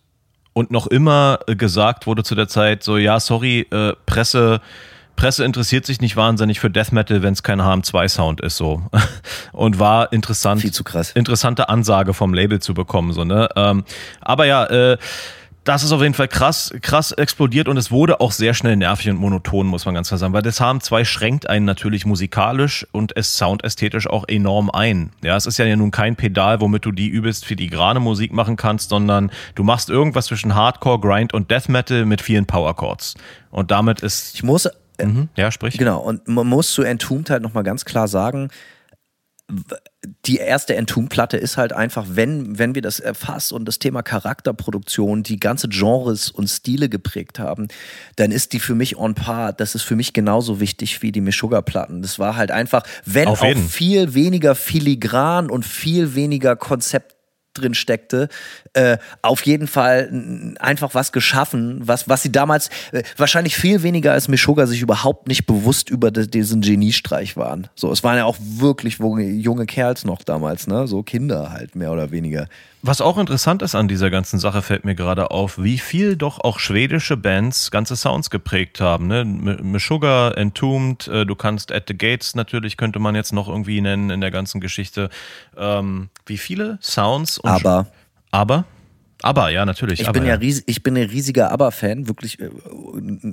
und 0.53 0.71
noch 0.71 0.87
immer 0.87 1.41
gesagt 1.47 2.07
wurde 2.07 2.25
zu 2.25 2.35
der 2.35 2.49
Zeit, 2.49 2.83
so, 2.83 2.97
ja, 2.97 3.21
sorry, 3.21 3.67
äh, 3.71 3.95
Presse. 4.07 4.61
Presse 5.15 5.45
interessiert 5.45 5.85
sich 5.85 6.01
nicht 6.01 6.17
wahnsinnig 6.17 6.59
für 6.59 6.71
Death 6.71 6.91
Metal, 6.91 7.23
wenn 7.23 7.35
es 7.35 7.43
kein 7.43 7.61
HM2-Sound 7.61 8.41
ist, 8.41 8.57
so. 8.57 8.83
Und 9.53 9.79
war 9.79 10.11
interessant. 10.13 10.63
Viel 10.63 10.73
zu 10.73 10.85
krass. 10.85 11.13
Interessante 11.13 11.69
Ansage 11.69 12.15
vom 12.15 12.33
Label 12.33 12.61
zu 12.61 12.73
bekommen, 12.73 13.13
so, 13.13 13.23
ne? 13.23 13.49
Ähm, 13.55 13.85
aber 14.21 14.47
ja, 14.47 14.65
äh, 14.65 14.97
das 15.65 15.85
ist 15.85 15.93
auf 15.93 16.03
jeden 16.03 16.15
Fall 16.15 16.29
krass, 16.29 16.73
krass 16.83 17.13
explodiert 17.13 17.69
und 17.69 17.77
es 17.77 17.91
wurde 17.91 18.21
auch 18.21 18.33
sehr 18.33 18.53
schnell 18.53 18.77
nervig 18.77 19.11
und 19.11 19.17
monoton, 19.17 19.67
muss 19.67 19.85
man 19.85 19.95
ganz 19.95 20.09
klar 20.09 20.19
sagen, 20.19 20.33
weil 20.33 20.43
das 20.43 20.61
HM2 20.61 21.05
schränkt 21.05 21.49
einen 21.49 21.65
natürlich 21.65 22.05
musikalisch 22.05 22.87
und 22.91 23.17
es 23.17 23.37
soundästhetisch 23.37 24.09
auch 24.09 24.25
enorm 24.27 24.71
ein. 24.71 25.11
Ja, 25.23 25.37
es 25.37 25.47
ist 25.47 25.59
ja 25.59 25.77
nun 25.77 25.93
kein 25.93 26.17
Pedal, 26.17 26.61
womit 26.61 26.85
du 26.85 26.91
die 26.91 27.09
übelst 27.09 27.45
filigrane 27.45 28.01
Musik 28.01 28.33
machen 28.33 28.57
kannst, 28.57 28.91
sondern 28.91 29.31
du 29.55 29.63
machst 29.63 29.89
irgendwas 29.89 30.27
zwischen 30.27 30.55
Hardcore, 30.55 30.99
Grind 30.99 31.33
und 31.33 31.51
Death 31.51 31.69
Metal 31.69 32.05
mit 32.07 32.23
vielen 32.23 32.47
Power 32.47 32.75
Chords. 32.75 33.15
Und 33.51 33.71
damit 33.71 34.01
ist, 34.01 34.35
ich 34.35 34.43
muss, 34.43 34.67
äh, 34.67 35.07
mhm, 35.07 35.29
ja, 35.37 35.53
sprich. 35.53 35.79
genau, 35.79 36.01
und 36.01 36.27
man 36.27 36.47
muss 36.47 36.73
zu 36.73 36.83
Entombed 36.83 37.31
halt 37.31 37.43
nochmal 37.43 37.63
ganz 37.63 37.85
klar 37.85 38.09
sagen, 38.09 38.49
die 40.25 40.37
erste 40.37 40.75
Entombed-Platte 40.77 41.37
ist 41.37 41.57
halt 41.57 41.73
einfach, 41.73 42.07
wenn, 42.11 42.59
wenn 42.59 42.75
wir 42.75 42.83
das 42.83 43.01
erfasst 43.01 43.53
und 43.53 43.67
das 43.67 43.79
Thema 43.79 44.03
Charakterproduktion, 44.03 45.23
die 45.23 45.39
ganze 45.39 45.69
Genres 45.69 46.31
und 46.31 46.49
Stile 46.49 46.89
geprägt 46.89 47.39
haben, 47.39 47.69
dann 48.17 48.33
ist 48.33 48.53
die 48.53 48.61
für 48.61 48.75
mich 48.75 48.97
on 48.97 49.15
par. 49.15 49.53
Das 49.53 49.75
ist 49.75 49.83
für 49.83 49.97
mich 49.97 50.13
genauso 50.13 50.61
wichtig 50.61 51.03
wie 51.03 51.13
die 51.13 51.21
Meshuggah-Platten. 51.21 52.03
Das 52.03 52.19
war 52.19 52.37
halt 52.37 52.51
einfach, 52.51 52.85
wenn 53.05 53.29
Auf 53.29 53.43
auch 53.43 53.47
jeden. 53.47 53.69
viel 53.69 54.15
weniger 54.15 54.55
filigran 54.55 55.51
und 55.51 55.65
viel 55.65 56.15
weniger 56.15 56.57
Konzept 56.57 57.12
drin 57.55 57.75
steckte, 57.75 58.29
äh, 58.73 58.99
auf 59.21 59.45
jeden 59.47 59.67
Fall 59.67 60.55
einfach 60.59 60.95
was 60.95 61.13
geschaffen, 61.13 61.81
was, 61.83 62.09
was 62.09 62.23
sie 62.23 62.33
damals 62.33 62.71
äh, 62.93 63.03
wahrscheinlich 63.17 63.57
viel 63.57 63.83
weniger 63.83 64.13
als 64.13 64.29
Meshuggah 64.29 64.67
sich 64.67 64.83
überhaupt 64.83 65.29
nicht 65.29 65.47
bewusst 65.47 65.91
über 65.91 66.11
de, 66.11 66.27
diesen 66.27 66.61
Geniestreich 66.61 67.37
waren. 67.37 67.69
So, 67.75 67.91
es 67.93 68.03
waren 68.05 68.17
ja 68.17 68.25
auch 68.25 68.37
wirklich 68.41 68.99
junge 68.99 69.67
Kerls 69.67 70.05
noch 70.05 70.23
damals, 70.23 70.67
ne? 70.67 70.87
So 70.87 71.03
Kinder 71.03 71.51
halt, 71.51 71.75
mehr 71.77 71.93
oder 71.93 72.11
weniger. 72.11 72.49
Was 72.85 73.01
auch 73.01 73.17
interessant 73.17 73.63
ist 73.63 73.77
an 73.77 73.87
dieser 73.87 74.11
ganzen 74.11 74.41
Sache, 74.41 74.61
fällt 74.61 74.85
mir 74.85 74.97
gerade 74.97 75.31
auf, 75.31 75.63
wie 75.63 75.79
viel 75.79 76.17
doch 76.17 76.41
auch 76.41 76.59
schwedische 76.59 77.17
Bands 77.17 77.71
ganze 77.71 77.95
Sounds 77.95 78.29
geprägt 78.29 78.81
haben. 78.81 79.07
Ne? 79.07 79.25
Meshuggah, 79.25 80.33
Entombed, 80.33 81.07
äh, 81.07 81.25
du 81.25 81.37
kannst 81.37 81.71
At 81.71 81.85
the 81.87 81.97
Gates 81.97 82.35
natürlich, 82.35 82.77
könnte 82.77 82.99
man 82.99 83.15
jetzt 83.15 83.33
noch 83.33 83.49
irgendwie 83.49 83.81
nennen 83.81 84.11
in 84.11 84.21
der 84.21 84.33
ganzen 84.33 84.61
Geschichte. 84.61 85.11
Ähm, 85.57 86.11
wie 86.27 86.39
viele 86.39 86.79
Sounds? 86.83 87.39
und 87.39 87.51
Aber 87.51 87.87
Aber? 88.33 88.65
Aber, 89.23 89.51
ja, 89.51 89.65
natürlich. 89.65 90.01
Ich 90.01 90.09
aber, 90.09 90.21
bin 90.21 90.29
ja, 90.29 90.35
ries 90.35 90.63
ich 90.67 90.83
bin 90.83 90.97
ein 90.97 91.09
riesiger 91.09 91.51
ABBA-Fan, 91.53 92.09
wirklich 92.09 92.41
äh, 92.41 92.51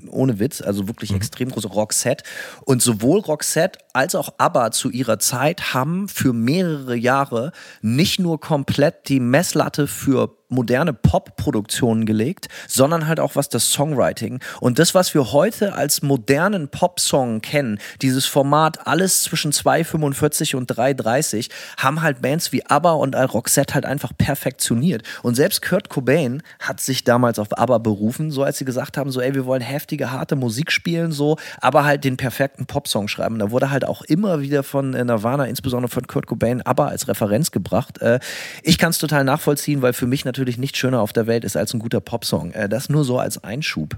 ohne 0.09 0.39
Witz, 0.39 0.61
also 0.61 0.87
wirklich 0.87 1.11
Mhm. 1.11 1.17
extrem 1.17 1.49
große 1.49 1.67
Roxette. 1.67 2.23
Und 2.65 2.81
sowohl 2.81 3.19
Roxette 3.19 3.79
als 3.93 4.15
auch 4.15 4.33
ABBA 4.37 4.71
zu 4.71 4.89
ihrer 4.89 5.19
Zeit 5.19 5.73
haben 5.73 6.07
für 6.07 6.33
mehrere 6.33 6.95
Jahre 6.95 7.51
nicht 7.81 8.19
nur 8.19 8.39
komplett 8.39 9.09
die 9.09 9.19
Messlatte 9.19 9.87
für 9.87 10.38
moderne 10.49 10.93
Pop-Produktionen 10.93 12.05
gelegt, 12.05 12.47
sondern 12.67 13.07
halt 13.07 13.19
auch 13.19 13.35
was 13.35 13.49
das 13.49 13.71
Songwriting 13.71 14.39
und 14.59 14.79
das, 14.79 14.93
was 14.95 15.13
wir 15.13 15.31
heute 15.31 15.73
als 15.73 16.01
modernen 16.01 16.69
Pop-Song 16.69 17.41
kennen, 17.41 17.79
dieses 18.01 18.25
Format 18.25 18.87
alles 18.87 19.23
zwischen 19.23 19.51
2,45 19.51 20.55
und 20.55 20.71
3,30, 20.71 21.49
haben 21.77 22.01
halt 22.01 22.21
Bands 22.21 22.51
wie 22.51 22.65
ABBA 22.65 22.91
und 22.93 23.15
Roxette 23.15 23.75
halt 23.75 23.85
einfach 23.85 24.11
perfektioniert. 24.17 25.03
Und 25.21 25.35
selbst 25.35 25.61
Kurt 25.61 25.89
Cobain 25.89 26.41
hat 26.59 26.79
sich 26.79 27.03
damals 27.03 27.39
auf 27.39 27.57
ABBA 27.57 27.77
berufen, 27.77 28.31
so 28.31 28.43
als 28.43 28.57
sie 28.57 28.65
gesagt 28.65 28.97
haben, 28.97 29.11
so 29.11 29.21
ey, 29.21 29.35
wir 29.35 29.45
wollen 29.45 29.61
heftige, 29.61 30.11
harte 30.11 30.35
Musik 30.35 30.71
spielen, 30.71 31.11
so, 31.11 31.37
aber 31.61 31.85
halt 31.85 32.03
den 32.03 32.17
perfekten 32.17 32.65
Popsong 32.65 33.07
schreiben. 33.07 33.39
Da 33.39 33.51
wurde 33.51 33.71
halt 33.71 33.85
auch 33.85 34.01
immer 34.01 34.41
wieder 34.41 34.63
von 34.63 34.93
äh, 34.93 35.03
Nirvana, 35.03 35.45
insbesondere 35.45 35.91
von 35.91 36.07
Kurt 36.07 36.27
Cobain, 36.27 36.61
ABBA 36.61 36.87
als 36.87 37.07
Referenz 37.07 37.51
gebracht. 37.51 38.01
Äh, 38.01 38.19
Ich 38.63 38.77
kann 38.77 38.89
es 38.91 38.97
total 38.97 39.23
nachvollziehen, 39.23 39.81
weil 39.81 39.93
für 39.93 40.07
mich 40.07 40.25
natürlich 40.25 40.38
nichts 40.57 40.77
schöner 40.77 41.01
auf 41.01 41.13
der 41.13 41.27
Welt 41.27 41.43
ist 41.43 41.55
als 41.57 41.73
ein 41.73 41.79
guter 41.79 41.99
Popsong. 42.01 42.51
Äh, 42.51 42.69
Das 42.69 42.89
nur 42.89 43.03
so 43.03 43.19
als 43.19 43.43
Einschub. 43.43 43.95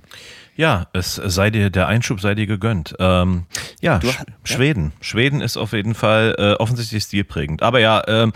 Ja, 0.56 0.88
es 0.94 1.16
sei 1.16 1.50
dir, 1.50 1.70
der 1.70 1.88
Einschub 1.88 2.20
sei 2.22 2.36
dir 2.36 2.46
gegönnt. 2.48 2.94
Ähm, 3.00 3.44
ja, 3.82 3.96
hast- 4.04 4.04
ja. 4.20 4.26
Schweden. 4.44 4.92
Schweden 5.02 5.42
ist 5.42 5.58
auf 5.58 5.74
jeden 5.74 5.96
Fall 5.96 6.36
äh, 6.38 6.54
offensichtlich 6.54 7.04
stilprägend. 7.04 7.64
Aber 7.64 7.80
ja, 7.80 8.02
ähm, 8.08 8.34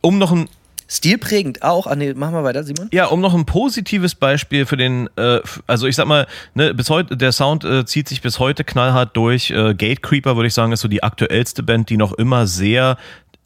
um 0.00 0.18
noch 0.18 0.32
ein 0.32 0.48
Stilprägend 0.90 1.62
auch. 1.62 1.86
Ah, 1.86 1.94
nee, 1.96 2.14
mach 2.16 2.30
mal 2.30 2.44
weiter, 2.44 2.64
Simon. 2.64 2.88
Ja, 2.92 3.06
um 3.06 3.20
noch 3.20 3.34
ein 3.34 3.44
positives 3.44 4.14
Beispiel 4.14 4.64
für 4.64 4.78
den, 4.78 5.10
äh, 5.16 5.40
also 5.66 5.86
ich 5.86 5.94
sag 5.96 6.06
mal, 6.06 6.26
ne, 6.54 6.72
bis 6.72 6.88
heute, 6.88 7.14
der 7.14 7.32
Sound 7.32 7.62
äh, 7.64 7.84
zieht 7.84 8.08
sich 8.08 8.22
bis 8.22 8.38
heute 8.38 8.64
knallhart 8.64 9.14
durch. 9.14 9.50
Äh, 9.50 9.74
Gatecreeper, 9.74 10.36
würde 10.36 10.46
ich 10.46 10.54
sagen, 10.54 10.72
ist 10.72 10.80
so 10.80 10.88
die 10.88 11.02
aktuellste 11.02 11.62
Band, 11.62 11.90
die 11.90 11.98
noch 11.98 12.14
immer 12.14 12.46
sehr 12.46 12.96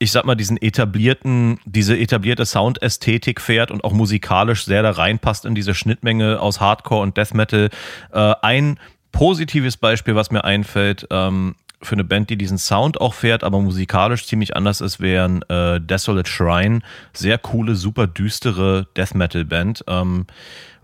ich 0.03 0.11
sag 0.11 0.25
mal, 0.25 0.35
diesen 0.35 0.61
etablierten, 0.61 1.61
diese 1.65 1.97
etablierte 1.97 2.45
Soundästhetik 2.45 3.41
fährt 3.41 3.71
und 3.71 3.85
auch 3.85 3.93
musikalisch 3.93 4.65
sehr 4.65 4.83
da 4.83 4.91
reinpasst 4.91 5.45
in 5.45 5.55
diese 5.55 5.75
Schnittmenge 5.75 6.41
aus 6.41 6.61
Hardcore 6.61 7.03
und 7.03 7.17
Death 7.17 7.35
Metal. 7.35 7.71
Äh, 8.13 8.35
ein 8.43 8.81
positives 9.13 9.77
Beispiel, 9.77 10.17
was 10.17 10.33
mir 10.33 10.43
einfällt, 10.43 11.07
ähm, 11.11 11.55
für 11.81 11.95
eine 11.95 12.05
Band, 12.05 12.31
die 12.31 12.37
diesen 12.37 12.59
Sound 12.59 13.01
auch 13.01 13.15
fährt, 13.15 13.45
aber 13.45 13.61
musikalisch 13.61 14.27
ziemlich 14.27 14.57
anders 14.57 14.81
ist, 14.81 14.99
wären 15.01 15.43
äh, 15.43 15.81
Desolate 15.81 16.29
Shrine. 16.29 16.81
Sehr 17.13 17.39
coole, 17.39 17.77
super 17.77 18.09
düstere 18.09 18.89
Death 18.97 19.15
Metal 19.15 19.45
Band. 19.45 19.85
Ähm, 19.87 20.27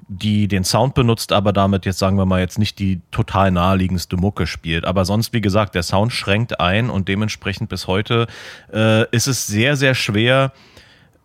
die 0.09 0.49
den 0.49 0.65
Sound 0.65 0.95
benutzt, 0.95 1.33
aber 1.33 1.53
damit 1.53 1.85
jetzt 1.85 1.99
sagen 1.99 2.17
wir 2.17 2.25
mal 2.25 2.41
jetzt 2.41 2.59
nicht 2.59 2.79
die 2.79 3.01
total 3.11 3.51
naheliegendste 3.51 4.17
Mucke 4.17 4.47
spielt. 4.47 4.87
Aber 4.87 5.05
sonst, 5.05 5.33
wie 5.35 5.43
gesagt, 5.43 5.75
der 5.75 5.83
Sound 5.83 6.13
schränkt 6.13 6.61
ein 6.61 6.89
und 6.89 7.09
dementsprechend 7.09 7.69
bis 7.69 7.87
heute 7.87 8.27
äh, 8.73 9.09
ist 9.15 9.27
es 9.27 9.47
sehr, 9.47 9.77
sehr 9.77 9.95
schwer, 9.95 10.53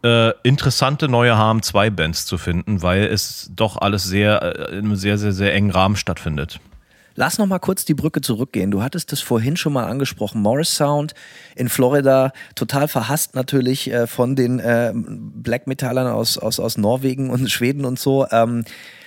äh, 0.04 0.34
interessante 0.44 1.08
neue 1.08 1.34
HM2-Bands 1.34 2.26
zu 2.26 2.38
finden, 2.38 2.82
weil 2.82 3.06
es 3.06 3.50
doch 3.56 3.78
alles 3.78 4.04
sehr 4.04 4.42
äh, 4.42 4.78
in 4.78 4.86
einem 4.86 4.96
sehr, 4.98 5.18
sehr, 5.18 5.32
sehr 5.32 5.54
engen 5.54 5.72
Rahmen 5.72 5.96
stattfindet. 5.96 6.60
Lass 7.16 7.38
noch 7.38 7.45
mal 7.45 7.59
kurz 7.59 7.86
die 7.86 7.93
Brücke 7.93 8.22
zurückgehen. 8.22 8.72
Du 8.72 8.82
hattest 8.82 9.11
das 9.11 9.22
vorhin 9.22 9.57
schon 9.57 9.74
mal 9.74 9.86
angesprochen. 9.86 10.41
Morris 10.41 10.76
Sound 10.76 11.14
in 11.55 11.70
Florida, 11.70 12.32
total 12.55 12.88
verhasst 12.88 13.36
natürlich 13.36 13.91
äh, 13.91 14.07
von 14.07 14.36
den 14.36 14.59
äh, 14.59 14.93
Black 14.95 15.68
Metallern 15.68 16.07
aus, 16.07 16.38
aus, 16.38 16.59
aus 16.59 16.78
Norwegen 16.78 17.30
und 17.30 17.49
Schweden 17.51 17.86
und 17.86 17.99
so. 17.99 18.26
Ähm, 18.32 18.64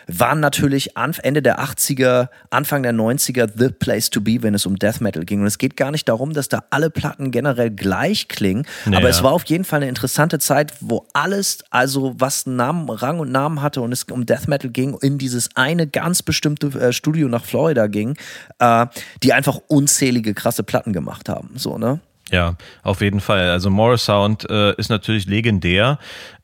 waren 0.07 0.41
natürlich 0.41 0.91
Ende 0.97 1.43
der 1.43 1.61
80er, 1.61 2.29
Anfang 2.51 2.83
der 2.83 2.93
90er 2.93 3.51
the 3.57 3.71
place 3.71 4.11
to 4.11 4.21
be, 4.21 4.43
wenn 4.43 4.55
es 4.55 4.67
um 4.67 4.77
Death 4.77 5.01
Metal 5.01 5.25
ging. 5.25 5.41
Und 5.41 5.47
es 5.47 5.59
geht 5.59 5.77
gar 5.77 5.91
nicht 5.91 6.09
darum, 6.09 6.33
dass 6.33 6.49
da 6.49 6.65
alle 6.71 6.91
Platten 6.91 7.31
generell 7.31 7.71
gleich 7.71 8.29
klingen, 8.29 8.67
naja. 8.85 8.99
aber 8.99 9.09
es 9.09 9.23
war 9.23 9.33
auf 9.33 9.45
jeden 9.45 9.65
Fall 9.65 9.81
eine 9.81 9.89
interessante 9.89 10.39
Zeit, 10.39 10.75
wo 10.81 11.07
alles, 11.13 11.65
also 11.71 12.15
was 12.19 12.47
Namen, 12.47 12.89
Rang 12.89 13.19
und 13.19 13.33
Namen 13.33 13.63
hatte 13.63 13.81
und 13.81 13.93
es 13.93 14.05
um 14.05 14.27
Death 14.27 14.49
Metal 14.49 14.71
ging, 14.71 14.97
in 15.01 15.19
dieses 15.19 15.55
eine 15.57 15.87
ganz 15.87 16.23
bestimmte 16.23 16.69
äh, 16.79 16.93
Studio 16.93 17.29
nach 17.29 17.45
Florida 17.45 17.87
ging, 17.87 18.17
äh, 18.59 18.87
die 19.23 19.33
einfach 19.33 19.59
unzählige 19.69 20.35
krasse 20.35 20.63
Platten 20.63 20.93
gemacht 20.93 21.29
haben. 21.29 21.51
So, 21.57 21.79
ne? 21.79 22.01
Ja, 22.31 22.57
auf 22.83 23.01
jeden 23.01 23.21
Fall. 23.21 23.51
Also 23.51 23.71
Morris 23.71 24.05
Sound 24.05 24.49
äh, 24.51 24.75
ist 24.77 24.91
natürlich 24.91 25.27
legendär. 25.27 25.99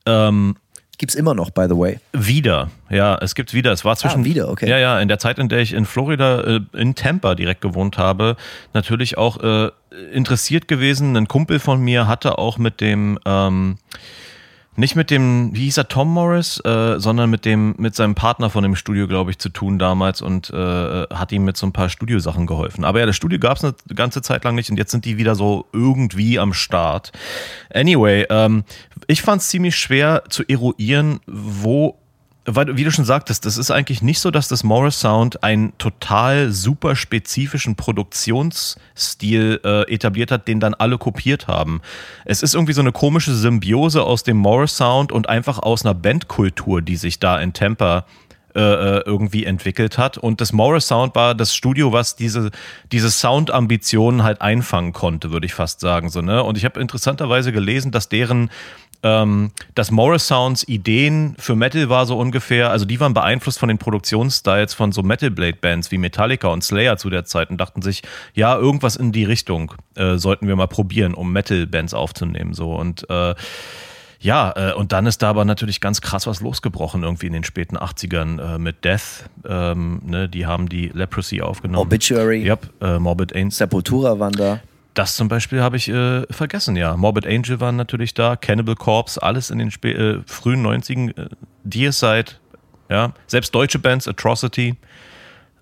Ähm, 0.05 0.55
Gibt's 0.97 1.15
immer 1.15 1.33
noch, 1.33 1.49
by 1.49 1.65
the 1.67 1.75
way. 1.77 1.99
Wieder, 2.11 2.69
ja, 2.89 3.17
es 3.19 3.33
gibt's 3.33 3.53
wieder. 3.53 3.71
Es 3.71 3.83
war 3.83 3.95
zwischen. 3.95 4.21
Ah, 4.21 4.25
wieder, 4.25 4.49
okay. 4.49 4.69
Ja, 4.69 4.77
ja, 4.77 4.99
in 4.99 5.07
der 5.07 5.17
Zeit, 5.17 5.39
in 5.39 5.49
der 5.49 5.59
ich 5.59 5.73
in 5.73 5.85
Florida, 5.85 6.41
äh, 6.41 6.59
in 6.73 6.93
Tampa 6.93 7.33
direkt 7.35 7.61
gewohnt 7.61 7.97
habe, 7.97 8.35
natürlich 8.73 9.17
auch 9.17 9.41
äh, 9.41 9.71
interessiert 10.11 10.67
gewesen. 10.67 11.17
Ein 11.17 11.27
Kumpel 11.27 11.59
von 11.59 11.81
mir 11.81 12.07
hatte 12.07 12.37
auch 12.37 12.57
mit 12.57 12.79
dem. 12.79 13.17
Ähm, 13.25 13.77
nicht 14.75 14.95
mit 14.95 15.11
dem, 15.11 15.51
wie 15.53 15.65
hieß 15.65 15.77
er, 15.77 15.87
Tom 15.87 16.09
Morris, 16.09 16.59
äh, 16.65 16.99
sondern 16.99 17.29
mit 17.29 17.45
dem, 17.45 17.75
mit 17.77 17.95
seinem 17.95 18.15
Partner 18.15 18.49
von 18.49 18.63
dem 18.63 18.75
Studio, 18.75 19.07
glaube 19.07 19.31
ich, 19.31 19.37
zu 19.37 19.49
tun 19.49 19.77
damals 19.77 20.21
und 20.21 20.49
äh, 20.49 21.03
hat 21.03 21.31
ihm 21.31 21.45
mit 21.45 21.57
so 21.57 21.67
ein 21.67 21.73
paar 21.73 21.89
Studiosachen 21.89 22.47
geholfen. 22.47 22.83
Aber 22.83 22.99
ja, 22.99 23.05
das 23.05 23.15
Studio 23.15 23.39
gab 23.39 23.57
es 23.57 23.63
eine 23.63 23.75
ganze 23.93 24.21
Zeit 24.21 24.43
lang 24.43 24.55
nicht 24.55 24.69
und 24.69 24.77
jetzt 24.77 24.91
sind 24.91 25.05
die 25.05 25.17
wieder 25.17 25.35
so 25.35 25.65
irgendwie 25.73 26.39
am 26.39 26.53
Start. 26.53 27.11
Anyway, 27.73 28.25
ähm, 28.29 28.63
ich 29.07 29.21
fand 29.21 29.41
es 29.41 29.49
ziemlich 29.49 29.75
schwer 29.75 30.23
zu 30.29 30.43
eruieren, 30.47 31.19
wo 31.27 31.97
weil, 32.45 32.75
wie 32.75 32.83
du 32.83 32.91
schon 32.91 33.05
sagtest, 33.05 33.45
das 33.45 33.57
ist 33.57 33.71
eigentlich 33.71 34.01
nicht 34.01 34.19
so, 34.19 34.29
dass 34.29 34.47
das 34.47 34.63
Morris 34.63 34.99
Sound 34.99 35.43
einen 35.43 35.77
total 35.77 36.51
super 36.51 36.95
spezifischen 36.95 37.75
Produktionsstil 37.75 39.61
äh, 39.63 39.93
etabliert 39.93 40.29
hat, 40.31 40.47
den 40.47 40.59
dann 40.59 40.73
alle 40.73 40.97
kopiert 40.97 41.47
haben. 41.47 41.81
Es 42.25 42.43
ist 42.43 42.53
irgendwie 42.53 42.73
so 42.73 42.81
eine 42.81 42.91
komische 42.91 43.33
Symbiose 43.33 44.03
aus 44.03 44.23
dem 44.23 44.37
Morris 44.37 44.75
Sound 44.75 45.11
und 45.11 45.29
einfach 45.29 45.59
aus 45.59 45.85
einer 45.85 45.93
Bandkultur, 45.93 46.81
die 46.81 46.97
sich 46.97 47.19
da 47.19 47.39
in 47.39 47.53
Tampa 47.53 48.05
äh, 48.55 48.59
äh, 48.59 49.03
irgendwie 49.07 49.45
entwickelt 49.45 49.97
hat. 49.97 50.19
Und 50.19 50.39
das 50.39 50.53
Morris 50.53 50.87
Sound 50.87 51.15
war 51.15 51.33
das 51.33 51.55
Studio, 51.55 51.91
was 51.91 52.15
diese, 52.15 52.51
diese 52.91 53.09
Sound-Ambitionen 53.09 54.21
halt 54.21 54.41
einfangen 54.41 54.93
konnte, 54.93 55.31
würde 55.31 55.47
ich 55.47 55.55
fast 55.55 55.79
sagen. 55.79 56.09
So, 56.09 56.21
ne? 56.21 56.43
Und 56.43 56.55
ich 56.55 56.63
habe 56.63 56.79
interessanterweise 56.79 57.51
gelesen, 57.51 57.91
dass 57.91 58.09
deren 58.09 58.51
ähm, 59.03 59.51
dass 59.75 59.91
Morris 59.91 60.27
Sounds 60.27 60.67
Ideen 60.67 61.35
für 61.37 61.55
Metal 61.55 61.89
war 61.89 62.05
so 62.05 62.17
ungefähr, 62.17 62.71
also 62.71 62.85
die 62.85 62.99
waren 62.99 63.13
beeinflusst 63.13 63.59
von 63.59 63.67
den 63.67 63.77
Produktionsstyles 63.77 64.73
von 64.73 64.91
so 64.91 65.03
Metal 65.03 65.29
Blade 65.29 65.57
Bands 65.59 65.91
wie 65.91 65.97
Metallica 65.97 66.47
und 66.47 66.63
Slayer 66.63 66.97
zu 66.97 67.09
der 67.09 67.25
Zeit 67.25 67.49
und 67.49 67.57
dachten 67.57 67.81
sich, 67.81 68.01
ja, 68.33 68.57
irgendwas 68.57 68.95
in 68.95 69.11
die 69.11 69.25
Richtung 69.25 69.73
äh, 69.95 70.17
sollten 70.17 70.47
wir 70.47 70.55
mal 70.55 70.67
probieren, 70.67 71.13
um 71.13 71.31
Metal 71.31 71.67
Bands 71.67 71.93
aufzunehmen. 71.93 72.53
So 72.53 72.73
und 72.73 73.09
äh, 73.09 73.35
ja, 74.23 74.53
äh, 74.55 74.73
und 74.73 74.93
dann 74.93 75.05
ist 75.05 75.21
da 75.21 75.29
aber 75.29 75.43
natürlich 75.43 75.81
ganz 75.81 75.99
krass 75.99 76.25
was 76.27 76.39
losgebrochen, 76.39 77.03
irgendwie 77.03 77.27
in 77.27 77.33
den 77.33 77.43
späten 77.43 77.77
80ern 77.77 78.55
äh, 78.55 78.57
mit 78.57 78.85
Death. 78.85 79.29
Ähm, 79.45 80.01
ne, 80.05 80.29
die 80.29 80.45
haben 80.45 80.69
die 80.69 80.87
Leprosy 80.87 81.41
aufgenommen. 81.41 81.85
Obituary. 81.85 82.47
Yep, 82.47 82.69
äh, 82.81 82.99
Morbid 82.99 83.35
Angel. 83.35 83.51
Sepultura 83.51 84.17
waren 84.17 84.31
da. 84.31 84.61
Das 84.93 85.15
zum 85.15 85.27
Beispiel 85.27 85.61
habe 85.61 85.77
ich 85.77 85.89
äh, 85.89 86.23
vergessen, 86.31 86.75
ja. 86.75 86.95
Morbid 86.95 87.25
Angel 87.25 87.59
waren 87.59 87.75
natürlich 87.75 88.13
da, 88.13 88.35
Cannibal 88.35 88.75
Corpse, 88.75 89.21
alles 89.21 89.49
in 89.49 89.57
den 89.57 89.69
Sp 89.73 89.89
äh, 89.91 90.21
frühen 90.25 90.65
90ern, 90.65 91.17
äh, 91.17 91.29
Deicide, 91.63 92.33
ja. 92.89 93.13
Selbst 93.27 93.55
deutsche 93.55 93.79
Bands, 93.79 94.07
Atrocity. 94.07 94.75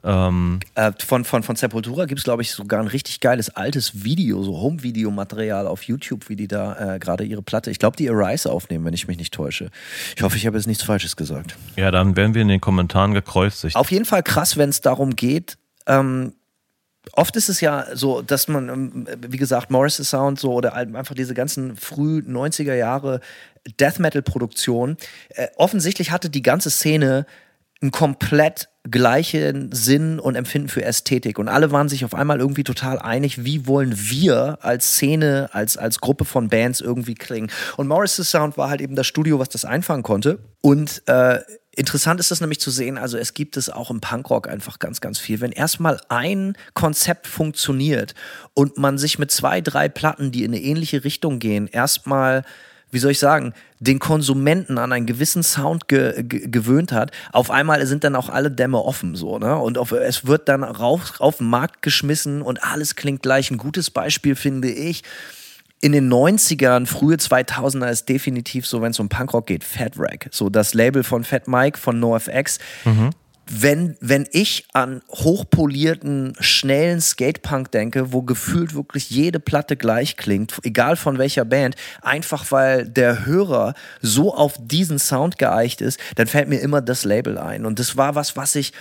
Ähm, 0.04 0.60
äh, 0.76 0.92
von, 1.06 1.24
von, 1.24 1.44
von 1.44 1.56
Sepultura 1.56 2.06
gibt 2.06 2.20
es, 2.20 2.24
glaube 2.24 2.42
ich, 2.42 2.52
sogar 2.52 2.80
ein 2.80 2.88
richtig 2.88 3.20
geiles 3.20 3.50
altes 3.52 4.04
Video, 4.04 4.42
so 4.42 4.60
Home-Video-Material 4.60 5.68
auf 5.68 5.84
YouTube, 5.84 6.28
wie 6.28 6.36
die 6.36 6.48
da 6.48 6.96
äh, 6.96 7.00
gerade 7.00 7.24
ihre 7.24 7.44
Platte, 7.44 7.70
ich 7.70 7.78
glaube, 7.78 7.98
die 7.98 8.10
Arise 8.10 8.52
aufnehmen, 8.52 8.84
wenn 8.86 8.94
ich 8.94 9.08
mich 9.08 9.18
nicht 9.18 9.34
täusche. 9.34 9.70
Ich 10.16 10.24
hoffe, 10.24 10.38
ich 10.38 10.48
habe 10.48 10.58
jetzt 10.58 10.66
nichts 10.66 10.84
Falsches 10.84 11.16
gesagt. 11.16 11.56
Ja, 11.76 11.92
dann 11.92 12.16
werden 12.16 12.34
wir 12.34 12.42
in 12.42 12.48
den 12.48 12.62
Kommentaren 12.62 13.14
gekreuzigt. 13.14 13.76
Auf 13.76 13.92
jeden 13.92 14.06
Fall 14.06 14.24
krass, 14.24 14.58
wenn 14.58 14.70
es 14.70 14.82
darum 14.82 15.16
geht, 15.16 15.58
ähm, 15.86 16.34
oft 17.14 17.36
ist 17.36 17.50
es 17.50 17.62
ja 17.62 17.88
so, 17.94 18.22
dass 18.22 18.48
man, 18.48 18.70
ähm, 18.70 19.08
wie 19.28 19.38
gesagt, 19.38 19.72
Morris 19.72 19.98
Sound 19.98 20.40
so 20.40 20.54
oder 20.54 20.74
einfach 20.74 21.16
diese 21.16 21.34
ganzen 21.34 21.76
früh 21.76 22.20
90er 22.20 22.76
Jahre 22.76 23.20
Death 23.80 24.00
Metal 24.00 24.22
Produktion, 24.22 24.98
äh, 25.30 25.48
offensichtlich 25.56 26.12
hatte 26.12 26.30
die 26.30 26.42
ganze 26.42 26.70
Szene 26.70 27.26
einen 27.82 27.92
komplett 27.92 28.70
gleichen 28.90 29.72
Sinn 29.72 30.20
und 30.20 30.36
Empfinden 30.36 30.68
für 30.68 30.84
Ästhetik. 30.84 31.38
Und 31.38 31.48
alle 31.48 31.72
waren 31.72 31.88
sich 31.88 32.04
auf 32.04 32.16
einmal 32.16 32.40
irgendwie 32.40 32.64
total 32.64 32.98
einig, 33.00 33.46
wie 33.46 33.68
wollen 33.68 33.94
wir 33.96 34.58
als 34.62 34.94
Szene, 34.94 35.50
als, 35.54 35.78
als 35.78 36.00
Gruppe 36.02 36.26
von 36.26 36.50
Bands 36.50 36.82
irgendwie 36.82 37.16
klingen. 37.16 37.52
Und 37.78 37.88
Morris 37.88 38.16
Sound 38.16 38.58
war 38.58 38.70
halt 38.70 38.82
eben 38.82 38.96
das 38.96 39.08
Studio, 39.08 39.40
was 39.40 39.50
das 39.50 39.66
einfangen 39.66 40.04
konnte. 40.04 40.40
Und 40.62 41.04
äh, 41.08 41.40
Interessant 41.74 42.20
ist 42.20 42.32
das 42.32 42.42
nämlich 42.42 42.60
zu 42.60 42.70
sehen, 42.70 42.98
also 42.98 43.18
es 43.18 43.34
gibt 43.34 43.56
es 43.56 43.70
auch 43.70 43.90
im 43.92 44.02
Punkrock 44.02 44.50
einfach 44.50 44.78
ganz, 44.78 45.00
ganz 45.00 45.20
viel. 45.20 45.40
Wenn 45.40 45.54
erstmal 45.54 46.02
ein 46.10 46.58
Konzept 46.74 47.28
funktioniert 47.28 48.14
und 48.54 48.78
man 48.78 48.98
sich 48.98 49.20
mit 49.20 49.32
zwei, 49.32 49.62
drei 49.62 49.88
Platten, 49.88 50.34
die 50.34 50.44
in 50.44 50.52
eine 50.52 50.62
ähnliche 50.62 51.06
Richtung 51.06 51.40
gehen, 51.40 51.68
erstmal, 51.68 52.44
wie 52.92 53.00
soll 53.00 53.12
ich 53.12 53.20
sagen, 53.20 53.54
den 53.80 54.00
Konsumenten 54.00 54.78
an 54.78 54.92
einen 54.92 55.06
gewissen 55.06 55.44
Sound 55.44 55.88
ge 55.88 56.24
ge 56.24 56.48
gewöhnt 56.48 56.92
hat, 56.92 57.12
auf 57.32 57.50
einmal 57.50 57.86
sind 57.86 58.04
dann 58.04 58.16
auch 58.16 58.30
alle 58.30 58.52
Dämme 58.52 58.80
offen 58.80 59.16
so, 59.16 59.40
ne? 59.40 59.56
Und 59.56 59.78
auf, 59.78 59.92
es 59.92 60.28
wird 60.28 60.48
dann 60.50 60.64
rauf, 60.64 61.20
auf 61.20 61.38
den 61.38 61.50
Markt 61.50 61.82
geschmissen 61.82 62.42
und 62.42 62.64
alles 62.64 62.96
klingt 62.96 63.24
gleich. 63.24 63.50
Ein 63.50 63.58
gutes 63.58 63.90
Beispiel 63.90 64.36
finde 64.36 64.70
ich 64.70 65.04
in 65.82 65.94
den 65.94 66.14
90ern, 66.14 66.86
frühe 66.86 67.16
2000er 67.16 67.90
ist 67.90 68.08
definitiv 68.08 68.68
so, 68.68 68.82
wenn 68.84 68.92
es 68.92 69.00
um 69.00 69.10
Punkrock 69.10 69.48
geht, 69.48 69.64
Fat 69.64 69.94
Rack. 69.98 70.28
So 70.32 70.50
das 70.50 70.76
Label 70.76 71.04
von 71.04 71.24
Fat 71.24 71.48
Mike 71.48 71.80
von 71.80 72.00
NoFX. 72.00 72.60
Mhm. 72.86 73.10
Wenn, 73.54 73.98
wenn 74.00 74.28
ich 74.32 74.66
an 74.72 75.02
hochpolierten, 75.10 76.36
schnellen 76.40 77.02
Skatepunk 77.02 77.70
denke, 77.72 78.14
wo 78.14 78.22
gefühlt 78.22 78.74
wirklich 78.76 79.10
jede 79.10 79.42
Platte 79.42 79.76
gleich 79.76 80.16
klingt, 80.16 80.58
egal 80.64 80.96
von 80.96 81.18
welcher 81.18 81.44
Band, 81.44 81.76
einfach 82.02 82.50
weil 82.52 82.88
der 82.88 83.26
Hörer 83.26 83.74
so 84.02 84.34
auf 84.34 84.54
diesen 84.58 85.00
Sound 85.00 85.38
geeicht 85.38 85.82
ist, 85.82 86.00
dann 86.16 86.28
fällt 86.28 86.48
mir 86.48 86.60
immer 86.60 86.80
das 86.80 87.04
Label 87.04 87.38
ein. 87.38 87.66
Und 87.66 87.80
das 87.80 87.98
war 87.98 88.16
was, 88.16 88.38
was 88.38 88.56
ich 88.56 88.72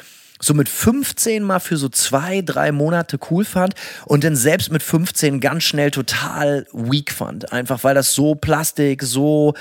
so 0.40 0.54
mit 0.54 0.68
15 0.68 1.42
mal 1.42 1.60
für 1.60 1.76
so 1.76 1.88
zwei, 1.88 2.40
drei 2.40 2.72
Monate 2.72 3.18
cool 3.30 3.44
fand 3.44 3.74
und 4.06 4.24
dann 4.24 4.36
selbst 4.36 4.72
mit 4.72 4.82
15 4.82 5.40
ganz 5.40 5.64
schnell 5.64 5.90
total 5.90 6.66
weak 6.72 7.12
fand. 7.12 7.52
Einfach 7.52 7.84
weil 7.84 7.94
das 7.94 8.14
so 8.14 8.34
Plastik, 8.34 9.02
so 9.02 9.54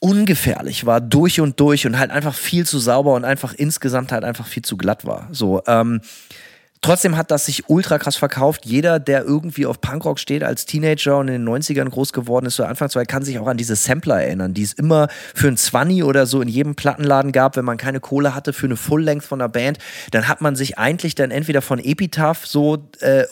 ungefährlich 0.00 0.86
war, 0.86 1.00
durch 1.00 1.40
und 1.40 1.60
durch 1.60 1.86
und 1.86 1.98
halt 1.98 2.10
einfach 2.10 2.34
viel 2.34 2.66
zu 2.66 2.78
sauber 2.78 3.14
und 3.14 3.24
einfach 3.24 3.54
insgesamt 3.54 4.12
halt 4.12 4.24
einfach 4.24 4.46
viel 4.46 4.64
zu 4.64 4.76
glatt 4.76 5.06
war. 5.06 5.28
So, 5.30 5.62
ähm, 5.66 6.00
Trotzdem 6.82 7.18
hat 7.18 7.30
das 7.30 7.44
sich 7.44 7.68
ultra 7.68 7.98
krass 7.98 8.16
verkauft. 8.16 8.64
Jeder, 8.64 8.98
der 8.98 9.24
irgendwie 9.24 9.66
auf 9.66 9.82
Punkrock 9.82 10.18
steht 10.18 10.42
als 10.42 10.64
Teenager 10.64 11.18
und 11.18 11.28
in 11.28 11.44
den 11.44 11.48
90ern 11.48 11.90
groß 11.90 12.14
geworden 12.14 12.46
ist, 12.46 12.56
so 12.56 12.64
Anfang 12.64 12.88
zwei, 12.88 13.04
kann 13.04 13.22
sich 13.22 13.38
auch 13.38 13.48
an 13.48 13.58
diese 13.58 13.76
Sampler 13.76 14.22
erinnern, 14.22 14.54
die 14.54 14.62
es 14.62 14.72
immer 14.72 15.08
für 15.34 15.48
ein 15.48 15.58
20 15.58 16.04
oder 16.04 16.24
so 16.24 16.40
in 16.40 16.48
jedem 16.48 16.76
Plattenladen 16.76 17.32
gab, 17.32 17.56
wenn 17.56 17.66
man 17.66 17.76
keine 17.76 18.00
Kohle 18.00 18.34
hatte 18.34 18.54
für 18.54 18.64
eine 18.64 18.76
Full-Length 18.76 19.26
von 19.26 19.42
einer 19.42 19.50
Band. 19.50 19.78
Dann 20.10 20.26
hat 20.26 20.40
man 20.40 20.56
sich 20.56 20.78
eigentlich 20.78 21.14
dann 21.14 21.30
entweder 21.30 21.60
von 21.60 21.78
Epitaph 21.78 22.46
so, 22.46 22.88
äh, 23.00 23.24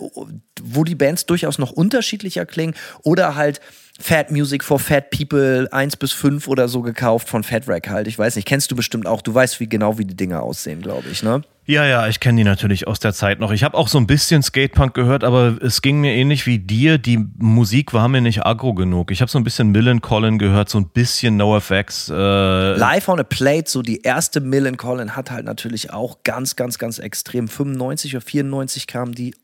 wo 0.60 0.84
die 0.84 0.94
Bands 0.94 1.24
durchaus 1.24 1.56
noch 1.56 1.72
unterschiedlicher 1.72 2.44
klingen 2.44 2.74
oder 3.02 3.34
halt 3.34 3.62
Fat 4.01 4.30
Music 4.30 4.62
for 4.62 4.78
Fat 4.78 5.11
People 5.11 5.66
1 5.72 5.96
bis 5.96 6.12
5 6.12 6.46
oder 6.46 6.68
so 6.68 6.82
gekauft 6.82 7.28
von 7.28 7.42
Fat 7.42 7.66
Rack 7.66 7.88
halt. 7.88 8.07
Ich 8.07 8.16
weiß 8.16 8.36
nicht, 8.36 8.46
kennst 8.46 8.70
du 8.70 8.76
bestimmt 8.76 9.07
auch. 9.07 9.22
Du 9.22 9.34
weißt 9.34 9.59
wie 9.59 9.68
genau, 9.68 9.99
wie 9.99 10.05
die 10.05 10.16
Dinge 10.16 10.40
aussehen, 10.40 10.80
glaube 10.80 11.09
ich, 11.11 11.24
ne? 11.24 11.42
Ja, 11.64 11.84
ja, 11.84 12.09
ich 12.09 12.18
kenne 12.20 12.38
die 12.38 12.44
natürlich 12.44 12.86
aus 12.86 12.99
der 12.99 13.12
Zeit 13.12 13.40
noch. 13.40 13.51
Ich 13.51 13.62
habe 13.62 13.76
auch 13.76 13.88
so 13.88 13.99
ein 13.99 14.07
bisschen 14.07 14.42
Skatepunk 14.42 14.94
gehört, 14.94 15.22
aber 15.22 15.59
es 15.61 15.82
ging 15.82 16.01
mir 16.01 16.14
ähnlich 16.14 16.46
wie 16.46 16.59
dir. 16.59 16.96
Die 16.96 17.18
Musik 17.36 17.92
war 17.92 18.09
mir 18.09 18.22
nicht 18.22 18.46
aggro 18.46 18.72
genug. 18.72 19.11
Ich 19.11 19.20
habe 19.20 19.30
so 19.30 19.36
ein 19.36 19.44
bisschen 19.44 19.70
Millen 19.70 20.01
Collin 20.01 20.38
gehört, 20.38 20.70
so 20.70 20.78
ein 20.78 20.88
bisschen 20.88 21.36
NoFX. 21.36 22.09
Äh 22.09 22.76
Live 22.76 23.09
on 23.09 23.20
a 23.20 23.24
Plate, 23.24 23.68
so 23.68 23.82
die 23.82 24.01
erste 24.01 24.40
Millen 24.40 24.78
Collin 24.78 25.14
hat 25.14 25.30
halt 25.30 25.44
natürlich 25.44 25.92
auch 25.92 26.22
ganz, 26.22 26.57
ganz, 26.57 26.78
ganz 26.78 26.99
extrem. 26.99 27.49
95 27.49 28.16
oder 28.16 28.24
94 28.24 28.86
kam 28.86 29.14
die. 29.14 29.34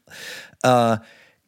Äh, 0.63 0.97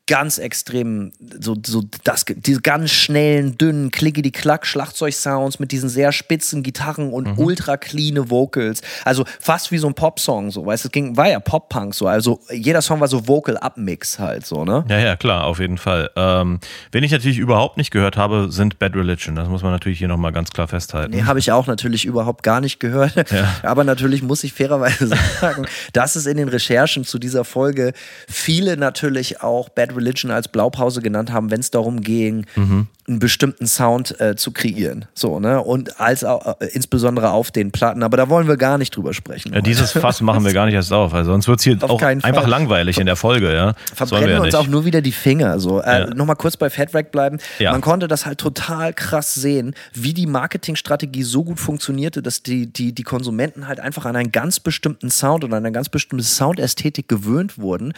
ganz 0.06 0.38
extrem, 0.38 1.12
so, 1.40 1.56
so 1.64 1.82
das, 2.04 2.24
diese 2.28 2.60
ganz 2.60 2.92
schnellen, 2.92 3.58
dünnen, 3.58 3.90
klickety 3.90 4.30
klack 4.30 4.64
Schlagzeug-Sounds 4.64 5.58
mit 5.58 5.72
diesen 5.72 5.88
sehr 5.88 6.12
spitzen 6.12 6.62
Gitarren 6.62 7.12
und 7.12 7.26
mhm. 7.26 7.38
ultra 7.38 7.76
clean 7.76 8.30
Vocals. 8.30 8.82
Also 9.04 9.24
fast 9.40 9.72
wie 9.72 9.78
so 9.78 9.88
ein 9.88 9.94
Popsong, 9.94 10.52
so, 10.52 10.64
weißt 10.64 10.84
du, 10.84 10.88
es 10.88 10.92
ging, 10.92 11.16
war 11.16 11.28
ja 11.28 11.40
Pop-Punk 11.40 11.94
so. 11.94 12.06
Also 12.06 12.40
jeder 12.52 12.82
Song 12.82 13.00
war 13.00 13.08
so 13.08 13.26
Vocal-Up-Mix 13.26 14.20
halt, 14.20 14.46
so, 14.46 14.64
ne? 14.64 14.84
Ja, 14.88 14.98
ja, 15.00 15.16
klar, 15.16 15.44
auf 15.44 15.58
jeden 15.58 15.78
Fall. 15.78 16.08
Ähm, 16.14 16.60
wen 16.92 17.02
ich 17.02 17.10
natürlich 17.10 17.38
überhaupt 17.38 17.76
nicht 17.76 17.90
gehört 17.90 18.16
habe, 18.16 18.52
sind 18.52 18.78
Bad 18.78 18.94
Religion. 18.94 19.34
Das 19.34 19.48
muss 19.48 19.62
man 19.64 19.72
natürlich 19.72 19.98
hier 19.98 20.08
nochmal 20.08 20.32
ganz 20.32 20.50
klar 20.50 20.68
festhalten. 20.68 21.14
Nee, 21.14 21.24
habe 21.24 21.40
ich 21.40 21.50
auch 21.50 21.66
natürlich 21.66 22.04
überhaupt 22.04 22.44
gar 22.44 22.60
nicht 22.60 22.80
gehört. 22.80 23.14
Ja. 23.36 23.56
Aber 23.62 23.82
natürlich 23.82 24.22
muss 24.22 24.44
ich 24.44 24.52
fairerweise 24.52 25.08
sagen, 25.40 25.66
dass 25.92 26.16
es 26.16 26.26
in 26.26 26.36
den 26.36 26.48
Recherchen 26.48 27.04
zu 27.04 27.18
dieser 27.18 27.44
Folge 27.44 27.92
viele 28.28 28.76
natürlich 28.76 29.42
auch 29.42 29.68
Bad 29.68 29.95
Religion 29.96 30.30
als 30.30 30.48
Blaupause 30.48 31.02
genannt 31.02 31.32
haben, 31.32 31.50
wenn 31.50 31.60
es 31.60 31.70
darum 31.70 32.00
ging, 32.00 32.46
mhm. 32.54 32.86
einen 33.08 33.18
bestimmten 33.18 33.66
Sound 33.66 34.20
äh, 34.20 34.36
zu 34.36 34.52
kreieren. 34.52 35.06
So, 35.14 35.40
ne? 35.40 35.60
Und 35.60 36.00
als 36.00 36.22
äh, 36.22 36.28
insbesondere 36.72 37.30
auf 37.30 37.50
den 37.50 37.72
Platten. 37.72 38.02
Aber 38.02 38.16
da 38.16 38.28
wollen 38.28 38.48
wir 38.48 38.56
gar 38.56 38.78
nicht 38.78 38.94
drüber 38.94 39.14
sprechen. 39.14 39.52
Ja, 39.52 39.60
dieses 39.60 39.92
Fass 39.92 40.20
machen 40.20 40.44
wir 40.44 40.52
gar 40.52 40.66
nicht 40.66 40.74
erst 40.74 40.92
auf. 40.92 41.14
Also 41.14 41.32
sonst 41.32 41.48
wird 41.48 41.58
es 41.58 41.64
hier 41.64 41.76
auf 41.80 41.90
auch 41.90 42.02
einfach 42.02 42.42
Fall. 42.42 42.50
langweilig 42.50 42.98
in 42.98 43.06
der 43.06 43.16
Folge, 43.16 43.52
ja. 43.52 43.74
Verbrennen 43.94 44.28
wir 44.28 44.42
uns 44.42 44.54
auch 44.54 44.66
nur 44.66 44.84
wieder 44.84 45.00
die 45.00 45.12
Finger. 45.12 45.58
So. 45.58 45.80
Äh, 45.80 46.00
ja. 46.00 46.14
Nochmal 46.14 46.36
kurz 46.36 46.56
bei 46.56 46.70
Fat 46.70 46.94
Rack 46.94 47.12
bleiben. 47.12 47.38
Ja. 47.58 47.72
Man 47.72 47.80
konnte 47.80 48.08
das 48.08 48.26
halt 48.26 48.38
total 48.38 48.92
krass 48.92 49.34
sehen, 49.34 49.74
wie 49.94 50.14
die 50.14 50.26
Marketingstrategie 50.26 51.22
so 51.22 51.44
gut 51.44 51.60
funktionierte, 51.60 52.22
dass 52.22 52.42
die, 52.42 52.66
die, 52.72 52.92
die 52.92 53.02
Konsumenten 53.02 53.68
halt 53.68 53.80
einfach 53.80 54.04
an 54.04 54.16
einen 54.16 54.32
ganz 54.32 54.60
bestimmten 54.60 55.10
Sound 55.10 55.44
und 55.44 55.52
an 55.52 55.64
eine 55.64 55.72
ganz 55.72 55.88
bestimmte 55.88 56.24
Soundästhetik 56.24 57.08
gewöhnt 57.08 57.58
wurden 57.58 57.92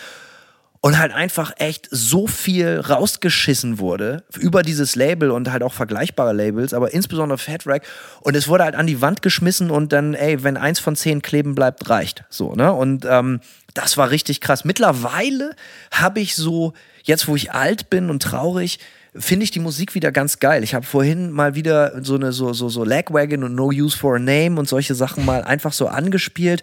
und 0.80 0.98
halt 0.98 1.12
einfach 1.12 1.52
echt 1.56 1.88
so 1.90 2.26
viel 2.26 2.80
rausgeschissen 2.80 3.78
wurde 3.78 4.22
über 4.38 4.62
dieses 4.62 4.94
Label 4.94 5.30
und 5.30 5.50
halt 5.50 5.62
auch 5.62 5.72
vergleichbare 5.72 6.32
Labels, 6.32 6.72
aber 6.72 6.92
insbesondere 6.92 7.38
Fat 7.38 7.66
Rack 7.66 7.82
und 8.20 8.36
es 8.36 8.48
wurde 8.48 8.64
halt 8.64 8.76
an 8.76 8.86
die 8.86 9.00
Wand 9.00 9.22
geschmissen 9.22 9.70
und 9.70 9.92
dann, 9.92 10.14
ey, 10.14 10.42
wenn 10.44 10.56
eins 10.56 10.78
von 10.78 10.94
zehn 10.94 11.20
kleben 11.22 11.54
bleibt, 11.54 11.88
reicht. 11.90 12.24
So, 12.30 12.54
ne? 12.54 12.72
Und 12.72 13.04
ähm, 13.08 13.40
das 13.74 13.96
war 13.96 14.10
richtig 14.10 14.40
krass. 14.40 14.64
Mittlerweile 14.64 15.54
habe 15.90 16.20
ich 16.20 16.36
so, 16.36 16.74
jetzt 17.02 17.26
wo 17.26 17.34
ich 17.34 17.52
alt 17.52 17.90
bin 17.90 18.10
und 18.10 18.22
traurig, 18.22 18.78
finde 19.16 19.44
ich 19.44 19.50
die 19.50 19.60
Musik 19.60 19.94
wieder 19.94 20.12
ganz 20.12 20.38
geil. 20.38 20.62
Ich 20.62 20.74
habe 20.74 20.86
vorhin 20.86 21.30
mal 21.30 21.54
wieder 21.54 22.04
so 22.04 22.14
eine 22.14 22.32
so 22.32 22.52
so 22.52 22.68
so 22.68 22.84
Lagwagon 22.84 23.42
und 23.42 23.54
No 23.54 23.68
Use 23.68 23.96
for 23.96 24.16
a 24.16 24.18
Name 24.18 24.58
und 24.58 24.68
solche 24.68 24.94
Sachen 24.94 25.24
mal 25.24 25.42
einfach 25.42 25.72
so 25.72 25.88
angespielt 25.88 26.62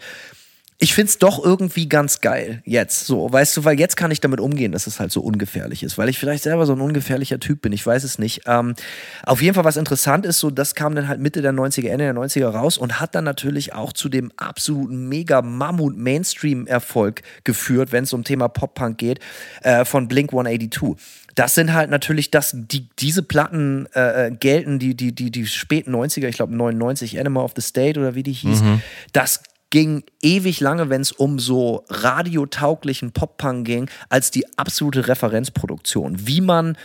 ich 0.78 0.94
find's 0.94 1.18
doch 1.18 1.44
irgendwie 1.44 1.88
ganz 1.88 2.20
geil 2.20 2.62
jetzt 2.66 3.06
so, 3.06 3.32
weißt 3.32 3.56
du, 3.56 3.64
weil 3.64 3.80
jetzt 3.80 3.96
kann 3.96 4.12
ich 4.12 4.20
damit 4.20 4.42
umgehen, 4.42 4.74
dass 4.74 4.88
es 4.88 5.00
halt 5.00 5.12
so 5.12 5.22
ungefährlich 5.22 5.84
ist, 5.84 5.98
weil 5.98 6.10
ich 6.10 6.20
vielleicht 6.20 6.44
selber 6.44 6.66
so 6.66 6.74
ein 6.74 6.82
ungefährlicher 6.82 7.40
Typ 7.40 7.62
bin, 7.62 7.72
ich 7.72 7.86
weiß 7.86 8.04
es 8.04 8.20
nicht. 8.20 8.42
Ähm, 8.46 8.76
auf 9.24 9.42
jeden 9.42 9.56
Fall, 9.56 9.64
was 9.64 9.78
interessant 9.78 10.26
ist, 10.26 10.40
so 10.40 10.50
das 10.50 10.76
kam 10.76 10.94
dann 10.94 11.08
halt 11.08 11.22
Mitte 11.22 11.42
der 11.42 11.54
90er, 11.54 11.88
Ende 11.88 12.06
der 12.06 12.14
90er 12.14 12.48
raus 12.48 12.78
und 12.78 13.00
hat 13.00 13.16
dann 13.16 13.24
natürlich 13.24 13.74
auch 13.74 13.94
zu 13.94 14.10
dem 14.10 14.34
absoluten 14.36 15.08
mega 15.08 15.42
Mammut 15.42 15.98
Mainstream-Erfolg 15.98 17.22
geführt, 17.46 17.94
wenn 17.94 18.04
es 18.04 18.12
um 18.12 18.26
Thema 18.26 18.50
Pop-Punk 18.50 18.98
geht, 18.98 19.20
äh, 19.64 19.86
von 19.86 20.10
Blink 20.10 20.32
182 20.32 20.96
das 21.36 21.54
sind 21.54 21.74
halt 21.74 21.90
natürlich 21.90 22.32
das, 22.32 22.54
die, 22.56 22.88
diese 22.98 23.22
Platten 23.22 23.88
äh, 23.94 24.28
äh 24.28 24.32
gelten, 24.32 24.80
die, 24.80 24.96
die, 24.96 25.14
die, 25.14 25.32
die 25.32 25.46
späten 25.46 25.94
90er, 25.94 26.28
ich 26.28 26.38
glaube 26.38 26.56
99, 26.56 27.20
Animal 27.20 27.44
of 27.44 27.52
the 27.58 27.62
State 27.62 28.00
oder 28.00 28.16
wie 28.16 28.24
die 28.24 28.32
hieß, 28.32 28.62
mhm. 28.62 28.82
das 29.12 29.42
ging 29.76 30.04
ewig 30.22 30.62
lange, 30.62 30.90
wenn 30.90 31.02
es 31.02 31.12
um 31.12 31.38
so 31.38 31.84
radiotauglichen 31.90 33.12
Pop-Punk 33.12 33.68
ging, 33.68 33.90
als 34.08 34.32
die 34.32 34.46
absolute 34.58 35.10
Referenzproduktion. 35.10 36.26
Wie 36.26 36.40
man 36.40 36.78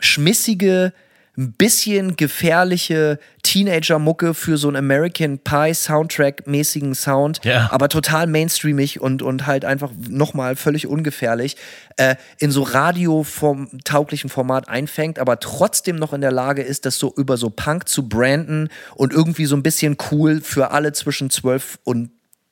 schmissige, 0.00 0.94
ein 1.36 1.52
bisschen 1.52 2.16
gefährliche 2.16 3.18
Teenager-Mucke 3.42 4.32
für 4.32 4.56
so 4.56 4.68
einen 4.68 4.78
American 4.78 5.38
Pie 5.40 5.74
Soundtrack-mäßigen 5.74 6.94
Sound, 6.94 7.40
ja. 7.44 7.68
aber 7.70 7.90
total 7.90 8.26
mainstreamig 8.26 8.98
und, 8.98 9.20
und 9.20 9.46
halt 9.46 9.66
einfach 9.66 9.90
nochmal 10.08 10.56
völlig 10.56 10.86
ungefährlich, 10.86 11.58
äh, 11.98 12.16
in 12.38 12.50
so 12.50 12.62
radiotauglichen 12.62 14.30
Format 14.30 14.70
einfängt, 14.70 15.18
aber 15.18 15.38
trotzdem 15.38 15.96
noch 15.96 16.14
in 16.14 16.22
der 16.22 16.32
Lage 16.32 16.62
ist, 16.62 16.86
das 16.86 16.98
so 16.98 17.12
über 17.14 17.36
so 17.36 17.50
Punk 17.50 17.88
zu 17.88 18.08
branden 18.08 18.70
und 18.94 19.12
irgendwie 19.12 19.44
so 19.44 19.54
ein 19.54 19.62
bisschen 19.62 19.98
cool 20.10 20.40
für 20.40 20.70
alle 20.70 20.94
zwischen 20.94 21.28
12 21.28 21.78
und 21.84 22.10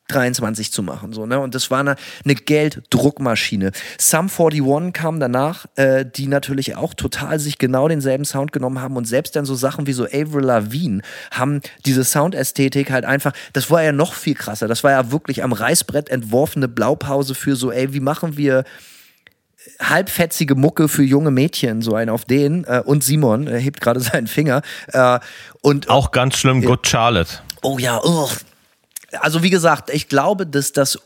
23 0.08 0.72
zu 0.72 0.82
machen. 0.82 1.12
So, 1.12 1.26
ne? 1.26 1.40
Und 1.40 1.54
das 1.54 1.70
war 1.70 1.80
eine, 1.80 1.96
eine 2.24 2.34
Gelddruckmaschine. 2.34 3.72
Sum 3.98 4.28
41 4.28 4.92
kam 4.92 5.20
danach, 5.20 5.66
äh, 5.76 6.04
die 6.04 6.26
natürlich 6.26 6.76
auch 6.76 6.94
total 6.94 7.38
sich 7.38 7.58
genau 7.58 7.88
denselben 7.88 8.24
Sound 8.24 8.52
genommen 8.52 8.80
haben 8.80 8.96
und 8.96 9.06
selbst 9.06 9.36
dann 9.36 9.44
so 9.44 9.54
Sachen 9.54 9.86
wie 9.86 9.92
so 9.92 10.04
Avril 10.04 10.44
Lavigne 10.44 11.02
haben 11.30 11.60
diese 11.84 12.04
Soundästhetik 12.04 12.90
halt 12.90 13.04
einfach, 13.04 13.32
das 13.52 13.70
war 13.70 13.82
ja 13.82 13.92
noch 13.92 14.14
viel 14.14 14.34
krasser. 14.34 14.68
Das 14.68 14.84
war 14.84 14.92
ja 14.92 15.10
wirklich 15.10 15.42
am 15.42 15.52
Reißbrett 15.52 16.08
entworfene 16.08 16.68
Blaupause 16.68 17.34
für 17.34 17.56
so, 17.56 17.72
ey, 17.72 17.92
wie 17.92 18.00
machen 18.00 18.36
wir 18.36 18.64
halbfetzige 19.80 20.54
Mucke 20.54 20.88
für 20.88 21.02
junge 21.02 21.30
Mädchen, 21.30 21.82
so 21.82 21.94
ein 21.94 22.08
auf 22.08 22.24
den. 22.24 22.64
Äh, 22.64 22.82
und 22.84 23.02
Simon, 23.04 23.46
er 23.46 23.58
hebt 23.58 23.80
gerade 23.80 24.00
seinen 24.00 24.26
Finger. 24.26 24.62
Äh, 24.88 25.18
und, 25.62 25.88
auch 25.88 26.10
ganz 26.10 26.36
schlimm, 26.36 26.62
äh, 26.62 26.66
Good 26.66 26.86
Charlotte. 26.86 27.30
Oh 27.62 27.78
ja, 27.78 28.00
oh, 28.02 28.28
also 29.20 29.42
wie 29.42 29.50
gesagt, 29.50 29.90
ich 29.90 30.08
glaube, 30.08 30.46
dass 30.46 30.72
das 30.72 30.98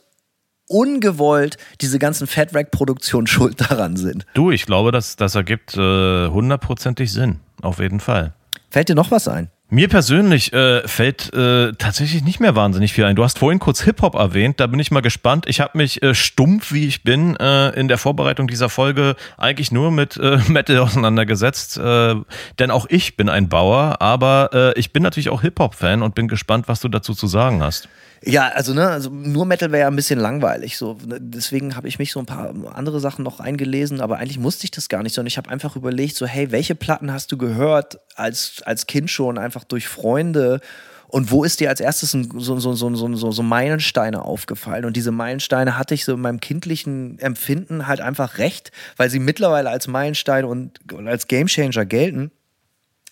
ungewollt 0.68 1.58
diese 1.80 1.98
ganzen 1.98 2.26
Fat 2.26 2.54
Rack 2.54 2.70
Produktionen 2.70 3.26
schuld 3.26 3.60
daran 3.70 3.96
sind. 3.96 4.24
Du, 4.34 4.50
ich 4.50 4.66
glaube, 4.66 4.92
dass 4.92 5.16
das 5.16 5.34
ergibt 5.34 5.76
äh, 5.76 6.28
hundertprozentig 6.28 7.12
Sinn, 7.12 7.40
auf 7.60 7.80
jeden 7.80 8.00
Fall. 8.00 8.32
Fällt 8.70 8.88
dir 8.88 8.94
noch 8.94 9.10
was 9.10 9.26
ein? 9.26 9.50
Mir 9.72 9.88
persönlich 9.88 10.52
äh, 10.52 10.86
fällt 10.88 11.32
äh, 11.32 11.72
tatsächlich 11.74 12.24
nicht 12.24 12.40
mehr 12.40 12.56
wahnsinnig 12.56 12.92
viel 12.92 13.04
ein. 13.04 13.14
Du 13.14 13.22
hast 13.22 13.38
vorhin 13.38 13.60
kurz 13.60 13.82
Hip-Hop 13.82 14.16
erwähnt, 14.16 14.58
da 14.58 14.66
bin 14.66 14.80
ich 14.80 14.90
mal 14.90 15.00
gespannt. 15.00 15.44
Ich 15.46 15.60
habe 15.60 15.78
mich 15.78 16.02
äh, 16.02 16.12
stumpf, 16.12 16.72
wie 16.72 16.88
ich 16.88 17.04
bin, 17.04 17.36
äh, 17.36 17.68
in 17.78 17.86
der 17.86 17.96
Vorbereitung 17.96 18.48
dieser 18.48 18.68
Folge 18.68 19.14
eigentlich 19.38 19.70
nur 19.70 19.92
mit 19.92 20.16
äh, 20.16 20.38
Metal 20.48 20.76
auseinandergesetzt. 20.78 21.78
Äh, 21.78 22.16
denn 22.58 22.72
auch 22.72 22.86
ich 22.88 23.16
bin 23.16 23.28
ein 23.28 23.48
Bauer, 23.48 23.98
aber 24.00 24.50
äh, 24.52 24.78
ich 24.78 24.92
bin 24.92 25.04
natürlich 25.04 25.30
auch 25.30 25.42
Hip-Hop-Fan 25.42 26.02
und 26.02 26.16
bin 26.16 26.26
gespannt, 26.26 26.66
was 26.66 26.80
du 26.80 26.88
dazu 26.88 27.14
zu 27.14 27.28
sagen 27.28 27.62
hast. 27.62 27.88
Ja, 28.22 28.48
also 28.48 28.74
ne, 28.74 28.86
also 28.88 29.08
nur 29.08 29.46
Metal 29.46 29.72
wäre 29.72 29.82
ja 29.82 29.86
ein 29.86 29.96
bisschen 29.96 30.20
langweilig. 30.20 30.76
So, 30.76 30.98
ne, 31.06 31.18
deswegen 31.20 31.74
habe 31.74 31.88
ich 31.88 31.98
mich 31.98 32.12
so 32.12 32.20
ein 32.20 32.26
paar 32.26 32.52
andere 32.74 33.00
Sachen 33.00 33.22
noch 33.24 33.40
eingelesen, 33.40 34.00
aber 34.00 34.18
eigentlich 34.18 34.38
musste 34.38 34.64
ich 34.64 34.70
das 34.70 34.90
gar 34.90 35.02
nicht, 35.02 35.14
sondern 35.14 35.28
ich 35.28 35.38
habe 35.38 35.48
einfach 35.48 35.74
überlegt, 35.74 36.16
so, 36.16 36.26
hey, 36.26 36.50
welche 36.50 36.74
Platten 36.74 37.12
hast 37.12 37.32
du 37.32 37.38
gehört 37.38 37.98
als, 38.16 38.62
als 38.64 38.86
Kind 38.86 39.10
schon, 39.10 39.38
einfach 39.38 39.64
durch 39.64 39.88
Freunde? 39.88 40.60
Und 41.08 41.30
wo 41.32 41.44
ist 41.44 41.60
dir 41.60 41.70
als 41.70 41.80
erstes 41.80 42.14
ein, 42.14 42.30
so, 42.36 42.60
so, 42.60 42.74
so, 42.74 42.94
so, 42.94 43.32
so 43.32 43.42
Meilensteine 43.42 44.22
aufgefallen? 44.22 44.84
Und 44.84 44.96
diese 44.96 45.10
Meilensteine 45.10 45.78
hatte 45.78 45.94
ich 45.94 46.04
so 46.04 46.12
in 46.14 46.20
meinem 46.20 46.40
kindlichen 46.40 47.18
Empfinden 47.18 47.86
halt 47.86 48.00
einfach 48.00 48.38
recht, 48.38 48.70
weil 48.96 49.10
sie 49.10 49.18
mittlerweile 49.18 49.70
als 49.70 49.88
Meilensteine 49.88 50.46
und, 50.46 50.92
und 50.92 51.08
als 51.08 51.26
Gamechanger 51.26 51.86
gelten. 51.86 52.30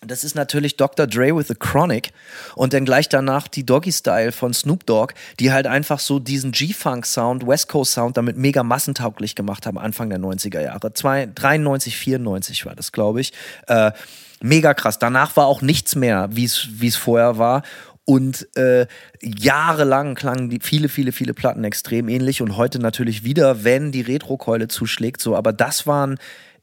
Das 0.05 0.23
ist 0.23 0.33
natürlich 0.33 0.77
Dr. 0.77 1.07
Dre 1.07 1.35
with 1.35 1.49
the 1.49 1.55
Chronic 1.55 2.11
und 2.55 2.71
dann 2.71 2.85
gleich 2.85 3.09
danach 3.09 3.49
die 3.49 3.65
Doggy 3.65 3.91
Style 3.91 4.31
von 4.31 4.53
Snoop 4.53 4.85
Dogg, 4.85 5.13
die 5.41 5.51
halt 5.51 5.67
einfach 5.67 5.99
so 5.99 6.19
diesen 6.19 6.53
G-Funk 6.53 7.05
Sound, 7.05 7.45
West 7.45 7.67
Coast 7.67 7.91
Sound 7.93 8.15
damit 8.15 8.37
mega 8.37 8.63
massentauglich 8.63 9.35
gemacht 9.35 9.65
haben 9.65 9.77
Anfang 9.77 10.09
der 10.09 10.19
90er 10.19 10.61
Jahre. 10.61 10.93
Zwei, 10.93 11.25
93, 11.25 11.97
94 11.97 12.65
war 12.65 12.75
das, 12.75 12.93
glaube 12.93 13.19
ich. 13.19 13.33
Äh, 13.67 13.91
mega 14.41 14.73
krass. 14.73 14.99
Danach 14.99 15.35
war 15.35 15.47
auch 15.47 15.61
nichts 15.61 15.95
mehr, 15.95 16.29
wie 16.31 16.45
es 16.45 16.95
vorher 16.95 17.37
war. 17.37 17.63
Und 18.05 18.47
äh, 18.57 18.87
jahrelang 19.21 20.15
klangen 20.15 20.49
die 20.49 20.59
viele, 20.61 20.89
viele, 20.89 21.11
viele 21.11 21.33
Platten 21.33 21.63
extrem 21.63 22.07
ähnlich 22.07 22.41
und 22.41 22.57
heute 22.57 22.79
natürlich 22.79 23.23
wieder, 23.23 23.63
wenn 23.63 23.91
die 23.91 24.01
Retro-Keule 24.01 24.67
zuschlägt. 24.69 25.21
So, 25.21 25.35
aber 25.35 25.53
das 25.53 25.85
waren 25.85 26.17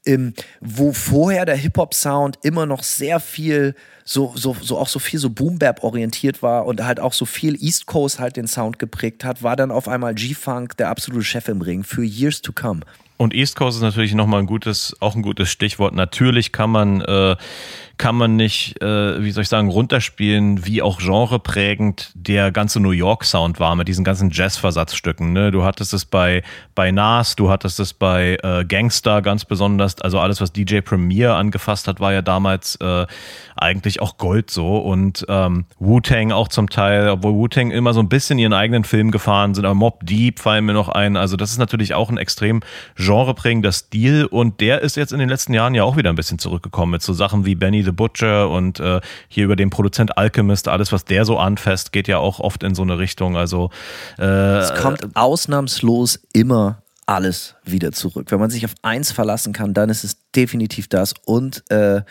ähm, 0.07 0.33
wo 0.61 0.93
vorher 0.93 1.45
der 1.45 1.55
Hip-Hop-Sound 1.55 2.39
immer 2.43 2.65
noch 2.65 2.83
sehr 2.83 3.19
viel, 3.19 3.75
so, 4.03 4.33
so, 4.35 4.55
so 4.61 4.77
auch 4.77 4.87
so 4.87 4.99
viel 4.99 5.19
so 5.19 5.29
Boom-Bap 5.29 5.83
orientiert 5.83 6.41
war 6.41 6.65
und 6.65 6.83
halt 6.83 6.99
auch 6.99 7.13
so 7.13 7.25
viel 7.25 7.61
East 7.61 7.85
Coast 7.85 8.19
halt 8.19 8.37
den 8.37 8.47
Sound 8.47 8.79
geprägt 8.79 9.23
hat, 9.23 9.43
war 9.43 9.55
dann 9.55 9.71
auf 9.71 9.87
einmal 9.87 10.15
G-Funk 10.15 10.77
der 10.77 10.89
absolute 10.89 11.23
Chef 11.23 11.47
im 11.47 11.61
Ring 11.61 11.83
für 11.83 12.03
Years 12.03 12.41
to 12.41 12.51
Come. 12.51 12.81
Und 13.17 13.33
East 13.33 13.55
Coast 13.55 13.77
ist 13.77 13.83
natürlich 13.83 14.13
nochmal 14.13 14.41
ein 14.41 14.45
gutes, 14.45 14.95
auch 14.99 15.15
ein 15.15 15.23
gutes 15.23 15.49
Stichwort. 15.49 15.93
Natürlich 15.95 16.51
kann 16.51 16.69
man 16.69 17.01
äh, 17.01 17.35
kann 17.97 18.15
man 18.15 18.35
nicht, 18.35 18.81
äh, 18.81 19.23
wie 19.23 19.31
soll 19.31 19.43
ich 19.43 19.49
sagen, 19.49 19.69
runterspielen, 19.69 20.65
wie 20.65 20.81
auch 20.81 20.99
genreprägend 20.99 22.11
der 22.13 22.51
ganze 22.51 22.79
New 22.79 22.91
York 22.91 23.25
Sound 23.25 23.59
war 23.59 23.75
mit 23.75 23.87
diesen 23.87 24.03
ganzen 24.03 24.29
Jazz-Versatzstücken. 24.31 25.33
Ne? 25.33 25.51
Du 25.51 25.63
hattest 25.63 25.93
es 25.93 26.05
bei, 26.05 26.43
bei 26.75 26.91
Nas, 26.91 27.35
du 27.35 27.49
hattest 27.49 27.79
es 27.79 27.93
bei 27.93 28.37
äh, 28.43 28.65
Gangster 28.65 29.21
ganz 29.21 29.45
besonders. 29.45 29.99
Also 30.01 30.19
alles, 30.19 30.41
was 30.41 30.53
DJ 30.53 30.81
Premier 30.81 31.33
angefasst 31.33 31.87
hat, 31.87 31.99
war 31.99 32.13
ja 32.13 32.21
damals 32.21 32.75
äh, 32.75 33.07
eigentlich 33.55 33.99
auch 34.01 34.17
Gold 34.17 34.51
so. 34.51 34.77
Und 34.77 35.25
ähm, 35.27 35.65
Wu-Tang 35.79 36.31
auch 36.31 36.49
zum 36.49 36.69
Teil, 36.69 37.09
obwohl 37.09 37.33
Wu-Tang 37.33 37.71
immer 37.71 37.93
so 37.93 37.99
ein 37.99 38.09
bisschen 38.09 38.37
ihren 38.37 38.53
eigenen 38.53 38.83
Film 38.83 39.09
gefahren 39.09 39.55
sind, 39.55 39.65
aber 39.65 39.75
Mob 39.75 40.05
Deep 40.05 40.39
fallen 40.39 40.65
mir 40.65 40.73
noch 40.73 40.89
ein. 40.89 41.17
Also 41.17 41.35
das 41.35 41.51
ist 41.51 41.57
natürlich 41.57 41.95
auch 41.95 42.11
ein 42.11 42.17
extrem 42.17 42.61
genreprägender 42.95 43.71
Stil 43.71 44.25
und 44.25 44.61
der 44.61 44.81
ist 44.81 44.97
jetzt 44.97 45.13
in 45.13 45.19
den 45.19 45.29
letzten 45.29 45.53
Jahren 45.53 45.73
ja 45.73 45.83
auch 45.83 45.97
wieder 45.97 46.11
ein 46.11 46.15
bisschen 46.15 46.37
zurückgekommen 46.37 46.91
mit 46.91 47.01
so 47.01 47.13
Sachen 47.13 47.45
wie 47.45 47.55
Benny 47.55 47.86
the 47.87 47.91
Butcher 47.91 48.49
und 48.49 48.79
äh, 48.79 49.01
hier 49.27 49.45
über 49.45 49.55
den 49.55 49.69
Produzent 49.69 50.17
Alchemist, 50.17 50.67
alles, 50.67 50.91
was 50.91 51.05
der 51.05 51.25
so 51.25 51.37
anfasst, 51.39 51.91
geht 51.91 52.07
ja 52.07 52.19
auch 52.19 52.39
oft 52.39 52.63
in 52.63 52.75
so 52.75 52.83
eine 52.83 52.99
Richtung. 52.99 53.37
Also 53.37 53.71
äh, 54.19 54.57
es 54.57 54.73
kommt 54.75 55.15
ausnahmslos 55.15 56.19
immer 56.33 56.83
alles 57.07 57.55
wieder 57.63 57.91
zurück. 57.91 58.31
Wenn 58.31 58.39
man 58.39 58.49
sich 58.49 58.65
auf 58.65 58.75
eins 58.81 59.11
verlassen 59.11 59.53
kann, 59.53 59.73
dann 59.73 59.89
ist 59.89 60.03
es 60.03 60.17
definitiv 60.35 60.87
das. 60.87 61.13
Und 61.25 61.63
äh, 61.71 62.01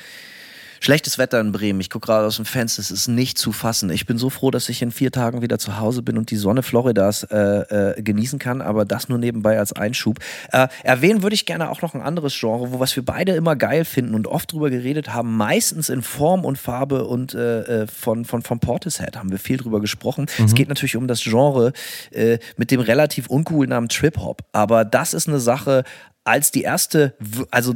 Schlechtes 0.81 1.19
Wetter 1.19 1.41
in 1.41 1.53
Bremen. 1.53 1.81
Ich 1.81 1.91
gucke 1.91 2.07
gerade 2.07 2.27
aus 2.27 2.37
dem 2.37 2.45
Fenster. 2.45 2.81
Es 2.81 2.91
ist 2.91 3.09
nicht 3.09 3.39
zu 3.39 3.53
fassen. 3.53 3.91
Ich 3.91 4.07
bin 4.07 4.19
so 4.19 4.31
froh, 4.31 4.51
dass 4.51 4.69
ich 4.69 4.83
in 4.83 4.91
vier 4.91 5.11
Tagen 5.11 5.43
wieder 5.43 5.59
zu 5.59 5.79
Hause 5.79 6.03
bin 6.03 6.19
und 6.19 6.31
die 6.31 6.37
Sonne 6.37 6.63
Floridas 6.63 7.25
äh, 7.25 7.37
äh, 7.37 8.03
genießen 8.03 8.39
kann. 8.39 8.61
Aber 8.61 8.85
das 8.85 9.09
nur 9.09 9.19
nebenbei 9.19 9.59
als 9.59 9.73
Einschub. 9.73 10.19
Äh, 10.53 10.69
erwähnen 10.83 11.23
würde 11.23 11.35
ich 11.35 11.47
gerne 11.47 11.71
auch 11.71 11.83
noch 11.83 11.95
ein 11.95 12.03
anderes 12.03 12.39
Genre, 12.39 12.73
wo 12.73 12.81
was 12.81 12.95
wir 12.97 13.05
beide 13.05 13.33
immer 13.33 13.57
geil 13.57 13.85
finden 13.85 14.15
und 14.15 14.27
oft 14.27 14.53
drüber 14.53 14.71
geredet 14.71 15.13
haben. 15.13 15.37
Meistens 15.37 15.89
in 15.89 16.03
Form 16.03 16.45
und 16.45 16.59
Farbe 16.59 17.05
und 17.05 17.35
äh, 17.35 17.83
äh 17.83 17.87
von, 17.87 18.25
von, 18.25 18.43
von 18.43 18.61
Portishead 18.61 19.17
haben 19.17 19.31
wir 19.31 19.39
viel 19.39 19.57
drüber 19.57 19.81
gesprochen. 19.81 20.27
Mhm. 20.39 20.45
Es 20.45 20.55
geht 20.55 20.69
natürlich 20.69 20.97
um 20.97 21.09
das 21.09 21.23
Genre 21.23 21.73
äh, 22.11 22.39
mit 22.57 22.71
dem 22.71 22.81
relativ 22.81 23.29
uncoolen 23.29 23.71
Namen 23.71 23.89
Trip 23.89 24.17
Hop. 24.19 24.43
Aber 24.53 24.85
das 24.85 25.15
ist 25.15 25.29
eine 25.29 25.41
Sache, 25.41 25.85
als 26.25 26.51
die 26.51 26.63
erste, 26.63 27.15
also 27.51 27.75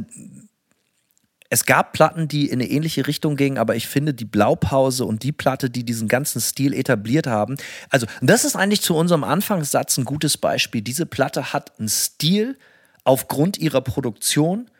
es 1.51 1.65
gab 1.65 1.91
Platten, 1.91 2.29
die 2.29 2.47
in 2.47 2.61
eine 2.61 2.69
ähnliche 2.69 3.05
Richtung 3.07 3.35
gingen, 3.35 3.57
aber 3.57 3.75
ich 3.75 3.85
finde 3.85 4.13
die 4.13 4.25
Blaupause 4.25 5.03
und 5.03 5.21
die 5.23 5.33
Platte, 5.33 5.69
die 5.69 5.83
diesen 5.83 6.07
ganzen 6.07 6.39
Stil 6.39 6.73
etabliert 6.73 7.27
haben, 7.27 7.57
also 7.89 8.07
das 8.21 8.45
ist 8.45 8.55
eigentlich 8.55 8.81
zu 8.81 8.95
unserem 8.95 9.25
Anfangssatz 9.25 9.97
ein 9.97 10.05
gutes 10.05 10.37
Beispiel. 10.37 10.81
Diese 10.81 11.05
Platte 11.05 11.51
hat 11.51 11.77
einen 11.77 11.89
Stil 11.89 12.57
aufgrund 13.03 13.57
ihrer 13.57 13.81
Produktion 13.81 14.71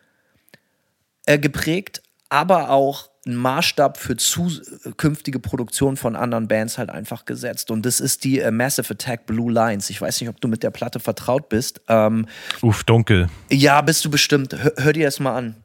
äh, 1.26 1.38
geprägt, 1.38 2.02
aber 2.30 2.70
auch 2.70 3.10
einen 3.26 3.36
Maßstab 3.36 3.98
für 3.98 4.16
zukünftige 4.16 5.40
Produktion 5.40 5.98
von 5.98 6.16
anderen 6.16 6.48
Bands 6.48 6.78
halt 6.78 6.88
einfach 6.88 7.26
gesetzt. 7.26 7.70
Und 7.70 7.84
das 7.84 8.00
ist 8.00 8.24
die 8.24 8.40
äh, 8.40 8.50
Massive 8.50 8.94
Attack 8.94 9.26
Blue 9.26 9.52
Lines. 9.52 9.90
Ich 9.90 10.00
weiß 10.00 10.22
nicht, 10.22 10.30
ob 10.30 10.40
du 10.40 10.48
mit 10.48 10.62
der 10.62 10.70
Platte 10.70 11.00
vertraut 11.00 11.50
bist. 11.50 11.82
Ähm, 11.88 12.26
Uff, 12.62 12.82
dunkel. 12.82 13.28
Ja, 13.50 13.82
bist 13.82 14.06
du 14.06 14.10
bestimmt. 14.10 14.54
Hör, 14.54 14.72
hör 14.78 14.92
dir 14.94 15.04
das 15.04 15.20
mal 15.20 15.36
an 15.36 15.61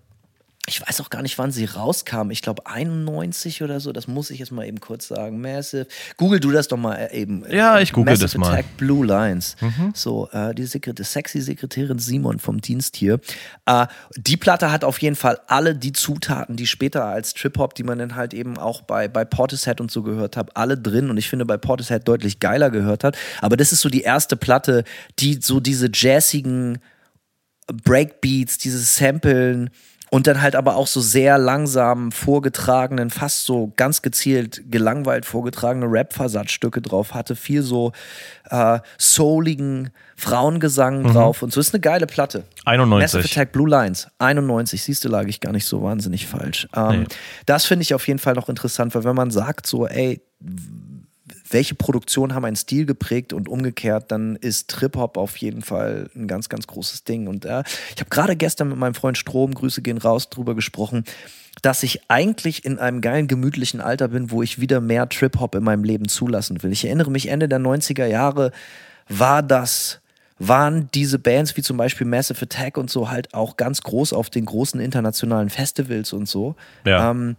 ich 0.70 0.82
weiß 0.86 1.00
auch 1.00 1.10
gar 1.10 1.22
nicht, 1.22 1.38
wann 1.38 1.52
sie 1.52 1.64
rauskam. 1.64 2.30
Ich 2.30 2.42
glaube 2.42 2.66
91 2.66 3.64
oder 3.64 3.80
so. 3.80 3.94
Das 3.94 4.08
muss 4.08 4.30
ich 4.30 4.40
jetzt 4.40 4.52
mal 4.52 4.68
eben 4.68 4.82
kurz 4.82 5.08
sagen. 5.08 5.40
Massive. 5.40 5.88
Google 6.18 6.42
du 6.42 6.52
das 6.52 6.68
doch 6.68 6.76
mal 6.76 6.96
äh, 6.96 7.22
eben. 7.22 7.46
Ja, 7.50 7.80
ich 7.80 7.94
google 7.94 8.12
Massive 8.12 8.26
das 8.26 8.38
mal. 8.38 8.52
Attack 8.52 8.76
Blue 8.76 9.06
Lines. 9.06 9.56
Mhm. 9.62 9.94
So, 9.96 10.28
äh, 10.34 10.54
die 10.54 10.66
Sekret 10.66 11.00
sexy 11.06 11.40
Sekretärin 11.40 12.00
Simon 12.00 12.40
vom 12.40 12.60
Dienst 12.60 12.98
hier. 12.98 13.22
Äh, 13.66 13.88
die 14.18 14.36
Platte 14.36 14.70
hat 14.70 14.84
auf 14.84 15.02
jeden 15.02 15.16
Fall 15.16 15.40
alle 15.48 15.74
die 15.74 15.94
Zutaten, 15.94 16.58
die 16.58 16.68
später 16.68 17.06
als 17.06 17.34
Trip 17.34 17.58
Hop, 17.60 17.74
die 17.74 17.84
man 17.84 17.98
dann 17.98 18.16
halt 18.16 18.34
eben 18.34 18.58
auch 18.58 18.82
bei, 18.82 19.08
bei 19.08 19.24
Portishead 19.24 19.80
und 19.80 19.90
so 19.90 20.04
gehört 20.04 20.36
hat, 20.36 20.58
alle 20.58 20.78
drin. 20.78 21.10
Und 21.10 21.16
ich 21.16 21.30
finde 21.30 21.46
bei 21.46 21.56
Portishead 21.56 22.06
deutlich 22.06 22.42
geiler 22.42 22.72
gehört 22.72 23.06
hat. 23.06 23.18
Aber 23.42 23.56
das 23.56 23.72
ist 23.72 23.80
so 23.80 23.88
die 23.88 24.02
erste 24.02 24.36
Platte, 24.36 24.84
die 25.20 25.40
so 25.42 25.62
diese 25.62 25.90
jazzigen 25.94 26.80
Breakbeats, 27.68 28.58
dieses 28.58 28.98
Samplen, 28.98 29.70
und 30.10 30.28
dann 30.28 30.42
halt 30.42 30.56
aber 30.56 30.76
auch 30.76 30.88
so 30.88 31.02
sehr 31.02 31.38
langsam 31.38 32.12
vorgetragenen, 32.12 33.10
fast 33.10 33.46
so 33.46 33.74
ganz 33.76 34.02
gezielt 34.02 34.62
gelangweilt 34.70 35.26
vorgetragene 35.26 35.86
Rap-Versatzstücke 35.86 36.82
drauf 36.82 37.14
hatte, 37.14 37.36
viel 37.36 37.62
so 37.62 37.92
äh, 38.50 38.80
souligen 38.98 39.90
Frauengesang 40.16 41.04
mhm. 41.04 41.14
drauf 41.14 41.44
und 41.44 41.52
so. 41.52 41.60
Ist 41.60 41.74
eine 41.74 41.82
geile 41.82 42.08
Platte. 42.08 42.44
91. 42.66 43.14
Massive 43.14 43.32
Attack 43.32 43.52
Blue 43.52 43.70
Lines. 43.70 44.08
91. 44.20 44.82
Siehst 44.82 45.04
du, 45.04 45.10
lag 45.10 45.28
ich 45.28 45.40
gar 45.40 45.52
nicht 45.52 45.66
so 45.66 45.84
wahnsinnig 45.84 46.26
falsch. 46.26 46.68
Ähm, 46.76 47.02
nee. 47.02 47.08
Das 47.46 47.66
finde 47.66 47.84
ich 47.84 47.94
auf 47.94 48.08
jeden 48.08 48.20
Fall 48.20 48.34
noch 48.34 48.50
interessant, 48.50 48.96
weil 48.96 49.04
wenn 49.04 49.16
man 49.16 49.32
sagt 49.32 49.68
so, 49.68 49.88
ey, 49.88 50.22
welche 51.50 51.76
Produktionen 51.76 52.34
haben 52.34 52.46
einen 52.46 52.56
Stil 52.56 52.86
geprägt 52.86 53.34
und 53.34 53.48
umgekehrt, 53.50 54.12
dann 54.12 54.36
ist 54.36 54.70
Trip-Hop 54.70 55.18
auf 55.18 55.38
jeden 55.38 55.62
Fall 55.62 56.10
ein 56.16 56.28
ganz, 56.28 56.50
ganz 56.50 56.68
großes 56.68 57.04
Ding. 57.04 57.28
Und 57.28 57.46
äh, 57.46 57.64
ich 57.94 58.00
habe 58.00 58.10
gerade 58.10 58.36
gestern 58.36 58.70
mit 58.70 58.78
meinem 58.78 58.94
Freund 58.94 59.18
Strom, 59.18 59.54
Grüße 59.54 59.82
gehen 59.82 59.98
raus, 59.98 60.30
drüber 60.30 60.56
gesprochen, 60.56 61.04
dass 61.62 61.84
ich 61.84 62.02
eigentlich 62.10 62.66
in 62.66 62.80
einem 62.80 63.02
geilen, 63.02 63.28
gemütlichen 63.28 63.82
Alter 63.82 64.10
bin, 64.10 64.32
wo 64.32 64.44
ich 64.44 64.60
wieder 64.60 64.82
mehr 64.82 65.10
Trip-Hop 65.10 65.56
in 65.56 65.64
meinem 65.64 65.84
Leben 65.84 66.08
zulassen 66.08 66.62
will. 66.64 66.72
Ich 66.72 66.86
erinnere 66.86 67.12
mich, 67.12 67.28
Ende 67.28 67.48
der 67.48 67.60
90er 67.60 68.06
Jahre 68.06 68.52
war 69.10 69.42
das 69.42 70.00
waren 70.40 70.90
diese 70.94 71.18
Bands 71.18 71.58
wie 71.58 71.64
zum 71.64 71.78
Beispiel 71.78 72.06
Massive 72.06 72.44
Attack 72.44 72.78
und 72.78 72.90
so 72.90 73.10
halt 73.10 73.34
auch 73.34 73.58
ganz 73.58 73.82
groß 73.82 74.14
auf 74.14 74.30
den 74.30 74.46
großen 74.46 74.80
internationalen 74.80 75.50
Festivals 75.50 76.14
und 76.14 76.28
so. 76.28 76.56
Ja. 76.86 77.12
Ähm, 77.12 77.38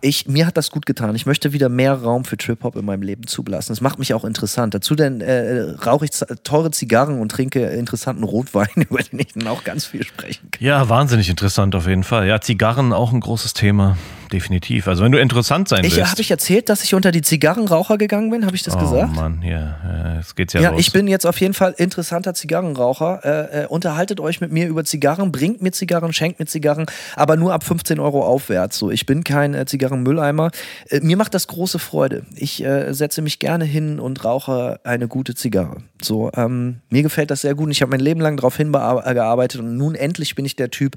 ich, 0.00 0.28
mir 0.28 0.46
hat 0.46 0.56
das 0.56 0.70
gut 0.70 0.86
getan. 0.86 1.14
Ich 1.14 1.26
möchte 1.26 1.52
wieder 1.52 1.68
mehr 1.68 1.94
Raum 1.94 2.24
für 2.24 2.36
Trip-Hop 2.36 2.76
in 2.76 2.84
meinem 2.84 3.02
Leben 3.02 3.26
zulassen. 3.26 3.72
Das 3.72 3.80
macht 3.80 3.98
mich 3.98 4.12
auch 4.12 4.24
interessant. 4.24 4.74
Dazu 4.74 4.94
denn 4.94 5.20
äh, 5.20 5.60
rauche 5.84 6.04
ich 6.04 6.10
teure 6.44 6.70
Zigarren 6.70 7.20
und 7.20 7.30
trinke 7.30 7.64
interessanten 7.64 8.24
Rotwein, 8.24 8.68
über 8.76 9.02
den 9.02 9.20
ich 9.20 9.32
dann 9.32 9.48
auch 9.48 9.64
ganz 9.64 9.86
viel 9.86 10.04
sprechen 10.04 10.50
kann. 10.50 10.64
Ja, 10.64 10.88
wahnsinnig 10.88 11.30
interessant 11.30 11.74
auf 11.74 11.86
jeden 11.86 12.04
Fall. 12.04 12.26
Ja, 12.26 12.40
Zigarren 12.40 12.92
auch 12.92 13.12
ein 13.12 13.20
großes 13.20 13.54
Thema 13.54 13.96
definitiv. 14.34 14.88
Also 14.88 15.04
wenn 15.04 15.12
du 15.12 15.20
interessant 15.20 15.68
sein 15.68 15.84
ich, 15.84 15.96
willst. 15.96 16.10
Habe 16.10 16.20
ich 16.20 16.30
erzählt, 16.30 16.68
dass 16.68 16.82
ich 16.82 16.94
unter 16.94 17.12
die 17.12 17.22
Zigarrenraucher 17.22 17.98
gegangen 17.98 18.30
bin? 18.30 18.44
Habe 18.44 18.56
ich 18.56 18.64
das 18.64 18.74
oh, 18.74 18.80
gesagt? 18.80 19.10
Oh 19.12 19.20
Mann, 19.20 19.42
ja, 19.42 20.16
jetzt 20.16 20.34
geht's 20.34 20.52
ja, 20.54 20.60
ja 20.60 20.70
los. 20.70 20.80
ich 20.80 20.92
bin 20.92 21.06
jetzt 21.06 21.24
auf 21.24 21.40
jeden 21.40 21.54
Fall 21.54 21.74
interessanter 21.78 22.34
Zigarrenraucher. 22.34 23.20
Äh, 23.24 23.62
äh, 23.62 23.66
unterhaltet 23.66 24.18
euch 24.18 24.40
mit 24.40 24.50
mir 24.50 24.66
über 24.66 24.84
Zigarren, 24.84 25.30
bringt 25.30 25.62
mir 25.62 25.70
Zigarren, 25.70 26.12
schenkt 26.12 26.40
mir 26.40 26.46
Zigarren, 26.46 26.86
aber 27.14 27.36
nur 27.36 27.52
ab 27.52 27.62
15 27.62 28.00
Euro 28.00 28.24
aufwärts. 28.24 28.76
So, 28.76 28.90
ich 28.90 29.06
bin 29.06 29.22
kein 29.22 29.54
äh, 29.54 29.66
Zigarrenmülleimer. 29.66 30.50
Äh, 30.88 31.00
mir 31.00 31.16
macht 31.16 31.34
das 31.34 31.46
große 31.46 31.78
Freude. 31.78 32.26
Ich 32.34 32.64
äh, 32.64 32.92
setze 32.92 33.22
mich 33.22 33.38
gerne 33.38 33.64
hin 33.64 34.00
und 34.00 34.24
rauche 34.24 34.80
eine 34.82 35.06
gute 35.06 35.36
Zigarre. 35.36 35.78
So, 36.02 36.30
ähm, 36.36 36.80
mir 36.90 37.02
gefällt 37.02 37.30
das 37.30 37.42
sehr 37.42 37.54
gut. 37.54 37.70
Ich 37.70 37.82
habe 37.82 37.90
mein 37.90 38.00
Leben 38.00 38.20
lang 38.20 38.36
darauf 38.36 38.56
hingearbeitet 38.56 39.60
und 39.60 39.76
nun 39.76 39.94
endlich 39.94 40.34
bin 40.34 40.44
ich 40.44 40.56
der 40.56 40.70
Typ, 40.70 40.96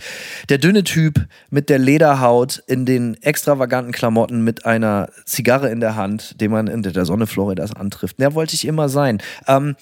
der 0.49 0.57
dünne 0.57 0.83
Typ 0.83 1.27
mit 1.49 1.69
der 1.69 1.79
Lederhaut 1.79 2.63
in 2.67 2.85
den 2.85 3.15
extravaganten 3.27 3.91
Klamotten 3.91 4.43
mit 4.43 4.65
einer 4.65 5.09
Zigarre 5.25 5.69
in 5.69 5.81
der 5.81 5.95
Hand, 5.95 6.39
den 6.39 6.51
man 6.51 6.67
in 6.67 6.81
der 6.81 7.05
Sonne 7.05 7.27
Floridas 7.27 7.75
antrifft. 7.75 8.19
Der 8.19 8.33
wollte 8.33 8.55
ich 8.55 8.65
immer 8.65 8.89
sein. 8.89 9.21
Ähm, 9.47 9.75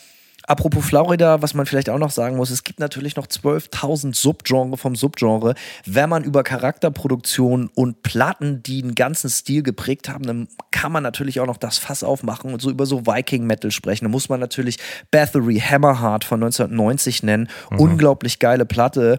Apropos 0.48 0.86
Florida, 0.86 1.42
was 1.42 1.54
man 1.54 1.66
vielleicht 1.66 1.90
auch 1.90 1.98
noch 1.98 2.12
sagen 2.12 2.38
muss, 2.38 2.52
es 2.52 2.64
gibt 2.64 2.80
natürlich 2.80 3.16
noch 3.16 3.26
12.000 3.26 4.16
Subgenre 4.16 4.78
vom 4.78 4.96
Subgenre. 4.96 5.56
Wenn 5.86 6.10
man 6.10 6.24
über 6.24 6.44
Charakterproduktion 6.44 7.70
und 7.74 8.04
Platten, 8.04 8.62
die 8.62 8.84
einen 8.84 8.94
ganzen 8.94 9.30
Stil 9.30 9.64
geprägt 9.64 10.08
haben, 10.08 10.26
dann 10.26 10.48
kann 10.70 10.92
man 10.92 11.02
natürlich 11.02 11.40
auch 11.40 11.48
noch 11.48 11.58
das 11.58 11.80
Fass 11.80 12.04
aufmachen 12.04 12.54
und 12.54 12.62
so 12.62 12.70
über 12.70 12.86
so 12.86 13.08
Viking 13.08 13.48
Metal 13.48 13.72
sprechen. 13.72 14.06
Da 14.06 14.10
muss 14.10 14.30
man 14.30 14.40
natürlich 14.40 14.78
Bathory 15.10 15.60
Hammerheart 15.60 16.24
von 16.24 16.44
1990 16.44 17.24
nennen. 17.24 17.50
Mhm. 17.72 17.80
Unglaublich 17.80 18.38
geile 18.38 18.68
Platte. 18.68 19.18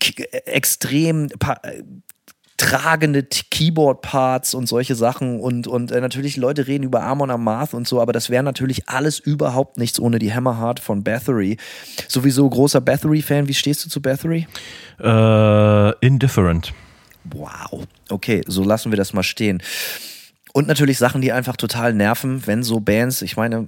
K 0.00 0.24
extrem 0.46 1.28
tragende 2.56 3.24
Keyboard-Parts 3.24 4.54
und 4.54 4.68
solche 4.68 4.94
Sachen 4.94 5.40
und, 5.40 5.66
und 5.66 5.90
äh, 5.90 6.00
natürlich 6.00 6.36
Leute 6.36 6.66
reden 6.66 6.84
über 6.84 7.02
Amon 7.02 7.30
Amarth 7.30 7.74
und 7.74 7.88
so, 7.88 8.00
aber 8.00 8.12
das 8.12 8.30
wäre 8.30 8.44
natürlich 8.44 8.88
alles 8.88 9.18
überhaupt 9.18 9.76
nichts 9.76 9.98
ohne 9.98 10.18
die 10.18 10.32
Hammerheart 10.32 10.78
von 10.80 11.02
Bathory. 11.02 11.56
Sowieso 12.08 12.48
großer 12.48 12.80
Bathory-Fan. 12.80 13.48
Wie 13.48 13.54
stehst 13.54 13.84
du 13.84 13.88
zu 13.88 14.00
Bathory? 14.00 14.46
Äh, 15.00 16.06
indifferent. 16.06 16.72
Wow. 17.24 17.84
Okay, 18.08 18.42
so 18.46 18.62
lassen 18.62 18.92
wir 18.92 18.96
das 18.96 19.12
mal 19.12 19.22
stehen. 19.22 19.62
Und 20.56 20.68
natürlich 20.68 20.98
Sachen, 20.98 21.20
die 21.20 21.32
einfach 21.32 21.56
total 21.56 21.94
nerven, 21.94 22.46
wenn 22.46 22.62
so 22.62 22.78
Bands, 22.78 23.22
ich 23.22 23.36
meine, 23.36 23.66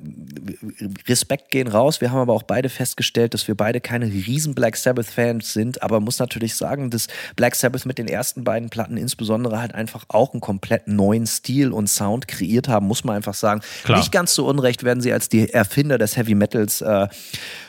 Respekt 1.08 1.50
gehen 1.50 1.66
raus. 1.66 2.00
Wir 2.00 2.12
haben 2.12 2.20
aber 2.20 2.32
auch 2.32 2.44
beide 2.44 2.68
festgestellt, 2.68 3.34
dass 3.34 3.48
wir 3.48 3.56
beide 3.56 3.80
keine 3.80 4.06
riesen 4.06 4.54
Black 4.54 4.76
Sabbath-Fans 4.76 5.52
sind. 5.52 5.82
Aber 5.82 5.98
muss 5.98 6.20
natürlich 6.20 6.54
sagen, 6.54 6.90
dass 6.90 7.08
Black 7.34 7.56
Sabbath 7.56 7.86
mit 7.86 7.98
den 7.98 8.06
ersten 8.06 8.44
beiden 8.44 8.70
Platten 8.70 8.96
insbesondere 8.98 9.58
halt 9.60 9.74
einfach 9.74 10.04
auch 10.06 10.32
einen 10.32 10.40
komplett 10.40 10.86
neuen 10.86 11.26
Stil 11.26 11.72
und 11.72 11.88
Sound 11.88 12.28
kreiert 12.28 12.68
haben, 12.68 12.86
muss 12.86 13.02
man 13.02 13.16
einfach 13.16 13.34
sagen. 13.34 13.62
Klar. 13.82 13.98
Nicht 13.98 14.12
ganz 14.12 14.32
so 14.32 14.46
unrecht 14.46 14.84
werden 14.84 15.00
sie 15.00 15.12
als 15.12 15.28
die 15.28 15.52
Erfinder 15.52 15.98
des 15.98 16.16
Heavy 16.16 16.36
Metals. 16.36 16.82
Äh, 16.82 17.08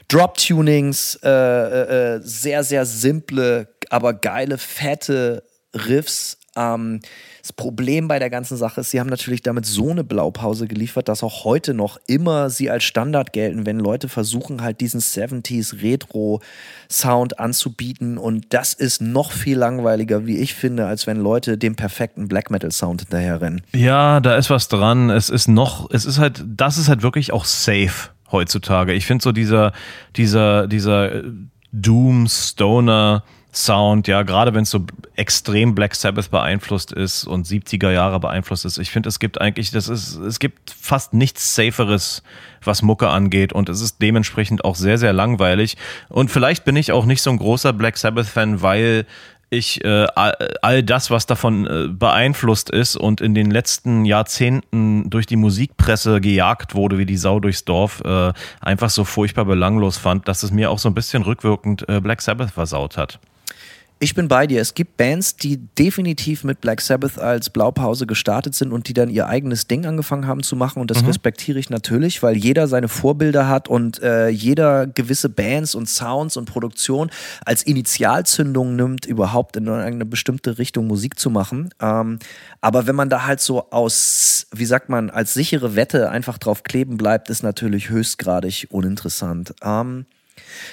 Drop-Tunings, 0.09 1.21
äh, 1.23 1.29
äh, 1.29 2.17
äh, 2.17 2.21
sehr, 2.21 2.63
sehr 2.63 2.85
simple, 2.85 3.67
aber 3.89 4.13
geile, 4.13 4.59
fette 4.59 5.43
Riffs. 5.73 6.37
Ähm, 6.55 6.99
das 7.47 7.53
Problem 7.53 8.09
bei 8.09 8.19
der 8.19 8.29
ganzen 8.29 8.57
Sache 8.57 8.81
ist, 8.81 8.91
sie 8.91 8.99
haben 8.99 9.07
natürlich 9.07 9.41
damit 9.41 9.65
so 9.65 9.89
eine 9.89 10.03
Blaupause 10.03 10.67
geliefert, 10.67 11.07
dass 11.07 11.23
auch 11.23 11.45
heute 11.45 11.73
noch 11.73 11.97
immer 12.05 12.49
sie 12.49 12.69
als 12.69 12.83
Standard 12.83 13.31
gelten, 13.31 13.65
wenn 13.65 13.79
Leute 13.79 14.09
versuchen, 14.09 14.61
halt 14.61 14.81
diesen 14.81 14.99
70s 14.99 15.81
Retro-Sound 15.81 17.39
anzubieten. 17.39 18.17
Und 18.17 18.47
das 18.49 18.73
ist 18.73 19.01
noch 19.01 19.31
viel 19.31 19.57
langweiliger, 19.57 20.25
wie 20.25 20.39
ich 20.39 20.55
finde, 20.55 20.87
als 20.87 21.07
wenn 21.07 21.21
Leute 21.21 21.57
dem 21.57 21.77
perfekten 21.77 22.27
Black 22.27 22.51
Metal-Sound 22.51 23.03
hinterherrennen. 23.03 23.61
Ja, 23.73 24.19
da 24.19 24.35
ist 24.35 24.49
was 24.49 24.67
dran. 24.67 25.09
Es 25.09 25.29
ist 25.29 25.47
noch, 25.47 25.89
es 25.91 26.03
ist 26.03 26.19
halt, 26.19 26.43
das 26.45 26.77
ist 26.77 26.89
halt 26.89 27.01
wirklich 27.01 27.31
auch 27.31 27.45
safe 27.45 28.09
heutzutage. 28.29 28.91
Ich 28.91 29.05
finde 29.05 29.23
so 29.23 29.31
dieser, 29.31 29.71
dieser, 30.17 30.67
dieser 30.67 31.21
Doom 31.71 32.27
Stoner 32.27 33.23
Sound, 33.63 34.07
ja, 34.07 34.23
gerade 34.23 34.53
wenn 34.53 34.63
es 34.63 34.69
so 34.69 34.85
extrem 35.15 35.75
Black 35.75 35.95
Sabbath 35.95 36.29
beeinflusst 36.31 36.91
ist 36.91 37.25
und 37.25 37.47
70er 37.47 37.91
Jahre 37.91 38.19
beeinflusst 38.19 38.65
ist. 38.65 38.77
Ich 38.77 38.91
finde, 38.91 39.09
es 39.09 39.19
gibt 39.19 39.41
eigentlich, 39.41 39.71
das 39.71 39.89
ist, 39.89 40.15
es 40.17 40.39
gibt 40.39 40.71
fast 40.71 41.13
nichts 41.13 41.55
Saferes, 41.55 42.23
was 42.63 42.81
Mucke 42.81 43.09
angeht 43.09 43.53
und 43.53 43.69
es 43.69 43.81
ist 43.81 44.01
dementsprechend 44.01 44.63
auch 44.63 44.75
sehr, 44.75 44.97
sehr 44.97 45.13
langweilig. 45.13 45.77
Und 46.09 46.29
vielleicht 46.31 46.65
bin 46.65 46.75
ich 46.75 46.91
auch 46.91 47.05
nicht 47.05 47.21
so 47.21 47.29
ein 47.29 47.37
großer 47.37 47.73
Black 47.73 47.97
Sabbath-Fan, 47.97 48.61
weil 48.61 49.05
ich 49.49 49.83
äh, 49.85 50.07
all 50.15 50.83
das, 50.83 51.09
was 51.09 51.25
davon 51.25 51.65
äh, 51.65 51.87
beeinflusst 51.87 52.69
ist 52.69 52.97
und 52.97 53.21
in 53.21 53.33
den 53.33 53.49
letzten 53.49 54.03
Jahrzehnten 54.03 55.09
durch 55.09 55.25
die 55.25 55.37
Musikpresse 55.37 56.19
gejagt 56.19 56.75
wurde 56.75 56.97
wie 56.97 57.05
die 57.05 57.17
Sau 57.17 57.39
durchs 57.39 57.63
Dorf, 57.63 58.01
äh, 58.03 58.33
einfach 58.59 58.89
so 58.89 59.05
furchtbar 59.05 59.45
belanglos 59.45 59.97
fand, 59.97 60.27
dass 60.27 60.43
es 60.43 60.51
mir 60.51 60.69
auch 60.69 60.79
so 60.79 60.89
ein 60.89 60.93
bisschen 60.93 61.23
rückwirkend 61.23 61.87
äh, 61.87 62.01
Black 62.01 62.21
Sabbath 62.21 62.51
versaut 62.51 62.97
hat. 62.97 63.19
Ich 63.99 64.13
bin 64.13 64.27
bei 64.27 64.45
dir. 64.45 64.61
Es 64.61 64.75
gibt 64.75 64.95
Bands, 64.97 65.37
die 65.37 65.57
definitiv 65.57 66.43
mit 66.43 66.61
Black 66.61 66.81
Sabbath 66.81 67.17
als 67.17 67.49
Blaupause 67.49 68.05
gestartet 68.05 68.53
sind 68.53 68.71
und 68.71 68.87
die 68.87 68.93
dann 68.93 69.09
ihr 69.09 69.25
eigenes 69.27 69.65
Ding 69.65 69.87
angefangen 69.87 70.27
haben 70.27 70.43
zu 70.43 70.55
machen. 70.55 70.79
Und 70.79 70.91
das 70.91 71.01
Mhm. 71.01 71.07
respektiere 71.07 71.57
ich 71.57 71.71
natürlich, 71.71 72.21
weil 72.21 72.37
jeder 72.37 72.67
seine 72.67 72.89
Vorbilder 72.89 73.47
hat 73.47 73.67
und 73.67 73.99
äh, 74.03 74.27
jeder 74.29 74.85
gewisse 74.85 75.29
Bands 75.29 75.73
und 75.73 75.89
Sounds 75.89 76.37
und 76.37 76.45
Produktion 76.45 77.09
als 77.43 77.63
Initialzündung 77.63 78.75
nimmt, 78.75 79.07
überhaupt 79.07 79.57
in 79.57 79.67
eine 79.67 80.05
bestimmte 80.05 80.59
Richtung 80.59 80.85
Musik 80.85 81.17
zu 81.17 81.31
machen. 81.31 81.73
Ähm, 81.81 82.19
aber 82.61 82.85
wenn 82.85 82.95
man 82.95 83.09
da 83.09 83.25
halt 83.25 83.39
so 83.41 83.71
aus, 83.71 84.45
wie 84.53 84.65
sagt 84.65 84.89
man, 84.89 85.09
als 85.09 85.33
sichere 85.33 85.75
Wette 85.75 86.11
einfach 86.11 86.37
drauf 86.37 86.61
kleben 86.61 86.97
bleibt, 86.97 87.31
ist 87.31 87.41
natürlich 87.41 87.89
höchstgradig 87.89 88.67
uninteressant. 88.69 89.55
Ähm, 89.63 90.05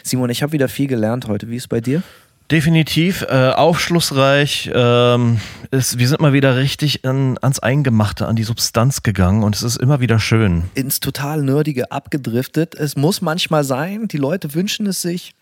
Simon, 0.02 0.28
ich 0.28 0.42
habe 0.42 0.52
wieder 0.52 0.68
viel 0.68 0.88
gelernt 0.88 1.26
heute. 1.26 1.48
Wie 1.48 1.56
ist 1.56 1.62
es 1.64 1.68
bei 1.68 1.80
dir? 1.80 2.02
Definitiv 2.50 3.22
äh, 3.22 3.50
aufschlussreich. 3.50 4.70
Ähm, 4.72 5.40
ist, 5.70 5.98
wir 5.98 6.08
sind 6.08 6.20
mal 6.20 6.34
wieder 6.34 6.56
richtig 6.56 7.04
an, 7.04 7.38
ans 7.40 7.58
Eingemachte, 7.58 8.26
an 8.26 8.36
die 8.36 8.42
Substanz 8.42 9.02
gegangen 9.02 9.42
und 9.42 9.56
es 9.56 9.62
ist 9.62 9.76
immer 9.76 10.00
wieder 10.00 10.18
schön. 10.18 10.64
ins 10.74 11.00
total 11.00 11.42
Nerdige 11.42 11.90
abgedriftet. 11.90 12.74
Es 12.74 12.96
muss 12.96 13.22
manchmal 13.22 13.64
sein, 13.64 14.08
die 14.08 14.18
Leute 14.18 14.52
wünschen 14.54 14.86
es 14.86 15.00
sich. 15.00 15.34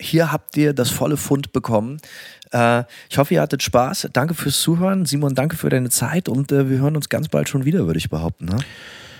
Hier 0.00 0.32
habt 0.32 0.56
ihr 0.56 0.72
das 0.72 0.90
volle 0.90 1.16
Fund 1.16 1.52
bekommen. 1.52 1.98
Äh, 2.50 2.82
ich 3.08 3.16
hoffe, 3.16 3.34
ihr 3.34 3.40
hattet 3.40 3.62
Spaß. 3.62 4.08
Danke 4.12 4.34
fürs 4.34 4.60
Zuhören. 4.60 5.06
Simon, 5.06 5.36
danke 5.36 5.56
für 5.56 5.68
deine 5.68 5.90
Zeit 5.90 6.28
und 6.28 6.50
äh, 6.50 6.68
wir 6.68 6.78
hören 6.78 6.96
uns 6.96 7.08
ganz 7.08 7.28
bald 7.28 7.48
schon 7.48 7.64
wieder, 7.64 7.86
würde 7.86 7.98
ich 7.98 8.10
behaupten. 8.10 8.46
Ne? 8.46 8.58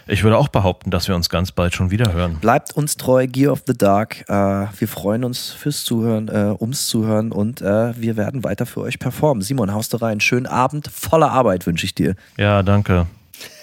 Ich 0.06 0.22
würde 0.22 0.36
auch 0.36 0.48
behaupten, 0.48 0.90
dass 0.90 1.08
wir 1.08 1.14
uns 1.14 1.30
ganz 1.30 1.52
bald 1.52 1.74
schon 1.74 1.90
wieder 1.90 2.12
hören. 2.12 2.36
Bleibt 2.40 2.76
uns 2.76 2.96
treu, 2.96 3.26
Gear 3.26 3.52
of 3.52 3.62
the 3.66 3.72
Dark. 3.76 4.28
Äh, 4.28 4.32
wir 4.32 4.88
freuen 4.88 5.24
uns 5.24 5.50
fürs 5.50 5.84
Zuhören, 5.84 6.28
äh, 6.28 6.54
ums 6.60 6.88
Zuhören 6.88 7.32
und 7.32 7.62
äh, 7.62 8.00
wir 8.00 8.16
werden 8.16 8.44
weiter 8.44 8.66
für 8.66 8.80
euch 8.80 8.98
performen. 8.98 9.42
Simon, 9.42 9.72
haust 9.72 9.92
du 9.92 9.96
rein. 9.98 10.20
Schönen 10.20 10.46
Abend, 10.46 10.88
voller 10.88 11.30
Arbeit 11.30 11.66
wünsche 11.66 11.86
ich 11.86 11.94
dir. 11.94 12.14
Ja, 12.36 12.62
danke. 12.62 13.06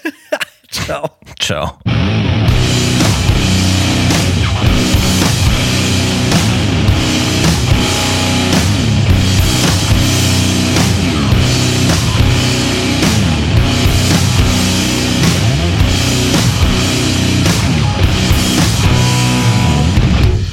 Ciao. 0.70 1.10
Ciao. 1.38 1.78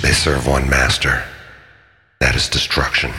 They 0.09 0.15
serve 0.15 0.47
one 0.47 0.67
master. 0.67 1.23
That 2.19 2.35
is 2.35 2.49
destruction. 2.49 3.11